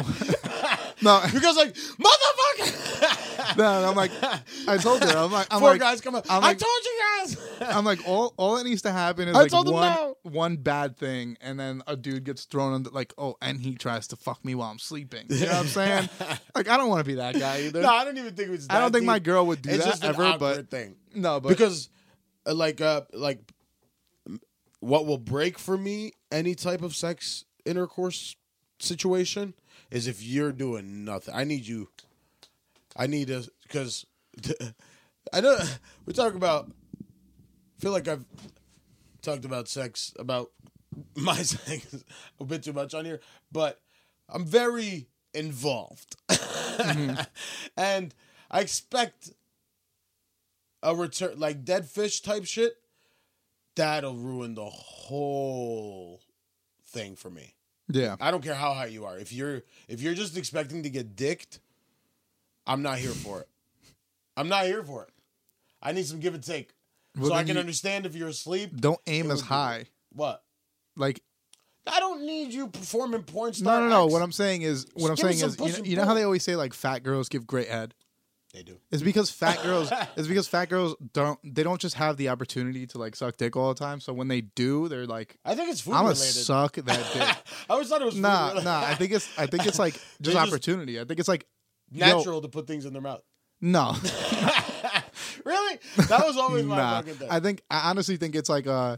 no, 1.02 1.20
Because 1.32 1.56
like 1.56 1.72
motherfucker, 1.74 2.39
no, 3.56 3.88
I'm 3.88 3.96
like, 3.96 4.10
I 4.68 4.76
told 4.78 5.02
her, 5.02 5.16
I'm 5.16 5.32
like, 5.32 5.46
I'm 5.50 5.60
four 5.60 5.70
like, 5.70 5.80
guys 5.80 6.00
come 6.00 6.14
up. 6.14 6.26
I'm 6.28 6.42
I 6.44 6.54
told 6.54 6.84
you 6.84 7.00
guys. 7.18 7.36
I'm 7.60 7.84
like, 7.84 8.06
all, 8.06 8.34
all 8.36 8.56
that 8.56 8.64
needs 8.64 8.82
to 8.82 8.92
happen 8.92 9.28
is 9.28 9.36
I 9.36 9.42
like 9.42 9.52
one, 9.52 9.64
no. 9.66 10.16
one 10.22 10.56
bad 10.56 10.96
thing, 10.96 11.36
and 11.40 11.58
then 11.58 11.82
a 11.86 11.96
dude 11.96 12.24
gets 12.24 12.44
thrown 12.44 12.72
under, 12.74 12.90
like, 12.90 13.12
oh, 13.18 13.36
and 13.40 13.60
he 13.60 13.74
tries 13.74 14.06
to 14.08 14.16
fuck 14.16 14.44
me 14.44 14.54
while 14.54 14.70
I'm 14.70 14.78
sleeping. 14.78 15.26
You 15.28 15.46
know 15.46 15.52
what 15.52 15.56
I'm 15.56 15.66
saying? 15.66 16.08
like, 16.54 16.68
I 16.68 16.76
don't 16.76 16.88
want 16.88 17.00
to 17.04 17.08
be 17.08 17.16
that 17.16 17.38
guy 17.38 17.62
either. 17.62 17.82
no, 17.82 17.88
I 17.88 18.04
don't 18.04 18.18
even 18.18 18.34
think 18.34 18.48
it 18.48 18.52
was. 18.52 18.66
I 18.70 18.80
don't 18.80 18.92
that 18.92 18.98
think 18.98 19.06
my 19.06 19.18
girl 19.18 19.46
would 19.46 19.62
do 19.62 19.70
It's 19.70 19.98
that 20.00 20.04
ever, 20.04 20.36
but 20.38 20.70
thing. 20.70 20.96
no, 21.14 21.40
but 21.40 21.48
because 21.50 21.88
uh, 22.46 22.54
like 22.54 22.80
uh 22.80 23.02
like 23.12 23.40
what 24.80 25.06
will 25.06 25.18
break 25.18 25.58
for 25.58 25.76
me 25.76 26.12
any 26.32 26.54
type 26.54 26.82
of 26.82 26.94
sex 26.94 27.44
intercourse 27.64 28.36
situation 28.78 29.54
is 29.90 30.06
if 30.06 30.22
you're 30.22 30.52
doing 30.52 31.04
nothing. 31.04 31.34
I 31.34 31.44
need 31.44 31.66
you. 31.66 31.88
I 33.00 33.06
need 33.06 33.28
to 33.28 33.50
because 33.62 34.04
I 35.32 35.40
know 35.40 35.58
we 36.06 36.12
talk 36.12 36.34
about. 36.34 36.70
I 37.00 37.80
feel 37.80 37.92
like 37.92 38.08
I've 38.08 38.26
talked 39.22 39.46
about 39.46 39.68
sex 39.68 40.12
about 40.18 40.50
my 41.16 41.36
sex 41.36 42.04
a 42.38 42.44
bit 42.44 42.62
too 42.62 42.74
much 42.74 42.92
on 42.92 43.06
here, 43.06 43.20
but 43.50 43.80
I'm 44.28 44.44
very 44.44 45.08
involved, 45.32 46.14
mm-hmm. 46.28 47.22
and 47.76 48.14
I 48.50 48.60
expect 48.60 49.30
a 50.82 50.94
return 50.94 51.38
like 51.40 51.64
dead 51.64 51.86
fish 51.86 52.20
type 52.20 52.44
shit. 52.44 52.74
That'll 53.76 54.16
ruin 54.16 54.54
the 54.54 54.66
whole 54.66 56.20
thing 56.84 57.16
for 57.16 57.30
me. 57.30 57.54
yeah, 57.88 58.16
I 58.20 58.30
don't 58.30 58.42
care 58.42 58.54
how 58.54 58.74
high 58.74 58.86
you 58.86 59.06
are. 59.06 59.18
If 59.18 59.32
you're 59.32 59.62
if 59.88 60.02
you're 60.02 60.12
just 60.12 60.36
expecting 60.36 60.82
to 60.82 60.90
get 60.90 61.16
dicked, 61.16 61.60
I'm 62.70 62.82
not 62.82 62.98
here 62.98 63.10
for 63.10 63.40
it. 63.40 63.48
I'm 64.36 64.48
not 64.48 64.64
here 64.66 64.82
for 64.82 65.02
it. 65.04 65.10
I 65.82 65.92
need 65.92 66.06
some 66.06 66.20
give 66.20 66.34
and 66.34 66.42
take. 66.44 66.70
Well, 67.18 67.30
so 67.30 67.34
I 67.34 67.42
can 67.42 67.54
you- 67.56 67.60
understand 67.60 68.06
if 68.06 68.14
you're 68.14 68.28
asleep. 68.28 68.70
don't 68.80 69.00
aim 69.06 69.30
as 69.30 69.40
high. 69.40 69.86
What? 70.12 70.42
Like, 70.96 71.22
I 71.86 71.98
don't 71.98 72.24
need 72.26 72.52
you 72.52 72.68
performing 72.68 73.22
porn 73.24 73.48
No, 73.48 73.52
star. 73.52 73.80
no, 73.80 73.88
no. 73.88 74.04
acts. 74.04 74.12
What 74.12 74.22
I'm 74.22 74.32
saying 74.32 74.62
is, 74.62 74.86
what 74.94 75.10
I'm 75.10 75.16
Just 75.16 75.26
me 75.28 75.32
saying 75.34 75.50
is, 75.50 75.58
you 75.76 75.82
know, 75.82 75.88
you 75.90 75.96
know 75.96 76.04
how 76.04 76.14
they 76.14 76.22
always 76.22 76.44
say 76.44 76.54
like 76.54 76.72
fat 76.74 77.02
girls 77.02 77.28
give 77.28 77.46
great 77.46 77.68
head. 77.68 77.94
They 78.52 78.62
do. 78.64 78.78
It's 78.90 79.02
because 79.02 79.30
fat 79.30 79.62
girls. 79.62 79.90
it's 80.16 80.28
because 80.28 80.46
fat 80.48 80.68
girls 80.68 80.94
don't. 81.12 81.38
They 81.44 81.62
don't 81.62 81.80
just 81.80 81.94
have 81.96 82.16
the 82.16 82.28
opportunity 82.28 82.86
to 82.88 82.98
like 82.98 83.14
suck 83.16 83.36
dick 83.36 83.56
all 83.56 83.72
the 83.72 83.78
time. 83.78 84.00
So 84.00 84.12
when 84.12 84.28
they 84.28 84.40
do, 84.40 84.88
they're 84.88 85.06
like, 85.06 85.36
I 85.44 85.54
think 85.54 85.70
it's 85.70 85.80
food 85.80 85.92
"I'm 85.94 86.02
gonna 86.04 86.14
related. 86.14 86.32
suck 86.34 86.74
that 86.74 86.84
dick." 87.12 87.22
I 87.22 87.36
always 87.72 87.88
thought 87.88 88.02
it 88.02 88.06
was 88.06 88.14
food 88.14 88.22
nah, 88.22 88.54
nah. 88.60 88.80
I 88.82 88.94
think 88.96 89.12
it's. 89.12 89.28
I 89.38 89.46
think 89.46 89.66
it's 89.66 89.78
like 89.78 89.94
just 90.20 90.36
just- 90.36 90.36
opportunity. 90.36 91.00
I 91.00 91.04
think 91.04 91.18
it's 91.20 91.28
like 91.28 91.46
yo, 91.90 92.06
natural 92.06 92.40
to 92.40 92.48
put 92.48 92.66
things 92.66 92.84
in 92.84 92.92
their 92.92 93.02
mouth. 93.02 93.22
no, 93.60 93.94
really? 95.44 95.78
That 96.08 96.26
was 96.26 96.36
always 96.36 96.64
my 96.64 96.76
nah. 96.76 96.96
fucking 96.96 97.14
thing. 97.14 97.28
I 97.30 97.40
think 97.40 97.62
I 97.70 97.90
honestly 97.90 98.16
think 98.16 98.34
it's 98.34 98.48
like 98.48 98.66
uh, 98.66 98.96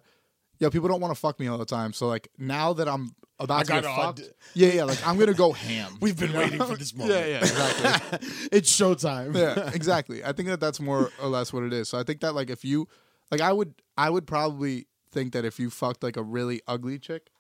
yo, 0.59 0.71
people 0.71 0.89
don't 0.89 1.01
want 1.01 1.15
to 1.15 1.21
fuck 1.21 1.39
me 1.41 1.49
all 1.49 1.59
the 1.59 1.65
time. 1.65 1.93
So 1.93 2.07
like 2.07 2.29
now 2.39 2.73
that 2.75 2.89
I'm 2.89 3.11
about 3.39 3.61
I 3.61 3.63
to 3.63 3.73
get 3.73 3.85
fucked, 3.85 4.21
aud- 4.21 4.29
yeah, 4.55 4.69
yeah, 4.69 4.85
like 4.85 5.07
I'm 5.07 5.19
gonna 5.19 5.35
go 5.35 5.53
ham. 5.53 5.97
We've 6.01 6.19
been 6.19 6.29
you 6.29 6.35
know? 6.35 6.41
waiting 6.41 6.65
for 6.65 6.77
this 6.77 6.95
moment. 6.95 7.19
yeah, 7.19 7.27
yeah, 7.27 7.39
exactly. 7.39 8.29
it's 8.53 8.71
showtime. 8.71 9.37
yeah, 9.37 9.71
exactly. 9.75 10.25
I 10.25 10.33
think 10.33 10.49
that 10.49 10.61
that's 10.61 10.81
more 10.81 11.11
or 11.21 11.29
less 11.29 11.53
what 11.53 11.65
it 11.65 11.73
is. 11.73 11.89
So 11.89 11.99
I 11.99 12.05
think 12.05 12.21
that 12.21 12.35
like 12.35 12.51
if 12.51 12.65
you 12.65 12.89
like 13.31 13.41
I 13.41 13.53
would 13.53 13.75
I 13.97 14.11
would 14.11 14.27
probably 14.27 14.87
think 15.11 15.33
that 15.33 15.45
if 15.45 15.59
you 15.59 15.71
fucked 15.71 16.03
like 16.03 16.17
a 16.17 16.23
really 16.23 16.61
ugly 16.67 16.99
chick 16.99 17.31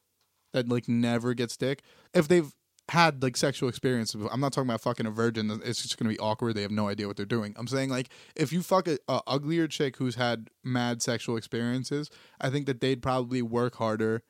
that 0.52 0.68
like 0.68 0.88
never 0.88 1.34
gets 1.34 1.56
dick, 1.56 1.82
if 2.12 2.28
they've 2.28 2.52
had 2.92 3.22
like 3.22 3.38
sexual 3.38 3.70
experience, 3.70 4.14
I'm 4.14 4.40
not 4.40 4.52
talking 4.52 4.68
about 4.68 4.82
fucking 4.82 5.06
a 5.06 5.10
virgin. 5.10 5.50
It's 5.64 5.80
just 5.80 5.96
gonna 5.96 6.10
be 6.10 6.18
awkward. 6.18 6.54
They 6.54 6.62
have 6.62 6.70
no 6.70 6.88
idea 6.88 7.06
what 7.06 7.16
they're 7.16 7.24
doing. 7.24 7.54
I'm 7.56 7.66
saying 7.66 7.88
like 7.88 8.10
if 8.36 8.52
you 8.52 8.62
fuck 8.62 8.86
a, 8.86 8.98
a 9.08 9.22
uglier 9.26 9.66
chick 9.66 9.96
who's 9.96 10.16
had 10.16 10.50
mad 10.62 11.00
sexual 11.00 11.38
experiences, 11.38 12.10
I 12.38 12.50
think 12.50 12.66
that 12.66 12.82
they'd 12.82 13.00
probably 13.00 13.40
work 13.40 13.76
harder 13.76 14.22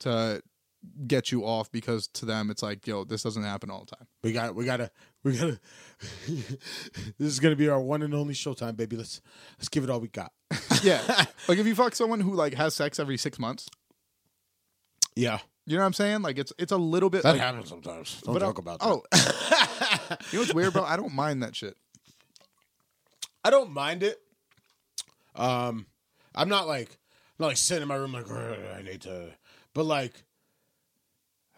to 0.00 0.42
get 1.06 1.30
you 1.30 1.44
off 1.44 1.70
because 1.70 2.08
to 2.08 2.24
them 2.24 2.50
it's 2.50 2.62
like 2.62 2.86
yo 2.86 3.04
this 3.04 3.22
doesn't 3.22 3.44
happen 3.44 3.70
all 3.70 3.84
the 3.84 3.94
time. 3.94 4.08
We 4.24 4.32
got. 4.32 4.56
We 4.56 4.64
gotta. 4.64 4.90
We 5.22 5.36
gotta. 5.36 5.60
this 6.26 6.58
is 7.20 7.38
gonna 7.38 7.54
be 7.54 7.68
our 7.68 7.80
one 7.80 8.02
and 8.02 8.12
only 8.14 8.34
showtime, 8.34 8.76
baby. 8.76 8.96
Let's 8.96 9.20
let's 9.58 9.68
give 9.68 9.84
it 9.84 9.90
all 9.90 10.00
we 10.00 10.08
got. 10.08 10.32
Yeah, 10.82 11.02
like 11.48 11.58
if 11.58 11.68
you 11.68 11.76
fuck 11.76 11.94
someone 11.94 12.18
who 12.18 12.34
like 12.34 12.54
has 12.54 12.74
sex 12.74 12.98
every 12.98 13.16
six 13.16 13.38
months. 13.38 13.68
Yeah, 15.14 15.38
You 15.68 15.76
know 15.76 15.82
what 15.82 15.88
I'm 15.88 15.92
saying? 15.92 16.22
Like 16.22 16.38
it's 16.38 16.50
it's 16.58 16.72
a 16.72 16.78
little 16.78 17.10
bit 17.10 17.24
that 17.24 17.32
like, 17.32 17.40
happens 17.40 17.68
sometimes. 17.68 18.22
Don't 18.22 18.40
talk 18.40 18.56
about 18.56 18.80
that. 18.80 18.86
Oh, 18.86 19.02
you 20.32 20.38
know 20.38 20.40
what's 20.40 20.54
weird, 20.54 20.72
bro? 20.72 20.82
I 20.82 20.96
don't 20.96 21.12
mind 21.12 21.42
that 21.42 21.54
shit. 21.54 21.76
I 23.44 23.50
don't 23.50 23.72
mind 23.72 24.02
it. 24.02 24.18
Um, 25.36 25.84
I'm 26.34 26.48
not 26.48 26.66
like 26.66 26.88
I'm 26.88 27.44
not 27.44 27.46
like 27.48 27.58
sitting 27.58 27.82
in 27.82 27.88
my 27.88 27.96
room 27.96 28.14
like 28.14 28.30
I 28.30 28.80
need 28.80 29.02
to, 29.02 29.28
but 29.74 29.84
like 29.84 30.24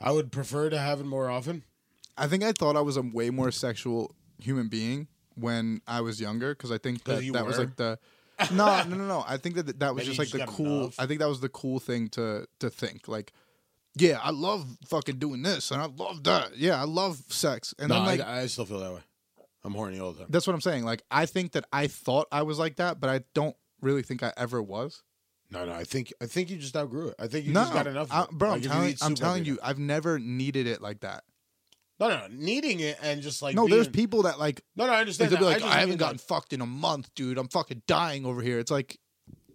I 0.01 0.11
would 0.11 0.33
prefer 0.33 0.71
to 0.71 0.79
have 0.79 0.99
it 0.99 1.07
more 1.07 1.31
often. 1.31 1.63
I 2.19 2.27
think 2.27 2.43
I 2.43 2.51
thought 2.51 2.75
I 2.75 2.81
was 2.81 2.97
a 2.97 3.03
way 3.03 3.31
more 3.31 3.53
sexual 3.53 4.17
human 4.41 4.67
being 4.67 5.07
when 5.37 5.83
I 5.87 6.01
was 6.01 6.21
younger 6.21 6.53
because 6.53 6.73
I 6.73 6.79
think 6.79 7.05
that 7.05 7.23
that 7.33 7.47
was 7.47 7.61
like 7.61 7.77
the 7.77 7.97
no 8.51 8.83
no 8.89 8.97
no 8.97 9.07
no. 9.07 9.25
I 9.25 9.37
think 9.37 9.55
that 9.55 9.79
that 9.79 9.95
was 9.95 10.03
Maybe 10.03 10.17
just 10.17 10.19
like 10.19 10.31
the 10.31 10.39
just 10.39 10.49
got 10.49 10.57
cool. 10.57 10.81
enough. 10.81 10.97
I 10.99 11.07
think 11.07 11.21
that 11.21 11.29
was 11.29 11.39
the 11.39 11.49
cool 11.49 11.79
thing 11.79 12.09
to 12.09 12.49
to 12.59 12.71
think 12.71 13.07
like. 13.07 13.33
Yeah, 13.97 14.19
I 14.23 14.31
love 14.31 14.67
fucking 14.87 15.19
doing 15.19 15.43
this, 15.43 15.71
and 15.71 15.83
I 15.83 15.87
love 15.87 16.23
that. 16.25 16.57
Yeah, 16.57 16.81
I 16.81 16.85
love 16.85 17.21
sex, 17.29 17.75
and 17.79 17.89
no, 17.89 17.97
then 17.97 18.05
like 18.05 18.21
I, 18.21 18.43
I 18.43 18.47
still 18.47 18.65
feel 18.65 18.81
that 18.81 18.93
way. 18.93 19.01
I'm 19.63 19.75
horny 19.75 20.01
all 20.01 20.13
the 20.13 20.21
time. 20.21 20.29
that's 20.31 20.47
what 20.47 20.55
I'm 20.55 20.61
saying. 20.61 20.85
Like 20.85 21.03
I 21.11 21.27
think 21.27 21.53
that 21.53 21.65
I 21.73 21.87
thought 21.87 22.29
I 22.33 22.43
was 22.43 22.59
like 22.59 22.77
that, 22.77 23.01
but 23.01 23.11
I 23.11 23.21
don't 23.35 23.57
really 23.81 24.03
think 24.03 24.23
I 24.23 24.33
ever 24.37 24.63
was. 24.63 25.03
No, 25.51 25.65
no, 25.65 25.73
I 25.73 25.85
think 25.85 26.13
I 26.23 26.27
think 26.27 26.51
you 26.51 26.57
just 26.57 26.77
outgrew 26.77 27.09
it. 27.09 27.17
I 27.19 27.27
think 27.27 27.47
you 27.47 27.53
no, 27.53 27.63
just 27.63 27.73
got 27.73 27.87
enough, 27.87 28.09
I- 28.11 28.27
bro. 28.31 28.51
Like, 28.51 28.65
I'm 28.65 28.71
telling, 28.71 28.97
I'm 29.03 29.15
telling 29.15 29.45
you. 29.45 29.59
I've 29.63 29.79
never 29.79 30.19
needed 30.19 30.67
it 30.67 30.81
like 30.81 31.01
that. 31.01 31.25
No, 31.99 32.09
no, 32.09 32.27
needing 32.31 32.81
it 32.81 32.99
and 33.03 33.21
just 33.21 33.43
like 33.43 33.55
no, 33.55 33.69
there's 33.69 33.87
people 33.87 34.23
that 34.23 34.39
like 34.39 34.63
No, 34.75 34.87
no, 34.87 34.93
I 34.95 35.01
understand. 35.01 35.33
they'll 35.33 35.39
be 35.39 35.45
like, 35.45 35.63
I, 35.63 35.77
I, 35.77 35.81
haven't 35.81 35.99
gotten 35.99 36.17
like, 36.17 36.27
fucked 36.27 36.55
in 36.55 36.63
a 36.63 36.67
month, 36.67 37.15
dude. 37.15 37.37
I'm 37.37 37.49
fucking 37.49 37.83
dying 37.87 38.25
over 38.25 38.41
here. 38.41 38.59
It's 38.59 38.71
like 38.71 38.99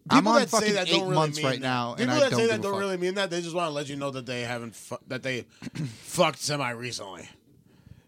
people 0.10 0.18
I'm 0.18 0.28
on 0.28 0.36
that 0.40 0.50
say 0.50 0.72
that 0.74 0.88
eight 0.88 0.92
don't 0.92 1.02
really 1.04 1.16
months 1.16 1.38
mean 1.38 1.46
right 1.46 1.54
that. 1.62 1.68
now, 1.68 1.96
People 1.96 2.02
and 2.04 2.12
I 2.12 2.20
that 2.24 2.30
don't 2.32 2.40
say 2.40 2.46
that 2.48 2.52
give 2.54 2.60
a 2.60 2.64
don't 2.64 2.72
fuck. 2.74 2.80
really 2.82 2.98
mean 2.98 3.14
that. 3.16 3.30
They 3.30 3.42
just 3.42 3.56
want 3.56 3.68
to 3.68 3.72
let 3.74 3.90
you 3.90 3.96
know 3.96 4.12
that 4.12 4.26
they 4.26 4.42
haven't 4.42 4.76
fu- 4.76 4.98
that 5.08 5.24
they 5.24 5.42
fucked 6.04 6.40
semi 6.40 6.70
recently. 6.72 7.28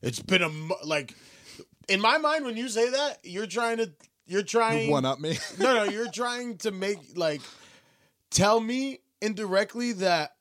It's 0.02 0.20
been 0.22 0.42
a 0.44 0.50
mo- 0.50 0.78
like 0.84 1.16
in 1.88 2.00
my 2.02 2.18
mind 2.18 2.46
when 2.46 2.56
you 2.58 2.70
say 2.70 2.90
that 2.90 3.20
you're 3.24 3.48
trying 3.48 3.78
to 3.78 3.92
you're 4.28 4.44
trying 4.44 4.86
to 4.88 4.92
one 4.92 5.06
up 5.06 5.20
me. 5.20 5.38
no 5.60 5.74
no 5.74 5.84
you're 5.84 6.12
trying 6.12 6.58
to 6.60 6.72
make 6.72 7.00
like 7.16 7.42
tell 8.30 8.60
me 8.60 9.00
indirectly 9.22 9.94
that 9.94 10.36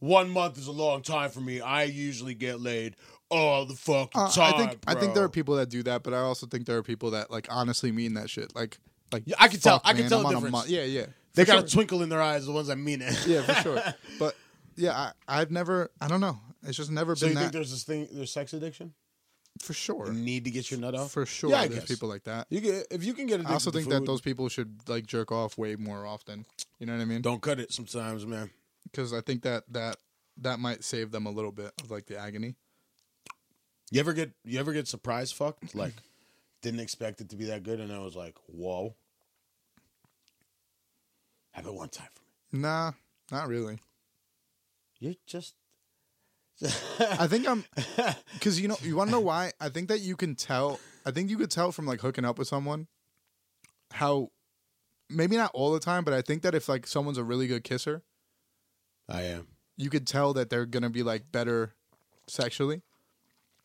one 0.00 0.30
month 0.30 0.58
is 0.58 0.66
a 0.66 0.72
long 0.72 1.02
time 1.02 1.30
for 1.30 1.40
me. 1.40 1.60
I 1.60 1.84
usually 1.84 2.34
get 2.34 2.60
laid 2.60 2.96
all 3.30 3.64
the 3.66 3.74
fucking 3.74 4.20
Uh, 4.20 4.30
time. 4.30 4.54
I 4.54 4.58
think 4.58 4.78
I 4.86 4.94
think 4.94 5.14
there 5.14 5.24
are 5.24 5.28
bro. 5.28 5.32
people 5.32 5.56
that 5.56 5.68
do 5.70 5.82
that, 5.84 6.02
but 6.02 6.12
I 6.14 6.18
also 6.18 6.46
think 6.46 6.66
there 6.66 6.76
are 6.76 6.82
people 6.82 7.12
that 7.12 7.30
like 7.30 7.46
honestly 7.50 7.92
mean 7.92 8.14
that 8.14 8.28
shit. 8.30 8.54
Like 8.54 8.78
like 9.12 9.24
I 9.38 9.48
can 9.48 9.60
tell- 9.60 9.80
I 9.84 9.92
can 9.92 10.02
man, 10.02 10.08
tell 10.10 10.26
I'm 10.26 10.34
the 10.34 10.40
difference. 10.40 10.68
Yeah, 10.68 10.84
yeah. 10.84 11.06
they 11.34 11.44
got 11.44 11.64
a 11.64 11.66
twinkle 11.66 12.02
in 12.02 12.08
their 12.08 12.22
eyes. 12.22 12.46
The 12.46 12.52
ones 12.52 12.68
that 12.68 12.76
mean 12.76 13.02
it. 13.02 13.26
yeah, 13.26 13.42
for 13.42 13.54
sure. 13.54 13.82
But 14.18 14.34
yeah, 14.76 14.92
I, 14.92 15.40
I've 15.40 15.50
never. 15.50 15.90
I 16.00 16.08
don't 16.08 16.20
know. 16.20 16.38
It's 16.62 16.76
just 16.76 16.90
never 16.90 17.14
So 17.16 17.26
been 17.26 17.34
you 17.36 17.40
think 17.40 17.52
there's 17.52 17.70
this 17.70 17.84
thing? 17.84 18.08
There's 18.12 18.30
sex 18.32 18.52
addiction. 18.52 18.94
For 19.60 19.72
sure. 19.72 20.06
You 20.06 20.12
need 20.12 20.44
to 20.44 20.50
get 20.50 20.70
your 20.70 20.78
nut 20.78 20.94
off. 20.94 21.10
For 21.10 21.26
sure. 21.26 21.50
Yeah, 21.50 21.60
I 21.60 21.68
there's 21.68 21.80
guess. 21.80 21.88
people 21.88 22.08
like 22.08 22.24
that. 22.24 22.46
You 22.48 22.60
get 22.60 22.86
if 22.90 23.04
you 23.04 23.12
can 23.14 23.26
get 23.26 23.44
I 23.44 23.52
also 23.52 23.70
think 23.70 23.88
that 23.88 24.06
those 24.06 24.20
people 24.20 24.48
should 24.48 24.80
like 24.88 25.06
jerk 25.06 25.32
off 25.32 25.58
way 25.58 25.74
more 25.76 26.06
often. 26.06 26.46
You 26.78 26.86
know 26.86 26.94
what 26.94 27.02
I 27.02 27.06
mean? 27.06 27.22
don't 27.22 27.42
cut 27.42 27.58
it 27.58 27.72
sometimes, 27.72 28.24
man. 28.24 28.50
Because 28.84 29.12
I 29.12 29.20
think 29.20 29.42
that 29.42 29.64
that 29.72 29.96
that 30.38 30.60
might 30.60 30.84
save 30.84 31.10
them 31.10 31.26
a 31.26 31.30
little 31.30 31.50
bit 31.52 31.72
of 31.82 31.90
like 31.90 32.06
the 32.06 32.16
agony. 32.16 32.54
You 33.90 34.00
ever 34.00 34.12
get 34.12 34.32
you 34.44 34.60
ever 34.60 34.72
get 34.72 34.86
surprise 34.86 35.32
fucked? 35.32 35.74
Like 35.74 35.94
didn't 36.62 36.80
expect 36.80 37.20
it 37.20 37.28
to 37.30 37.36
be 37.36 37.46
that 37.46 37.62
good, 37.62 37.80
and 37.80 37.92
I 37.92 37.98
was 37.98 38.16
like, 38.16 38.36
whoa. 38.46 38.94
Happened 41.52 41.76
one 41.76 41.88
time 41.88 42.08
for 42.14 42.56
me. 42.56 42.62
Nah, 42.62 42.92
not 43.30 43.48
really. 43.48 43.78
You're 45.00 45.14
just. 45.26 45.54
I 47.00 47.28
think 47.28 47.46
I'm 47.46 47.64
because 48.34 48.60
you 48.60 48.66
know 48.66 48.76
you 48.82 48.96
want 48.96 49.08
to 49.08 49.12
know 49.12 49.20
why? 49.20 49.52
I 49.60 49.68
think 49.68 49.88
that 49.88 50.00
you 50.00 50.16
can 50.16 50.34
tell. 50.34 50.80
I 51.06 51.12
think 51.12 51.30
you 51.30 51.38
could 51.38 51.50
tell 51.52 51.70
from 51.70 51.86
like 51.86 52.00
hooking 52.00 52.24
up 52.24 52.36
with 52.36 52.48
someone 52.48 52.88
how 53.92 54.30
maybe 55.08 55.36
not 55.36 55.52
all 55.54 55.72
the 55.72 55.80
time, 55.80 56.04
but 56.04 56.14
I 56.14 56.20
think 56.22 56.42
that 56.42 56.54
if 56.54 56.68
like 56.68 56.86
someone's 56.86 57.18
a 57.18 57.24
really 57.24 57.46
good 57.46 57.62
kisser, 57.62 58.02
I 59.08 59.22
am. 59.22 59.46
you 59.76 59.88
could 59.88 60.06
tell 60.06 60.32
that 60.34 60.50
they're 60.50 60.66
gonna 60.66 60.90
be 60.90 61.04
like 61.04 61.30
better 61.30 61.74
sexually. 62.26 62.82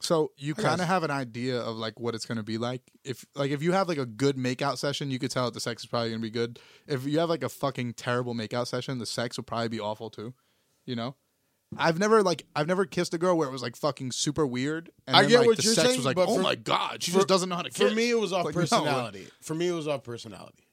So 0.04 0.32
you 0.38 0.54
kind 0.54 0.82
of 0.82 0.88
have 0.88 1.04
an 1.04 1.12
idea 1.12 1.60
of 1.60 1.78
like 1.78 2.00
what 2.00 2.14
it's 2.14 2.26
gonna 2.26 2.44
be 2.44 2.58
like. 2.58 2.82
If 3.04 3.26
like 3.36 3.52
if 3.52 3.64
you 3.64 3.72
have 3.72 3.88
like 3.88 3.98
a 3.98 4.06
good 4.06 4.36
makeout 4.38 4.78
session, 4.78 5.10
you 5.10 5.18
could 5.18 5.32
tell 5.32 5.46
that 5.46 5.54
the 5.54 5.60
sex 5.60 5.84
is 5.84 5.88
probably 5.88 6.10
gonna 6.12 6.22
be 6.22 6.30
good. 6.30 6.60
If 6.88 7.06
you 7.06 7.20
have 7.20 7.30
like 7.30 7.42
a 7.44 7.50
fucking 7.50 7.94
terrible 7.94 8.36
makeout 8.36 8.68
session, 8.68 9.00
the 9.00 9.06
sex 9.06 9.38
will 9.38 9.46
probably 9.46 9.70
be 9.70 9.80
awful 9.80 10.10
too. 10.10 10.34
You 10.86 10.96
know. 10.96 11.16
I've 11.78 11.98
never 11.98 12.22
like 12.22 12.46
I've 12.56 12.68
never 12.68 12.86
kissed 12.86 13.14
a 13.16 13.18
girl 13.18 13.36
where 13.38 13.48
it 13.48 13.52
was 13.52 13.64
like 13.64 13.76
fucking 13.76 14.12
super 14.12 14.46
weird. 14.46 14.92
And 15.08 15.16
I 15.16 15.22
then, 15.22 15.30
get 15.32 15.38
like, 15.40 15.48
what 15.48 15.58
the 15.58 15.64
you're 15.64 15.74
sex 15.74 15.88
saying, 15.88 15.98
was 16.00 16.06
like, 16.06 16.16
but 16.18 16.28
oh 16.30 16.36
for- 16.36 16.42
my 16.42 16.54
god, 16.56 17.02
she 17.02 17.10
for- 17.12 17.18
just 17.20 17.28
doesn't 17.30 17.50
know 17.50 17.56
how 17.56 17.64
to 17.64 17.72
For 17.72 17.86
kiss. 17.86 17.96
me, 17.96 18.12
it 18.12 18.20
was 18.20 18.32
off 18.32 18.46
Like, 18.46 18.54
no. 18.56 18.62
personality. 18.62 19.28
For 19.42 19.56
me, 19.56 19.70
it 19.70 19.74
was 19.74 19.88
off 19.88 20.04
personality. 20.04 20.68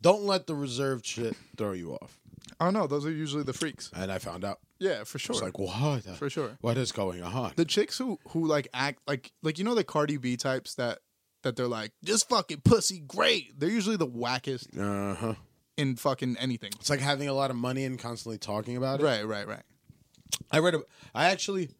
Don't 0.00 0.22
let 0.22 0.46
the 0.46 0.54
reserved 0.54 1.04
shit 1.04 1.36
throw 1.58 1.72
you 1.72 1.92
off. 1.94 2.18
Oh 2.60 2.70
no, 2.70 2.86
those 2.86 3.04
are 3.04 3.10
usually 3.12 3.42
the 3.42 3.52
freaks. 3.52 3.90
And 3.94 4.10
I 4.10 4.18
found 4.18 4.44
out. 4.44 4.58
Yeah, 4.78 5.04
for 5.04 5.18
sure. 5.18 5.34
It's 5.34 5.42
like, 5.42 5.58
what? 5.58 6.02
for 6.16 6.28
sure. 6.30 6.56
What 6.60 6.76
is 6.78 6.92
going 6.92 7.22
on? 7.22 7.52
the 7.56 7.64
chicks 7.64 7.98
who 7.98 8.18
who 8.28 8.46
like 8.46 8.68
act 8.74 9.00
like 9.06 9.32
like 9.42 9.58
you 9.58 9.64
know 9.64 9.74
the 9.74 9.84
Cardi 9.84 10.16
B 10.16 10.36
types 10.36 10.74
that 10.76 10.98
that 11.42 11.56
they're 11.56 11.68
like 11.68 11.92
just 12.04 12.28
fucking 12.28 12.62
pussy 12.64 13.00
great. 13.00 13.58
They're 13.60 13.70
usually 13.70 13.96
the 13.96 14.06
wackest 14.06 14.78
Uh 14.78 15.14
huh. 15.14 15.34
in 15.76 15.96
fucking 15.96 16.36
anything. 16.38 16.70
It's 16.80 16.90
like 16.90 17.00
having 17.00 17.28
a 17.28 17.34
lot 17.34 17.50
of 17.50 17.56
money 17.56 17.84
and 17.84 17.98
constantly 17.98 18.38
talking 18.38 18.76
about 18.76 19.00
it. 19.00 19.04
Right, 19.04 19.26
right, 19.26 19.46
right. 19.46 19.62
I 20.50 20.58
read. 20.58 20.74
A, 20.74 20.80
I 21.14 21.26
actually. 21.26 21.70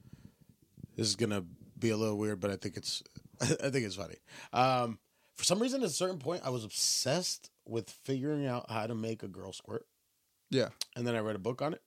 This 0.97 1.09
is 1.09 1.17
gonna 1.17 1.45
be 1.79 1.91
a 1.91 1.97
little 1.97 2.17
weird, 2.17 2.41
but 2.41 2.51
I 2.51 2.57
think 2.57 2.77
it's. 2.77 3.03
I 3.41 3.47
think 3.47 3.85
it's 3.85 3.97
funny. 3.97 4.17
Um, 4.53 4.99
for 5.35 5.45
some 5.45 5.59
reason, 5.61 5.83
at 5.83 5.89
a 5.89 5.93
certain 5.93 6.19
point, 6.19 6.43
I 6.45 6.51
was 6.51 6.65
obsessed 6.65 7.51
with 7.67 7.91
figuring 7.91 8.47
out 8.47 8.71
how 8.71 8.87
to 8.87 8.95
make 8.95 9.23
a 9.23 9.29
girl 9.29 9.53
squirt, 9.53 9.85
Yeah, 10.51 10.69
and 10.95 11.07
then 11.07 11.15
I 11.17 11.21
read 11.21 11.37
a 11.37 11.41
book 11.41 11.61
on 11.63 11.75
it. 11.75 11.83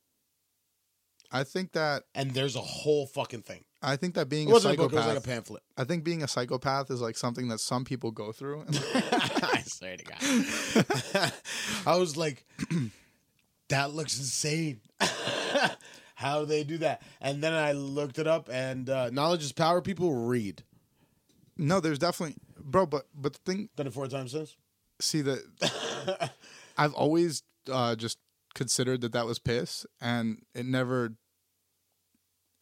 I 1.32 1.43
think 1.43 1.74
that 1.74 2.03
And 2.16 2.32
there's 2.32 2.55
a 2.55 2.62
whole 2.62 3.05
fucking 3.05 3.43
thing. 3.43 3.64
I 3.82 3.95
think 3.95 4.16
that 4.16 4.28
being 4.30 4.47
It 4.47 4.51
a 4.51 4.53
wasn't 4.53 4.74
a 4.74 4.78
book; 4.78 4.91
psychopath. 4.91 5.05
it 5.05 5.07
was 5.07 5.16
like 5.16 5.24
a 5.24 5.28
pamphlet. 5.36 5.64
I 5.78 5.84
think 5.86 6.03
being 6.03 6.24
a 6.24 6.28
psychopath 6.28 6.89
is 6.91 7.01
like 7.01 7.16
something 7.18 7.47
that 7.49 7.60
some 7.60 7.86
people 7.86 8.12
go 8.12 8.32
through. 8.32 8.66
I 8.72 9.64
swear 9.66 9.95
to 9.95 10.03
God. 10.03 11.34
I 11.86 11.95
was 11.97 12.18
like, 12.18 12.45
that 13.70 13.93
looks 13.93 14.18
insane. 14.18 14.82
How 16.16 16.41
do 16.41 16.45
they 16.47 16.64
do 16.66 16.80
that? 16.80 17.01
And 17.22 17.41
then 17.41 17.53
I 17.53 17.72
looked 17.72 18.20
it 18.20 18.28
up, 18.28 18.49
and 18.51 18.89
uh, 18.89 19.10
knowledge 19.12 19.43
is 19.43 19.53
power. 19.53 19.82
People 19.82 20.14
read. 20.14 20.64
no, 21.57 21.80
there's 21.80 21.99
definitely, 21.99 22.36
bro. 22.60 22.86
But 22.86 23.05
but 23.16 23.34
the 23.34 23.39
thing, 23.45 23.70
Done 23.78 23.88
it 23.88 23.93
four 23.93 24.07
times 24.07 24.32
since. 24.32 24.57
see 24.99 25.22
that 25.22 26.32
I've 26.78 26.93
always 26.93 27.43
uh, 27.72 27.95
just 27.95 28.18
considered 28.60 28.99
that 29.01 29.14
that 29.14 29.26
was 29.26 29.39
piss, 29.39 29.86
and 30.01 30.43
it 30.53 30.66
never 30.66 31.14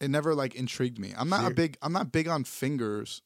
it 0.00 0.08
never 0.08 0.32
like 0.34 0.54
intrigued 0.54 0.98
me. 0.98 1.12
I'm 1.18 1.28
not 1.28 1.50
a 1.50 1.54
big 1.54 1.76
I'm 1.82 1.92
not 1.92 2.12
big 2.12 2.28
on 2.28 2.44
fingers. 2.44 3.20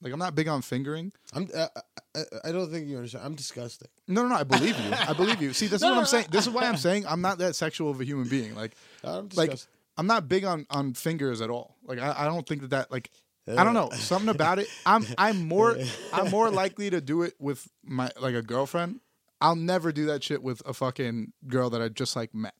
Like 0.00 0.12
I'm 0.12 0.18
not 0.18 0.34
big 0.34 0.48
on 0.48 0.62
fingering. 0.62 1.12
I'm. 1.32 1.48
Uh, 1.54 1.68
I, 2.14 2.22
I 2.44 2.52
don't 2.52 2.70
think 2.70 2.88
you 2.88 2.96
understand. 2.96 3.24
I'm 3.24 3.34
disgusting. 3.34 3.88
No, 4.08 4.22
no, 4.22 4.28
no. 4.28 4.34
I 4.34 4.44
believe 4.44 4.78
you. 4.78 4.92
I 4.92 5.12
believe 5.12 5.40
you. 5.40 5.52
See, 5.52 5.66
this 5.66 5.80
No, 5.82 5.88
is 5.88 5.90
what 5.90 5.94
no, 5.94 5.96
I'm 5.98 6.02
no. 6.02 6.06
saying. 6.06 6.26
This 6.30 6.46
is 6.46 6.52
why 6.52 6.62
I'm 6.64 6.76
saying 6.88 7.06
I'm 7.06 7.20
not 7.20 7.38
that 7.38 7.54
sexual 7.54 7.90
of 7.90 8.00
a 8.00 8.04
human 8.04 8.28
being. 8.28 8.54
Like, 8.54 8.74
I'm 9.04 9.28
like. 9.34 9.52
I'm 9.98 10.06
not 10.06 10.28
big 10.28 10.44
on 10.44 10.66
on 10.68 10.92
fingers 10.92 11.40
at 11.40 11.48
all. 11.48 11.76
Like, 11.82 11.98
I, 11.98 12.14
I 12.18 12.24
don't 12.26 12.46
think 12.46 12.60
that 12.60 12.70
that 12.70 12.90
like 12.90 13.10
I 13.48 13.64
don't 13.64 13.74
know 13.74 13.90
something 13.90 14.28
about 14.28 14.58
it. 14.58 14.68
I'm 14.84 15.06
I'm 15.16 15.46
more 15.48 15.76
I'm 16.12 16.30
more 16.30 16.50
likely 16.50 16.90
to 16.90 17.00
do 17.00 17.22
it 17.22 17.34
with 17.38 17.66
my 17.84 18.10
like 18.20 18.34
a 18.34 18.42
girlfriend. 18.42 19.00
I'll 19.40 19.56
never 19.56 19.92
do 19.92 20.06
that 20.06 20.22
shit 20.24 20.42
with 20.42 20.62
a 20.66 20.72
fucking 20.72 21.32
girl 21.46 21.70
that 21.70 21.82
I 21.82 21.88
just 21.88 22.16
like 22.16 22.34
met. 22.34 22.54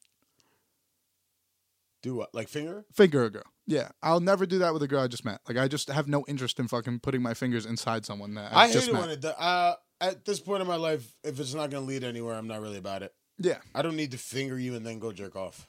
Do 2.03 2.15
what? 2.15 2.35
Like 2.35 2.49
finger? 2.49 2.85
Finger 2.93 3.25
a 3.25 3.31
girl. 3.31 3.43
Yeah, 3.67 3.89
I'll 4.03 4.21
never 4.21 4.47
do 4.47 4.59
that 4.61 4.73
with 4.73 4.83
a 4.83 4.89
girl 4.89 5.01
I 5.03 5.09
just 5.09 5.25
met. 5.25 5.41
Like, 5.49 5.57
I 5.57 5.67
just 5.67 5.89
have 5.89 6.07
no 6.07 6.25
interest 6.29 6.61
in 6.61 6.69
fucking 6.69 7.01
putting 7.01 7.21
my 7.23 7.35
fingers 7.35 7.67
inside 7.67 8.07
someone 8.07 8.35
that 8.35 8.53
I, 8.55 8.65
I 8.65 8.67
hate 8.69 8.75
just 8.75 8.89
it 8.89 8.93
met. 8.93 9.01
when 9.01 9.11
it. 9.11 9.25
Uh, 9.25 9.75
at 10.01 10.25
this 10.25 10.39
point 10.39 10.61
in 10.63 10.69
my 10.69 10.77
life, 10.77 11.17
if 11.25 11.41
it's 11.41 11.55
not 11.55 11.71
going 11.71 11.83
to 11.83 11.89
lead 11.89 12.05
anywhere, 12.05 12.35
I'm 12.35 12.47
not 12.47 12.61
really 12.61 12.79
about 12.79 13.03
it. 13.03 13.13
yeah. 13.39 13.59
I 13.75 13.83
don't 13.83 13.97
need 13.97 14.13
to 14.13 14.19
finger 14.19 14.59
you 14.59 14.75
and 14.77 14.87
then 14.87 14.99
go 15.01 15.11
jerk 15.11 15.35
off. 15.35 15.69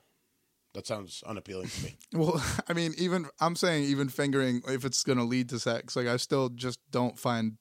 That 0.74 0.86
sounds 0.86 1.24
unappealing 1.26 1.70
to 1.70 1.84
me. 1.86 1.98
Well, 2.14 2.44
I 2.68 2.74
mean, 2.74 2.94
even 3.00 3.28
I'm 3.40 3.56
saying 3.56 3.86
even 3.86 4.10
fingering 4.10 4.62
if 4.68 4.86
it's 4.86 5.04
gonna 5.04 5.24
lead 5.24 5.50
to 5.50 5.60
sex, 5.60 5.96
like 5.96 6.08
I 6.08 6.18
still 6.18 6.50
just 6.50 6.80
don't 6.92 7.18
find 7.18 7.54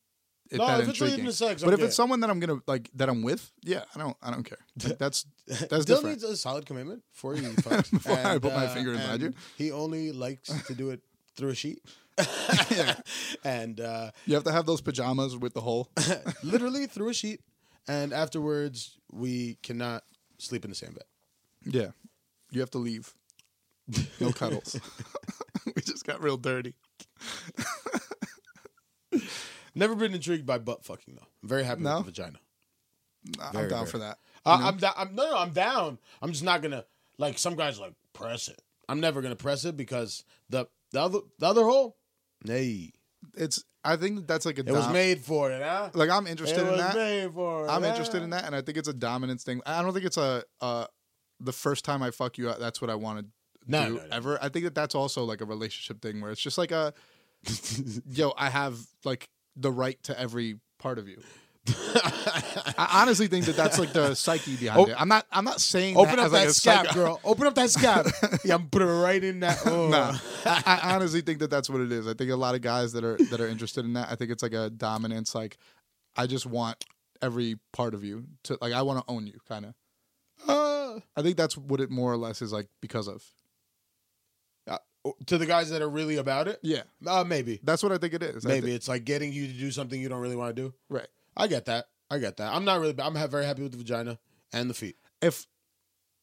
it 0.50 0.58
No, 0.58 0.66
that 0.66 0.80
if 0.80 0.88
it's 0.88 1.00
intriguing. 1.00 1.26
to 1.26 1.32
sex, 1.32 1.62
but 1.62 1.72
if 1.72 1.78
good. 1.80 1.86
it's 1.86 1.96
someone 1.96 2.20
that 2.20 2.30
I'm 2.30 2.38
gonna 2.40 2.60
like 2.66 2.90
that 2.94 3.08
I'm 3.08 3.22
with, 3.22 3.50
yeah, 3.62 3.84
I 3.94 3.98
don't 3.98 4.16
I 4.22 4.30
don't 4.30 4.44
care. 4.44 4.58
Like, 4.84 4.98
that's 4.98 5.26
that's 5.48 5.62
Dylan 5.64 5.86
different. 5.86 6.06
needs 6.06 6.24
a 6.24 6.36
solid 6.36 6.66
commitment 6.66 7.02
for 7.12 7.34
fucks. 7.36 7.90
Before 7.90 8.16
I 8.18 8.38
put 8.38 8.52
my 8.54 8.66
finger 8.68 8.92
inside 8.92 9.22
you. 9.22 9.32
He 9.56 9.70
only 9.72 10.12
likes 10.12 10.48
to 10.66 10.74
do 10.74 10.90
it 10.90 11.00
through 11.36 11.50
a 11.50 11.54
sheet. 11.54 11.80
yeah. 12.70 12.94
and 13.44 13.78
uh, 13.80 14.10
You 14.24 14.34
have 14.34 14.44
to 14.44 14.52
have 14.52 14.64
those 14.66 14.80
pajamas 14.80 15.36
with 15.36 15.52
the 15.52 15.60
hole. 15.60 15.90
literally 16.42 16.86
through 16.86 17.10
a 17.10 17.14
sheet. 17.14 17.40
And 17.88 18.12
afterwards, 18.12 18.98
we 19.12 19.58
cannot 19.62 20.02
sleep 20.38 20.64
in 20.64 20.70
the 20.70 20.74
same 20.74 20.92
bed. 20.92 21.04
yeah, 21.74 21.90
you 22.50 22.60
have 22.60 22.70
to 22.70 22.78
leave. 22.78 23.14
No 24.18 24.32
cuddles. 24.32 24.80
we 25.66 25.82
just 25.82 26.04
got 26.06 26.20
real 26.22 26.36
dirty. 26.38 26.74
Never 29.76 29.94
been 29.94 30.14
intrigued 30.14 30.46
by 30.46 30.58
butt 30.58 30.84
fucking 30.84 31.14
though. 31.14 31.26
I'm 31.42 31.48
very 31.48 31.62
happy 31.64 31.82
No? 31.82 31.98
with 31.98 32.06
the 32.06 32.10
vagina. 32.12 32.38
I'm 33.40 33.52
down 33.52 33.68
very. 33.68 33.86
for 33.86 33.98
that. 33.98 34.18
Uh, 34.44 34.58
I'm, 34.62 34.76
da- 34.78 34.94
I'm 34.96 35.14
no, 35.14 35.30
no, 35.30 35.36
I'm 35.36 35.50
down. 35.50 35.98
I'm 36.22 36.30
just 36.32 36.44
not 36.44 36.62
gonna 36.62 36.84
like 37.18 37.38
some 37.38 37.56
guys 37.56 37.78
like 37.78 37.92
press 38.12 38.48
it. 38.48 38.60
I'm 38.88 39.00
never 39.00 39.20
gonna 39.22 39.36
press 39.36 39.64
it 39.64 39.76
because 39.76 40.24
the 40.48 40.66
the 40.92 41.00
other 41.02 41.18
the 41.38 41.46
other 41.46 41.64
hole, 41.64 41.96
nay, 42.44 42.92
It's. 43.36 43.62
I 43.84 43.96
think 43.96 44.26
that's 44.26 44.44
like 44.46 44.58
a. 44.58 44.62
it 44.62 44.70
was 44.72 44.84
dom- 44.84 44.92
made 44.92 45.20
for 45.20 45.50
it, 45.52 45.62
huh? 45.62 45.90
Like 45.94 46.10
I'm 46.10 46.26
interested 46.26 46.58
it 46.58 46.62
in 46.66 46.68
was 46.72 46.80
that. 46.80 46.94
made 46.96 47.32
for 47.32 47.66
it. 47.66 47.70
I'm 47.70 47.82
huh? 47.82 47.88
interested 47.88 48.22
in 48.22 48.30
that, 48.30 48.44
and 48.44 48.54
I 48.54 48.60
think 48.62 48.78
it's 48.78 48.88
a 48.88 48.92
dominance 48.94 49.44
thing. 49.44 49.60
I 49.66 49.82
don't 49.82 49.92
think 49.92 50.06
it's 50.06 50.16
a 50.16 50.42
uh, 50.60 50.86
the 51.40 51.52
first 51.52 51.84
time 51.84 52.02
I 52.02 52.10
fuck 52.10 52.38
you. 52.38 52.48
Up, 52.50 52.58
that's 52.58 52.80
what 52.80 52.90
I 52.90 52.94
want 52.96 53.20
to 53.20 53.26
No, 53.68 53.86
do 53.88 53.94
no, 53.96 54.00
no. 54.00 54.06
ever. 54.10 54.38
I 54.42 54.48
think 54.48 54.64
that 54.64 54.74
that's 54.74 54.94
also 54.96 55.22
like 55.24 55.40
a 55.40 55.44
relationship 55.44 56.00
thing 56.02 56.20
where 56.20 56.30
it's 56.32 56.40
just 56.40 56.58
like 56.58 56.70
a 56.72 56.94
yo. 58.10 58.32
I 58.36 58.50
have 58.50 58.78
like 59.04 59.28
the 59.56 59.72
right 59.72 60.02
to 60.04 60.18
every 60.18 60.58
part 60.78 60.98
of 60.98 61.08
you. 61.08 61.22
I 62.78 63.00
honestly 63.02 63.26
think 63.26 63.46
that 63.46 63.56
that's 63.56 63.78
like 63.78 63.92
the 63.92 64.14
psyche 64.14 64.56
behind 64.56 64.82
Op- 64.82 64.88
it. 64.88 65.00
I'm 65.00 65.08
not. 65.08 65.26
I'm 65.32 65.44
not 65.44 65.60
saying 65.60 65.96
Open 65.96 66.16
that 66.16 66.20
up 66.20 66.26
as 66.26 66.32
like 66.32 66.42
that 66.44 66.50
a 66.50 66.54
scab, 66.54 66.94
girl. 66.94 67.20
Open 67.24 67.46
up 67.46 67.54
that 67.56 67.70
scab. 67.70 68.06
yeah, 68.44 68.54
I'm 68.54 68.68
putting 68.68 68.88
it 68.88 68.92
right 68.92 69.22
in 69.22 69.40
that. 69.40 69.66
Oh. 69.66 69.88
Nah, 69.88 70.16
I, 70.44 70.80
I 70.82 70.94
honestly 70.94 71.22
think 71.22 71.40
that 71.40 71.50
that's 71.50 71.68
what 71.68 71.80
it 71.80 71.90
is. 71.90 72.06
I 72.06 72.14
think 72.14 72.30
a 72.30 72.36
lot 72.36 72.54
of 72.54 72.60
guys 72.60 72.92
that 72.92 73.02
are 73.02 73.16
that 73.30 73.40
are 73.40 73.48
interested 73.48 73.84
in 73.84 73.94
that. 73.94 74.08
I 74.10 74.14
think 74.14 74.30
it's 74.30 74.42
like 74.42 74.52
a 74.52 74.70
dominance. 74.70 75.34
Like, 75.34 75.56
I 76.14 76.26
just 76.26 76.46
want 76.46 76.84
every 77.20 77.58
part 77.72 77.94
of 77.94 78.04
you 78.04 78.26
to 78.44 78.58
like. 78.60 78.72
I 78.72 78.82
want 78.82 79.04
to 79.04 79.12
own 79.12 79.26
you, 79.26 79.38
kind 79.48 79.66
of. 79.66 79.74
Uh, 80.46 81.00
I 81.16 81.22
think 81.22 81.36
that's 81.36 81.56
what 81.56 81.80
it 81.80 81.90
more 81.90 82.12
or 82.12 82.16
less 82.16 82.42
is 82.42 82.52
like 82.52 82.68
because 82.80 83.08
of. 83.08 83.24
To 85.26 85.38
the 85.38 85.46
guys 85.46 85.70
that 85.70 85.82
are 85.82 85.88
really 85.88 86.16
about 86.16 86.48
it, 86.48 86.58
Yeah, 86.62 86.82
uh, 87.06 87.24
maybe, 87.24 87.60
that's 87.62 87.82
what 87.82 87.92
I 87.92 87.98
think 87.98 88.14
it 88.14 88.22
is. 88.22 88.44
Maybe 88.44 88.74
it's 88.74 88.88
like 88.88 89.04
getting 89.04 89.32
you 89.32 89.46
to 89.46 89.52
do 89.52 89.70
something 89.70 90.00
you 90.00 90.08
don't 90.08 90.20
really 90.20 90.36
want 90.36 90.54
to 90.54 90.62
do. 90.62 90.74
right. 90.88 91.08
I 91.36 91.48
get 91.48 91.66
that. 91.66 91.88
I 92.10 92.18
get 92.18 92.38
that. 92.38 92.54
I'm 92.54 92.64
not 92.64 92.80
really. 92.80 92.94
I'm 92.98 93.14
very 93.28 93.44
happy 93.44 93.62
with 93.62 93.72
the 93.72 93.78
vagina 93.78 94.18
and 94.52 94.70
the 94.70 94.74
feet. 94.74 94.96
If 95.20 95.46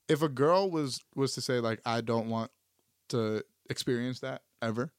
if 0.08 0.22
a 0.22 0.30
girl 0.30 0.72
was 0.72 1.02
was 1.16 1.34
to 1.36 1.42
say 1.42 1.60
like 1.60 1.82
I 1.86 2.02
don't 2.02 2.30
want 2.30 2.52
to 3.10 3.44
experience 3.70 4.22
that 4.22 4.42
ever, 4.62 4.92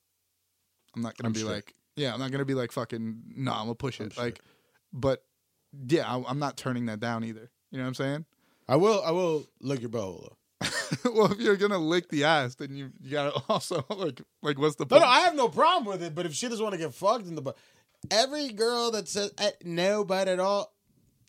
I'm 0.94 1.02
not 1.02 1.16
gonna 1.16 1.28
I'm 1.28 1.32
be 1.32 1.42
like 1.42 1.74
yeah, 1.96 2.12
I'm 2.12 2.20
not 2.20 2.30
gonna 2.30 2.44
be 2.44 2.54
like 2.54 2.70
fucking 2.72 3.22
no, 3.36 3.52
I'm 3.52 3.62
gonna 3.62 3.74
push 3.74 4.00
it. 4.00 4.16
Like, 4.16 4.40
but 4.92 5.24
yeah, 5.88 6.06
I, 6.06 6.22
I'm 6.28 6.38
not 6.38 6.56
turning 6.56 6.86
that 6.86 7.00
down 7.00 7.24
either. 7.24 7.50
You 7.70 7.78
know 7.78 7.84
what 7.84 7.88
I'm 7.88 7.94
saying? 7.94 8.24
I 8.68 8.76
will. 8.76 9.02
I 9.04 9.10
will 9.10 9.48
lick 9.60 9.80
your 9.80 9.90
butthole. 9.90 10.34
well, 11.04 11.32
if 11.32 11.38
you're 11.40 11.56
gonna 11.56 11.78
lick 11.78 12.08
the 12.08 12.24
ass, 12.24 12.54
then 12.56 12.74
you, 12.76 12.90
you 13.00 13.10
gotta 13.10 13.32
also 13.48 13.84
like 13.90 14.20
like 14.42 14.58
what's 14.58 14.76
the 14.76 14.86
point? 14.86 15.02
no, 15.02 15.08
I 15.08 15.20
have 15.20 15.34
no 15.34 15.48
problem 15.48 15.84
with 15.86 16.02
it. 16.02 16.14
But 16.14 16.26
if 16.26 16.34
she 16.34 16.48
doesn't 16.48 16.62
want 16.62 16.74
to 16.74 16.78
get 16.78 16.94
fucked 16.94 17.26
in 17.26 17.34
the 17.34 17.42
butt, 17.42 17.56
every 18.10 18.50
girl 18.50 18.90
that 18.92 19.08
says 19.08 19.32
eh, 19.38 19.50
no 19.64 20.04
butt 20.04 20.28
at 20.28 20.40
all, 20.40 20.72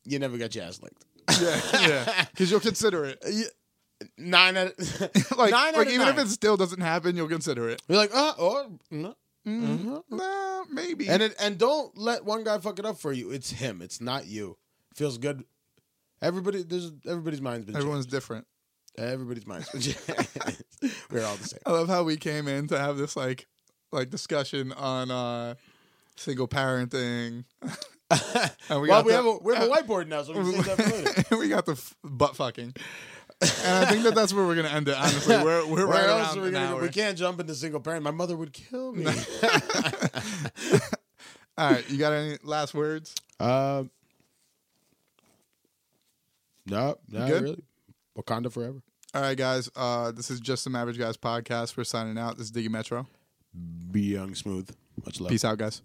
you 0.04 0.20
never 0.20 0.38
got 0.38 0.54
your 0.56 0.66
ass 0.66 0.82
licked. 0.82 1.06
yeah, 1.42 1.62
yeah, 1.88 2.26
because 2.32 2.52
you'll 2.52 2.60
consider 2.60 3.06
it. 3.06 3.24
Nine 4.18 4.58
out 4.58 4.68
of 4.78 5.38
Like, 5.38 5.52
nine 5.52 5.74
like 5.74 5.88
even 5.88 6.00
nine. 6.00 6.10
if 6.20 6.26
it 6.26 6.28
still 6.30 6.58
doesn't 6.58 6.82
happen, 6.82 7.16
you'll 7.16 7.30
consider 7.30 7.70
it. 7.70 7.82
You're 7.88 7.98
like, 7.98 8.14
uh, 8.14 8.34
or 8.38 8.68
no. 8.92 9.16
Mm, 9.48 10.04
Nah, 10.10 10.64
maybe. 10.70 11.08
And 11.08 11.24
it, 11.24 11.34
and 11.40 11.58
don't 11.58 11.98
let 11.98 12.26
one 12.26 12.44
guy 12.44 12.58
fuck 12.60 12.78
it 12.78 12.86
up 12.86 12.98
for 12.98 13.14
you. 13.14 13.32
It's 13.32 13.52
him. 13.52 13.82
It's 13.82 14.02
not 14.02 14.26
you. 14.28 14.58
Feels 14.96 15.18
good. 15.18 15.46
Everybody, 16.22 16.64
there's 16.64 16.92
everybody's 17.08 17.42
mind's 17.42 17.66
been 17.66 17.76
Everyone's 17.76 18.06
different. 18.06 18.46
Changed. 18.98 19.12
Everybody's 19.14 19.46
mind's 19.48 19.70
been 19.72 19.82
changed. 19.82 19.98
We're 21.12 21.26
all 21.26 21.36
the 21.36 21.48
same. 21.48 21.60
I 21.66 21.72
love 21.72 21.88
how 21.88 22.04
we 22.04 22.18
came 22.18 22.48
in 22.48 22.68
to 22.68 22.78
have 22.80 22.98
this 22.98 23.16
like 23.16 23.48
like 23.92 24.10
discussion 24.10 24.72
on 24.74 25.12
uh 25.12 25.56
single 26.16 26.48
parenting. 26.48 27.46
And 28.12 28.82
well, 28.82 28.86
got 28.86 29.06
we 29.06 29.12
the- 29.12 29.18
have 29.18 29.26
a 29.26 29.38
we 29.42 29.56
have 29.56 29.64
a 29.64 29.68
whiteboard 29.68 30.08
now, 30.08 30.22
so 30.22 30.34
we 30.40 30.54
can 30.54 30.64
save 30.64 30.78
that 30.78 30.84
for 30.86 30.96
later. 31.32 31.38
we 31.40 31.50
got 31.50 31.66
the 31.66 31.72
f- 31.72 31.96
butt 32.04 32.36
fucking. 32.36 32.76
And 33.42 33.86
I 33.86 33.86
think 33.90 34.04
that 34.04 34.14
that's 34.14 34.32
where 34.32 34.46
we're 34.46 34.56
gonna 34.56 34.70
end 34.70 34.88
it. 34.88 34.96
Honestly, 34.96 35.36
we're 35.38 35.66
we're 35.66 35.88
Where 35.88 35.88
right 35.88 36.08
else 36.10 36.28
around 36.30 36.38
are 36.38 36.42
we 36.44 36.52
gonna 36.52 36.76
go? 36.76 36.82
We 36.82 36.90
can't 36.90 37.18
jump 37.18 37.40
into 37.40 37.56
single 37.56 37.80
parent. 37.80 38.04
My 38.04 38.12
mother 38.12 38.38
would 38.38 38.54
kill 38.54 38.92
me. 38.94 39.08
All 41.58 41.72
right, 41.72 41.90
you 41.90 41.98
got 41.98 42.14
any 42.14 42.38
last 42.44 42.76
words? 42.76 43.16
um, 43.40 43.90
no, 46.68 46.98
not 47.10 47.28
good? 47.28 47.44
really. 47.44 47.64
Wakanda 48.18 48.52
forever. 48.52 48.82
All 49.14 49.22
right, 49.22 49.38
guys. 49.38 49.70
Uh, 49.76 50.12
this 50.12 50.30
is 50.30 50.40
just 50.40 50.64
some 50.64 50.76
average 50.76 50.98
guys 50.98 51.18
podcast. 51.18 51.78
We're 51.78 51.84
signing 51.86 52.18
out. 52.18 52.38
This 52.38 52.48
is 52.48 52.52
Diggy 52.52 52.70
Metro. 52.70 53.08
Be 53.92 54.02
young, 54.02 54.36
smooth. 54.36 54.70
Much 55.06 55.22
love. 55.22 55.30
Peace 55.32 55.46
out, 55.46 55.58
guys. 55.58 55.82